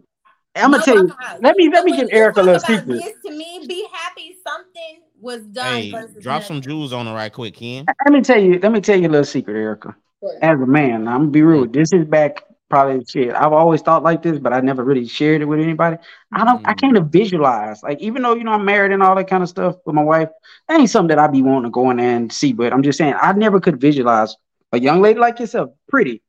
I'm 0.55 0.71
gonna 0.71 0.83
tell 0.83 0.95
you. 0.95 1.07
Waffle 1.07 1.39
Let 1.41 1.57
me 1.57 1.69
let 1.69 1.85
me 1.85 1.95
give 1.95 2.09
Erica 2.11 2.41
a 2.41 2.43
little 2.43 2.59
secret. 2.59 3.01
To 3.25 3.31
me, 3.31 3.65
be 3.67 3.87
happy 3.91 4.35
something 4.47 5.01
was 5.19 5.41
done. 5.43 5.81
hey, 5.81 5.91
versus 5.91 6.23
drop 6.23 6.43
some 6.43 6.61
jewels 6.61 6.93
on 6.93 7.05
her 7.07 7.13
right 7.13 7.31
quick, 7.31 7.55
Ken. 7.55 7.85
Let 8.05 8.13
me 8.13 8.21
tell 8.21 8.41
you. 8.41 8.59
Let 8.59 8.71
me 8.71 8.81
tell 8.81 8.97
you 8.99 9.07
a 9.07 9.11
little 9.11 9.25
secret, 9.25 9.55
Erica. 9.55 9.95
Sure. 10.21 10.37
As 10.41 10.59
a 10.59 10.65
man, 10.65 11.07
I'm 11.07 11.19
gonna 11.21 11.27
be 11.31 11.41
real. 11.41 11.65
This 11.65 11.93
is 11.93 12.05
back 12.05 12.43
probably 12.69 13.03
shit. 13.05 13.33
I've 13.33 13.53
always 13.53 13.81
thought 13.81 14.03
like 14.03 14.21
this, 14.21 14.37
but 14.37 14.53
I 14.53 14.59
never 14.59 14.83
really 14.83 15.07
shared 15.07 15.41
it 15.41 15.45
with 15.45 15.59
anybody. 15.59 15.97
I 16.33 16.43
don't. 16.45 16.65
I 16.67 16.73
Mm. 16.73 16.77
can't 16.79 17.11
visualize. 17.11 17.81
Like 17.81 17.99
even 18.01 18.21
though 18.21 18.35
you 18.35 18.43
know 18.43 18.51
I'm 18.51 18.65
married 18.65 18.91
and 18.91 19.01
all 19.01 19.15
that 19.15 19.27
kind 19.29 19.41
of 19.43 19.49
stuff 19.49 19.77
with 19.85 19.95
my 19.95 20.03
wife, 20.03 20.29
that 20.67 20.79
ain't 20.79 20.89
something 20.89 21.15
that 21.15 21.19
I 21.19 21.27
be 21.27 21.41
wanting 21.41 21.63
to 21.63 21.69
go 21.71 21.89
in 21.89 21.97
there 21.97 22.15
and 22.15 22.31
see. 22.31 22.53
But 22.53 22.73
I'm 22.73 22.83
just 22.83 22.97
saying, 22.97 23.15
I 23.19 23.31
never 23.33 23.59
could 23.59 23.79
visualize 23.79 24.35
a 24.71 24.79
young 24.79 25.01
lady 25.01 25.19
like 25.19 25.39
yourself, 25.39 25.71
pretty. 25.87 26.21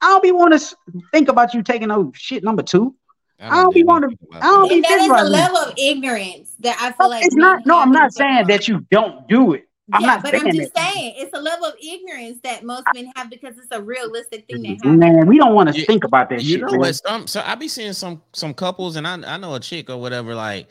I 0.00 0.08
don't 0.08 0.22
be 0.22 0.32
want 0.32 0.58
to 0.60 0.76
think 1.12 1.28
about 1.28 1.54
you 1.54 1.62
taking 1.62 1.88
no 1.88 2.12
shit 2.14 2.44
number 2.44 2.62
two. 2.62 2.94
I 3.40 3.62
don't 3.62 3.74
be 3.74 3.80
dare 3.80 3.86
wanna- 3.86 4.08
think 4.08 4.20
I 4.34 4.40
don't 4.40 4.62
that. 4.62 4.68
be 4.68 4.74
And 4.76 4.84
that 4.84 4.90
is 4.90 4.96
a 4.96 5.00
visualizing. 5.00 5.32
level 5.32 5.56
of 5.58 5.74
ignorance 5.76 6.54
that 6.60 6.76
I 6.80 6.92
feel 6.92 7.08
like 7.10 7.24
it's 7.24 7.34
not. 7.34 7.66
No, 7.66 7.78
I'm 7.78 7.90
not 7.90 8.12
saying 8.12 8.46
that 8.48 8.68
you 8.68 8.86
don't 8.90 9.26
do 9.26 9.54
it. 9.54 9.64
I'm 9.92 10.00
yeah, 10.00 10.06
not 10.06 10.22
but 10.22 10.34
I'm 10.34 10.52
just 10.52 10.74
that. 10.74 10.92
saying 10.94 11.14
it's 11.16 11.36
a 11.36 11.40
level 11.40 11.66
of 11.66 11.74
ignorance 11.82 12.38
that 12.44 12.64
most 12.64 12.84
men 12.94 13.10
have 13.16 13.28
because 13.28 13.58
it's 13.58 13.72
a 13.72 13.80
realistic 13.82 14.46
thing 14.46 14.62
that 14.62 14.68
happens. 14.76 14.98
Man, 14.98 15.26
we 15.26 15.38
don't 15.38 15.54
want 15.54 15.70
to 15.72 15.78
You- 15.78 15.84
think 15.86 16.04
about 16.04 16.30
that 16.30 16.42
You 16.42 16.58
shit. 16.58 16.60
know 16.60 16.78
what? 16.78 16.94
Some 16.94 17.26
so 17.26 17.42
I 17.44 17.56
be 17.56 17.68
seeing 17.68 17.92
some 17.92 18.22
some 18.32 18.54
couples, 18.54 18.96
and 18.96 19.06
I 19.06 19.14
I 19.34 19.36
know 19.38 19.54
a 19.54 19.60
chick 19.60 19.90
or 19.90 19.96
whatever, 19.96 20.34
like 20.34 20.68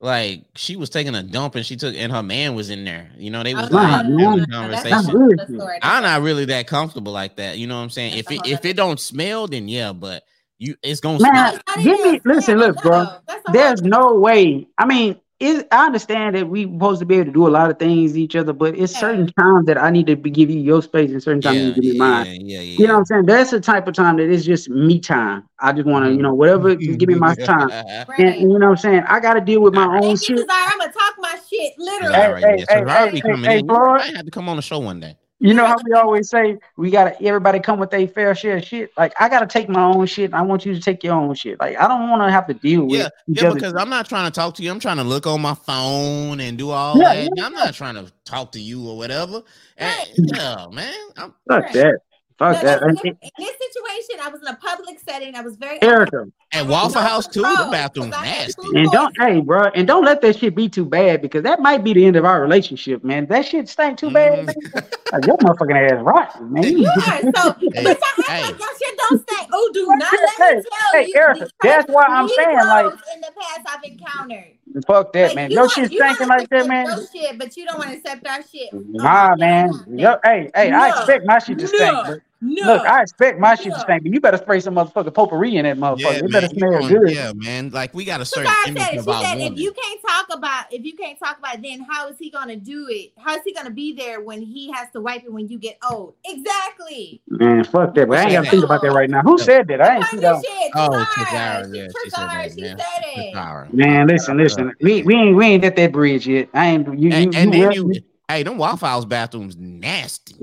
like 0.00 0.44
she 0.56 0.76
was 0.76 0.88
taking 0.90 1.14
a 1.14 1.22
dump 1.22 1.54
and 1.56 1.64
she 1.66 1.76
took 1.76 1.94
and 1.94 2.12
her 2.12 2.22
man 2.22 2.54
was 2.54 2.70
in 2.70 2.84
there. 2.84 3.10
You 3.18 3.30
know, 3.30 3.42
they 3.42 3.54
was 3.54 3.70
Oh, 3.70 3.74
like 3.74 3.88
Nah, 3.88 3.96
having 3.96 4.16
man. 4.16 4.38
a 4.40 4.46
That's 4.46 4.82
That's 4.82 5.06
conversation. 5.06 5.28
good. 5.28 5.40
another. 5.48 5.78
I'm 5.82 6.02
not 6.02 6.22
really 6.22 6.44
that 6.46 6.66
comfortable 6.66 7.12
like 7.12 7.36
that. 7.36 7.58
You 7.58 7.66
know 7.66 7.76
what 7.76 7.82
I'm 7.84 7.90
saying? 7.90 8.14
That's 8.16 8.30
If 8.30 8.38
it 8.38 8.46
if 8.46 8.64
it 8.64 8.76
don't 8.76 9.00
smell, 9.00 9.46
then 9.46 9.68
yeah, 9.68 9.92
but 9.92 10.22
you 10.58 10.74
it's 10.82 11.00
gonna 11.00 11.18
Man, 11.20 11.32
smell. 11.34 11.60
it's 11.76 11.84
give 11.84 12.12
me- 12.12 12.20
listen, 12.24 12.58
look, 12.58 12.80
bro. 12.82 13.04
no. 13.04 13.16
That's 13.26 13.42
a 13.48 13.52
There's 13.52 13.82
no 13.82 14.14
way. 14.16 14.68
I 14.78 14.84
mean, 14.86 15.18
it, 15.40 15.66
I 15.72 15.86
understand 15.86 16.36
that 16.36 16.48
we 16.48 16.64
supposed 16.64 17.00
to 17.00 17.06
be 17.06 17.14
able 17.16 17.24
to 17.26 17.32
do 17.32 17.48
a 17.48 17.50
lot 17.50 17.70
of 17.70 17.78
things 17.78 18.16
each 18.16 18.36
other, 18.36 18.52
but 18.52 18.76
it's 18.78 18.94
certain 18.94 19.26
times 19.26 19.66
that 19.66 19.78
I 19.82 19.88
need 19.90 20.06
to 20.08 20.16
be, 20.16 20.30
give 20.30 20.50
you 20.50 20.60
your 20.60 20.82
space 20.82 21.10
and 21.10 21.22
certain 21.22 21.40
times 21.40 21.56
you 21.56 21.60
Yeah, 21.60 21.68
need 21.68 21.74
to 21.76 21.80
give 21.80 21.92
me 21.94 21.98
yeah, 21.98 22.08
mine. 22.08 22.26
yeah, 22.26 22.60
yeah. 22.60 22.78
You 22.78 22.86
know 22.86 22.92
what 22.94 22.98
I'm 23.00 23.04
saying? 23.06 23.26
That's 23.26 23.50
the 23.50 23.60
type 23.60 23.88
of 23.88 23.94
time 23.94 24.18
that 24.18 24.30
it's 24.30 24.44
just 24.44 24.68
me 24.68 25.00
time. 25.00 25.48
I 25.58 25.72
just 25.72 25.86
want 25.86 26.04
to, 26.04 26.12
you 26.12 26.22
know, 26.22 26.34
whatever, 26.34 26.74
mm-hmm. 26.74 26.84
just 26.84 26.98
give 26.98 27.08
me 27.08 27.14
my 27.16 27.34
time. 27.34 27.70
And, 27.80 28.08
Right. 28.08 28.20
and 28.20 28.52
you 28.52 28.58
know 28.58 28.66
what 28.68 28.70
I'm 28.72 28.76
saying? 28.76 29.02
I 29.08 29.20
got 29.20 29.34
to 29.34 29.40
deal 29.40 29.62
with 29.62 29.72
my 29.74 29.84
own 29.86 30.16
shit. 30.16 30.36
Desire. 30.36 30.46
I'm 30.50 30.78
gonna 30.78 30.92
talk 30.92 31.14
my 31.18 31.38
shit, 31.48 31.72
literally. 31.78 32.14
Hey, 32.14 32.24
All 32.26 32.32
right, 32.32 32.44
hey, 32.44 32.64
yeah. 32.68 32.84
hey, 32.84 33.10
hey, 33.10 33.40
hey, 33.44 33.58
in. 33.58 33.64
You 33.64 33.68
Floyd. 33.68 33.98
might 33.98 34.16
have 34.16 34.24
to 34.24 34.30
come 34.30 34.48
on 34.48 34.56
the 34.56 34.62
show 34.62 34.78
one 34.78 35.00
day. 35.00 35.16
You 35.42 35.54
know 35.54 35.64
how 35.64 35.76
we 35.82 35.94
always 35.94 36.28
say 36.28 36.58
we 36.76 36.90
got 36.90 37.04
to 37.18 37.24
everybody 37.24 37.60
come 37.60 37.78
with 37.78 37.90
their 37.90 38.06
fair 38.06 38.34
share 38.34 38.58
of 38.58 38.64
shit. 38.64 38.90
Like 38.98 39.14
I 39.18 39.30
got 39.30 39.40
to 39.40 39.46
take 39.46 39.70
my 39.70 39.82
own 39.82 40.04
shit. 40.04 40.26
and 40.26 40.34
I 40.34 40.42
want 40.42 40.66
you 40.66 40.74
to 40.74 40.80
take 40.80 41.02
your 41.02 41.14
own 41.14 41.34
shit. 41.34 41.58
Like 41.58 41.78
I 41.78 41.88
don't 41.88 42.10
want 42.10 42.22
to 42.22 42.30
have 42.30 42.46
to 42.48 42.54
deal 42.54 42.84
with 42.84 43.00
Yeah, 43.00 43.08
yeah, 43.26 43.54
because 43.54 43.74
I'm 43.74 43.88
not 43.88 44.06
trying 44.06 44.30
to 44.30 44.34
talk 44.34 44.54
to 44.56 44.62
you. 44.62 44.70
I'm 44.70 44.80
trying 44.80 44.98
to 44.98 45.02
look 45.02 45.26
on 45.26 45.40
my 45.40 45.54
phone 45.54 46.40
and 46.40 46.58
do 46.58 46.70
all 46.70 46.98
Yeah, 47.00 47.14
that. 47.14 47.32
yeah, 47.34 47.46
I'm 47.46 47.54
not 47.54 47.72
trying 47.72 47.94
to 47.94 48.12
talk 48.26 48.52
to 48.52 48.60
you 48.60 48.86
or 48.86 48.98
whatever. 48.98 49.42
And, 49.78 49.96
yeah, 50.18 50.66
man. 50.70 50.92
I'm, 51.16 51.34
Fuck 51.48 51.62
Right. 51.64 51.72
that. 51.72 51.98
Fuck 52.40 52.54
But 52.54 52.62
that. 52.62 52.82
in, 52.82 52.88
in 53.06 53.18
this 53.38 53.56
situation, 53.58 54.18
I 54.24 54.30
was 54.30 54.40
in 54.40 54.46
a 54.48 54.56
public 54.56 54.98
setting. 55.06 55.34
I 55.34 55.42
was 55.42 55.56
very 55.56 55.80
Erica, 55.82 56.24
at 56.52 56.66
Waffle 56.66 57.02
House 57.02 57.26
too. 57.26 57.42
The 57.42 57.54
Bro, 57.54 57.70
bathroom's 57.70 58.14
'cause 58.14 58.24
nasty. 58.24 58.78
and 58.78 58.90
don't 58.90 59.14
poisoning. 59.14 59.34
hey, 59.36 59.40
bro, 59.42 59.64
and 59.74 59.86
don't 59.86 60.06
let 60.06 60.22
that 60.22 60.38
shit 60.38 60.54
be 60.54 60.66
too 60.66 60.86
bad 60.86 61.20
because 61.20 61.42
that 61.42 61.60
might 61.60 61.84
be 61.84 61.92
the 61.92 62.06
end 62.06 62.16
of 62.16 62.24
our 62.24 62.40
relationship, 62.40 63.04
man. 63.04 63.26
That 63.26 63.44
shit 63.44 63.68
stank 63.68 63.98
too 63.98 64.10
bad. 64.10 64.46
Mm. 64.46 64.74
Like, 65.12 65.26
your 65.26 65.36
motherfucking 65.36 65.90
ass 65.92 66.02
rotten, 66.02 66.50
man. 66.54 66.62
You- 66.62 66.78
Yeah, 66.78 67.20
so 67.20 67.52
Hey, 67.74 67.84
bitch, 67.84 67.86
I 67.86 67.92
act 67.92 68.28
hey. 68.30 68.42
like 68.42 68.58
your 68.58 68.68
shit 68.78 68.98
don't 68.98 69.28
stink. 69.28 69.48
Oh, 69.52 69.70
do 69.74 69.86
What 69.88 69.98
not 69.98 70.08
shit? 70.10 70.20
let 70.22 70.38
me 70.38 70.44
Hey, 70.46 70.62
tell 70.62 71.00
hey, 71.02 71.06
you. 71.08 71.14
Erica, 71.20 71.48
that's 71.62 71.90
why 71.92 72.04
I'm 72.08 72.28
saying, 72.28 72.56
like- 72.56 72.86
in 73.14 73.20
the 73.20 73.32
past 73.38 73.60
I've 73.68 73.84
encountered. 73.84 74.44
Fuck 74.86 75.12
that, 75.12 75.26
Like, 75.26 75.34
man. 75.36 75.50
you 75.50 75.54
Your 75.56 75.64
want- 75.64 75.72
shit 75.72 75.92
stinking 75.92 76.28
like 76.28 76.48
that, 76.48 76.66
man. 76.66 76.86
Your 76.86 77.06
shit, 77.12 77.38
but 77.38 77.54
you 77.54 77.66
don't 77.66 77.76
want 77.78 77.90
to 77.90 77.96
accept 77.98 78.26
our 78.26 78.40
shit. 78.50 78.70
Oh, 78.72 78.82
Nah, 78.88 79.30
yeah, 79.30 79.34
man. 79.36 79.70
Yo, 79.88 80.16
hey, 80.24 80.50
hey, 80.54 80.70
I 80.70 80.88
expect 80.88 81.26
my 81.26 81.38
shit 81.38 81.58
to 81.58 81.66
stink, 81.68 82.22
No. 82.42 82.66
Look, 82.74 82.86
I 82.86 83.02
expect 83.02 83.38
my 83.38 83.54
shit 83.54 83.64
to 83.64 83.70
No. 83.70 83.78
stink, 83.78 84.02
but 84.02 84.12
you 84.12 84.20
better 84.20 84.38
spray 84.38 84.60
some 84.60 84.74
motherfucking 84.74 85.12
potpourri 85.12 85.56
in 85.56 85.64
that 85.64 85.76
motherfucker. 85.76 85.98
Yeah, 86.00 86.10
it 86.12 86.22
man, 86.22 86.30
better 86.30 86.46
you 86.50 86.58
smell 86.58 86.70
going- 86.80 86.88
good. 86.94 87.14
yeah, 87.14 87.32
man. 87.34 87.70
Like 87.70 87.92
we 87.92 88.04
got 88.06 88.22
a 88.22 88.24
So 88.24 88.36
certain 88.36 88.50
I 88.50 88.64
image 88.68 88.82
said, 88.82 88.98
of 88.98 89.04
she 89.04 89.10
our 89.10 89.22
said, 89.24 89.38
if 89.40 89.58
you 89.58 89.72
can't 89.72 90.00
talk 90.00 90.26
about, 90.38 90.64
if 90.72 90.84
you 90.84 90.94
can't 90.96 91.18
talk 91.18 91.38
about, 91.38 91.56
it, 91.56 91.62
then 91.62 91.84
how 91.88 92.08
is 92.08 92.16
he 92.18 92.30
gonna 92.30 92.56
do 92.56 92.86
it? 92.88 93.12
How 93.18 93.34
is 93.34 93.42
he 93.44 93.52
gonna 93.52 93.70
be 93.70 93.92
there 93.92 94.22
when 94.22 94.40
he 94.40 94.72
has 94.72 94.88
to 94.94 95.02
wipe 95.02 95.22
it 95.24 95.30
when 95.32 95.48
you 95.48 95.58
get 95.58 95.76
old? 95.90 96.14
Exactly. 96.24 97.20
Man, 97.28 97.62
fuck 97.64 97.94
that. 97.94 98.08
But 98.08 98.18
I 98.18 98.22
ain't 98.22 98.32
gotta 98.32 98.50
think 98.50 98.64
about 98.64 98.80
that 98.82 98.92
right 98.92 99.10
now. 99.10 99.20
Who 99.20 99.38
said 99.38 99.68
that? 99.68 99.80
I 99.82 99.96
ain't 99.96 100.04
see 100.06 100.16
that. 100.18 100.42
shit, 100.44 100.72
Oh, 100.74 100.88
Tazara. 100.88 101.04
Tazara, 101.04 101.72
She- 101.74 101.78
yeah, 101.78 101.86
she 102.04 102.10
said 102.10 102.20
Tazara, 102.20 102.32
that, 102.32 102.52
she 102.54 102.60
man. 102.62 102.78
said 102.78 103.04
it. 103.16 103.34
Tazara. 103.34 103.72
Man, 103.74 104.06
listen, 104.06 104.36
listen. 104.38 104.72
We 104.80 105.02
we 105.02 105.14
ain't 105.14 105.36
we 105.36 105.44
ain't 105.46 105.64
at 105.64 105.76
that 105.76 105.92
bridge 105.92 106.26
yet. 106.26 106.48
I 106.54 106.68
ain't 106.68 106.86
you 106.98 107.08
you, 107.10 107.12
And, 107.14 107.34
you, 107.34 107.50
then 107.50 107.72
you, 107.72 107.92
hey, 108.28 108.42
them 108.44 108.56
Waffle 108.56 108.88
House 108.88 109.04
bathrooms 109.04 109.56
nasty. 109.58 110.36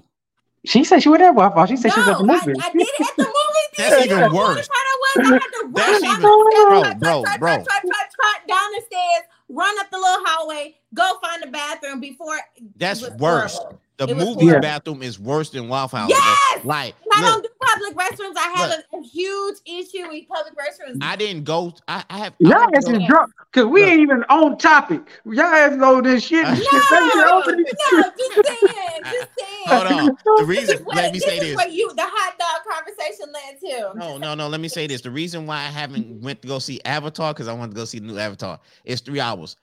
She 0.68 0.84
said 0.84 1.02
she 1.02 1.10
was 1.10 1.20
there 1.20 1.32
Wi-Fi. 1.34 1.66
She 1.66 1.78
said 1.78 1.94
she 1.94 2.00
was 2.02 2.10
at 2.10 2.18
the 2.18 2.24
No, 2.26 2.34
I. 2.34 2.56
I 2.62 2.72
did 2.72 2.82
it 2.82 3.02
at 3.02 3.16
the 3.16 3.24
movie. 3.24 3.68
That's 3.78 3.96
theater. 3.96 4.16
even 4.18 4.30
The 4.30 4.36
worse. 4.36 4.68
part 4.68 4.80
I 4.88 4.98
was, 5.02 5.28
I 5.28 5.34
had 5.34 5.40
to 5.40 5.64
run 5.64 5.74
That's 5.74 6.04
even- 6.04 6.22
the 6.22 6.52
stairs, 6.52 6.96
bro, 7.00 7.24
trot, 7.24 7.40
bro, 7.40 7.56
trot, 7.64 7.82
bro. 7.84 7.92
trot, 7.94 8.48
down 8.48 8.72
the 8.76 8.82
stairs, 8.86 9.24
run 9.50 9.80
up 9.80 9.90
the 9.92 9.98
little 9.98 10.26
hallway, 10.26 10.76
go 10.94 11.18
find 11.22 11.42
the 11.44 11.48
bathroom 11.48 12.00
before. 12.02 12.38
That's 12.78 13.02
worse. 13.18 13.56
horrible. 13.58 13.80
The 13.98 14.08
It 14.10 14.16
movie 14.18 14.46
horrible. 14.46 14.62
bathroom 14.62 15.02
is 15.02 15.20
worse 15.20 15.50
than 15.50 15.70
Waffle 15.70 15.98
House. 16.00 16.10
Yes! 16.12 16.64
Like, 16.64 16.94
And 17.04 17.26
I 17.26 17.30
don't 17.32 17.42
do 17.44 17.50
public 17.60 17.96
restrooms. 17.98 18.38
I 18.38 18.50
have 18.56 18.70
a, 18.94 18.98
a 18.98 19.02
huge 19.02 19.58
issue 19.66 20.08
with 20.08 20.28
public 20.28 20.54
restrooms. 20.56 21.00
I 21.02 21.16
didn't 21.16 21.46
go. 21.46 21.74
I, 21.88 22.04
I 22.10 22.18
have. 22.20 22.34
I 22.34 22.36
Y'all 22.48 22.60
went 22.60 22.74
to 22.74 22.78
ass 22.78 23.02
is 23.02 23.08
drunk 23.08 23.32
because 23.52 23.66
we 23.66 23.82
Look. 23.82 23.90
ain't 23.92 24.02
even 24.02 24.24
on 24.30 24.58
topic. 24.60 25.02
Y'all 25.26 25.42
ass 25.46 25.76
know 25.76 26.00
this 26.02 26.24
shit. 26.26 26.46
And 26.48 26.58
shit. 26.58 26.68
No, 26.72 27.42
no, 27.42 27.44
just 27.48 28.36
saying, 28.36 29.04
just 29.04 29.30
saying. 29.40 29.66
Hold 29.66 29.88
on. 29.88 30.18
The 30.38 30.46
reason. 30.46 30.76
is 30.76 30.82
what- 30.84 30.96
Let 30.96 31.12
me 31.14 31.20
this 31.20 31.28
say 31.28 31.36
is 31.38 31.42
this. 31.42 31.56
where 31.58 31.68
you 31.68 31.92
the 31.96 32.04
hot 32.06 32.36
dog 32.38 32.76
conversation 32.76 33.34
led 33.34 33.60
to. 33.60 33.98
No, 34.00 34.18
no, 34.20 34.36
no. 34.36 34.48
Let 34.48 34.62
me 34.62 34.68
say 34.68 34.86
this. 34.86 35.02
The 35.02 35.12
reason 35.12 35.48
why 35.48 35.58
I 35.58 35.62
haven't 35.70 36.22
went 36.22 36.44
to 36.44 36.48
go 36.48 36.60
see 36.60 36.80
Avatar 36.86 37.34
because 37.34 37.48
I 37.48 37.54
wanted 37.54 37.72
to 37.72 37.78
go 37.78 37.86
see 37.86 37.98
the 37.98 38.06
new 38.06 38.20
Avatar. 38.20 38.60
It's 38.86 39.02
three 39.02 39.20
hours. 39.20 39.58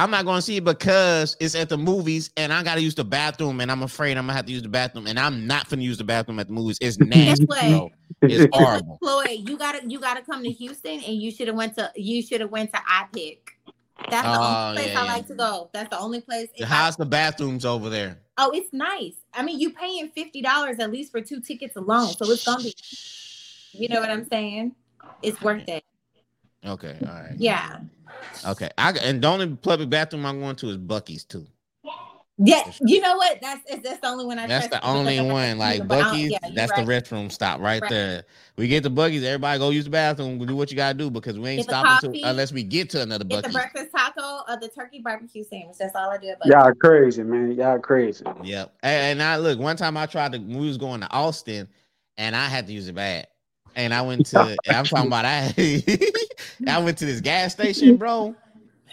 I'm 0.00 0.10
not 0.10 0.24
going 0.24 0.38
to 0.38 0.42
see 0.42 0.56
it 0.56 0.64
because 0.64 1.36
it's 1.40 1.54
at 1.54 1.68
the 1.68 1.76
movies 1.76 2.30
and 2.38 2.54
I 2.54 2.62
got 2.62 2.76
to 2.76 2.80
use 2.80 2.94
the 2.94 3.04
bathroom 3.04 3.60
and 3.60 3.70
I'm 3.70 3.82
afraid 3.82 4.16
I'm 4.16 4.24
gonna 4.24 4.32
have 4.32 4.46
to 4.46 4.52
use 4.52 4.62
the 4.62 4.68
bathroom 4.70 5.06
and 5.06 5.18
I'm 5.18 5.46
not 5.46 5.68
gonna 5.68 5.82
use 5.82 5.98
the 5.98 6.04
bathroom 6.04 6.38
at 6.38 6.46
the 6.46 6.54
movies. 6.54 6.78
It's 6.80 6.98
nasty, 7.00 7.44
what? 7.44 7.90
It's 8.22 8.46
horrible. 8.56 8.96
Floyd, 9.02 9.28
you 9.46 9.58
gotta 9.58 9.86
you 9.86 10.00
gotta 10.00 10.22
come 10.22 10.42
to 10.42 10.50
Houston 10.50 11.00
and 11.00 11.20
you 11.20 11.30
should 11.30 11.48
have 11.48 11.56
went 11.56 11.76
to 11.76 11.92
you 11.96 12.22
should 12.22 12.40
have 12.40 12.50
went 12.50 12.72
to 12.72 12.78
iPic. 12.80 13.40
That's 14.08 14.26
the 14.26 14.38
Oh, 14.40 14.68
only 14.70 14.76
place 14.80 14.92
yeah, 14.94 15.00
I 15.00 15.04
yeah. 15.04 15.12
like 15.12 15.26
to 15.26 15.34
go. 15.34 15.70
That's 15.74 15.90
the 15.90 15.98
only 15.98 16.20
place. 16.22 16.48
I- 16.62 16.64
How's 16.64 16.96
the 16.96 17.04
bathrooms 17.04 17.66
over 17.66 17.90
there? 17.90 18.20
oh, 18.38 18.50
it's 18.54 18.72
nice. 18.72 19.16
I 19.34 19.42
mean, 19.42 19.60
you 19.60 19.70
paying 19.70 20.08
fifty 20.14 20.40
dollars 20.40 20.78
at 20.78 20.90
least 20.90 21.12
for 21.12 21.20
two 21.20 21.40
tickets 21.40 21.76
alone, 21.76 22.14
so 22.14 22.30
it's 22.30 22.44
gonna 22.46 22.62
be. 22.62 22.74
You 23.72 23.88
know 23.88 24.00
what 24.00 24.08
I'm 24.08 24.26
saying? 24.30 24.74
It's 25.22 25.40
worth 25.42 25.68
it. 25.68 25.84
Okay, 26.64 26.96
all 27.02 27.08
right. 27.08 27.34
Yeah. 27.36 27.80
Okay. 28.46 28.70
I 28.78 28.90
and 28.92 29.22
the 29.22 29.28
only 29.28 29.48
public 29.56 29.90
bathroom 29.90 30.26
I'm 30.26 30.40
going 30.40 30.56
to 30.56 30.68
is 30.70 30.76
Buc-ee's 30.78 31.24
too. 31.24 31.46
Yeah. 32.42 32.62
You 32.80 33.02
know 33.02 33.18
what? 33.18 33.38
That's 33.42 33.60
that's 33.82 34.00
the 34.00 34.06
only 34.06 34.24
one 34.24 34.38
I. 34.38 34.46
That's 34.46 34.68
the 34.68 34.82
only 34.82 35.20
one. 35.20 35.50
to 35.50 35.54
Like 35.56 35.74
use 35.76 35.80
it, 35.84 35.88
but 35.88 35.98
I 35.98 36.02
don't- 36.04 36.14
Buc-ee's, 36.14 36.30
yeah, 36.30 36.38
that's 36.54 36.72
right. 36.72 36.86
the 36.86 36.90
restroom 36.92 37.30
stop 37.30 37.60
right, 37.60 37.82
Right. 37.82 37.90
there. 37.90 38.24
We 38.56 38.66
get 38.66 38.82
the 38.82 38.90
Buc-ee's, 38.90 39.22
everybody 39.24 39.58
go 39.58 39.68
use 39.68 39.84
the 39.84 39.90
bathroom. 39.90 40.38
We 40.38 40.46
do 40.46 40.56
what 40.56 40.70
you 40.70 40.76
gotta 40.78 40.96
do 40.96 41.10
because 41.10 41.38
we 41.38 41.50
ain't 41.50 41.58
Get 41.58 41.64
stopping 41.70 42.08
coffee, 42.08 42.22
to, 42.22 42.28
unless 42.30 42.50
we 42.50 42.62
get 42.62 42.88
to 42.90 43.02
another 43.02 43.24
Get 43.24 43.42
the 43.42 43.48
Buc-ee's. 43.50 43.54
breakfast 43.54 43.88
taco 43.94 44.40
or 44.48 44.58
the 44.58 44.68
turkey 44.68 45.00
barbecue 45.04 45.44
sandwich. 45.44 45.76
That's 45.78 45.94
all 45.94 46.08
I 46.10 46.16
do. 46.16 46.30
About 46.30 46.46
Y'all 46.46 46.72
crazy, 46.74 47.22
man. 47.22 47.52
Y'all 47.52 47.78
crazy. 47.78 48.24
Yep. 48.42 48.74
And, 48.84 49.20
and 49.20 49.22
I 49.22 49.36
look 49.36 49.58
one 49.58 49.76
time 49.76 49.98
I 49.98 50.06
tried 50.06 50.32
to 50.32 50.38
we 50.38 50.66
was 50.66 50.78
going 50.78 51.02
to 51.02 51.10
Austin 51.10 51.68
and 52.16 52.34
I 52.34 52.46
had 52.46 52.66
to 52.68 52.72
use 52.72 52.88
it 52.88 52.94
bad. 52.94 53.26
And 53.84 53.94
I 53.94 54.02
went 54.02 54.26
to 54.26 54.58
I'm 54.68 54.84
talking 54.86 55.06
about 55.08 55.24
I 55.24 55.54
I 56.66 56.78
went 56.78 56.98
to 56.98 57.06
this 57.06 57.20
gas 57.20 57.52
station, 57.52 57.96
bro. 57.96 58.34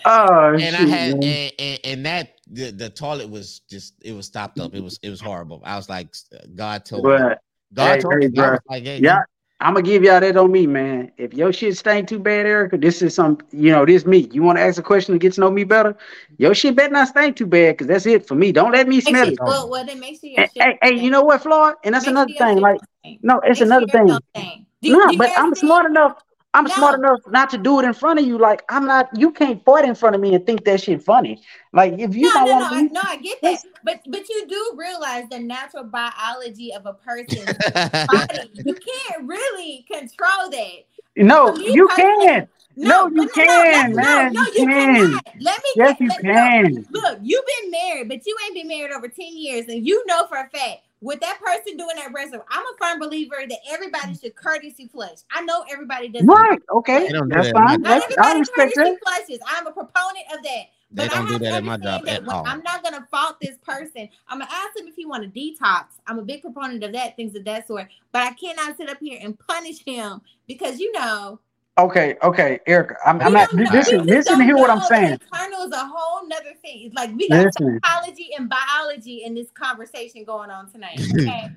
Oh, 0.06 0.54
And 0.54 0.62
shit, 0.62 0.74
I 0.74 0.78
had 0.88 1.14
and, 1.24 1.52
and, 1.60 1.80
and 1.84 2.06
that 2.06 2.30
the, 2.50 2.72
the 2.72 2.90
toilet 2.90 3.30
was 3.30 3.60
just 3.70 3.94
it 4.04 4.14
was 4.14 4.26
stopped 4.26 4.60
up. 4.60 4.74
It 4.74 4.82
was 4.84 5.00
it 5.04 5.10
was 5.10 5.20
horrible. 5.22 5.62
I 5.66 5.76
was 5.76 5.90
like 5.90 6.16
God 6.56 6.86
told 6.86 7.04
me. 7.06 7.18
But 7.18 7.42
God 7.74 7.96
hey, 7.96 8.02
told 8.02 8.14
hey, 8.14 8.28
me. 8.28 8.28
I 8.28 8.30
bro. 8.42 8.52
was 8.52 8.60
like, 8.70 8.84
hey, 8.84 9.00
yeah, 9.00 9.20
I'm 9.60 9.74
gonna 9.74 9.84
give 9.86 10.04
y'all 10.04 10.20
that 10.22 10.38
on 10.38 10.52
me, 10.52 10.66
man. 10.68 11.12
If 11.18 11.34
your 11.34 11.52
shit 11.52 11.76
stink 11.78 12.08
too 12.08 12.20
bad, 12.20 12.46
Erica, 12.46 12.78
this 12.78 13.02
is 13.02 13.16
some, 13.16 13.40
you 13.52 13.72
know, 13.72 13.86
this 13.86 14.06
me. 14.06 14.30
You 14.32 14.44
want 14.44 14.58
to 14.58 14.62
ask 14.62 14.80
a 14.80 14.84
question 14.84 15.14
to 15.16 15.20
get 15.20 15.34
to 15.34 15.42
know 15.42 15.52
me 15.52 15.64
better? 15.66 15.98
Your 16.38 16.54
shit 16.56 16.76
better 16.76 16.94
not 16.94 17.10
stink 17.10 17.36
too 17.36 17.48
bad, 17.48 17.74
because 17.74 17.88
that's 17.88 18.06
it 18.06 18.26
for 18.28 18.36
me. 18.36 18.52
Don't 18.54 18.72
let 18.72 18.88
me 18.88 19.02
smell 19.02 19.26
sure- 19.26 19.34
it. 19.34 19.40
well, 19.42 19.70
well, 19.70 19.86
then 19.86 20.00
make 20.00 20.20
sure 20.22 20.30
your 20.30 20.42
Hey, 20.42 20.50
shit. 20.54 20.64
hey, 20.64 20.80
hey, 20.82 21.04
you 21.04 21.10
know 21.10 21.24
what, 21.24 21.42
Floyd? 21.42 21.76
And 21.84 21.96
that's 21.96 22.06
Make 22.06 22.12
another 22.14 22.34
sure 22.38 22.48
thing. 22.48 22.60
Like, 22.62 22.80
stink. 23.02 23.20
no, 23.24 23.42
it's 23.44 23.60
Make 23.60 23.68
another 23.68 23.88
your 24.04 24.20
thing. 24.36 24.66
Don't 24.82 24.82
stink. 24.82 24.82
Do 24.82 24.90
you- 24.90 24.98
No, 25.06 25.12
do 25.12 25.18
but 25.18 25.30
I'm 25.38 25.45
think- 25.54 25.58
smart 25.58 25.86
enough. 25.86 26.18
I'm 26.54 26.64
No. 26.64 26.70
smart 26.76 26.98
enough 26.98 27.20
not 27.28 27.49
to 27.52 27.58
do 27.58 27.80
it 27.80 27.86
in 27.86 27.94
front 27.94 28.20
of 28.20 28.26
you. 28.26 28.38
Like 28.40 28.64
I'm 28.70 28.86
not. 28.88 29.10
You 29.16 29.32
can't 29.32 29.64
fart 29.64 29.86
in 29.86 29.94
front 29.94 30.16
of 30.16 30.22
me 30.22 30.34
and 30.34 30.44
think 30.45 30.64
that 30.66 30.82
shit 30.82 31.04
funny. 31.04 31.44
Like 31.74 31.94
if 31.99 32.16
you 32.16 32.28
no, 32.28 32.34
don't 32.34 32.45
no, 32.45 32.52
no, 32.54 32.60
want 32.62 32.74
I, 32.74 32.88
to, 32.88 32.94
no, 32.94 33.02
I 33.04 33.18
get 33.18 33.41
that, 33.44 33.60
but 33.84 33.99
but 34.08 34.28
you 34.28 34.48
do 34.48 34.72
realize 34.76 35.26
the 35.30 35.40
natural 35.40 35.84
biology 35.84 36.74
of 36.74 36.86
a 36.88 36.94
person's 36.94 37.45
body. 37.74 38.49
You 38.66 38.74
can't 38.74 39.28
really 39.28 39.86
control 39.91 40.49
that. 40.49 40.86
no, 41.18 41.52
For 41.54 41.60
me 41.60 41.74
you 41.74 41.88
personally- 41.90 42.26
can. 42.26 42.48
No, 42.80 43.08
you 43.08 43.28
can, 43.30 43.90
no, 43.91 43.95
man, 44.04 44.34
No, 44.34 44.41
you 44.44 44.52
you 44.56 44.66
can. 44.68 44.95
cannot. 44.95 45.26
Let 45.41 45.58
me. 45.64 45.70
Yes, 45.76 45.90
get, 45.98 45.99
you 45.99 46.08
let- 46.10 46.22
can. 46.22 46.74
Look, 46.76 47.04
look, 47.04 47.20
you've 47.24 47.45
been 47.62 47.72
married, 47.72 48.08
but 48.08 48.26
you 48.26 48.38
ain't 48.45 48.54
been 48.54 48.68
married 48.68 48.91
over 48.91 49.08
ten 49.08 49.36
years, 49.36 49.66
and 49.68 49.86
you 49.86 50.04
know 50.08 50.28
for 50.28 50.38
a 50.38 50.48
fact 50.49 50.82
with 51.02 51.19
that 51.19 51.40
person 51.40 51.78
doing 51.78 51.95
that 51.95 52.11
wrestling, 52.14 52.41
I'm 52.49 52.64
a 52.64 52.78
firm 52.80 52.99
believer 52.99 53.38
that 53.48 53.60
everybody 53.69 54.14
mm. 54.14 54.22
should 54.22 54.36
courtesy 54.36 54.88
flush. 54.88 55.19
I 55.32 55.41
know 55.41 55.64
everybody 55.72 56.10
does. 56.10 56.24
Right. 56.24 56.60
Okay. 56.74 57.10
Don't 57.10 57.30
That's 57.30 57.48
that 57.48 57.53
fine. 57.53 57.82
Not 57.82 58.02
That's, 58.02 58.18
I 58.18 58.32
everybody 58.32 58.40
respect 58.40 58.76
that. 58.76 58.84
courtesy 58.84 58.99
flushes. 59.03 59.40
I'm 59.48 59.68
a 59.68 59.72
proponent 59.72 60.26
of 60.34 60.44
that. 60.44 60.64
They 60.90 61.03
But 61.07 61.11
don't 61.11 61.26
I 61.26 61.30
do 61.30 61.40
that 61.40 61.49
to 61.49 61.56
at 61.57 61.64
my 61.64 61.74
understand 61.74 62.06
job 62.06 62.30
at 62.30 62.34
all. 62.34 62.48
I'm 62.48 62.64
not 62.64 62.84
gonna 62.84 63.07
fault 63.11 63.38
this 63.41 63.57
person. 63.57 64.07
I'm 64.28 64.40
gonna 64.40 64.52
ask 64.52 64.80
him 64.80 64.88
if 64.88 64.95
he 64.95 65.06
want 65.06 65.24
to 65.24 65.30
detox. 65.40 65.86
I'm 66.07 66.18
a 66.18 66.24
big 66.24 66.41
proponent 66.41 66.84
of 66.84 66.94
that, 66.94 67.15
things 67.15 67.36
of 67.36 67.44
that 67.45 67.68
sort. 67.68 67.88
But 68.11 68.24
I 68.24 68.34
cannot 68.34 68.78
sit 68.78 68.90
up 68.90 68.98
here 68.99 69.19
and 69.22 69.38
punish 69.38 69.84
him 69.84 70.22
because 70.48 70.80
you 70.80 70.91
know. 70.94 71.40
Okay. 71.78 72.16
Okay, 72.24 72.60
Erica. 72.68 72.95
I'm, 73.06 73.22
I'm 73.22 73.34
not. 73.34 73.49
don't 73.52 73.62
know- 73.66 73.72
Listen. 73.74 74.02
we 74.06 74.12
Listen 74.14 74.40
to 74.40 74.44
hear 74.45 74.58
what 74.58 74.70
I'm 74.70 74.80
know. 74.80 74.86
saying. 74.88 75.14
Internal 75.14 75.64
is 75.64 75.72
a 75.74 75.86
whole 75.86 76.28
nother 76.28 76.54
thing. 76.62 76.86
It's 76.88 76.95
like 76.95 77.12
we 77.16 77.30
got 77.30 77.45
Listen. 77.45 77.80
psychology 77.84 78.30
and 78.38 78.49
biology 78.49 79.24
in 79.24 79.36
this 79.36 79.52
conversation 79.52 80.24
going 80.24 80.49
on 80.49 80.72
tonight. 80.72 80.99
Okay. 81.14 81.52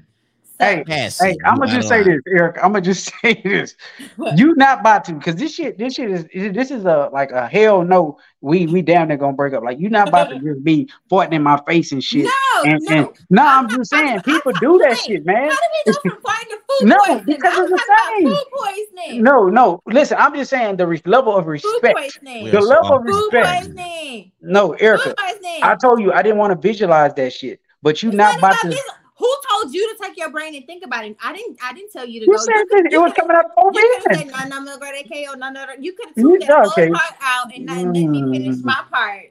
So, 0.61 0.67
Hey, 0.67 0.85
Yes, 0.87 1.19
Hey, 1.21 1.37
I'm 1.45 1.57
gonna 1.57 1.73
just 1.73 1.89
say 1.95 2.03
this, 2.03 2.21
Eric. 2.29 2.57
I'm 2.57 2.73
gonna 2.73 2.81
just 2.83 3.11
say 3.23 3.41
this. 3.43 3.75
What? 4.17 4.39
You 4.39 4.55
not 4.57 4.81
about 4.81 5.05
to, 5.07 5.15
because 5.15 5.37
this 5.37 5.55
shit, 5.55 5.79
this 5.79 5.95
shit 5.95 6.11
is, 6.11 6.27
this 6.55 6.71
is 6.71 6.85
a 6.85 7.09
like 7.13 7.31
a 7.31 7.49
hell 7.49 7.83
no. 7.83 8.19
We 8.43 8.67
we 8.67 8.81
damn 8.83 9.09
near 9.09 9.17
gonna 9.17 9.35
break 9.37 9.53
up. 9.55 9.63
Like 9.63 9.79
you 9.79 9.89
not 9.91 10.09
about 10.09 10.31
to 10.31 10.39
just 10.45 10.63
be 10.65 10.89
farting 11.11 11.33
in 11.33 11.43
my 11.43 11.61
face 11.67 11.93
and 11.93 12.03
shit. 12.03 12.25
no, 12.25 12.63
and, 12.65 12.79
no. 12.83 12.97
and 12.97 13.09
no, 13.31 13.43
I'm, 13.43 13.65
I'm 13.65 13.69
just 13.71 13.91
talking 13.91 14.07
saying 14.09 14.13
about- 14.19 14.25
people 14.25 14.53
I'm 14.55 14.61
do 14.61 14.79
that 14.79 14.97
talking- 14.97 15.13
shit, 15.17 15.27
man. 15.27 15.51
How 15.51 15.57
did 15.57 15.59
we 15.87 15.93
go 15.93 16.01
from 16.11 16.23
fighting 16.23 16.49
to 16.51 16.57
food 16.57 16.89
No, 16.89 16.97
poisoning? 17.07 17.25
because 17.27 17.59
I'm 17.59 17.65
it's 17.65 17.71
the 17.73 17.97
talking 17.97 18.29
same. 18.29 19.17
food. 19.17 19.23
No, 19.23 19.49
no. 19.49 19.81
Listen, 19.87 20.17
I'm 20.21 20.35
just 20.35 20.51
saying 20.51 20.77
the 20.77 20.87
re- 20.87 21.03
level 21.07 21.37
of 21.37 21.45
Food 21.45 21.51
respect. 21.53 21.97
poisoning. 21.99 22.51
The 22.51 22.59
are 22.59 22.63
level 22.63 22.93
of 22.97 23.03
so- 23.07 23.13
Food 23.13 23.33
respect. 23.35 23.59
poisoning. 23.67 24.33
No, 24.43 24.73
Erica. 24.75 25.05
Food 25.05 25.17
poisoning. 25.17 25.63
I 25.63 25.75
told 25.77 26.01
you 26.01 26.13
I 26.13 26.23
didn't 26.23 26.39
want 26.39 26.53
to 26.53 26.69
visualize 26.69 27.15
that 27.15 27.33
shit, 27.33 27.61
but 27.83 28.03
you 28.03 28.09
It's 28.11 28.17
not 28.17 28.39
about 28.39 28.57
to. 28.63 28.79
This- 29.21 29.29
Who 29.29 29.37
told 29.63 29.75
you 29.75 29.95
to 29.97 30.03
take 30.03 30.17
your 30.17 30.31
brain 30.31 30.55
and 30.55 30.67
think 30.67 30.85
about 30.85 31.05
it? 31.05 31.17
I 31.23 31.33
didn't. 31.33 31.59
I 31.63 31.73
didn't 31.75 31.93
tell 31.93 32.07
you 32.07 32.21
to 32.21 32.27
You 32.27 32.33
go. 32.33 32.39
said 32.39 32.55
you 32.55 32.83
that 32.83 32.93
it 32.93 32.99
was 32.99 33.13
coming 33.13 33.37
out 33.37 33.45
of 33.45 33.51
both 33.57 33.75
You 33.75 34.01
could 34.03 34.17
have 34.17 34.21
said 34.33 34.49
no, 34.51 34.59
no, 34.59 34.65
no, 34.65 34.79
go 34.79 34.91
to 34.91 35.09
KO, 35.09 35.35
no, 35.39 35.51
no, 35.51 35.65
no. 35.67 35.73
You 35.79 35.93
could 35.93 36.09
have 36.09 36.19
You- 36.19 36.39
took 36.39 36.49
that 36.49 36.67
whole 36.67 36.95
part 36.95 37.15
out 37.23 37.55
and 37.55 37.67
not 37.67 37.77
let 37.77 37.87
me 37.87 38.23
finish 38.39 38.57
Mm. 38.57 38.65
my 38.65 38.83
part. 38.91 39.25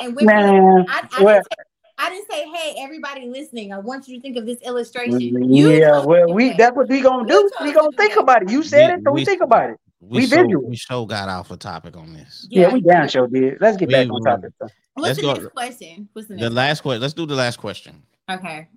And 0.00 0.14
when 0.16 0.26
Man, 0.26 0.86
I, 0.88 1.08
I, 1.18 1.22
well- 1.22 1.34
didn't 1.36 1.44
say, 1.44 1.64
I 1.98 2.10
didn't 2.10 2.30
say, 2.30 2.46
hey, 2.52 2.74
everybody 2.80 3.26
listening, 3.26 3.72
I 3.72 3.78
want 3.78 4.06
you 4.06 4.16
to 4.16 4.20
think 4.20 4.36
of 4.36 4.44
this 4.44 4.60
illustration. 4.60 5.18
You 5.52 5.70
yeah, 5.70 6.04
well, 6.04 6.32
we 6.34 6.48
that. 6.50 6.58
that's 6.58 6.76
what 6.76 6.88
we 6.88 7.00
gonna 7.00 7.22
You 7.22 7.50
do. 7.58 7.64
We 7.64 7.72
gonna 7.72 7.88
me 7.90 7.96
think 7.96 8.14
that. 8.14 8.20
about 8.20 8.42
it. 8.42 8.50
You 8.50 8.62
said 8.62 8.88
We- 8.88 8.94
it, 8.94 9.00
so 9.04 9.12
we 9.12 9.20
we- 9.20 9.24
think 9.24 9.40
about 9.42 9.70
it. 9.70 9.76
We, 10.00 10.18
We 10.20 10.26
so, 10.26 10.44
we 10.44 10.76
so 10.76 11.06
got 11.06 11.28
off 11.30 11.50
a 11.50 11.56
topic 11.56 11.96
on 11.96 12.12
this. 12.12 12.46
Yeah, 12.50 12.70
we 12.72 12.80
damn 12.82 13.08
sure 13.08 13.26
did. 13.26 13.56
Let's 13.60 13.78
get 13.78 13.88
We 13.88 13.94
back 13.94 14.10
on 14.10 14.20
topic. 14.22 14.52
though. 14.60 14.68
What's 14.94 15.06
Let's 15.08 15.16
the 15.18 15.22
go- 15.22 15.32
next 15.34 15.54
question? 15.54 16.08
What's 16.12 16.28
the 16.28 16.34
next 16.34 16.44
The 16.48 16.50
last 16.54 16.80
question. 16.82 17.00
Let's 17.00 17.14
do 17.14 17.26
the 17.26 17.34
last 17.34 17.56
question. 17.58 18.02
Okay. 18.30 18.68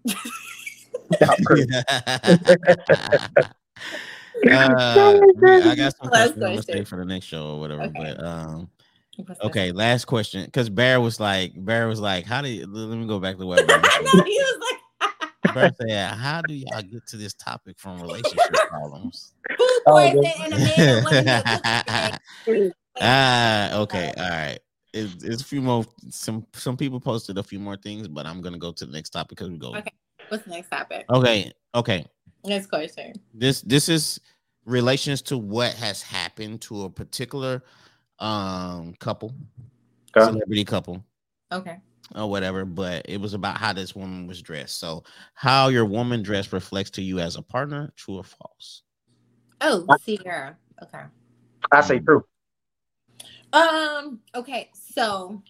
Y'all 1.22 1.36
crazy. 1.46 1.68
uh, 4.52 5.20
we- 5.36 5.62
I 5.62 5.76
got 5.76 5.96
some 5.98 6.10
Last 6.10 6.34
questions 6.34 6.66
question. 6.66 6.86
for 6.86 6.98
the 6.98 7.06
next 7.06 7.26
show 7.26 7.56
or 7.56 7.60
whatever. 7.60 7.84
Okay. 7.84 7.94
But 8.18 8.24
um, 8.24 8.70
okay, 9.42 9.72
last 9.72 10.06
question. 10.06 10.46
Because 10.46 10.70
Bear 10.70 11.02
was 11.02 11.20
like, 11.20 11.54
Bear 11.56 11.88
was 11.88 12.00
like, 12.00 12.26
how 12.26 12.42
do 12.42 12.50
you? 12.50 12.66
Let 12.68 12.98
me 12.98 13.08
go 13.08 13.20
back 13.20 13.38
to 13.38 13.46
what 13.46 13.66
Bear 13.68 13.80
I 13.84 13.90
said. 13.90 14.04
know 14.04 14.24
he 14.24 14.40
was 14.40 14.60
like 14.62 15.54
Bear 15.54 15.72
said, 15.82 16.12
how 16.16 16.42
do 16.42 16.54
y'all 16.54 16.82
get 16.82 17.06
to 17.08 17.18
this 17.18 17.34
topic 17.34 17.78
from 17.80 18.00
relationship 18.02 18.54
problems? 18.70 19.34
food 19.50 19.68
Oh, 19.88 19.94
poisoning 19.94 20.34
and 20.44 20.54
a 20.54 20.58
man 20.60 21.04
wanting 21.04 21.26
to 21.26 22.22
cook 22.46 22.72
Ah, 23.02 23.74
okay, 23.80 24.14
all 24.18 24.30
right. 24.30 24.60
It's, 24.94 25.24
it's 25.24 25.42
a 25.42 25.46
few 25.46 25.62
more. 25.62 25.86
Some 26.10 26.46
some 26.54 26.76
people 26.76 27.00
posted 27.00 27.38
a 27.38 27.44
few 27.44 27.60
more 27.60 27.78
things, 27.78 28.08
but 28.08 28.26
I'm 28.26 28.42
gonna 28.42 28.58
go 28.58 28.72
to 28.72 28.86
the 28.86 28.92
next 28.92 29.12
topic 29.12 29.30
because 29.30 29.50
we 29.50 29.58
go. 29.58 29.76
Okay. 29.76 29.94
What's 30.30 30.46
the 30.46 30.52
next 30.52 30.70
topic? 30.70 31.06
Okay, 31.10 31.52
okay. 31.76 32.06
Next 32.44 32.68
question. 32.68 33.14
This 33.34 33.62
this 33.62 33.90
is 33.90 34.20
relations 34.66 35.22
to 35.24 35.38
what 35.38 35.74
has 35.74 36.02
happened 36.02 36.62
to 36.62 36.84
a 36.84 36.90
particular 36.90 37.64
um 38.20 38.94
couple, 39.00 39.34
Okay. 40.16 40.26
celebrity 40.26 40.66
couple. 40.66 41.04
Okay. 41.52 41.78
or 42.16 42.30
whatever, 42.30 42.66
but 42.66 43.06
it 43.08 43.20
was 43.22 43.34
about 43.34 43.58
how 43.58 43.74
this 43.74 43.96
woman 43.96 44.28
was 44.28 44.42
dressed. 44.42 44.80
So, 44.80 45.04
how 45.34 45.68
your 45.70 45.86
woman 45.86 46.24
dress 46.24 46.52
reflects 46.52 46.90
to 46.92 47.02
you 47.02 47.20
as 47.20 47.36
a 47.36 47.42
partner, 47.42 47.92
true 47.96 48.18
or 48.18 48.24
false? 48.24 48.84
Oh, 49.62 49.86
Ciara. 50.06 50.58
Okay. 50.82 51.04
I 51.72 51.82
say 51.82 52.00
true. 52.00 52.24
Um. 53.54 54.20
Okay. 54.36 54.70
So, 54.94 55.42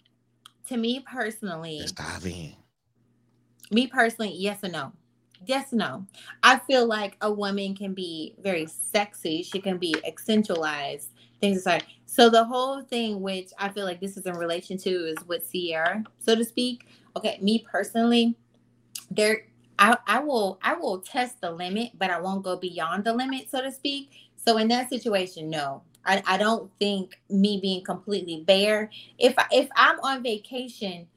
to 0.68 0.78
me 0.78 1.04
personally, 1.12 1.82
dive 1.96 2.26
in. 2.26 2.54
me 3.72 3.88
personally, 3.88 4.34
yes 4.36 4.64
or 4.64 4.70
no? 4.70 4.92
Yes, 5.46 5.72
or 5.72 5.78
no. 5.78 6.06
I 6.44 6.60
feel 6.60 6.86
like 6.86 7.18
a 7.22 7.32
woman 7.32 7.76
can 7.76 7.94
be 7.94 8.36
very 8.40 8.66
sexy. 8.66 9.42
She 9.44 9.60
can 9.60 9.78
be 9.78 9.96
accentualized. 10.06 11.08
Things 11.40 11.66
like 11.66 11.86
so. 12.06 12.30
The 12.30 12.44
whole 12.44 12.82
thing, 12.82 13.22
which 13.22 13.52
I 13.58 13.70
feel 13.70 13.86
like 13.86 14.02
this 14.02 14.18
is 14.18 14.26
in 14.26 14.36
relation 14.36 14.78
to, 14.80 14.90
is 14.90 15.18
with 15.28 15.50
Ciara, 15.52 16.04
so 16.20 16.36
to 16.36 16.44
speak. 16.44 16.88
Okay, 17.16 17.40
me 17.42 17.66
personally, 17.70 18.36
there, 19.10 19.48
I, 19.80 19.98
I 20.06 20.20
will, 20.20 20.60
I 20.62 20.74
will 20.74 21.00
test 21.00 21.40
the 21.42 21.52
limit, 21.52 21.92
but 21.98 22.10
I 22.12 22.20
won't 22.20 22.44
go 22.44 22.58
beyond 22.58 23.06
the 23.06 23.14
limit, 23.14 23.50
so 23.50 23.62
to 23.62 23.72
speak. 23.72 24.12
So 24.36 24.58
in 24.58 24.68
that 24.68 24.90
situation, 24.90 25.50
no, 25.50 25.82
I, 26.10 26.24
I 26.26 26.38
don't 26.38 26.72
think 26.80 27.20
me 27.30 27.60
being 27.62 27.84
completely 27.84 28.44
bare. 28.46 28.90
If 29.20 29.36
if 29.52 29.70
I'm 29.76 30.00
on 30.00 30.24
vacation 30.24 31.08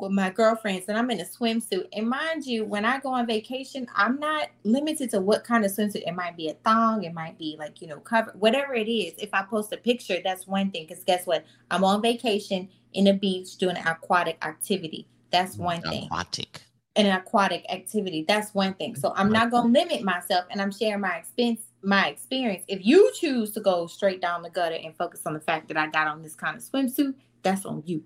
with 0.00 0.10
my 0.12 0.30
girlfriends 0.30 0.88
and 0.88 0.96
I'm 0.96 1.10
in 1.10 1.20
a 1.20 1.24
swimsuit. 1.24 1.86
And 1.92 2.08
mind 2.08 2.46
you, 2.46 2.64
when 2.64 2.84
I 2.84 2.98
go 2.98 3.10
on 3.10 3.26
vacation, 3.26 3.86
I'm 3.94 4.18
not 4.18 4.48
limited 4.64 5.10
to 5.10 5.20
what 5.20 5.44
kind 5.44 5.64
of 5.64 5.70
swimsuit. 5.70 6.02
It 6.06 6.14
might 6.14 6.36
be 6.36 6.48
a 6.48 6.54
thong, 6.64 7.04
it 7.04 7.12
might 7.12 7.38
be 7.38 7.56
like, 7.58 7.82
you 7.82 7.88
know, 7.88 8.00
cover 8.00 8.32
whatever 8.38 8.74
it 8.74 8.88
is. 8.90 9.12
If 9.18 9.30
I 9.32 9.42
post 9.42 9.72
a 9.72 9.76
picture, 9.76 10.18
that's 10.24 10.46
one 10.46 10.70
thing. 10.70 10.86
Because 10.88 11.04
guess 11.04 11.26
what? 11.26 11.44
I'm 11.70 11.84
on 11.84 12.02
vacation 12.02 12.68
in 12.94 13.04
the 13.04 13.12
beach 13.12 13.56
doing 13.56 13.76
an 13.76 13.86
aquatic 13.86 14.38
activity. 14.44 15.06
That's 15.30 15.56
one 15.56 15.82
thing. 15.82 16.06
Aquatic. 16.06 16.62
An 16.96 17.06
aquatic 17.06 17.64
activity. 17.70 18.24
That's 18.26 18.52
one 18.54 18.74
thing. 18.74 18.96
So 18.96 19.12
I'm 19.14 19.30
not 19.30 19.50
gonna 19.50 19.70
limit 19.70 20.02
myself 20.02 20.46
and 20.50 20.60
I'm 20.60 20.72
sharing 20.72 21.00
my 21.00 21.16
expense, 21.16 21.60
my 21.82 22.08
experience. 22.08 22.64
If 22.68 22.84
you 22.84 23.10
choose 23.14 23.52
to 23.52 23.60
go 23.60 23.86
straight 23.86 24.20
down 24.20 24.42
the 24.42 24.50
gutter 24.50 24.78
and 24.82 24.96
focus 24.96 25.22
on 25.26 25.34
the 25.34 25.40
fact 25.40 25.68
that 25.68 25.76
I 25.76 25.86
got 25.88 26.06
on 26.06 26.22
this 26.22 26.34
kind 26.34 26.56
of 26.56 26.62
swimsuit, 26.62 27.14
that's 27.42 27.64
on 27.64 27.82
you. 27.86 28.02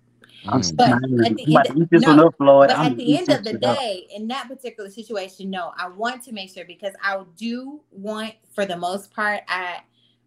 I'm 0.46 0.60
Mm. 0.60 0.76
But 0.76 0.90
at 0.90 1.00
the 1.00 1.26
end 1.26 2.04
of- 2.04 2.16
no, 2.16 2.26
up, 2.26 2.34
But 2.38 2.70
I'm 2.70 2.92
at 2.92 2.96
the 2.96 3.18
end 3.18 3.28
of 3.30 3.44
the 3.44 3.50
eating 3.50 3.64
up. 3.64 3.78
day, 3.78 4.06
in 4.14 4.28
that 4.28 4.48
particular 4.48 4.90
situation, 4.90 5.50
no, 5.50 5.72
I 5.78 5.88
want 5.88 6.22
to 6.24 6.32
make 6.32 6.52
sure 6.52 6.64
because 6.66 6.94
I 7.02 7.22
do 7.36 7.80
want, 7.90 8.34
for 8.52 8.66
the 8.66 8.76
most 8.76 9.12
part, 9.12 9.42
I 9.48 9.80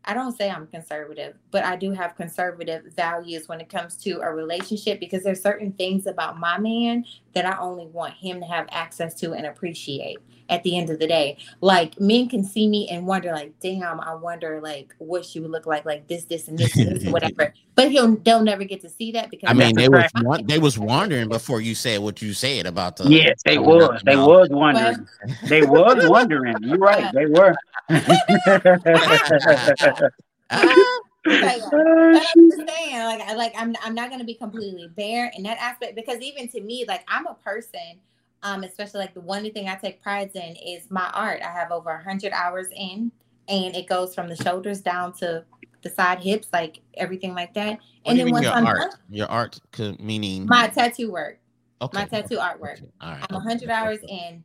I 0.10 0.14
don't 0.14 0.32
say 0.38 0.50
I'm 0.50 0.68
conservative, 0.68 1.36
but 1.52 1.66
I 1.66 1.76
do 1.76 1.92
have 1.92 2.16
conservative 2.16 2.94
values 2.96 3.50
when 3.50 3.60
it 3.60 3.68
comes 3.68 3.98
to 4.04 4.22
a 4.22 4.34
relationship 4.34 5.02
because 5.02 5.22
there's 5.22 5.42
certain 5.42 5.74
things 5.74 6.08
about 6.08 6.40
my 6.40 6.58
man 6.58 7.04
that 7.38 7.46
I 7.46 7.56
only 7.60 7.86
want 7.86 8.16
him 8.16 8.40
to 8.40 8.48
have 8.48 8.66
access 8.72 9.14
to 9.16 9.34
and 9.34 9.46
appreciate 9.46 10.18
at 10.50 10.64
the 10.64 10.76
end 10.76 10.90
of 10.90 10.98
the 10.98 11.06
day. 11.06 11.38
Like 11.62 12.00
men 12.00 12.28
can 12.30 12.44
see 12.44 12.68
me 12.68 12.90
and 12.90 13.06
wonder, 13.06 13.32
like, 13.32 13.54
damn, 13.60 14.00
I 14.00 14.16
wonder 14.16 14.60
like 14.60 14.96
what 14.98 15.24
she 15.24 15.40
would 15.40 15.52
look 15.52 15.68
like, 15.68 15.86
like 15.86 16.08
this, 16.08 16.26
this, 16.26 16.48
and 16.48 16.58
this, 16.58 16.74
this, 16.74 17.06
whatever. 17.06 17.54
But 17.76 17.92
he'll 17.92 18.16
they'll 18.16 18.42
never 18.42 18.64
get 18.64 18.82
to 18.82 18.90
see 18.90 19.12
that 19.12 19.30
because 19.30 19.52
I 19.52 19.54
mean, 19.54 19.76
they 19.76 19.88
was 19.88 20.12
correct. 20.12 20.24
won- 20.24 20.48
they 20.48 20.58
was 20.58 20.80
wondering 20.80 21.30
before 21.30 21.62
you 21.62 21.76
said 21.76 22.00
what 22.00 22.24
you 22.24 22.34
said 22.34 22.66
about 22.66 22.98
the. 22.98 23.08
Yes, 23.08 23.44
they 23.46 23.60
was. 23.60 24.02
They 24.04 24.16
mouth. 24.16 24.28
was 24.28 24.50
wondering. 24.50 25.08
They 25.44 25.62
was 25.62 26.10
wondering. 26.10 26.56
You're 26.62 26.80
right. 26.80 27.14
They 27.14 27.28
were. 27.28 27.56
Ah, 30.50 30.62
ah, 30.64 30.97
Okay, 31.32 31.62
Oh, 31.74 32.12
But 32.14 32.24
I'm 32.36 32.50
just 32.50 32.68
saying, 32.68 33.00
like, 33.04 33.22
I 33.22 33.34
like 33.34 33.54
I'm 33.58 33.76
I'm 33.84 33.94
not 33.96 34.10
gonna 34.10 34.24
be 34.24 34.34
completely 34.36 34.88
bare 34.96 35.32
in 35.36 35.44
that 35.44 35.58
aspect 35.60 35.96
because 35.96 36.20
even 36.22 36.48
to 36.50 36.62
me, 36.62 36.86
like 36.88 37.04
I'm 37.08 37.28
a 37.28 37.34
person, 37.36 38.00
um, 38.44 38.64
especially 38.64 39.00
like 39.02 39.14
the 39.14 39.22
one 39.22 39.50
thing 39.52 39.68
I 39.70 39.76
take 39.76 40.02
pride 40.02 40.32
in 40.36 40.56
is 40.56 40.90
my 40.90 41.10
art. 41.14 41.42
I 41.42 41.52
have 41.52 41.72
over 41.72 41.90
a 41.90 42.04
hundred 42.04 42.32
hours 42.34 42.68
in, 42.76 43.12
and 43.48 43.76
it 43.76 43.88
goes 43.88 44.16
from 44.16 44.28
the 44.28 44.36
shoulders 44.36 44.82
down 44.82 45.14
to 45.20 45.44
the 45.84 45.90
side 45.90 46.20
hips, 46.20 46.48
like 46.54 46.82
everything 46.96 47.34
like 47.36 47.54
that. 47.54 47.72
what 47.72 47.80
and 48.06 48.20
then 48.20 48.32
once 48.32 48.44
your 48.44 48.54
I'm 48.54 48.66
art? 48.66 48.80
done, 48.80 48.90
Your 49.10 49.28
art 49.28 49.60
meaning 50.00 50.46
my 50.48 50.68
tattoo 50.68 51.12
work, 51.12 51.40
okay. 51.82 52.00
my 52.00 52.06
tattoo 52.06 52.38
artwork. 52.38 52.78
okay, 52.80 52.90
All 53.02 53.12
right. 53.12 53.26
I'm 53.30 53.36
100 53.36 53.64
okay, 53.64 53.72
hours 53.74 54.00
in, 54.08 54.44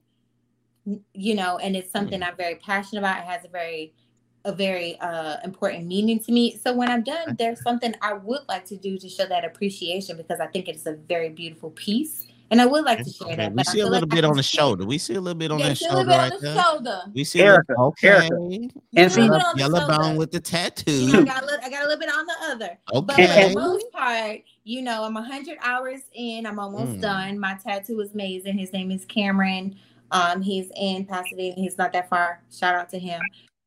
you 1.15 1.35
know, 1.35 1.59
and 1.59 1.77
it's 1.77 1.91
something 1.91 2.21
Mm. 2.21 2.29
I'm 2.29 2.37
very 2.37 2.57
passionate 2.57 3.01
about. 3.01 3.19
It 3.19 3.25
has 3.27 3.45
a 3.45 3.49
very, 3.49 3.95
a 4.45 4.53
very 4.53 4.99
uh, 5.01 5.37
important 5.45 5.87
meaning 5.87 6.19
to 6.21 6.33
me. 6.33 6.57
So 6.63 6.73
when 6.75 6.89
I'm 6.89 7.03
done, 7.03 7.37
there's 7.39 7.63
something 7.63 7.95
I 8.03 8.15
would 8.15 8.41
like 8.49 8.65
to 8.67 8.77
do 8.77 8.99
to 8.99 9.09
show 9.09 9.27
that 9.27 9.45
appreciation 9.45 10.17
because 10.17 10.41
I 10.41 10.47
think 10.49 10.69
it's 10.69 10.87
a 10.87 10.95
very 10.95 11.29
beautiful 11.29 11.71
piece, 11.71 12.27
and 12.51 12.61
I 12.61 12.67
would 12.67 12.85
like 12.85 12.99
to 13.05 13.11
share 13.11 13.29
Okay, 13.29 13.37
that. 13.37 13.55
we 13.55 13.65
see 13.65 13.81
a 13.81 13.85
little 13.87 14.01
like 14.09 14.17
bit 14.17 14.25
on 14.25 14.37
the 14.37 14.43
shoulder. 14.43 14.85
We 14.85 14.99
see 14.99 15.15
a 15.15 15.21
little 15.21 15.39
bit 15.39 15.51
on 15.53 15.59
Yeah, 15.61 15.69
that 15.69 15.79
see 15.79 15.87
a 15.87 15.89
little 15.95 16.03
shoulder 16.05 16.19
right 16.19 16.33
on 16.33 16.41
the 16.41 16.47
there. 16.49 16.63
shoulder. 16.63 17.01
We 17.15 17.25
see 17.25 17.41
a 17.41 17.45
Erica, 17.47 17.65
little, 17.73 17.85
okay. 17.87 18.09
Erica. 18.09 18.35
And 18.35 18.73
a 18.97 19.11
see- 19.11 19.21
little 19.21 19.37
bit 19.39 19.45
on 19.47 19.55
the 19.55 19.61
Yellow 19.61 19.87
bone 19.89 20.17
with 20.17 20.31
the 20.33 20.39
You 20.39 20.43
know, 20.43 20.59
I 20.59 20.69
tattoo. 20.69 21.25
got 21.25 21.43
a 21.43 21.47
little, 21.47 21.61
I 21.65 21.71
got 21.71 21.85
a 21.85 21.89
little 21.89 22.01
bit 22.01 22.15
on 22.15 22.27
the 22.27 22.35
other. 22.51 22.79
But 22.93 23.07
for 23.07 23.13
Okay. 23.23 23.49
the 23.49 23.55
most 23.61 23.93
part, 23.93 24.41
you 24.65 24.83
know, 24.83 25.05
I'm 25.05 25.15
100 25.15 25.59
hours 25.63 26.01
in. 26.15 26.47
I'm 26.47 26.59
almost 26.59 26.93
Mm. 26.99 27.01
done. 27.01 27.39
My 27.39 27.55
tattoo 27.55 28.01
is 28.01 28.13
amazing. 28.13 28.59
His 28.59 28.73
name 28.73 28.91
is 28.91 29.05
Cameron. 29.05 29.77
Um, 30.11 30.43
he's 30.43 30.71
in 30.77 31.07
Pasadena. 31.07 31.55
He's 31.55 31.79
not 31.79 31.93
that 31.95 32.11
far. 32.11 32.43
Shout 32.55 32.75
out 32.75 32.91
to 32.91 32.99
him. 32.99 33.23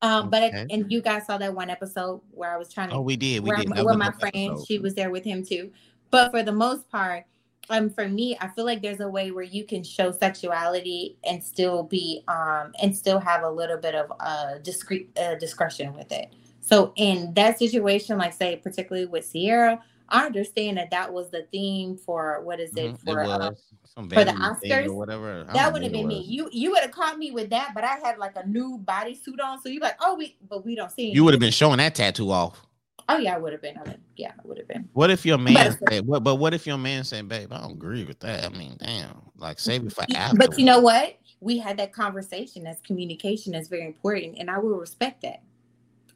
Um, 0.06 0.30
but 0.30 0.44
Okay. 0.44 0.62
it, 0.62 0.72
and 0.72 0.92
you 0.92 1.02
guys 1.02 1.26
saw 1.26 1.38
that 1.38 1.54
one 1.54 1.70
episode 1.70 2.22
where 2.32 2.54
I 2.54 2.58
was 2.58 2.72
trying 2.72 2.90
to 2.90 2.96
Oh, 2.96 3.02
we 3.02 3.16
did. 3.16 3.42
We 3.44 3.50
where, 3.50 3.58
did. 3.58 3.70
my- 3.70 3.82
where 3.84 3.98
my 3.98 4.12
friend 4.12 4.52
episode. 4.52 4.66
she 4.68 4.80
was 4.80 4.94
there 4.94 5.10
with 5.10 5.24
him 5.24 5.44
too. 5.44 5.72
But 6.12 6.32
for 6.32 6.44
the 6.44 6.52
most 6.52 6.90
part, 6.90 7.26
um, 7.70 7.90
for 7.90 8.08
me, 8.08 8.38
I 8.40 8.48
feel 8.50 8.64
like 8.66 8.84
there's 8.84 9.00
a 9.00 9.10
way 9.10 9.32
where 9.32 9.44
you 9.44 9.64
can 9.66 9.84
show 9.84 10.12
sexuality 10.12 11.18
and 11.24 11.44
still 11.44 11.82
be 11.84 12.24
um 12.28 12.74
and 12.82 12.96
still 12.96 13.20
have 13.20 13.42
a 13.42 13.50
little 13.50 13.78
bit 13.78 13.96
of 13.96 14.12
uh 14.20 14.60
discreet 14.60 15.10
uh, 15.18 15.36
discretion 15.36 15.94
with 15.96 16.12
it. 16.12 16.32
So 16.62 16.94
in 16.96 17.34
that 17.34 17.58
situation, 17.58 18.18
like 18.20 18.34
say 18.34 18.58
particularly 18.58 19.08
with 19.08 19.32
Ciara, 19.32 19.82
I 20.10 20.26
understand 20.26 20.78
that 20.78 20.92
that 20.92 21.12
was 21.12 21.32
the 21.32 21.48
theme 21.52 21.98
for 21.98 22.42
what 22.44 22.60
is 22.60 22.76
it 22.76 22.94
Mhm, 22.94 23.00
for 23.04 23.22
it 23.22 23.30
uh, 23.30 23.52
some 23.86 24.10
for 24.10 24.24
the 24.24 24.32
Oscars, 24.32 24.88
or 24.88 24.94
whatever. 24.94 25.32
I 25.32 25.44
don't 25.46 25.54
that 25.54 25.74
would 25.74 25.84
have 25.84 25.92
been 25.92 26.08
me. 26.08 26.22
You 26.22 26.50
you 26.52 26.72
would 26.72 26.82
have 26.82 26.92
caught 26.92 27.18
me 27.18 27.32
with 27.32 27.50
that, 27.50 27.72
but 27.74 27.84
I 27.84 27.96
had 28.04 28.18
like 28.18 28.36
a 28.36 28.48
new 28.48 28.80
bodysuit 28.84 29.42
on, 29.44 29.62
so 29.62 29.70
you're 29.70 29.82
like, 29.82 29.98
oh 30.02 30.16
we, 30.16 30.38
but 30.50 30.66
we 30.66 30.76
don't 30.76 30.92
see. 30.92 31.12
You 31.12 31.24
would 31.24 31.34
have 31.34 31.40
been 31.42 31.52
showing 31.52 31.78
that 31.78 31.96
tattoo 31.96 32.32
off. 32.32 32.62
Oh 33.08 33.18
yeah, 33.18 33.36
I 33.36 33.38
would 33.38 33.52
have 33.52 33.62
been. 33.62 33.78
I 33.78 33.88
mean, 33.88 33.98
yeah, 34.16 34.32
I 34.38 34.48
would 34.48 34.58
have 34.58 34.68
been. 34.68 34.90
What 34.94 35.12
if 35.12 35.26
your 35.26 35.38
man 35.38 35.78
But- 35.80 35.94
said, 35.94 36.06
what, 36.06 36.24
but 36.24 36.36
what 36.36 36.54
if 36.54 36.66
your 36.66 36.78
man 36.78 37.04
said, 37.04 37.28
babe, 37.28 37.52
I 37.54 37.62
don't 37.62 37.74
agree 37.74 38.04
with 38.04 38.20
that. 38.22 38.46
I 38.46 38.50
mean, 38.50 38.78
damn, 38.80 39.22
like 39.38 39.60
save 39.60 39.86
it 39.86 39.94
for 39.94 40.06
after. 40.16 40.38
But 40.38 40.58
you 40.58 40.66
know 40.66 40.80
what? 40.80 41.18
We 41.40 41.58
had 41.60 41.78
that 41.78 41.94
conversation. 41.94 42.64
That's 42.64 42.82
communication. 42.82 43.54
That's 43.54 43.68
very 43.68 43.86
important, 43.86 44.38
and 44.40 44.50
I 44.50 44.58
will 44.58 44.78
respect 44.78 45.22
that. 45.22 45.44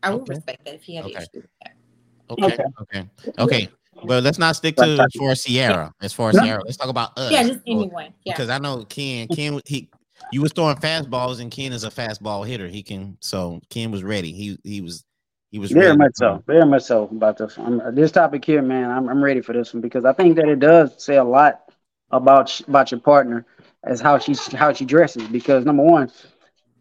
I 0.02 0.12
will 0.12 0.26
respect 0.26 0.66
that 0.66 0.76
if 0.76 0.84
he 0.84 0.96
had 0.96 1.06
an 1.06 1.12
issue 1.12 1.28
with 1.34 1.46
that. 1.62 1.74
Okay, 2.32 2.58
okay, 2.82 3.10
okay. 3.38 3.70
Well, 4.04 4.22
let's 4.22 4.40
not 4.40 4.56
stick 4.56 4.76
to 4.78 4.84
as 4.84 5.14
far 5.18 5.32
as 5.32 5.44
Ciara. 5.44 5.94
As 6.02 6.14
far 6.14 6.30
as 6.30 6.36
Ciara, 6.36 6.64
let's 6.64 6.78
talk 6.78 6.90
about 6.90 7.18
us. 7.18 7.32
Yeah, 7.32 7.44
just 7.44 7.60
anyone. 7.68 8.14
Yeah. 8.24 8.34
Because 8.34 8.50
I 8.50 8.58
know 8.58 8.84
Ken, 8.86 9.28
Ken, 9.28 9.60
he, 9.66 9.90
you 10.32 10.42
was 10.42 10.52
throwing 10.54 10.78
fastballs, 10.78 11.42
and 11.42 11.52
Ken 11.52 11.74
is 11.74 11.84
a 11.84 11.90
fastball 11.90 12.46
hitter. 12.46 12.68
He 12.68 12.84
can, 12.84 13.18
so 13.20 13.62
Ken 13.70 13.92
was 13.92 14.04
ready. 14.04 14.32
He 14.32 14.58
he 14.64 14.82
was 14.82 15.06
he 15.52 15.60
was 15.60 15.72
Very 15.72 15.88
ready. 15.88 15.98
much 15.98 16.12
so. 16.16 16.44
Very 16.46 16.66
much 16.66 16.84
so 16.84 17.04
about 17.06 17.38
this. 17.38 17.58
I'm, 17.58 17.96
this 17.96 18.12
topic 18.12 18.46
here, 18.46 18.62
man. 18.62 18.92
I'm, 18.92 19.10
I'm 19.10 19.24
ready 19.24 19.42
for 19.42 19.54
this 19.54 19.74
one 19.74 19.82
because 19.82 20.06
I 20.06 20.14
think 20.14 20.36
that 20.36 20.48
it 20.48 20.60
does 20.60 21.04
say 21.04 21.16
a 21.16 21.24
lot 21.24 21.72
about 22.12 22.60
about 22.68 22.92
your 22.92 23.00
partner 23.00 23.46
as 23.84 24.00
how 24.00 24.20
she 24.20 24.36
how 24.56 24.74
she 24.74 24.86
dresses. 24.86 25.28
Because 25.28 25.66
number 25.66 25.84
one, 25.84 26.12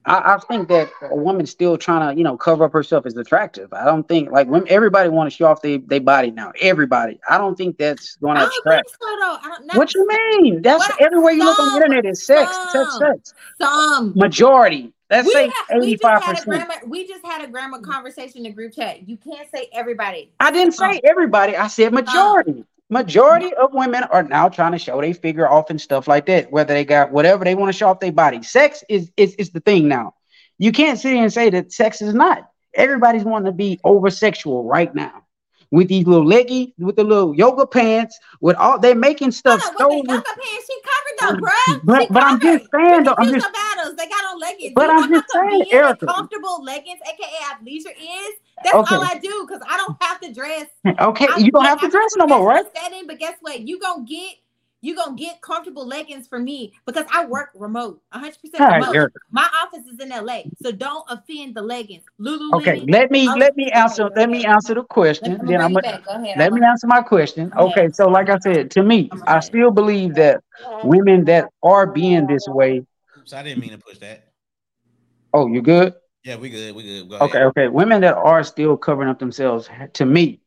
I, 0.09 0.35
I 0.35 0.39
think 0.39 0.69
that 0.69 0.91
a 1.03 1.15
woman's 1.15 1.51
still 1.51 1.77
trying 1.77 2.09
to 2.15 2.19
you 2.19 2.25
know 2.25 2.37
cover 2.37 2.65
up 2.65 2.73
herself 2.73 3.07
as 3.07 3.17
attractive. 3.17 3.73
I 3.73 3.85
don't 3.85 4.07
think 4.07 4.31
like 4.31 4.49
women. 4.49 4.69
Everybody 4.71 5.09
want 5.11 5.31
to 5.31 5.37
show 5.37 5.47
off 5.47 5.63
their 5.63 5.79
their 5.79 6.01
body 6.01 6.31
now. 6.31 6.53
Everybody. 6.61 7.21
I 7.29 7.39
don't 7.39 7.57
think 7.57 7.79
that's 7.79 8.17
going 8.17 8.37
to 8.37 8.47
attract. 8.47 8.91
so. 9.01 9.39
What 9.75 9.95
you 9.95 10.07
mean? 10.07 10.63
That's 10.63 10.89
What? 10.89 11.01
everywhere 11.01 11.33
you 11.33 11.45
look 11.45 11.59
on 11.59 11.69
the 11.69 11.75
internet 11.77 12.07
is 12.07 12.25
sex, 12.25 12.51
sex, 12.73 12.73
Some. 12.73 13.01
sex. 13.01 13.35
Some. 13.61 14.13
Majority. 14.17 14.93
Let's 15.11 15.27
We, 15.27 15.33
say 15.33 15.49
had, 15.69 15.81
we 15.81 15.87
eighty 15.87 15.97
just 15.97 16.25
had 16.25 16.39
a 16.39 16.43
percent. 16.43 16.89
We 16.89 17.07
just 17.07 17.25
had 17.25 17.43
a 17.43 17.49
grammar 17.49 17.81
conversation 17.81 18.39
in 18.39 18.43
the 18.45 18.51
group 18.51 18.75
chat. 18.75 19.09
You 19.09 19.17
can't 19.17 19.51
say 19.51 19.69
everybody. 19.73 20.33
I 20.39 20.51
didn't 20.51 20.75
say 20.75 20.99
uh, 20.99 21.01
everybody. 21.05 21.57
I 21.57 21.69
said 21.69 21.89
uh, 21.89 21.97
majority. 22.03 22.65
Majority 22.91 23.53
of 23.55 23.75
women 23.75 24.05
are 24.05 24.23
now 24.23 24.49
trying 24.49 24.73
to 24.73 24.79
show 24.79 25.01
their 25.01 25.13
figure 25.13 25.49
off 25.49 25.69
and 25.69 25.81
stuff 25.81 26.09
like 26.09 26.25
that. 26.27 26.51
Whether 26.51 26.73
they 26.73 26.87
got 26.87 27.13
whatever 27.13 27.45
they 27.45 27.55
want 27.55 27.71
to 27.71 27.77
show 27.79 27.89
off 27.89 28.01
their 28.01 28.13
body. 28.13 28.43
Sex 28.43 28.83
is 28.89 29.13
is 29.17 29.35
is 29.35 29.51
the 29.51 29.61
thing 29.61 29.89
now. 29.89 30.15
You 30.57 30.73
can't 30.73 30.99
sit 30.99 31.13
here 31.13 31.23
and 31.23 31.33
say 31.33 31.51
that 31.51 31.73
sex 31.73 32.01
is 32.01 32.15
not. 32.15 32.51
Everybody's 32.75 33.25
wanting 33.25 33.47
to 33.47 33.53
be 33.53 33.79
over 33.85 34.09
sexual 34.09 34.65
right 34.65 34.95
now. 34.95 35.25
With 35.71 35.89
these 35.89 36.07
little 36.07 36.27
leggy, 36.27 36.75
with 36.79 36.97
the 36.97 37.05
little 37.05 37.35
yoga 37.35 37.67
pants, 37.67 38.19
with 38.41 38.57
all 38.57 38.79
they're 38.79 38.95
making 38.95 39.33
stuff 39.33 39.61
no, 39.79 39.87
so 39.87 39.97
yoga 39.97 40.07
pants, 40.07 40.67
she 40.67 40.81
covered 40.81 41.43
though, 41.43 41.47
bruh. 41.47 41.81
But 41.85 42.03
She 42.03 42.09
but 42.11 42.23
I'm 42.23 42.41
just 42.41 42.71
saying 42.75 43.03
though, 43.03 43.15
I'm 43.19 43.35
just 43.35 43.53
battles. 43.53 43.97
They 43.97 44.09
got 44.09 44.25
on 44.33 44.41
leggings. 44.41 44.73
But 44.75 44.89
I'm 44.89 45.13
just 45.13 45.27
saying, 45.31 45.67
Erica. 45.71 46.07
comfortable 46.07 46.65
leggings, 46.65 47.01
aka 47.07 47.29
athleisure, 47.53 47.95
is. 47.95 48.41
That's 48.65 48.75
Okay. 48.77 48.95
all 48.95 49.03
I 49.03 49.19
do 49.23 49.47
because 49.47 49.63
I 49.69 49.77
don't 49.77 49.97
have 50.03 50.21
to 50.21 50.33
dress. 50.33 50.67
Okay, 50.87 51.27
I- 51.31 51.39
you 51.39 51.51
don't 51.53 51.65
have 51.65 51.79
to 51.81 51.87
I'm 51.87 51.91
dress 51.91 52.11
no 52.17 52.27
more, 52.27 52.47
right? 52.47 52.65
Setting, 52.77 53.07
but 53.07 53.19
guess 53.19 53.37
what? 53.41 53.61
You 53.61 53.79
gonna 53.81 54.05
get 54.05 54.35
you 54.81 54.95
gonna 54.95 55.17
get 55.17 55.41
comfortable 55.41 55.85
leggings 55.85 56.29
for 56.29 56.39
me 56.39 56.73
because 56.87 57.05
I 57.13 57.27
work 57.27 57.51
remote, 57.57 58.01
100 58.13 58.39
percent 58.41 58.73
remote. 58.73 58.95
Erica. 58.95 59.19
My 59.33 59.49
office 59.65 59.85
is 59.93 59.99
in 59.99 60.11
LA, 60.11 60.43
so 60.63 60.71
don't 60.71 61.05
offend 61.09 61.57
the 61.57 61.63
leggings. 61.63 62.05
Lululemon. 62.21 62.55
Okay, 62.61 62.85
let 62.89 63.11
me 63.11 63.29
let 63.29 63.57
me 63.57 63.71
answer 63.73 64.09
go 64.09 64.15
let 64.15 64.31
me 64.31 64.45
answer 64.45 64.75
the 64.75 64.85
question. 64.85 65.41
I'm 65.41 65.47
Then 65.47 65.61
I'm 65.61 65.73
gonna. 65.73 66.01
Go 66.07 66.13
ahead. 66.13 66.39
let 66.39 66.47
I'm 66.49 66.55
me 66.55 66.61
gonna- 66.61 66.71
answer 66.71 66.87
my 66.87 67.03
question. 67.03 67.53
Okay. 67.57 67.63
Okay, 67.83 67.89
so 67.93 68.09
like 68.09 68.31
I 68.31 68.39
said, 68.39 68.71
to 68.73 68.83
me, 68.85 69.09
I'm 69.11 69.23
I 69.27 69.39
okay. 69.39 69.47
still 69.47 69.71
believe 69.73 70.15
that 70.15 70.43
women 70.85 71.25
that 71.25 71.49
are 71.63 71.87
being 71.89 72.27
this 72.29 72.47
way. 72.47 72.85
Oops, 73.19 73.33
I 73.33 73.43
didn't 73.43 73.61
mean 73.61 73.71
to 73.71 73.79
push 73.79 73.99
that. 73.99 74.29
Oh, 75.35 75.49
you 75.49 75.61
good? 75.61 75.95
Yeah, 76.25 76.37
we 76.37 76.51
good. 76.51 76.75
We 76.75 76.83
good. 76.83 77.09
Go 77.09 77.17
Okay, 77.17 77.39
ahead. 77.39 77.47
okay. 77.49 77.69
Women 77.69 78.01
that 78.03 78.17
are 78.17 78.43
still 78.45 78.77
covering 78.77 79.09
up 79.09 79.19
themselves, 79.19 79.69
to 79.95 80.05
me, 80.05 80.41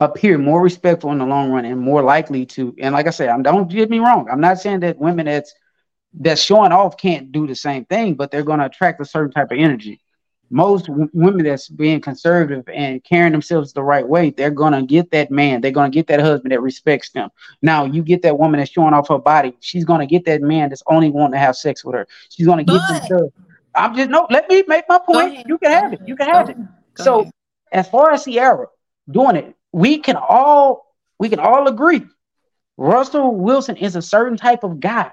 appear 0.00 0.38
more 0.38 0.62
respectful 0.62 1.12
in 1.12 1.18
the 1.18 1.26
long 1.26 1.50
run 1.50 1.64
and 1.64 1.80
more 1.80 2.02
likely 2.02 2.46
to. 2.46 2.74
And 2.80 2.94
like 2.94 3.06
I 3.06 3.10
said, 3.10 3.28
I'm, 3.28 3.42
don't 3.42 3.68
get 3.70 3.90
me 3.90 3.98
wrong. 3.98 4.28
I'm 4.30 4.40
not 4.40 4.58
saying 4.60 4.80
that 4.80 4.98
women 4.98 5.26
that's 5.26 5.54
that's 6.20 6.40
showing 6.40 6.70
off 6.72 6.96
can't 6.96 7.32
do 7.32 7.46
the 7.46 7.56
same 7.56 7.84
thing, 7.86 8.14
but 8.14 8.30
they're 8.30 8.44
going 8.44 8.60
to 8.60 8.66
attract 8.66 9.00
a 9.00 9.04
certain 9.04 9.32
type 9.32 9.50
of 9.50 9.58
energy. 9.58 10.00
Most 10.48 10.86
w- 10.86 11.08
women 11.12 11.44
that's 11.44 11.68
being 11.68 12.00
conservative 12.00 12.68
and 12.72 13.02
carrying 13.02 13.32
themselves 13.32 13.72
the 13.72 13.82
right 13.82 14.06
way, 14.06 14.30
they're 14.30 14.50
going 14.52 14.74
to 14.74 14.82
get 14.82 15.10
that 15.10 15.32
man. 15.32 15.60
They're 15.60 15.72
going 15.72 15.90
to 15.90 15.94
get 15.94 16.06
that 16.06 16.20
husband 16.20 16.52
that 16.52 16.60
respects 16.60 17.10
them. 17.10 17.30
Now, 17.62 17.84
you 17.84 18.02
get 18.04 18.22
that 18.22 18.38
woman 18.38 18.60
that's 18.60 18.70
showing 18.70 18.94
off 18.94 19.08
her 19.08 19.18
body. 19.18 19.56
She's 19.58 19.84
going 19.84 20.00
to 20.00 20.06
get 20.06 20.24
that 20.26 20.40
man 20.40 20.68
that's 20.68 20.84
only 20.86 21.10
wanting 21.10 21.32
to 21.32 21.38
have 21.38 21.56
sex 21.56 21.84
with 21.84 21.96
her. 21.96 22.06
She's 22.28 22.46
going 22.46 22.64
to 22.64 22.72
get 22.72 22.80
But- 22.88 23.08
them. 23.08 23.32
I'm 23.74 23.94
just 23.96 24.10
no. 24.10 24.26
Let 24.30 24.48
me 24.48 24.62
make 24.66 24.84
my 24.88 24.98
point. 24.98 25.46
You 25.46 25.58
can 25.58 25.70
have 25.70 25.92
it. 25.92 26.00
You 26.06 26.16
can 26.16 26.26
Go 26.26 26.32
have 26.32 26.48
it. 26.50 26.56
Go 26.94 27.04
So 27.04 27.20
ahead. 27.20 27.32
as 27.72 27.88
far 27.88 28.12
as 28.12 28.24
Sierra 28.24 28.66
doing 29.10 29.36
it, 29.36 29.54
we 29.72 29.98
can 29.98 30.16
all 30.16 30.94
we 31.18 31.28
can 31.28 31.40
all 31.40 31.66
agree. 31.68 32.02
Russell 32.76 33.34
Wilson 33.34 33.76
is 33.76 33.96
a 33.96 34.02
certain 34.02 34.36
type 34.36 34.64
of 34.64 34.80
guy. 34.80 35.10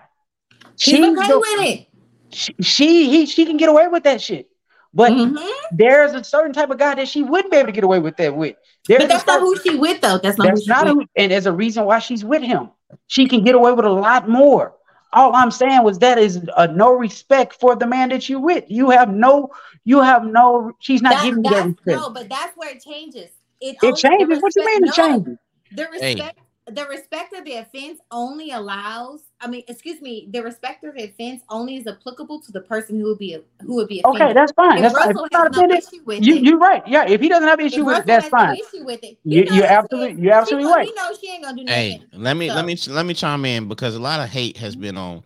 She's 0.77 0.95
She's 0.95 1.05
okay 1.17 1.27
the- 1.27 1.39
with 1.39 1.59
it. 1.67 1.87
she, 2.31 2.53
she 2.61 3.09
he 3.09 3.25
she 3.25 3.45
can 3.45 3.57
get 3.57 3.69
away 3.69 3.87
with 3.87 4.03
that 4.03 4.21
shit. 4.21 4.47
But 4.93 5.11
Mhm. 5.13 5.39
there's 5.71 6.11
a 6.13 6.23
certain 6.23 6.51
type 6.51 6.69
of 6.69 6.77
guy 6.77 6.95
that 6.95 7.07
she 7.07 7.23
wouldn't 7.23 7.49
be 7.51 7.57
able 7.57 7.67
to 7.67 7.71
get 7.71 7.85
away 7.85 7.99
with 7.99 8.17
that 8.17 8.35
with. 8.35 8.57
There's 8.87 9.03
But 9.03 9.09
that's 9.09 9.23
a 9.23 9.27
not 9.27 9.39
who 9.39 9.55
she 9.61 9.75
with 9.77 10.01
though. 10.01 10.17
That's 10.17 10.37
not 10.37 10.47
that's 10.47 10.59
who 10.61 10.63
she 10.65 10.69
not 10.69 10.85
with. 10.85 10.93
who, 10.95 11.05
and 11.15 11.31
there's 11.31 11.45
a 11.45 11.53
reason 11.53 11.85
why 11.85 11.99
she's 11.99 12.25
with 12.25 12.41
him. 12.41 12.71
She 13.07 13.27
can 13.27 13.43
get 13.43 13.55
away 13.55 13.71
with 13.71 13.85
a 13.85 13.89
lot 13.89 14.27
more. 14.27 14.73
All 15.13 15.35
I'm 15.35 15.51
saying 15.51 15.83
was 15.83 15.99
that 15.99 16.17
is 16.17 16.41
a 16.57 16.67
no 16.67 16.93
respect 16.93 17.59
for 17.59 17.75
the 17.75 17.85
man 17.85 18.09
that 18.09 18.29
you 18.29 18.39
with. 18.39 18.63
You 18.69 18.89
have 18.89 19.13
no, 19.13 19.51
you 19.83 20.01
have 20.01 20.23
no. 20.25 20.71
She's 20.79 21.01
not 21.01 21.13
That- 21.15 21.23
giving 21.23 21.43
you 21.43 21.51
that 21.51 21.65
respect. 21.67 21.85
no, 21.99 22.09
but 22.09 22.29
that's 22.29 22.55
where 22.55 22.69
it 22.69 22.81
changes. 22.83 23.29
It, 23.59 23.75
it 23.75 23.77
only- 23.83 23.91
the 23.91 23.97
changes. 23.97 24.41
What 24.41 24.55
you 24.55 24.63
respect- 24.63 24.65
mean 24.65 24.83
it 24.83 24.85
no, 24.87 24.91
changes? 24.93 25.37
The 25.73 25.87
Hey. 25.99 26.31
Respect, 26.71 26.75
the 26.75 26.95
respect 26.95 27.33
of 27.33 27.45
the 27.45 27.53
offense 27.55 27.99
only 28.11 28.51
allows. 28.51 29.21
I 29.39 29.47
mean, 29.47 29.63
excuse 29.67 30.01
me. 30.01 30.27
The 30.31 30.41
respect 30.43 30.83
of 30.83 30.95
the 30.95 31.03
offense 31.05 31.43
only 31.49 31.77
is 31.77 31.87
applicable 31.87 32.41
to 32.41 32.51
the 32.51 32.61
person 32.61 32.99
who 32.99 33.05
would 33.05 33.17
be 33.17 33.37
who 33.61 33.75
would 33.75 33.87
be 33.87 34.01
offended. 34.01 34.21
Okay, 34.21 34.33
that's 34.33 34.51
fine. 34.53 34.77
if 34.77 34.81
That's 34.83 34.93
fine. 34.95 35.09
If 35.11 35.15
Russell 35.15 35.23
he's 35.25 35.31
not 35.31 35.43
has 35.47 35.51
no 35.51 35.59
offended, 35.65 35.77
issue 35.79 36.03
with 36.05 36.23
you 36.25 36.35
it, 36.35 36.43
you're 36.43 36.57
right. 36.57 36.87
Yeah, 36.87 37.05
if 37.07 37.21
he 37.21 37.29
doesn't 37.29 37.47
have 37.47 37.59
issue 37.59 37.85
with 37.85 37.99
it, 37.99 38.05
that's 38.05 38.27
fine. 38.27 38.55
issue 38.55 38.83
with 38.85 39.03
it, 39.03 39.17
you, 39.23 39.45
you're 39.51 39.65
absolutely- 39.65 40.21
you're 40.21 40.33
absolutely 40.33 40.69
she 40.69 40.73
right. 40.73 40.87
He 40.87 40.93
knows 40.93 41.19
she 41.19 41.29
ain't 41.31 41.43
gonna 41.43 41.57
do 41.57 41.63
nothing. 41.63 41.91
Hey, 41.91 42.01
let 42.13 42.37
me 42.37 42.47
So- 42.49 42.55
let 42.55 42.65
me 42.65 42.77
let 42.89 43.05
me 43.05 43.13
chime 43.13 43.45
in 43.45 43.67
because 43.67 43.95
a 43.95 43.99
lot 43.99 44.19
of 44.19 44.29
hate 44.29 44.57
has 44.57 44.75
been 44.75 44.97
on 44.97 45.23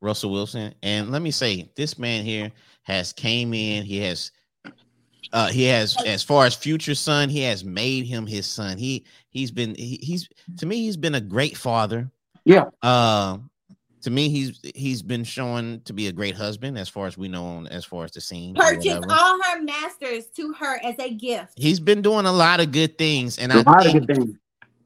Russell 0.00 0.30
Wilson, 0.30 0.74
and 0.82 1.10
let 1.10 1.22
me 1.22 1.30
say 1.30 1.70
this 1.76 1.98
man 1.98 2.24
here 2.24 2.52
has 2.82 3.12
came 3.12 3.54
in. 3.54 3.84
He 3.84 3.98
has, 4.00 4.30
uh, 5.32 5.48
he 5.48 5.64
has 5.64 5.96
as 6.04 6.22
far 6.22 6.44
as 6.46 6.54
future 6.54 6.94
son, 6.94 7.28
he 7.28 7.40
has 7.42 7.64
made 7.64 8.06
him 8.06 8.26
his 8.26 8.46
son. 8.46 8.78
He 8.78 9.04
he's 9.30 9.50
been 9.50 9.74
he, 9.74 9.98
he's 10.02 10.28
to 10.58 10.66
me 10.66 10.76
he's 10.78 10.96
been 10.96 11.14
a 11.16 11.20
great 11.20 11.56
father. 11.56 12.10
Yeah. 12.44 12.66
Uh, 12.82 13.38
to 14.02 14.10
me 14.10 14.28
he's 14.28 14.60
he's 14.74 15.00
been 15.02 15.24
shown 15.24 15.80
to 15.86 15.92
be 15.94 16.08
a 16.08 16.12
great 16.12 16.34
husband 16.36 16.76
as 16.76 16.88
far 16.88 17.06
as 17.06 17.16
we 17.16 17.26
know 17.28 17.44
on 17.44 17.66
as 17.68 17.84
far 17.84 18.04
as 18.04 18.12
the 18.12 18.20
scene. 18.20 18.56
or 18.58 18.62
Purchase 18.74 19.02
all 19.08 19.42
her 19.42 19.62
masters 19.62 20.26
to 20.36 20.52
her 20.52 20.78
as 20.84 20.94
a 20.98 21.14
gift. 21.14 21.52
He's 21.56 21.80
been 21.80 22.02
doing 22.02 22.26
a 22.26 22.32
lot 22.32 22.60
of 22.60 22.70
good 22.70 22.98
things, 22.98 23.38
and 23.38 23.50
A 23.50 23.56
I 23.56 23.62
lot 23.62 23.86
of 23.86 23.92
think 23.92 24.06
good 24.06 24.16
things. 24.16 24.36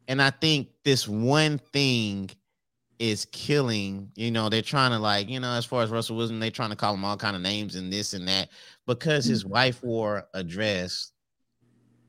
and 0.07 0.23
I 0.23 0.31
think 0.31 0.69
this 0.85 1.09
one 1.09 1.59
thing 1.73 2.31
is 2.99 3.27
killing. 3.27 4.11
You 4.15 4.31
know, 4.31 4.49
they're 4.49 4.63
trying 4.63 4.91
to 4.93 4.99
like, 4.99 5.29
you 5.29 5.41
know, 5.41 5.53
as 5.53 5.65
far 5.65 5.83
as 5.83 5.91
Russell 5.91 6.17
Wilson, 6.17 6.41
they're 6.41 6.51
trying 6.51 6.71
to 6.71 6.77
call 6.77 6.95
him 6.95 7.05
all 7.05 7.17
kind 7.17 7.37
of 7.37 7.43
names 7.43 7.75
and 7.75 7.93
this 7.93 8.15
and 8.15 8.27
that 8.29 8.49
because 8.87 9.25
his 9.25 9.45
wife 9.45 9.83
wore 9.83 10.27
a 10.35 10.43
dress. 10.43 11.13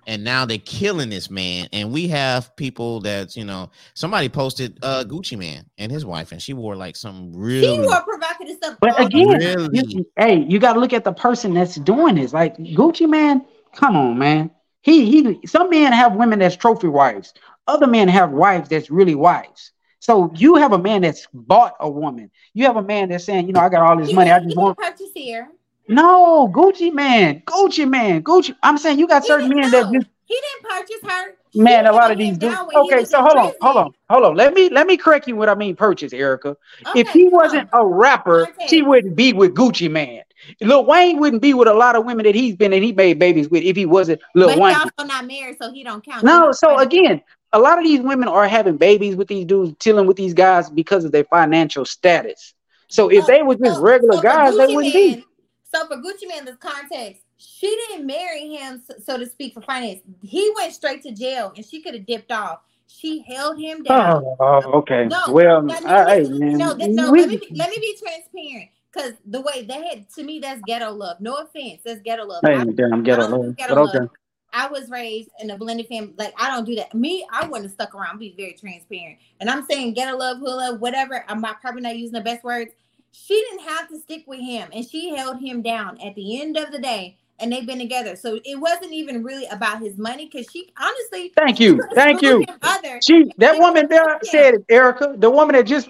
And 0.07 0.23
now 0.23 0.43
they're 0.45 0.57
killing 0.57 1.09
this 1.09 1.29
man. 1.29 1.67
And 1.71 1.91
we 1.91 2.07
have 2.07 2.55
people 2.55 2.99
that, 3.01 3.35
you 3.35 3.45
know, 3.45 3.69
somebody 3.93 4.27
posted 4.27 4.79
uh 4.81 5.03
Gucci 5.07 5.37
Mane 5.37 5.65
and 5.77 5.91
his 5.91 6.03
wife, 6.03 6.31
and 6.31 6.41
she 6.41 6.53
wore 6.53 6.75
like 6.75 6.95
some 6.95 7.31
She 7.33 7.39
really 7.39 7.85
wore 7.85 8.01
provocative 8.01 8.55
stuff. 8.55 8.77
But 8.81 8.99
again. 8.99 9.27
Really? 9.27 9.69
you, 9.87 10.07
hey, 10.17 10.45
you 10.47 10.57
got 10.57 10.73
to 10.73 10.79
look 10.79 10.93
at 10.93 11.03
the 11.03 11.13
person 11.13 11.53
that's 11.53 11.75
doing 11.75 12.15
this. 12.15 12.33
Like 12.33 12.57
Gucci 12.57 13.07
Mane, 13.07 13.45
come 13.75 13.95
on, 13.95 14.17
man. 14.17 14.49
He 14.81 15.11
he. 15.11 15.45
Some 15.45 15.69
men 15.69 15.91
have 15.91 16.15
women 16.15 16.39
that's 16.39 16.55
trophy 16.55 16.87
wives. 16.87 17.33
Other 17.67 17.85
men 17.85 18.07
have 18.07 18.31
wives 18.31 18.69
that's 18.69 18.89
really 18.89 19.15
wives. 19.15 19.73
So 20.09 20.31
you 20.35 20.55
have 20.55 20.73
a 20.73 20.77
man 20.79 21.03
that's 21.03 21.27
bought 21.31 21.75
a 21.79 21.87
woman. 21.87 22.31
You 22.55 22.65
have 22.65 22.77
a 22.77 22.81
man 22.81 23.09
that's 23.09 23.25
saying, 23.25 23.45
you 23.45 23.53
know, 23.53 23.59
I 23.59 23.69
got 23.69 23.87
all 23.87 23.95
this 23.95 24.09
He 24.09 24.15
money. 24.15 24.31
I 24.31 24.39
just 24.39 24.57
want. 24.57 24.75
purchase 24.75 25.11
here. 25.13 25.49
No, 25.87 26.47
Gucci 26.51 26.91
Mane, 26.91 27.43
Gucci 27.45 27.87
Mane, 27.87 28.23
Gucci. 28.23 28.55
I'm 28.63 28.79
saying 28.79 28.97
you 28.97 29.07
got 29.07 29.21
He 29.21 29.27
certain 29.27 29.49
men 29.49 29.69
that 29.69 29.85
know. 29.85 29.93
just 29.99 30.07
He 30.25 30.33
didn't 30.35 30.77
purchase 30.77 31.11
her. 31.11 31.35
Man. 31.53 31.85
A 31.85 31.91
lot 31.91 32.11
of 32.11 32.17
these 32.17 32.39
dudes. 32.39 32.55
down 32.55 32.65
when 32.67 32.75
he 32.75 32.93
Okay, 32.93 33.05
so 33.05 33.21
hold 33.21 33.37
on, 33.37 33.53
hold 33.61 33.77
on, 33.77 33.91
hold 34.09 34.25
on. 34.25 34.35
Let 34.35 34.55
me 34.55 34.69
let 34.69 34.87
me 34.87 34.97
correct 34.97 35.27
you 35.27 35.35
what 35.35 35.47
I 35.47 35.53
mean. 35.53 35.75
Purchase, 35.75 36.11
Erica. 36.11 36.57
if 36.95 37.09
he 37.09 37.27
wasn't 37.29 37.69
on. 37.71 37.81
a 37.81 37.85
rapper, 37.85 38.45
Context. 38.45 38.73
he 38.73 38.81
wouldn't 38.81 39.15
be 39.15 39.33
with 39.33 39.53
Gucci 39.53 39.91
Mane. 39.91 40.23
Lil 40.61 40.85
Wayne 40.85 41.19
wouldn't 41.19 41.41
be 41.43 41.53
with 41.53 41.67
a 41.67 41.73
lot 41.73 41.95
of 41.95 42.03
women 42.05 42.25
that 42.25 42.33
he's 42.33 42.55
been 42.55 42.73
and 42.73 42.83
he 42.83 42.93
made 42.93 43.19
babies 43.19 43.47
with 43.49 43.61
if 43.63 43.75
he 43.75 43.85
wasn't 43.85 44.19
Lil 44.33 44.49
but 44.49 44.59
Wayne. 44.59 44.75
also 44.75 45.05
not 45.05 45.25
married, 45.27 45.57
so 45.61 45.71
he 45.71 45.83
don't 45.83 46.03
count. 46.03 46.23
No, 46.23 46.51
so 46.51 46.77
again, 46.79 47.21
a 47.53 47.59
lot 47.59 47.77
of 47.77 47.83
these 47.83 48.01
women 48.01 48.27
are 48.27 48.47
having 48.47 48.77
babies 48.77 49.15
with 49.15 49.27
these 49.27 49.45
dudes, 49.45 49.75
chilling 49.79 50.07
with 50.07 50.17
these 50.17 50.33
guys 50.33 50.69
because 50.69 51.03
of 51.05 51.11
their 51.11 51.23
financial 51.25 51.85
status. 51.85 52.53
So 52.87 53.09
if 53.09 53.25
So- 53.25 53.31
they 53.31 53.43
were 53.43 53.55
just 53.55 53.75
so- 53.75 53.81
regular 53.81 54.15
so 54.17 54.21
guys, 54.21 54.57
they 54.57 54.67
wouldn't 54.73 54.93
Man, 54.93 55.13
be. 55.15 55.25
So 55.73 55.85
for 55.87 55.97
Gucci 55.97 56.27
Mane, 56.27 56.45
this 56.45 56.55
context, 56.57 57.21
she 57.37 57.67
didn't 57.87 58.05
marry 58.05 58.55
him, 58.55 58.81
so, 58.85 58.95
so 59.03 59.17
to 59.17 59.25
speak, 59.25 59.53
for 59.53 59.61
finance. 59.61 60.01
He 60.21 60.51
went 60.55 60.73
straight 60.73 61.03
to 61.03 61.11
jail, 61.11 61.53
and 61.55 61.65
she 61.65 61.81
could 61.81 61.93
have 61.93 62.05
dipped 62.05 62.31
off. 62.31 62.59
She 62.87 63.23
held 63.27 63.59
him 63.59 63.81
oh, 63.81 63.83
down. 63.83 64.23
Oh, 64.39 64.61
okay. 64.79 65.05
No, 65.05 65.21
well, 65.29 65.61
no, 65.61 65.75
all 65.75 65.81
no, 65.81 66.29
man. 66.39 66.57
no, 66.57 66.75
th- 66.75 66.89
no, 66.89 67.11
let 67.11 67.29
me 67.29 67.37
be, 67.37 67.47
let 67.55 67.69
me 67.69 67.77
be 67.77 67.95
transparent. 67.97 68.69
Cause 68.91 69.13
the 69.27 69.41
way 69.41 69.63
they 69.63 69.87
had 69.87 70.09
to 70.15 70.23
me, 70.23 70.39
that's 70.39 70.61
ghetto 70.65 70.91
love. 70.91 71.21
No 71.21 71.35
offense, 71.35 71.81
that's 71.85 72.01
ghetto 72.01 72.25
love. 72.25 72.41
Hey, 72.43 72.55
I, 72.55 72.63
damn, 72.63 73.03
get 73.03 73.19
I 73.19 73.25
a 73.25 73.29
don't 73.29 73.41
do 73.41 73.47
load. 73.47 73.57
ghetto 73.57 73.75
But 73.75 73.85
love. 73.85 73.95
okay. 73.95 74.07
I 74.53 74.67
was 74.67 74.89
raised 74.89 75.29
in 75.39 75.49
a 75.51 75.57
blended 75.57 75.87
family. 75.87 76.13
Like 76.17 76.33
I 76.37 76.49
don't 76.49 76.65
do 76.65 76.75
that. 76.75 76.93
Me, 76.93 77.25
I 77.31 77.45
wouldn't 77.45 77.65
have 77.65 77.71
stuck 77.71 77.95
around. 77.95 78.19
Be 78.19 78.33
very 78.37 78.53
transparent. 78.53 79.19
And 79.39 79.49
I'm 79.49 79.65
saying 79.65 79.93
get 79.93 80.13
a 80.13 80.15
love, 80.15 80.39
love, 80.41 80.79
whatever. 80.79 81.23
I'm 81.27 81.41
not 81.41 81.61
probably 81.61 81.81
not 81.81 81.97
using 81.97 82.13
the 82.13 82.21
best 82.21 82.43
words. 82.43 82.71
She 83.11 83.33
didn't 83.49 83.67
have 83.67 83.89
to 83.89 83.99
stick 83.99 84.23
with 84.27 84.39
him, 84.39 84.69
and 84.71 84.87
she 84.87 85.15
held 85.15 85.39
him 85.39 85.61
down 85.61 85.99
at 86.01 86.13
the 86.15 86.41
end 86.41 86.57
of 86.57 86.71
the 86.71 86.79
day. 86.79 87.17
And 87.41 87.53
they've 87.53 87.65
been 87.65 87.79
together, 87.79 88.17
so 88.17 88.37
it 88.43 88.59
wasn't 88.59 88.91
even 88.91 89.23
really 89.23 89.45
about 89.45 89.81
his 89.81 89.97
money. 89.97 90.25
Because 90.25 90.51
she 90.51 90.73
honestly, 90.77 91.31
Thank 91.37 91.57
you. 91.57 91.81
Thank 91.93 92.21
you. 92.21 92.43
Other, 92.61 92.99
She 93.01 93.31
that 93.37 93.57
woman 93.57 93.87
there 93.87 94.19
said 94.23 94.55
it, 94.55 94.65
Erica. 94.67 95.15
The 95.17 95.29
woman 95.29 95.55
that 95.55 95.63
just 95.63 95.87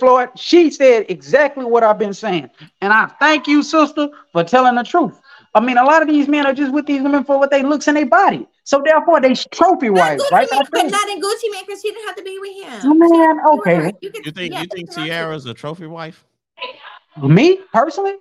Floyd, 0.00 0.30
she 0.34 0.72
said 0.72 1.06
exactly 1.08 1.64
what 1.64 1.84
I've 1.84 2.00
been 2.00 2.12
saying. 2.12 2.50
And 2.80 2.92
I 2.92 3.06
thank 3.20 3.46
you, 3.46 3.62
sister, 3.62 4.08
for 4.32 4.42
telling 4.42 4.74
the 4.74 4.82
truth. 4.82 5.20
I 5.54 5.60
mean, 5.60 5.76
a 5.76 5.84
lot 5.84 6.00
of 6.02 6.08
these 6.08 6.28
men 6.28 6.46
are 6.46 6.54
just 6.54 6.72
with 6.72 6.86
these 6.86 7.02
women 7.02 7.24
for 7.24 7.38
what 7.38 7.50
they 7.50 7.62
looks 7.62 7.86
and 7.86 7.96
they 7.96 8.04
body. 8.04 8.46
So 8.64 8.82
therefore, 8.84 9.20
they 9.20 9.34
trophy 9.34 9.90
not 9.90 9.98
wives, 9.98 10.24
right? 10.32 10.48
Man, 10.50 10.62
but 10.70 10.90
not 10.90 11.08
in 11.10 11.20
Gucci 11.20 11.50
Mane 11.50 11.64
because 11.66 11.82
she 11.82 11.90
didn't 11.90 12.06
have 12.06 12.16
to 12.16 12.22
be 12.22 12.38
with 12.38 12.56
him. 12.56 12.98
Man, 12.98 13.08
She 13.08 13.16
didn't 13.16 13.38
have 13.38 13.46
to 13.46 13.50
be 13.52 13.58
with 13.58 13.60
okay. 13.60 13.74
her. 13.74 13.82
could- 13.92 13.96
You 14.24 14.30
think 14.32 14.52
yeah, 14.52 14.60
you 14.62 14.66
think 14.68 14.88
it's. 14.88 14.96
Ciara's 14.96 15.46
a 15.46 15.52
trophy 15.54 15.86
wife? 15.86 16.24
Me 17.22 17.58
personally, 17.74 18.14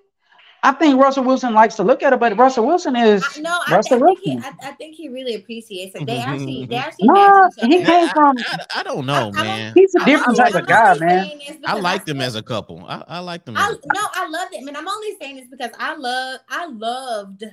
I 0.63 0.71
think 0.73 1.01
Russell 1.01 1.23
Wilson 1.23 1.55
likes 1.55 1.75
to 1.77 1.83
look 1.83 2.03
at 2.03 2.13
it, 2.13 2.19
but 2.19 2.38
Russell 2.38 2.67
Wilson 2.67 2.95
is 2.95 3.23
I, 3.35 3.41
no, 3.41 3.49
I, 3.49 3.63
I 3.73 3.75
Russell 3.77 3.99
think 3.99 4.19
he, 4.19 4.35
Wilson. 4.35 4.55
I, 4.61 4.67
I 4.69 4.71
think 4.73 4.95
he 4.95 5.09
really 5.09 5.33
appreciates 5.33 5.95
it. 5.95 6.05
They 6.05 6.17
mm-hmm, 6.17 6.29
actually, 6.29 6.65
they 6.67 6.75
mm-hmm. 6.75 6.88
actually 6.88 7.07
No, 7.07 7.49
he 7.77 7.83
came 7.83 8.09
I, 8.09 8.13
from. 8.13 8.38
I, 8.38 8.65
I 8.75 8.83
don't 8.83 9.07
know, 9.07 9.31
I- 9.35 9.39
I 9.39 9.43
man. 9.43 9.73
He's 9.73 9.95
a 9.95 10.01
I'm 10.01 10.05
different 10.05 10.38
type 10.38 10.53
of 10.53 10.67
guy, 10.67 10.97
man. 10.99 11.25
I 11.25 11.57
because 11.59 11.81
like 11.81 12.05
them 12.05 12.21
as 12.21 12.35
a 12.35 12.43
couple. 12.43 12.85
I, 12.88 13.03
I 13.07 13.19
like 13.19 13.45
them. 13.45 13.57
As 13.57 13.79
no, 13.93 14.01
I 14.13 14.27
love 14.27 14.51
them, 14.51 14.67
and 14.67 14.77
I'm 14.77 14.88
only 14.88 15.17
saying 15.19 15.38
this 15.38 15.47
because 15.49 15.71
I 15.79 15.95
love, 15.95 16.39
I 16.47 16.67
loved, 16.67 17.43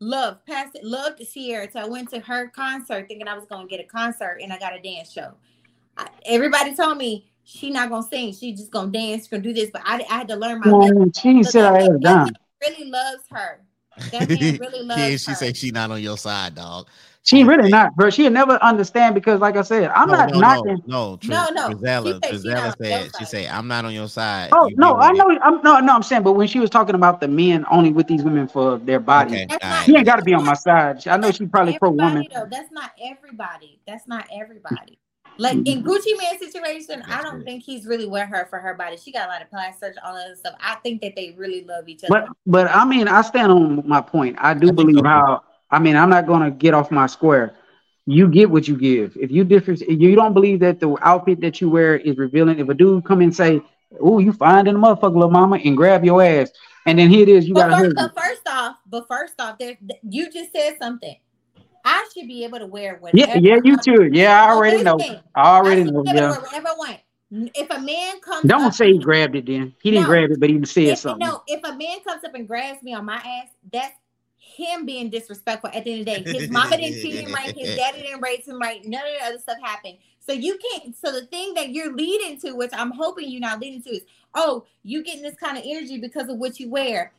loved, 0.00 0.44
past 0.44 0.74
it, 0.74 0.84
loved 0.84 1.22
Ciara. 1.32 1.70
So 1.70 1.80
I 1.80 1.86
went 1.86 2.10
to 2.10 2.20
her 2.20 2.48
concert 2.48 3.08
thinking 3.08 3.28
I 3.28 3.34
was 3.34 3.46
gonna 3.46 3.66
get 3.66 3.80
a 3.80 3.84
concert, 3.84 4.40
and 4.42 4.52
I 4.52 4.58
got 4.58 4.76
a 4.76 4.80
dance 4.80 5.10
show. 5.10 5.32
I, 5.96 6.08
everybody 6.26 6.74
told 6.76 6.98
me 6.98 7.30
she 7.44 7.70
not 7.70 7.88
gonna 7.88 8.06
sing, 8.06 8.34
she 8.34 8.52
just 8.52 8.70
gonna 8.70 8.92
dance, 8.92 9.26
gonna 9.26 9.42
do 9.42 9.54
this, 9.54 9.70
but 9.70 9.80
I, 9.86 10.04
I 10.10 10.18
had 10.18 10.28
to 10.28 10.36
learn 10.36 10.60
my. 10.60 10.70
lesson. 10.70 10.98
Man, 10.98 11.12
she 11.14 11.42
said 11.44 11.64
I 11.64 11.72
that- 11.72 11.82
had 11.82 11.90
it 11.92 12.00
done. 12.02 12.30
Wasn't- 12.60 12.78
really 12.78 12.90
loves 12.90 13.24
her. 13.30 13.60
That 14.12 14.32
man 14.32 14.56
really 14.58 14.82
loves 14.84 15.00
Kid, 15.00 15.12
her. 15.12 15.18
she 15.18 15.34
say 15.34 15.52
she 15.52 15.70
not 15.70 15.90
on 15.90 16.02
your 16.02 16.16
side, 16.18 16.54
dog. 16.54 16.88
She 17.24 17.44
really 17.44 17.70
not, 17.70 17.94
bro. 17.96 18.10
She'll 18.10 18.30
never 18.30 18.54
understand 18.62 19.14
because, 19.14 19.40
like 19.40 19.56
I 19.56 19.62
said, 19.62 19.90
I'm 19.94 20.08
no, 20.08 20.14
not 20.16 20.30
no, 20.32 20.40
knocking. 20.40 20.82
No, 20.86 21.10
no, 21.12 21.16
Tr- 21.18 21.32
No, 21.32 21.50
no. 21.50 21.74
Trizella, 21.74 22.04
She 22.04 22.14
said 22.22 22.38
she 22.42 22.48
Trizella 22.48 22.74
said 22.82 23.10
she 23.16 23.24
say 23.26 23.48
I'm 23.48 23.68
not 23.68 23.84
on 23.84 23.92
your 23.94 24.08
side. 24.08 24.50
Oh 24.52 24.66
You 24.66 24.76
no, 24.76 24.96
I 24.98 25.12
with 25.12 25.18
know. 25.18 25.38
I'm 25.42 25.62
no, 25.62 25.78
no. 25.80 25.94
I'm 25.94 26.02
saying, 26.02 26.22
but 26.22 26.32
when 26.34 26.48
she 26.48 26.60
was 26.60 26.70
talking 26.70 26.94
about 26.94 27.20
the 27.20 27.28
men 27.28 27.66
only 27.70 27.92
with 27.92 28.06
these 28.08 28.22
women 28.24 28.48
for 28.48 28.78
their 28.78 29.00
body, 29.00 29.34
Okay, 29.34 29.46
That's 29.48 29.68
right. 29.68 29.84
she 29.86 29.96
ain't 29.96 30.06
got 30.06 30.16
to 30.16 30.22
be 30.22 30.34
on 30.34 30.44
my 30.44 30.54
side. 30.54 31.06
I 31.08 31.16
know 31.18 31.30
she 31.32 31.46
probably 31.46 31.74
pro 31.74 31.90
woman. 31.90 32.26
everybody. 32.26 32.48
That's 32.50 32.72
not 32.72 32.92
everybody. 33.02 33.80
That's 33.86 34.08
not 34.08 34.26
everybody. 34.32 34.98
Like 35.38 35.56
in 35.56 35.64
mm-hmm. 35.64 35.88
Gucci 35.88 36.18
Mane 36.18 36.38
situation, 36.38 37.02
I 37.08 37.22
don't 37.22 37.38
good. 37.38 37.44
think 37.44 37.62
he's 37.62 37.86
really 37.86 38.06
with 38.06 38.28
her 38.28 38.46
for 38.50 38.58
her 38.58 38.74
body. 38.74 38.96
She 38.96 39.12
got 39.12 39.28
a 39.28 39.32
lot 39.32 39.40
of 39.40 39.48
plastic 39.48 39.80
surgery, 39.80 40.02
all 40.04 40.14
that 40.14 40.26
other 40.26 40.34
stuff. 40.34 40.54
I 40.60 40.74
think 40.76 41.00
that 41.02 41.14
they 41.14 41.34
really 41.38 41.64
love 41.64 41.88
each 41.88 42.02
other. 42.04 42.26
But 42.26 42.28
but 42.46 42.70
I 42.74 42.84
mean, 42.84 43.06
I 43.06 43.22
stand 43.22 43.52
on 43.52 43.88
my 43.88 44.00
point. 44.00 44.36
I 44.40 44.54
do 44.54 44.68
I 44.68 44.72
believe 44.72 44.96
so, 44.96 45.04
how. 45.04 45.44
I 45.70 45.78
mean, 45.78 45.96
I'm 45.96 46.10
not 46.10 46.26
gonna 46.26 46.50
get 46.50 46.74
off 46.74 46.90
my 46.90 47.06
square. 47.06 47.54
You 48.06 48.26
get 48.26 48.50
what 48.50 48.66
you 48.66 48.76
give. 48.76 49.16
If 49.16 49.30
you 49.30 49.44
different, 49.44 49.82
if 49.82 50.00
you 50.00 50.16
don't 50.16 50.34
believe 50.34 50.60
that 50.60 50.80
the 50.80 50.96
outfit 51.02 51.40
that 51.42 51.60
you 51.60 51.70
wear 51.70 51.98
is 51.98 52.16
revealing. 52.16 52.58
If 52.58 52.68
a 52.68 52.74
dude 52.74 53.04
come 53.04 53.20
and 53.20 53.34
say, 53.34 53.60
"Oh, 54.00 54.18
you 54.18 54.32
fine 54.32 54.66
in 54.66 54.74
the 54.74 54.80
motherfucker, 54.80 55.14
little 55.14 55.30
mama," 55.30 55.60
and 55.64 55.76
grab 55.76 56.04
your 56.04 56.20
ass, 56.20 56.50
and 56.86 56.98
then 56.98 57.10
here 57.10 57.22
it 57.22 57.28
is, 57.28 57.46
you 57.46 57.54
got 57.54 57.70
but, 57.70 57.80
a 57.80 57.84
first, 57.84 57.96
but 57.96 58.20
first 58.20 58.48
off, 58.48 58.76
but 58.86 59.06
first 59.06 59.34
off, 59.38 59.58
there 59.58 59.76
you 60.02 60.32
just 60.32 60.52
said 60.52 60.78
something. 60.80 61.16
I 61.88 62.06
should 62.12 62.28
be 62.28 62.44
able 62.44 62.58
to 62.58 62.66
wear 62.66 62.96
whatever. 62.96 63.38
Yeah, 63.38 63.56
yeah, 63.56 63.60
you 63.64 63.78
too. 63.78 64.10
Yeah, 64.12 64.44
I 64.44 64.50
already 64.50 64.82
know. 64.82 64.98
I 65.00 65.22
I 65.34 65.56
already 65.56 65.84
should 65.84 65.94
know. 65.94 66.02
be 66.02 66.10
able 66.10 66.20
Yeah. 66.20 66.38
whatever 66.38 66.68
I 66.68 66.74
want. 66.76 66.98
If 67.54 67.70
a 67.70 67.80
man 67.80 68.20
comes, 68.20 68.44
Don't 68.44 68.64
up, 68.64 68.74
say 68.74 68.92
he 68.92 68.98
grabbed 68.98 69.36
it. 69.36 69.46
Then 69.46 69.74
he 69.82 69.90
didn't 69.90 70.04
No. 70.04 70.08
grab 70.08 70.30
it, 70.30 70.40
but 70.40 70.50
he 70.50 70.62
said 70.66 70.84
if, 70.84 70.98
something. 70.98 71.26
no, 71.26 71.42
if 71.46 71.64
a 71.64 71.74
man 71.74 72.00
comes 72.00 72.24
up 72.24 72.34
and 72.34 72.46
grabs 72.46 72.82
me 72.82 72.92
on 72.92 73.06
my 73.06 73.16
ass, 73.16 73.48
that's 73.72 73.94
him 74.36 74.84
being 74.84 75.08
disrespectful 75.08 75.70
at 75.72 75.84
the 75.84 75.92
end 75.92 76.00
of 76.00 76.06
the 76.06 76.22
day. 76.24 76.38
His 76.38 76.50
mama 76.50 76.76
didn't 76.76 76.96
feed 77.02 77.20
him 77.20 77.32
right, 77.32 77.54
his 77.56 77.76
daddy 77.76 78.02
didn't 78.02 78.20
raise 78.20 78.46
him 78.46 78.58
right, 78.58 78.84
none 78.84 79.00
of 79.06 79.12
the 79.18 79.26
other 79.26 79.38
stuff 79.38 79.58
happened. 79.62 79.96
So 80.20 80.32
you 80.32 80.58
can't 80.58 80.94
so 80.96 81.10
the 81.10 81.26
thing 81.26 81.54
that 81.54 81.70
you're 81.70 81.94
leading 81.94 82.38
to, 82.40 82.52
which 82.52 82.70
I'm 82.74 82.90
hoping 82.90 83.30
you're 83.30 83.40
not 83.40 83.60
leading 83.60 83.82
to, 83.84 83.90
is 83.90 84.02
oh, 84.34 84.66
you 84.82 85.02
getting 85.02 85.22
this 85.22 85.36
kind 85.36 85.56
of 85.56 85.64
energy 85.66 85.98
because 85.98 86.28
of 86.28 86.36
what 86.36 86.60
you 86.60 86.68
wear. 86.70 87.12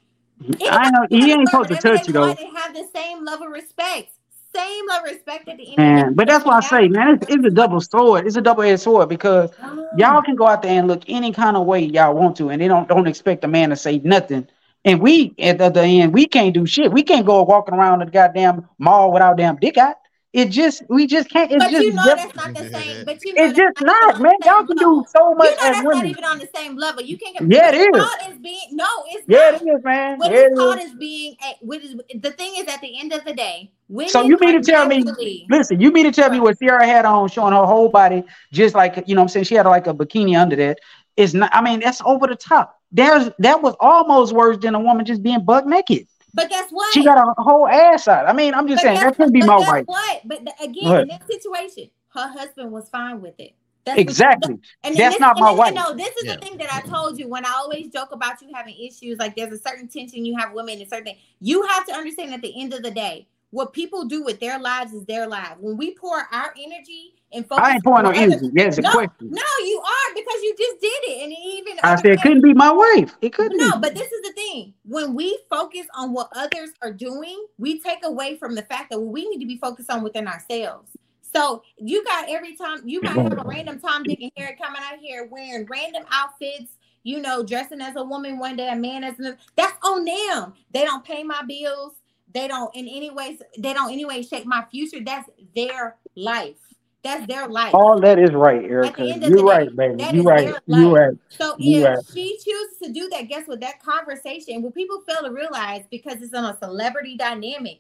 I 0.62 0.90
know 0.90 1.06
he 1.10 1.32
ain't 1.32 1.50
supposed 1.50 1.70
to 1.70 1.76
touch 1.78 2.08
you 2.08 2.14
though. 2.14 2.22
want 2.28 2.40
and 2.40 2.58
have 2.58 2.74
the 2.74 2.88
same 2.96 3.26
level 3.26 3.48
of 3.48 3.54
respect. 3.54 4.12
Same 4.56 4.90
of 4.90 5.04
respect 5.04 5.48
at 5.48 5.58
the 5.58 5.68
end 5.68 5.78
Man, 5.78 6.14
but 6.16 6.28
that's 6.28 6.46
why 6.46 6.58
I 6.58 6.62
say, 6.62 6.88
man, 6.88 7.16
it's, 7.22 7.26
it's 7.36 7.46
a 7.46 7.52
double 7.52 7.82
sword. 7.82 8.26
It's 8.28 8.36
a 8.36 8.42
double-edged 8.42 8.82
sword 8.82 9.10
because 9.10 9.52
Oh. 9.62 9.88
y'all 9.98 10.22
can 10.24 10.36
go 10.36 10.48
out 10.48 10.62
there 10.64 10.78
and 10.80 10.88
look 10.88 11.04
any 11.08 11.32
kind 11.32 11.56
of 11.58 11.66
way 11.68 11.82
y'all 11.82 12.16
want 12.16 12.38
to, 12.38 12.50
and 12.50 12.62
they 12.62 12.68
don't 12.68 12.88
don't 12.90 13.08
expect 13.08 13.44
a 13.44 13.48
man 13.48 13.70
to 13.70 13.76
say 13.76 14.00
nothing. 14.00 14.48
And 14.86 15.02
we 15.02 15.36
at 15.40 15.58
the, 15.60 15.70
the 15.70 15.82
end, 15.84 16.14
we 16.14 16.26
can't 16.28 16.54
do 16.54 16.66
shit. 16.66 16.92
We 16.92 17.04
can't 17.04 17.26
go 17.26 17.44
walking 17.44 17.76
around 17.76 18.00
the 18.00 18.08
goddamn 18.08 18.68
mall 18.80 19.12
without 19.12 19.38
damn 19.38 19.58
dick 19.58 19.78
out. 19.78 19.98
It 20.32 20.52
just 20.52 20.84
we 20.90 21.08
just 21.08 21.30
can't. 21.30 21.52
It's 21.52 21.64
But 21.64 21.72
just 21.72 21.86
you 21.88 21.94
know 21.96 22.04
diff- 22.06 22.18
that's 22.18 22.36
not 22.36 22.54
the 22.54 22.70
same. 22.70 23.04
But 23.06 23.26
you 23.26 23.34
know 23.34 23.44
it's 23.44 23.58
just 23.58 23.74
not 23.82 23.86
not, 24.06 24.20
man. 24.22 24.32
on 24.32 24.38
the 24.40 24.46
same 24.46 24.54
Y'all 24.54 24.66
can 24.68 24.78
do 24.78 24.86
level. 24.86 25.08
so 25.16 25.30
You 25.30 25.36
much 25.38 25.50
know 25.50 25.56
as 25.64 25.72
that's 25.72 25.84
not 25.96 26.06
even 26.06 26.24
on 26.24 26.38
the 26.40 26.50
same 26.56 26.76
level. 26.78 27.02
You 27.04 27.18
can't 27.18 27.34
get 27.36 27.50
Yeah, 27.50 27.70
it 27.70 27.76
is 27.76 28.30
is. 28.32 28.38
being 28.38 28.60
no, 28.74 28.86
it's 29.08 29.28
Yeah, 29.28 29.52
not. 29.52 29.62
it 29.62 29.66
is, 29.66 29.84
man. 29.84 30.20
What 30.20 30.32
Yeah, 30.32 30.38
is 30.46 30.58
called 30.58 30.78
is. 30.80 30.86
as 30.86 30.94
being 30.94 31.36
a, 31.44 31.66
what 31.66 31.82
is 31.82 31.96
the 32.14 32.32
thing 32.32 32.54
is 32.58 32.68
at 32.68 32.82
the 32.82 33.00
end 33.00 33.12
of 33.14 33.24
the 33.26 33.34
day, 33.34 33.72
women 33.88 34.10
So 34.10 34.22
you 34.28 34.38
mean 34.40 34.62
to 34.62 34.62
tell 34.72 34.86
me? 34.86 35.04
Listen, 35.50 35.82
you 35.82 35.92
mean 35.92 36.06
to 36.06 36.12
tell 36.12 36.30
me 36.30 36.40
what 36.40 36.60
Ciara 36.60 36.86
had 36.86 37.06
on, 37.06 37.28
showing 37.30 37.54
her 37.54 37.66
whole 37.66 37.90
body, 37.90 38.24
just 38.52 38.76
like 38.76 39.04
you 39.08 39.16
know, 39.16 39.22
what 39.22 39.26
I'm 39.26 39.30
saying 39.30 39.46
she 39.46 39.56
had 39.56 39.66
like 39.66 39.88
a 39.88 39.94
bikini 39.94 40.40
under 40.40 40.56
that. 40.58 40.80
Is 41.18 41.34
not. 41.34 41.50
I 41.54 41.62
mean, 41.62 41.80
that's 41.80 42.02
over 42.06 42.28
the 42.28 42.36
top. 42.36 42.76
There's 42.92 43.30
that 43.40 43.62
was 43.62 43.76
almost 43.80 44.34
worse 44.34 44.58
than 44.62 44.76
a 44.76 44.80
woman 44.80 45.06
just 45.06 45.24
being 45.24 45.44
buck 45.44 45.66
naked. 45.66 46.08
But 46.34 46.50
guess 46.50 46.70
what? 46.72 46.94
She 46.94 47.04
got 47.04 47.18
a 47.18 47.42
whole 47.42 47.68
ass 47.68 48.08
out. 48.08 48.28
I 48.28 48.34
mean, 48.34 48.54
I'm 48.54 48.68
just 48.68 48.84
But 48.84 48.90
saying 48.90 49.00
that 49.02 49.16
could 49.16 49.34
be 49.34 49.40
what- 49.42 49.48
my 49.48 49.58
guess 49.60 49.68
wife. 49.70 49.86
What? 49.88 50.22
But 50.26 50.46
the- 50.46 50.64
again, 50.64 50.84
What? 50.90 51.02
in 51.02 51.08
that 51.10 51.28
situation, 51.28 51.90
her 52.10 52.28
husband 52.28 52.72
was 52.72 52.90
fine 52.90 53.22
with 53.22 53.40
it. 53.40 53.54
That's 53.86 53.96
what- 53.96 54.02
Exactly. 54.02 54.56
And 54.84 54.96
That's 54.96 55.16
this, 55.16 55.20
not 55.20 55.38
and 55.38 55.46
my 55.46 55.52
this, 55.52 55.60
wife. 55.60 55.74
No, 55.74 55.94
this 55.94 56.16
is 56.18 56.26
Yeah. 56.26 56.36
the 56.36 56.42
thing 56.42 56.58
that 56.58 56.74
I 56.74 56.82
told 56.82 57.18
you 57.18 57.28
when 57.28 57.46
I 57.46 57.52
always 57.54 57.88
joke 57.92 58.12
about 58.12 58.42
you 58.42 58.50
having 58.54 58.76
issues. 58.78 59.18
Like 59.18 59.36
there's 59.36 59.54
a 59.54 59.58
certain 59.58 59.88
tension 59.88 60.26
you 60.26 60.38
have 60.38 60.50
with 60.50 60.58
women 60.66 60.80
and 60.82 60.90
certain 60.90 61.06
thing. 61.06 61.18
You 61.40 61.64
have 61.64 61.86
to 61.88 61.94
understand 61.94 62.34
at 62.34 62.42
the 62.42 62.62
end 62.62 62.74
of 62.74 62.84
the 62.84 62.92
day, 62.92 63.28
what 63.52 63.74
people 63.74 64.06
do 64.06 64.24
with 64.24 64.40
their 64.40 64.60
lives 64.60 64.94
is 64.94 65.06
their 65.06 65.28
lives. 65.28 65.56
When 65.60 65.76
we 65.78 65.96
pour 65.96 66.18
our 66.32 66.54
energy 66.60 67.16
and 67.32 67.48
focus, 67.48 67.66
I 67.66 67.74
ain't 67.76 67.84
pouring 67.84 68.04
no 68.04 68.10
on 68.10 68.16
energy. 68.16 68.50
That's 68.54 68.78
a 68.78 68.82
no, 68.82 68.92
question. 68.92 69.30
no, 69.30 69.42
you 69.66 69.82
are 69.86 70.16
because 70.16 70.42
you 70.42 70.56
just 70.58 70.82
did 70.82 71.02
it, 71.04 71.24
and 71.24 71.34
even 71.34 71.80
I 71.84 71.96
said 71.96 72.12
it 72.12 72.22
couldn't 72.22 72.42
be 72.42 72.54
my 72.54 72.72
wife. 72.72 73.16
It 73.22 73.34
couldn't 73.34 73.58
no, 73.58 73.74
be. 73.74 73.82
but 73.82 73.96
this 73.96 74.12
is 74.12 74.22
the 74.24 74.34
thing. 74.34 74.74
When 74.84 75.14
we 75.14 75.40
focus 75.50 75.86
on 75.96 76.14
what 76.14 76.30
others 76.36 76.70
are 76.82 76.94
doing, 76.94 77.46
we 77.58 77.80
take 77.80 78.04
away 78.04 78.38
from 78.38 78.56
the 78.56 78.64
fact 78.64 78.90
that 78.92 79.00
we 79.00 79.28
need 79.30 79.40
to 79.40 79.48
be 79.48 79.58
focused 79.58 79.92
on 79.92 80.04
within 80.04 80.28
ourselves. 80.28 80.92
So 81.34 81.62
you 81.78 82.04
got 82.06 82.30
every 82.30 82.56
time 82.56 82.82
you 82.86 83.02
might 83.02 83.18
have 83.18 83.34
a 83.34 83.44
random 83.46 83.80
Tom, 83.80 84.04
Dick, 84.04 84.20
and 84.22 84.32
Harry 84.36 84.58
coming 84.60 84.82
out 84.82 85.00
here 85.00 85.28
wearing 85.30 85.68
random 85.70 86.04
outfits, 86.12 86.74
you 87.04 87.22
know, 87.22 87.44
dressing 87.44 87.82
as 87.82 87.96
a 87.96 88.04
woman 88.04 88.40
one 88.40 88.56
day, 88.56 88.70
a 88.70 88.76
man 88.76 89.04
as 89.04 89.20
another. 89.20 89.38
That's 89.56 89.78
on 89.84 90.06
them. 90.06 90.54
They 90.72 90.86
don't 90.86 91.06
pay 91.06 91.24
my 91.24 91.44
bills. 91.48 91.94
They 92.34 92.48
don't 92.48 92.74
in 92.76 92.88
any 92.88 93.10
ways, 93.10 93.42
they 93.58 93.74
don't 93.74 93.92
anyway 93.92 94.22
shape 94.24 94.46
my 94.46 94.66
future. 94.72 95.04
That's 95.04 95.30
their 95.56 95.98
life. 96.16 96.58
That's 97.04 97.26
their 97.28 97.48
life. 97.48 97.74
All 97.74 98.00
that 98.02 98.20
is 98.20 98.32
right, 98.32 98.64
Erica. 98.64 99.06
You're 99.06 99.44
right, 99.44 99.70
day, 99.76 99.96
baby. 99.96 100.18
You're 100.18 100.24
right. 100.24 100.54
You're 100.68 100.92
right. 100.92 101.18
So 101.30 101.56
You 101.58 101.80
if 101.80 101.88
right. 101.88 102.00
she 102.14 102.38
chooses 102.44 102.78
to 102.84 102.92
do 102.92 103.08
that, 103.10 103.30
guess 103.30 103.48
what? 103.48 103.62
That 103.62 103.82
conversation, 103.82 104.62
what 104.62 104.76
people 104.76 105.02
fail 105.08 105.24
to 105.24 105.32
realize 105.32 105.84
because 105.90 106.22
it's 106.22 106.34
on 106.34 106.44
a 106.44 106.58
celebrity 106.58 107.16
dynamic, 107.16 107.80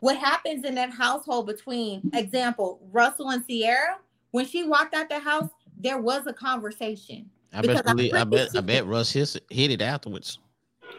what 0.00 0.18
happens 0.18 0.64
in 0.64 0.74
that 0.74 0.90
household 0.90 1.46
between, 1.46 2.10
example, 2.12 2.80
Russell 2.92 3.30
and 3.30 3.46
Ciara, 3.48 3.96
when 4.32 4.46
she 4.46 4.62
walked 4.62 4.94
out 4.94 5.08
the 5.08 5.20
house, 5.20 5.48
there 5.78 5.98
was 5.98 6.26
a 6.26 6.32
conversation. 6.32 7.30
I 7.52 7.62
bet, 7.62 7.88
I'm 7.88 7.96
believe, 7.96 8.12
I 8.12 8.24
pretty 8.24 8.36
bet, 8.36 8.56
I 8.56 8.60
bet 8.60 8.86
Russ 8.86 9.12
his, 9.12 9.40
hit 9.48 9.70
it 9.70 9.80
afterwards. 9.80 10.38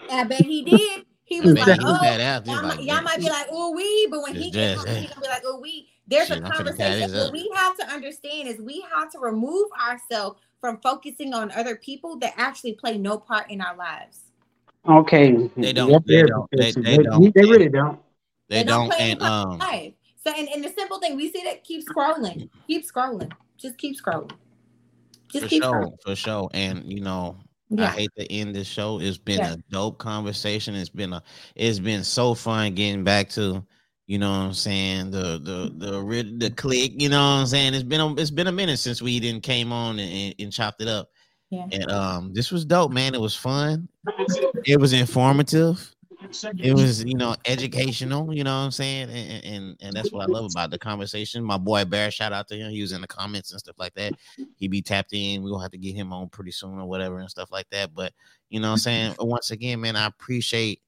I 0.09 0.23
bet 0.23 0.41
he 0.41 0.63
did. 0.63 1.05
He 1.26 1.41
was 1.41 1.53
like, 1.53 1.80
oh, 1.81 1.97
that 2.01 2.19
after. 2.22 2.51
Y'all, 2.51 2.63
like, 2.63 2.77
might, 2.77 2.85
y'all 2.85 3.01
might 3.01 3.19
be 3.19 3.30
like, 3.30 3.47
oh, 3.51 3.72
we, 3.72 4.07
but 4.09 4.22
when 4.22 4.35
he 4.35 4.51
gets 4.51 4.81
just- 4.81 4.88
home, 4.88 4.97
he's 4.97 5.09
gonna 5.09 5.22
be 5.22 5.27
like, 5.27 5.41
oh, 5.45 5.59
we. 5.59 5.89
There's 6.07 6.27
Shit, 6.27 6.44
a 6.44 6.45
I'm 6.45 6.52
finna 6.52 6.77
tie 6.77 6.99
conversation. 6.99 7.11
What 7.18 7.32
we 7.32 7.52
have 7.56 7.77
to 7.77 7.88
understand 7.88 8.48
is 8.48 8.60
we 8.60 8.86
have 8.94 9.11
to 9.11 9.19
remove 9.19 9.68
ourselves 9.82 10.40
from 10.61 10.77
focusing 10.82 11.34
on 11.34 11.52
other 11.52 11.76
people 11.76 12.18
that 12.19 12.34
actually 12.38 12.73
play 12.73 12.98
no 12.98 13.18
part 13.18 13.49
in 13.49 13.61
our 13.61 13.76
lives. 13.76 14.19
Okay. 14.88 15.49
They 15.57 15.73
don't. 15.73 15.90
Yep, 15.91 16.03
They 16.06 16.15
there's 16.15 16.30
don't. 16.30 16.48
They- 16.52 16.72
they 16.72 16.82
They, 16.98 17.03
don't. 17.03 17.34
they 17.36 17.41
really 17.41 17.69
don't. 17.69 17.99
They 18.49 18.64
don't, 18.64 18.90
play 18.90 18.98
and 18.99 19.10
any 19.11 19.19
part 19.19 19.45
in 19.48 19.52
um, 19.53 19.57
life. 19.57 19.94
So, 20.23 20.32
and, 20.36 20.48
and 20.49 20.64
the 20.64 20.69
simple 20.69 20.99
thing 20.99 21.15
we 21.15 21.32
see 21.32 21.44
that 21.44 21.64
keep 21.64 21.84
scrolling, 21.88 22.49
keep 22.68 22.86
scrolling, 22.88 23.32
just 23.57 23.77
keep 23.77 23.95
scrolling, 23.99 24.32
just 25.32 25.45
for 25.45 25.49
keep 25.49 25.64
sure, 25.64 25.73
scrolling. 25.73 26.02
for 26.03 26.15
sure. 26.15 26.49
And 26.53 26.84
you 26.91 27.02
know, 27.02 27.38
I 27.77 27.88
hate 27.88 28.10
to 28.18 28.32
end 28.32 28.56
this 28.56 28.68
show. 28.68 28.99
It's 28.99 29.18
been 29.18 29.40
Yeah. 29.40 29.53
a 29.53 29.57
dope 29.72 29.98
conversation. 29.98 30.76
It's 30.76 30.90
been 30.90 31.14
a 31.14 31.23
it's 31.56 31.80
been 31.80 32.03
so 32.03 32.36
fun 32.36 32.76
getting 32.76 33.03
back 33.03 33.30
to, 33.30 33.64
you 34.07 34.19
know 34.19 34.30
what 34.30 34.38
I'm 34.38 34.53
saying, 34.53 35.11
the 35.11 35.40
the 35.41 35.73
the 35.77 36.36
the 36.38 36.52
click, 36.52 37.02
you 37.02 37.10
know 37.10 37.18
what 37.18 37.41
I'm 37.41 37.48
saying? 37.48 37.73
It's 37.73 37.84
been 37.84 38.02
a 38.02 38.14
it's 38.15 38.32
been 38.32 38.48
a 38.48 38.52
minute 38.52 38.77
since 38.77 39.02
we 39.02 39.19
didn't 39.19 39.41
came 39.41 39.72
on 39.72 39.99
and, 39.99 40.36
and, 40.38 40.53
chopped 40.53 40.82
it 40.82 40.88
up. 40.88 41.10
Yeah. 41.49 41.65
And 41.72 41.91
um 41.91 42.32
this 42.34 42.52
was 42.52 42.65
dope, 42.65 42.91
man. 42.91 43.15
It 43.15 43.22
was 43.22 43.36
fun. 43.36 43.88
It 44.65 44.80
was 44.80 44.94
informative. 44.94 45.91
It 46.57 46.73
was, 46.73 47.03
you 47.03 47.15
know, 47.15 47.36
educational, 47.45 48.34
you 48.34 48.44
know 48.44 48.57
what 48.57 48.65
I'm 48.65 48.72
saying? 48.72 49.10
And, 49.10 49.44
and 49.44 49.77
and 49.82 49.94
that's 49.94 50.11
what 50.11 50.27
I 50.27 50.32
love 50.32 50.49
about 50.52 50.72
the 50.72 50.80
conversation. 50.80 51.44
My 51.44 51.57
boy 51.57 51.86
Bear, 51.86 52.10
shout 52.11 52.34
out 52.34 52.48
to 52.49 52.56
him. 52.56 52.72
He 52.72 52.82
was 52.82 52.91
in 52.91 53.02
the 53.02 53.07
comments 53.07 53.52
and 53.52 53.60
stuff 53.60 53.76
like 53.77 53.94
that. 53.95 54.14
He 54.56 54.68
be 54.68 54.82
tapped 54.82 55.14
in. 55.14 55.44
We'll 55.44 55.60
have 55.60 55.72
to 55.72 55.77
get 55.77 55.95
him 55.95 56.14
on 56.14 56.30
pretty 56.30 56.52
soon 56.52 56.80
or 56.80 56.86
whatever 56.88 57.19
and 57.19 57.30
stuff 57.30 57.52
like 57.52 57.69
that. 57.72 57.94
But 57.94 58.14
you 58.49 58.60
know 58.60 58.68
what 58.68 58.73
I'm 58.73 58.80
saying? 58.80 59.15
Once 59.19 59.52
again, 59.52 59.82
man, 59.82 59.95
I 59.95 60.06
appreciate 60.06 60.82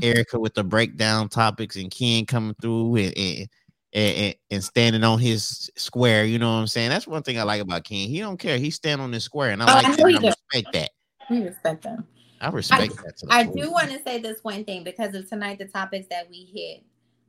Erica 0.00 0.38
with 0.38 0.54
the 0.54 0.64
breakdown 0.64 1.28
topics 1.28 1.76
and 1.76 1.90
Ken 1.90 2.24
coming 2.26 2.54
through 2.60 2.96
and 2.96 3.48
and, 3.94 4.16
and, 4.16 4.34
and 4.50 4.64
standing 4.64 5.04
on 5.04 5.18
his 5.18 5.70
square. 5.76 6.24
You 6.24 6.38
know 6.38 6.50
what 6.50 6.60
I'm 6.60 6.66
saying? 6.66 6.88
That's 6.88 7.06
one 7.06 7.22
thing 7.22 7.38
I 7.38 7.42
like 7.42 7.60
about 7.60 7.84
Ken. 7.84 8.08
He 8.08 8.20
don't 8.20 8.38
care. 8.38 8.56
He 8.58 8.70
stand 8.70 9.00
on 9.02 9.12
his 9.12 9.24
square, 9.24 9.50
and 9.50 9.62
I 9.62 9.70
Oh, 9.70 9.74
like 9.74 9.98
know 9.98 10.20
that. 10.20 10.24
I 10.24 10.28
respect 10.54 10.72
that. 10.72 10.90
we 11.28 11.42
respect 11.42 11.82
them. 11.82 12.06
I 12.40 12.48
respect 12.48 12.96
that. 13.04 13.16
To 13.18 13.26
the 13.26 13.32
I 13.34 13.42
do 13.44 13.70
want 13.70 13.90
to 13.90 14.00
say 14.02 14.18
this 14.18 14.38
one 14.42 14.64
thing 14.64 14.82
because 14.82 15.14
of 15.14 15.28
tonight, 15.28 15.58
the 15.58 15.66
topics 15.66 16.06
that 16.10 16.28
we 16.30 16.48
hit. 16.52 16.84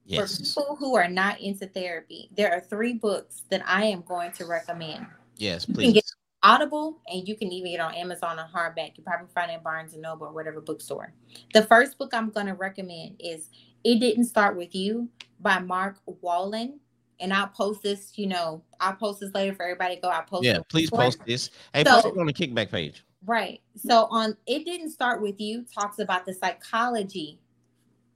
Yes. 0.06 0.38
For 0.38 0.44
people 0.64 0.76
who 0.78 0.96
are 0.96 1.08
not 1.08 1.40
into 1.40 1.66
therapy, 1.68 2.30
there 2.36 2.52
are 2.54 2.60
three 2.62 2.94
books 2.94 3.44
that 3.50 3.62
I 3.66 3.86
am 3.86 4.02
going 4.02 4.32
to 4.34 4.46
recommend. 4.46 5.06
Yes, 5.38 5.66
can 5.66 5.74
please. 5.76 5.94
get- 5.94 6.04
Audible, 6.44 7.00
and 7.08 7.26
you 7.28 7.36
can 7.38 7.52
even 7.52 7.72
get 7.72 7.80
on 7.80 7.96
Amazon 7.96 8.38
on 8.38 8.50
hardback. 8.50 8.98
You 8.98 9.04
probably 9.04 9.28
find 9.34 9.50
it 9.50 9.56
in 9.56 9.64
Barnes 9.64 9.94
and 9.94 10.02
Noble 10.02 10.28
or 10.28 10.34
whatever 10.34 10.60
bookstore. 10.60 11.14
The 11.54 11.64
first 11.64 11.98
book 11.98 12.12
I'm 12.14 12.30
going 12.32 12.48
to 12.48 12.54
recommend 12.54 13.16
is 13.20 13.50
"It 13.86 14.00
Didn't 14.00 14.26
Start 14.26 14.58
with 14.58 14.76
You" 14.76 15.08
by 15.40 15.60
Mark 15.60 15.98
Wolynn, 16.22 16.74
and 17.22 17.34
I'll 17.34 17.48
post 17.48 17.82
this. 17.82 18.12
You 18.18 18.28
know, 18.28 18.62
I'll 18.82 18.96
post 18.96 19.22
this 19.22 19.34
later 19.34 19.56
for 19.56 19.64
everybody 19.64 19.96
to 19.96 20.02
go. 20.02 20.10
I'll 20.10 20.24
post. 20.24 20.44
Yeah, 20.44 20.60
please 20.68 20.90
before. 20.90 21.06
post 21.06 21.20
this. 21.26 21.50
Hey, 21.74 21.86
So- 21.86 22.02
post 22.02 22.08
it 22.08 22.20
on 22.20 22.26
the 22.26 22.34
Kikback 22.34 22.70
page. 22.70 23.04
Right. 23.26 23.62
So 23.78 24.08
on 24.12 24.36
it 24.46 24.66
didn't 24.66 24.90
start 24.90 25.22
with 25.22 25.40
you 25.40 25.64
talks 25.74 26.00
about 26.00 26.26
the 26.26 26.34
psychology 26.34 27.40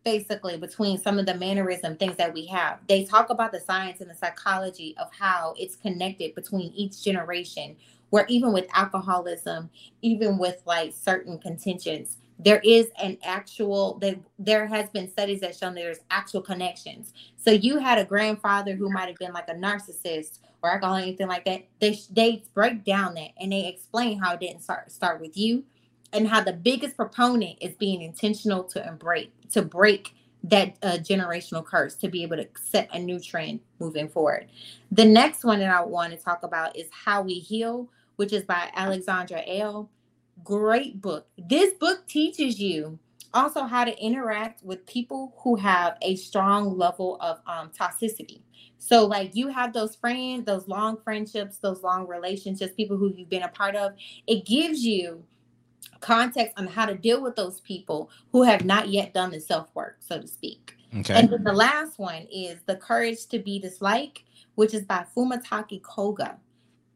basically 0.03 0.57
between 0.57 0.97
some 0.97 1.19
of 1.19 1.25
the 1.25 1.33
mannerism 1.33 1.95
things 1.97 2.15
that 2.17 2.33
we 2.33 2.45
have. 2.45 2.79
They 2.87 3.03
talk 3.03 3.29
about 3.29 3.51
the 3.51 3.59
science 3.59 3.99
and 3.99 4.09
the 4.09 4.15
psychology 4.15 4.95
of 4.97 5.09
how 5.17 5.53
it's 5.57 5.75
connected 5.75 6.33
between 6.35 6.71
each 6.73 7.03
generation 7.03 7.75
where 8.09 8.25
even 8.27 8.53
with 8.53 8.67
alcoholism, 8.73 9.69
even 10.01 10.37
with 10.37 10.61
like 10.65 10.93
certain 10.93 11.37
contentions, 11.39 12.17
there 12.39 12.59
is 12.63 12.87
an 13.01 13.17
actual 13.23 13.97
that 13.99 14.17
there 14.37 14.67
has 14.67 14.89
been 14.89 15.09
studies 15.09 15.41
that 15.41 15.55
show 15.55 15.71
there's 15.73 15.99
actual 16.11 16.41
connections. 16.41 17.13
So 17.35 17.51
you 17.51 17.79
had 17.79 17.97
a 17.97 18.05
grandfather 18.05 18.75
who 18.75 18.89
might 18.89 19.07
have 19.07 19.17
been 19.17 19.33
like 19.33 19.49
a 19.49 19.55
narcissist 19.55 20.39
or 20.61 20.71
alcohol 20.71 20.97
or 20.97 20.99
anything 20.99 21.27
like 21.27 21.45
that. 21.45 21.65
They 21.79 21.99
they 22.11 22.43
break 22.53 22.83
down 22.83 23.15
that 23.15 23.31
and 23.39 23.51
they 23.51 23.67
explain 23.67 24.19
how 24.19 24.33
it 24.33 24.39
didn't 24.39 24.61
start 24.61 24.91
start 24.91 25.19
with 25.19 25.35
you 25.35 25.63
and 26.13 26.27
how 26.27 26.41
the 26.41 26.53
biggest 26.53 26.95
proponent 26.95 27.57
is 27.61 27.75
being 27.75 28.01
intentional 28.01 28.63
to 28.65 28.87
embrace 28.87 29.29
to 29.51 29.61
break 29.61 30.13
that 30.43 30.77
uh, 30.83 30.97
generational 30.97 31.65
curse 31.65 31.95
to 31.95 32.07
be 32.07 32.23
able 32.23 32.37
to 32.37 32.47
set 32.55 32.89
a 32.93 32.99
new 32.99 33.19
trend 33.19 33.59
moving 33.79 34.07
forward. 34.07 34.47
The 34.91 35.05
next 35.05 35.43
one 35.43 35.59
that 35.59 35.69
I 35.69 35.81
want 35.81 36.13
to 36.13 36.17
talk 36.17 36.43
about 36.43 36.77
is 36.77 36.87
How 36.91 37.21
We 37.23 37.35
Heal, 37.35 37.89
which 38.17 38.33
is 38.33 38.43
by 38.43 38.69
Alexandra 38.75 39.41
Elle. 39.47 39.89
Great 40.43 41.01
book. 41.01 41.27
This 41.37 41.73
book 41.75 42.05
teaches 42.07 42.59
you 42.59 42.99
also 43.33 43.63
how 43.63 43.83
to 43.83 43.97
interact 44.03 44.63
with 44.63 44.85
people 44.85 45.33
who 45.43 45.55
have 45.55 45.97
a 46.01 46.15
strong 46.15 46.77
level 46.77 47.17
of 47.21 47.39
um, 47.47 47.69
toxicity. 47.69 48.41
So, 48.79 49.05
like 49.05 49.35
you 49.35 49.47
have 49.47 49.73
those 49.73 49.95
friends, 49.95 50.45
those 50.45 50.67
long 50.67 50.97
friendships, 51.03 51.57
those 51.57 51.81
long 51.81 52.07
relationships, 52.07 52.73
people 52.75 52.97
who 52.97 53.13
you've 53.15 53.29
been 53.29 53.43
a 53.43 53.49
part 53.49 53.75
of. 53.75 53.93
It 54.27 54.45
gives 54.45 54.83
you 54.83 55.23
context 55.99 56.53
on 56.57 56.67
how 56.67 56.85
to 56.85 56.95
deal 56.95 57.21
with 57.21 57.35
those 57.35 57.59
people 57.61 58.09
who 58.31 58.43
have 58.43 58.65
not 58.65 58.89
yet 58.89 59.13
done 59.13 59.31
the 59.31 59.39
self 59.39 59.73
work, 59.75 59.97
so 59.99 60.21
to 60.21 60.27
speak. 60.27 60.75
Okay. 60.99 61.13
And 61.13 61.29
then 61.29 61.43
the 61.43 61.53
last 61.53 61.99
one 61.99 62.27
is 62.31 62.59
The 62.65 62.75
Courage 62.75 63.27
to 63.27 63.39
Be 63.39 63.59
Disliked, 63.59 64.23
which 64.55 64.73
is 64.73 64.85
by 64.85 65.05
Fumitake 65.15 65.81
Koga. 65.81 66.37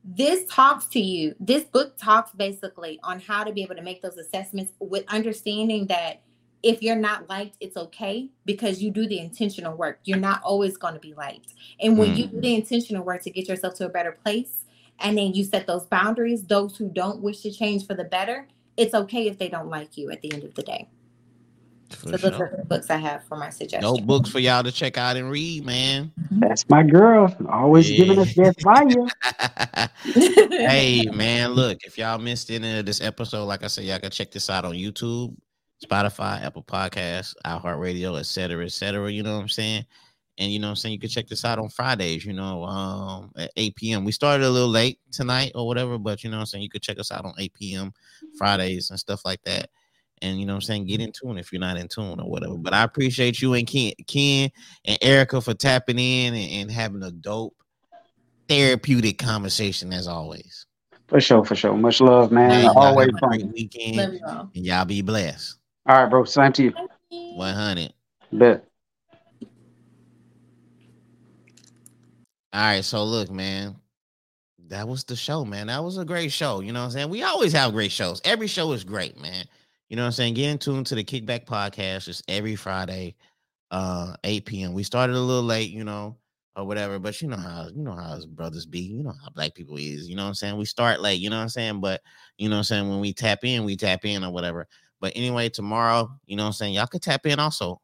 This 0.03 0.45
talks 0.45 0.87
to 0.87 0.99
you, 0.99 1.35
this 1.39 1.63
book 1.63 1.95
talks 1.97 2.31
basically 2.31 2.99
on 3.03 3.19
how 3.19 3.43
to 3.43 3.53
be 3.53 3.61
able 3.61 3.75
to 3.75 3.83
make 3.83 4.01
those 4.01 4.17
assessments 4.17 4.73
with 4.79 5.05
understanding 5.07 5.87
that 5.87 6.21
if 6.63 6.81
you're 6.81 6.95
not 6.95 7.29
liked, 7.29 7.57
it's 7.59 7.77
okay 7.77 8.29
because 8.45 8.81
you 8.81 8.91
do 8.91 9.07
the 9.07 9.19
intentional 9.19 9.75
work. 9.75 9.99
You're 10.03 10.17
not 10.17 10.41
always 10.43 10.77
going 10.77 10.93
to 10.93 10.99
be 10.99 11.13
liked. 11.13 11.53
And 11.79 11.97
when 11.97 12.11
mm. 12.11 12.17
you 12.17 12.27
do 12.27 12.41
the 12.41 12.55
intentional 12.55 13.03
work 13.03 13.23
to 13.23 13.31
get 13.31 13.47
yourself 13.47 13.75
to 13.75 13.85
a 13.85 13.89
better 13.89 14.11
place, 14.11 14.65
and 14.99 15.17
then 15.17 15.33
you 15.33 15.43
set 15.43 15.65
those 15.65 15.85
boundaries, 15.85 16.43
those 16.43 16.77
who 16.77 16.89
don't 16.89 17.21
wish 17.21 17.41
to 17.41 17.51
change 17.51 17.87
for 17.87 17.95
the 17.95 18.03
better, 18.03 18.47
it's 18.77 18.93
okay 18.93 19.27
if 19.27 19.37
they 19.37 19.49
don't 19.49 19.69
like 19.69 19.97
you 19.97 20.11
at 20.11 20.21
the 20.21 20.31
end 20.33 20.43
of 20.43 20.53
the 20.53 20.61
day. 20.61 20.87
For 21.93 22.09
so 22.09 22.18
those 22.18 22.39
are 22.39 22.55
the 22.57 22.65
books 22.65 22.89
I 22.89 22.97
have 22.97 23.23
for 23.26 23.38
my 23.38 23.49
suggestion. 23.49 23.81
No 23.81 23.97
books 23.97 24.30
for 24.30 24.39
y'all 24.39 24.63
to 24.63 24.72
check 24.72 24.97
out 24.97 25.18
and 25.18 25.30
read, 25.30 25.65
man. 25.65 26.11
That's 26.31 26.68
my 26.69 26.84
girl. 26.84 27.35
Always 27.49 27.89
yeah. 27.89 27.97
giving 27.97 28.19
us 28.19 28.34
that 28.35 28.61
fire. 28.61 29.88
hey, 30.68 31.05
man, 31.13 31.51
look, 31.51 31.80
if 31.84 31.97
y'all 31.97 32.19
missed 32.19 32.51
any 32.51 32.80
of 32.80 32.85
this 32.85 33.01
episode, 33.01 33.45
like 33.45 33.63
I 33.63 33.68
said, 33.68 33.85
y'all 33.85 33.99
can 33.99 34.11
check 34.11 34.31
this 34.31 34.49
out 34.49 34.65
on 34.65 34.73
YouTube, 34.73 35.35
Spotify, 35.84 36.43
Apple 36.43 36.63
Podcasts, 36.63 37.35
iHeartRadio, 37.45 38.19
etc., 38.19 38.65
etc. 38.65 39.11
You 39.11 39.23
know 39.23 39.35
what 39.35 39.41
I'm 39.41 39.49
saying? 39.49 39.85
And 40.38 40.51
you 40.51 40.59
know 40.59 40.68
what 40.68 40.72
I'm 40.72 40.76
saying? 40.77 40.93
You 40.93 40.99
can 40.99 41.09
check 41.09 41.27
this 41.27 41.45
out 41.45 41.59
on 41.59 41.69
Fridays, 41.69 42.26
you 42.26 42.34
know, 42.34 42.63
um, 42.63 43.31
at 43.38 43.51
8 43.55 43.76
p.m. 43.76 44.05
We 44.05 44.11
started 44.11 44.45
a 44.45 44.49
little 44.49 44.69
late 44.69 44.99
tonight 45.11 45.51
or 45.53 45.68
whatever, 45.68 45.97
but 45.97 46.23
you 46.23 46.31
know 46.31 46.38
what 46.38 46.41
I'm 46.41 46.45
saying? 46.47 46.63
You 46.63 46.69
could 46.69 46.81
check 46.81 46.99
us 46.99 47.11
out 47.11 47.26
on 47.26 47.34
8 47.38 47.53
p.m. 47.53 47.93
Fridays 48.38 48.89
and 48.89 48.99
stuff 48.99 49.23
like 49.26 49.43
that. 49.43 49.69
And 50.22 50.39
you 50.39 50.45
know 50.45 50.53
what 50.53 50.57
I'm 50.57 50.61
saying? 50.61 50.85
Get 50.85 50.99
mm-hmm. 50.99 51.07
in 51.07 51.11
tune 51.11 51.38
if 51.38 51.52
you're 51.52 51.60
not 51.60 51.77
in 51.77 51.88
tune 51.88 52.19
or 52.19 52.30
whatever. 52.30 52.57
But 52.57 52.73
I 52.73 52.84
appreciate 52.84 53.41
you 53.41 53.53
and 53.53 53.68
Ken, 53.68 53.93
Ken 54.07 54.49
and 54.85 54.98
Erica 55.02 55.41
for 55.41 55.53
tapping 55.53 55.99
in 55.99 56.34
and, 56.34 56.52
and 56.52 56.72
having 56.72 57.03
a 57.03 57.11
dope 57.11 57.56
therapeutic 58.48 59.18
conversation 59.18 59.93
as 59.93 60.07
always. 60.07 60.65
For 61.07 61.19
sure, 61.19 61.43
for 61.43 61.56
sure. 61.56 61.73
Much 61.76 61.99
love, 61.99 62.31
man. 62.31 62.49
man 62.49 62.72
always 62.76 63.10
fun. 63.19 63.52
Weekend. 63.52 64.19
Y'all. 64.19 64.49
And 64.56 64.65
y'all 64.65 64.85
be 64.85 65.02
blessed. 65.02 65.57
All 65.85 65.98
right, 65.98 66.10
bro. 66.10 66.23
Same 66.23 66.53
to 66.53 66.64
you. 66.64 66.73
100. 67.10 67.93
Bet. 68.31 68.65
All 72.53 72.61
right, 72.61 72.84
so 72.84 73.03
look, 73.06 73.31
man, 73.31 73.77
that 74.68 74.88
was 74.88 75.06
the 75.06 75.15
show, 75.15 75.45
man. 75.45 75.68
That 75.68 75.84
was 75.84 75.98
a 75.98 76.03
great 76.03 76.34
show. 76.34 76.60
You 76.60 76.73
know 76.73 76.81
what 76.81 76.88
I'm 76.88 76.91
saying? 76.91 77.10
We 77.10 77.23
always 77.23 77.53
have 77.53 77.72
great 77.72 77.91
shows. 77.91 78.22
Every 78.26 78.48
show 78.48 78.73
is 78.73 78.84
great, 78.84 79.19
man. 79.19 79.45
You 79.91 79.97
know 79.97 80.03
what 80.03 80.07
I'm 80.07 80.13
saying? 80.13 80.35
Get 80.35 80.49
in 80.49 80.57
tune 80.57 80.85
to 80.85 80.95
the 80.95 81.03
Kikback 81.03 81.43
Podcast. 81.45 82.07
It's 82.07 82.23
every 82.30 82.55
Friday, 82.55 83.13
uh, 83.72 84.15
8 84.23 84.45
p.m. 84.45 84.72
We 84.72 84.84
started 84.84 85.18
a 85.18 85.19
little 85.19 85.43
late, 85.43 85.69
you 85.69 85.84
know, 85.84 86.15
or 86.55 86.65
whatever, 86.65 86.97
but 86.97 87.22
you 87.22 87.27
know 87.27 87.35
how 87.35 87.68
you 87.76 87.84
know 87.84 87.91
how 87.91 88.15
his 88.15 88.26
brothers 88.26 88.65
be, 88.65 88.80
you 88.80 89.03
know 89.03 89.13
how 89.22 89.30
black 89.31 89.53
people 89.53 89.76
is, 89.76 90.07
you 90.07 90.15
know 90.15 90.23
what 90.23 90.30
I'm 90.30 90.35
saying? 90.35 90.55
We 90.55 90.63
start 90.63 91.01
late, 91.01 91.19
you 91.19 91.30
know 91.30 91.35
what 91.35 91.41
I'm 91.41 91.49
saying? 91.49 91.81
But 91.81 91.99
you 92.38 92.47
know 92.47 92.55
what 92.55 92.59
I'm 92.59 92.63
saying, 92.63 92.89
when 92.89 93.01
we 93.01 93.11
tap 93.11 93.39
in, 93.43 93.65
we 93.65 93.76
tap 93.76 94.05
in 94.05 94.23
or 94.23 94.31
whatever. 94.31 94.65
But 95.01 95.11
anyway, 95.13 95.49
tomorrow, 95.49 96.09
you 96.26 96.38
know 96.38 96.43
what 96.43 96.47
I'm 96.47 96.53
saying, 96.53 96.76
y'all 96.76 96.88
could 96.88 97.01
tap 97.01 97.26
in 97.26 97.38
also. 97.41 97.81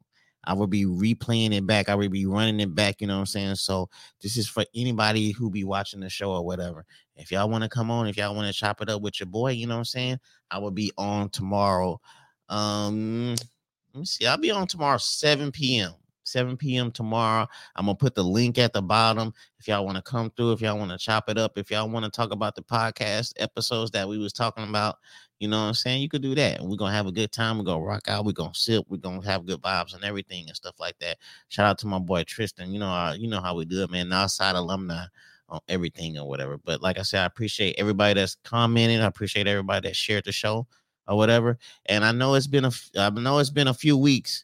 I 0.47 0.53
will 0.53 0.67
be 0.67 0.85
replaying 0.85 1.53
it 1.53 1.67
back. 1.67 1.89
I 1.89 1.95
will 1.95 2.07
be 2.07 2.25
running 2.25 2.61
it 2.61 2.73
back. 2.73 3.01
You 3.01 3.07
know 3.07 3.15
what 3.15 3.21
I'm 3.21 3.25
saying? 3.25 3.55
So 3.55 3.89
this 4.21 4.37
is 4.37 4.47
for 4.47 4.63
anybody 4.73 5.31
who 5.31 5.51
be 5.51 5.65
watching 5.65 5.99
the 5.99 6.09
show 6.09 6.31
or 6.31 6.43
whatever. 6.43 6.85
If 7.17 7.31
y'all 7.31 7.49
want 7.49 7.65
to 7.65 7.69
come 7.69 7.91
on, 7.91 8.07
if 8.07 8.15
y'all 8.15 8.33
want 8.33 8.47
to 8.47 8.57
chop 8.57 8.81
it 8.81 8.89
up 8.89 9.01
with 9.01 9.19
your 9.19 9.27
boy, 9.27 9.51
you 9.51 9.67
know 9.67 9.75
what 9.75 9.79
I'm 9.79 9.85
saying? 9.85 10.19
I 10.49 10.59
will 10.59 10.71
be 10.71 10.93
on 10.97 11.29
tomorrow. 11.29 11.99
Um, 12.47 13.35
let 13.93 13.99
me 13.99 14.05
see. 14.05 14.25
I'll 14.25 14.37
be 14.37 14.51
on 14.51 14.67
tomorrow, 14.67 14.97
7 14.97 15.51
p.m. 15.51 15.93
7 16.23 16.57
p.m. 16.57 16.91
tomorrow. 16.91 17.47
I'm 17.75 17.85
gonna 17.85 17.95
put 17.95 18.15
the 18.15 18.23
link 18.23 18.57
at 18.57 18.73
the 18.73 18.81
bottom 18.81 19.33
if 19.59 19.67
y'all 19.67 19.85
want 19.85 19.95
to 19.95 20.01
come 20.01 20.29
through, 20.31 20.53
if 20.53 20.61
y'all 20.61 20.77
want 20.77 20.91
to 20.91 20.97
chop 20.97 21.29
it 21.29 21.37
up, 21.37 21.57
if 21.57 21.71
y'all 21.71 21.89
want 21.89 22.05
to 22.05 22.11
talk 22.11 22.31
about 22.31 22.55
the 22.55 22.61
podcast 22.61 23.33
episodes 23.37 23.91
that 23.91 24.07
we 24.07 24.17
was 24.17 24.33
talking 24.33 24.65
about, 24.65 24.97
you 25.39 25.47
know 25.47 25.57
what 25.57 25.67
I'm 25.67 25.73
saying? 25.75 26.01
You 26.01 26.09
could 26.09 26.23
do 26.23 26.33
that. 26.35 26.61
We're 26.61 26.77
gonna 26.77 26.93
have 26.93 27.05
a 27.05 27.11
good 27.11 27.31
time. 27.31 27.57
We're 27.57 27.63
gonna 27.63 27.83
rock 27.83 28.07
out. 28.07 28.25
We're 28.25 28.31
gonna 28.31 28.55
sip. 28.55 28.85
We're 28.89 28.97
gonna 28.97 29.23
have 29.25 29.45
good 29.45 29.61
vibes 29.61 29.93
and 29.93 30.03
everything 30.03 30.47
and 30.47 30.55
stuff 30.55 30.75
like 30.79 30.97
that. 30.99 31.17
Shout 31.49 31.67
out 31.67 31.77
to 31.79 31.87
my 31.87 31.99
boy 31.99 32.23
Tristan. 32.23 32.71
You 32.71 32.79
know, 32.79 32.89
uh, 32.89 33.13
you 33.13 33.27
know 33.27 33.41
how 33.41 33.55
we 33.55 33.65
do 33.65 33.83
it, 33.83 33.91
man. 33.91 34.11
Outside 34.11 34.55
alumni 34.55 35.05
on 35.49 35.59
everything 35.69 36.17
or 36.17 36.27
whatever. 36.27 36.57
But 36.57 36.81
like 36.81 36.97
I 36.97 37.03
said, 37.03 37.21
I 37.21 37.25
appreciate 37.25 37.75
everybody 37.77 38.15
that's 38.15 38.35
commenting. 38.43 38.99
I 38.99 39.05
appreciate 39.05 39.47
everybody 39.47 39.87
that 39.87 39.95
shared 39.95 40.25
the 40.25 40.31
show 40.31 40.67
or 41.07 41.15
whatever. 41.17 41.57
And 41.85 42.03
I 42.03 42.11
know 42.11 42.33
it's 42.33 42.47
been 42.47 42.65
a 42.65 42.71
I 42.97 43.09
know 43.11 43.37
it's 43.37 43.51
been 43.51 43.67
a 43.67 43.73
few 43.73 43.95
weeks, 43.95 44.43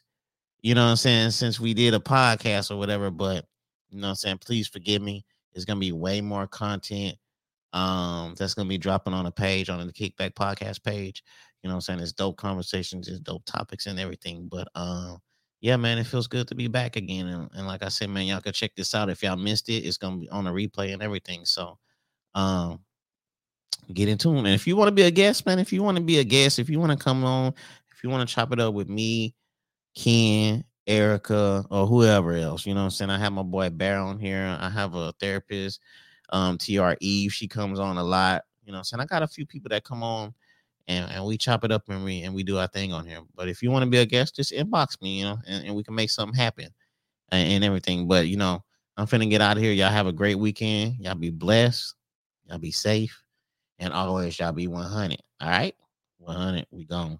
you 0.62 0.74
know 0.74 0.84
what 0.84 0.90
I'm 0.90 0.96
saying, 0.96 1.30
since 1.32 1.58
we 1.58 1.74
did 1.74 1.94
a 1.94 1.98
podcast 2.00 2.70
or 2.70 2.76
whatever. 2.76 3.10
But 3.10 3.46
you 3.90 3.98
know 4.00 4.06
what 4.06 4.10
I'm 4.10 4.16
saying, 4.16 4.38
please 4.38 4.68
forgive 4.68 5.02
me. 5.02 5.24
It's 5.54 5.64
gonna 5.64 5.80
be 5.80 5.92
way 5.92 6.20
more 6.20 6.46
content 6.46 7.16
um, 7.74 8.34
that's 8.38 8.54
gonna 8.54 8.68
be 8.68 8.78
dropping 8.78 9.12
on 9.12 9.26
a 9.26 9.32
page 9.32 9.68
on 9.68 9.84
the 9.84 9.92
Kikback 9.92 10.34
Podcast 10.34 10.82
page. 10.82 11.22
You 11.62 11.68
know, 11.68 11.74
I'm 11.74 11.80
saying 11.80 12.00
it's 12.00 12.12
dope 12.12 12.36
conversations, 12.36 13.08
it's 13.08 13.18
dope 13.18 13.44
topics 13.44 13.86
and 13.86 13.98
everything. 13.98 14.48
But 14.50 14.68
um, 14.76 15.18
yeah, 15.60 15.76
man, 15.76 15.98
it 15.98 16.06
feels 16.06 16.28
good 16.28 16.46
to 16.48 16.54
be 16.54 16.68
back 16.68 16.96
again. 16.96 17.26
And, 17.26 17.50
and 17.54 17.66
like 17.66 17.82
I 17.82 17.88
said, 17.88 18.10
man, 18.10 18.26
y'all 18.26 18.40
can 18.40 18.52
check 18.52 18.76
this 18.76 18.94
out 18.94 19.10
if 19.10 19.22
y'all 19.22 19.36
missed 19.36 19.68
it. 19.68 19.84
It's 19.84 19.96
gonna 19.96 20.18
be 20.18 20.30
on 20.30 20.46
a 20.46 20.52
replay 20.52 20.92
and 20.92 21.02
everything. 21.02 21.44
So, 21.44 21.78
um, 22.36 22.80
get 23.92 24.08
in 24.08 24.18
tune. 24.18 24.38
And 24.38 24.48
if 24.48 24.68
you 24.68 24.76
want 24.76 24.88
to 24.88 24.94
be 24.94 25.02
a 25.02 25.10
guest, 25.10 25.44
man, 25.44 25.58
if 25.58 25.72
you 25.72 25.82
want 25.82 25.96
to 25.96 26.02
be 26.02 26.20
a 26.20 26.24
guest, 26.24 26.60
if 26.60 26.70
you 26.70 26.78
want 26.78 26.92
to 26.92 27.02
come 27.02 27.24
on, 27.24 27.54
if 27.92 28.04
you 28.04 28.10
want 28.10 28.26
to 28.28 28.32
chop 28.32 28.52
it 28.52 28.60
up 28.60 28.72
with 28.72 28.88
me, 28.88 29.34
Ken, 29.96 30.64
Erica, 30.86 31.64
or 31.70 31.86
whoever 31.88 32.34
else, 32.34 32.66
you 32.66 32.74
know 32.74 32.84
I'm 32.84 32.90
saying? 32.90 33.10
I 33.10 33.18
have 33.18 33.32
my 33.32 33.42
boy 33.42 33.70
Bear 33.70 33.98
on 33.98 34.20
here. 34.20 34.56
I 34.60 34.70
have 34.70 34.94
a 34.94 35.12
therapist 35.18 35.80
um 36.34 36.58
TR 36.58 36.94
Eve. 37.00 37.32
She 37.32 37.48
comes 37.48 37.78
on 37.78 37.96
a 37.96 38.04
lot. 38.04 38.44
You 38.66 38.72
know, 38.72 38.82
saying 38.82 39.00
I 39.00 39.06
got 39.06 39.22
a 39.22 39.28
few 39.28 39.46
people 39.46 39.68
that 39.70 39.84
come 39.84 40.02
on 40.02 40.34
and, 40.88 41.10
and 41.10 41.24
we 41.24 41.38
chop 41.38 41.64
it 41.64 41.72
up 41.72 41.88
and 41.88 42.04
we 42.04 42.22
and 42.22 42.34
we 42.34 42.42
do 42.42 42.58
our 42.58 42.66
thing 42.66 42.92
on 42.92 43.06
here. 43.06 43.20
But 43.34 43.48
if 43.48 43.62
you 43.62 43.70
want 43.70 43.84
to 43.84 43.90
be 43.90 43.98
a 43.98 44.06
guest, 44.06 44.36
just 44.36 44.52
inbox 44.52 45.00
me, 45.00 45.20
you 45.20 45.24
know, 45.24 45.38
and, 45.46 45.66
and 45.66 45.76
we 45.76 45.84
can 45.84 45.94
make 45.94 46.10
something 46.10 46.36
happen 46.36 46.68
and, 47.30 47.52
and 47.52 47.64
everything. 47.64 48.08
But 48.08 48.26
you 48.26 48.36
know, 48.36 48.64
I'm 48.96 49.06
finna 49.06 49.30
get 49.30 49.40
out 49.40 49.56
of 49.56 49.62
here. 49.62 49.72
Y'all 49.72 49.90
have 49.90 50.06
a 50.06 50.12
great 50.12 50.38
weekend. 50.38 50.96
Y'all 50.98 51.14
be 51.14 51.30
blessed. 51.30 51.94
Y'all 52.46 52.58
be 52.58 52.72
safe. 52.72 53.22
And 53.78 53.92
always 53.92 54.38
y'all 54.38 54.52
be 54.52 54.68
100. 54.68 55.20
All 55.40 55.48
right. 55.48 55.74
100. 56.18 56.66
We 56.70 56.84
gone. 56.84 57.18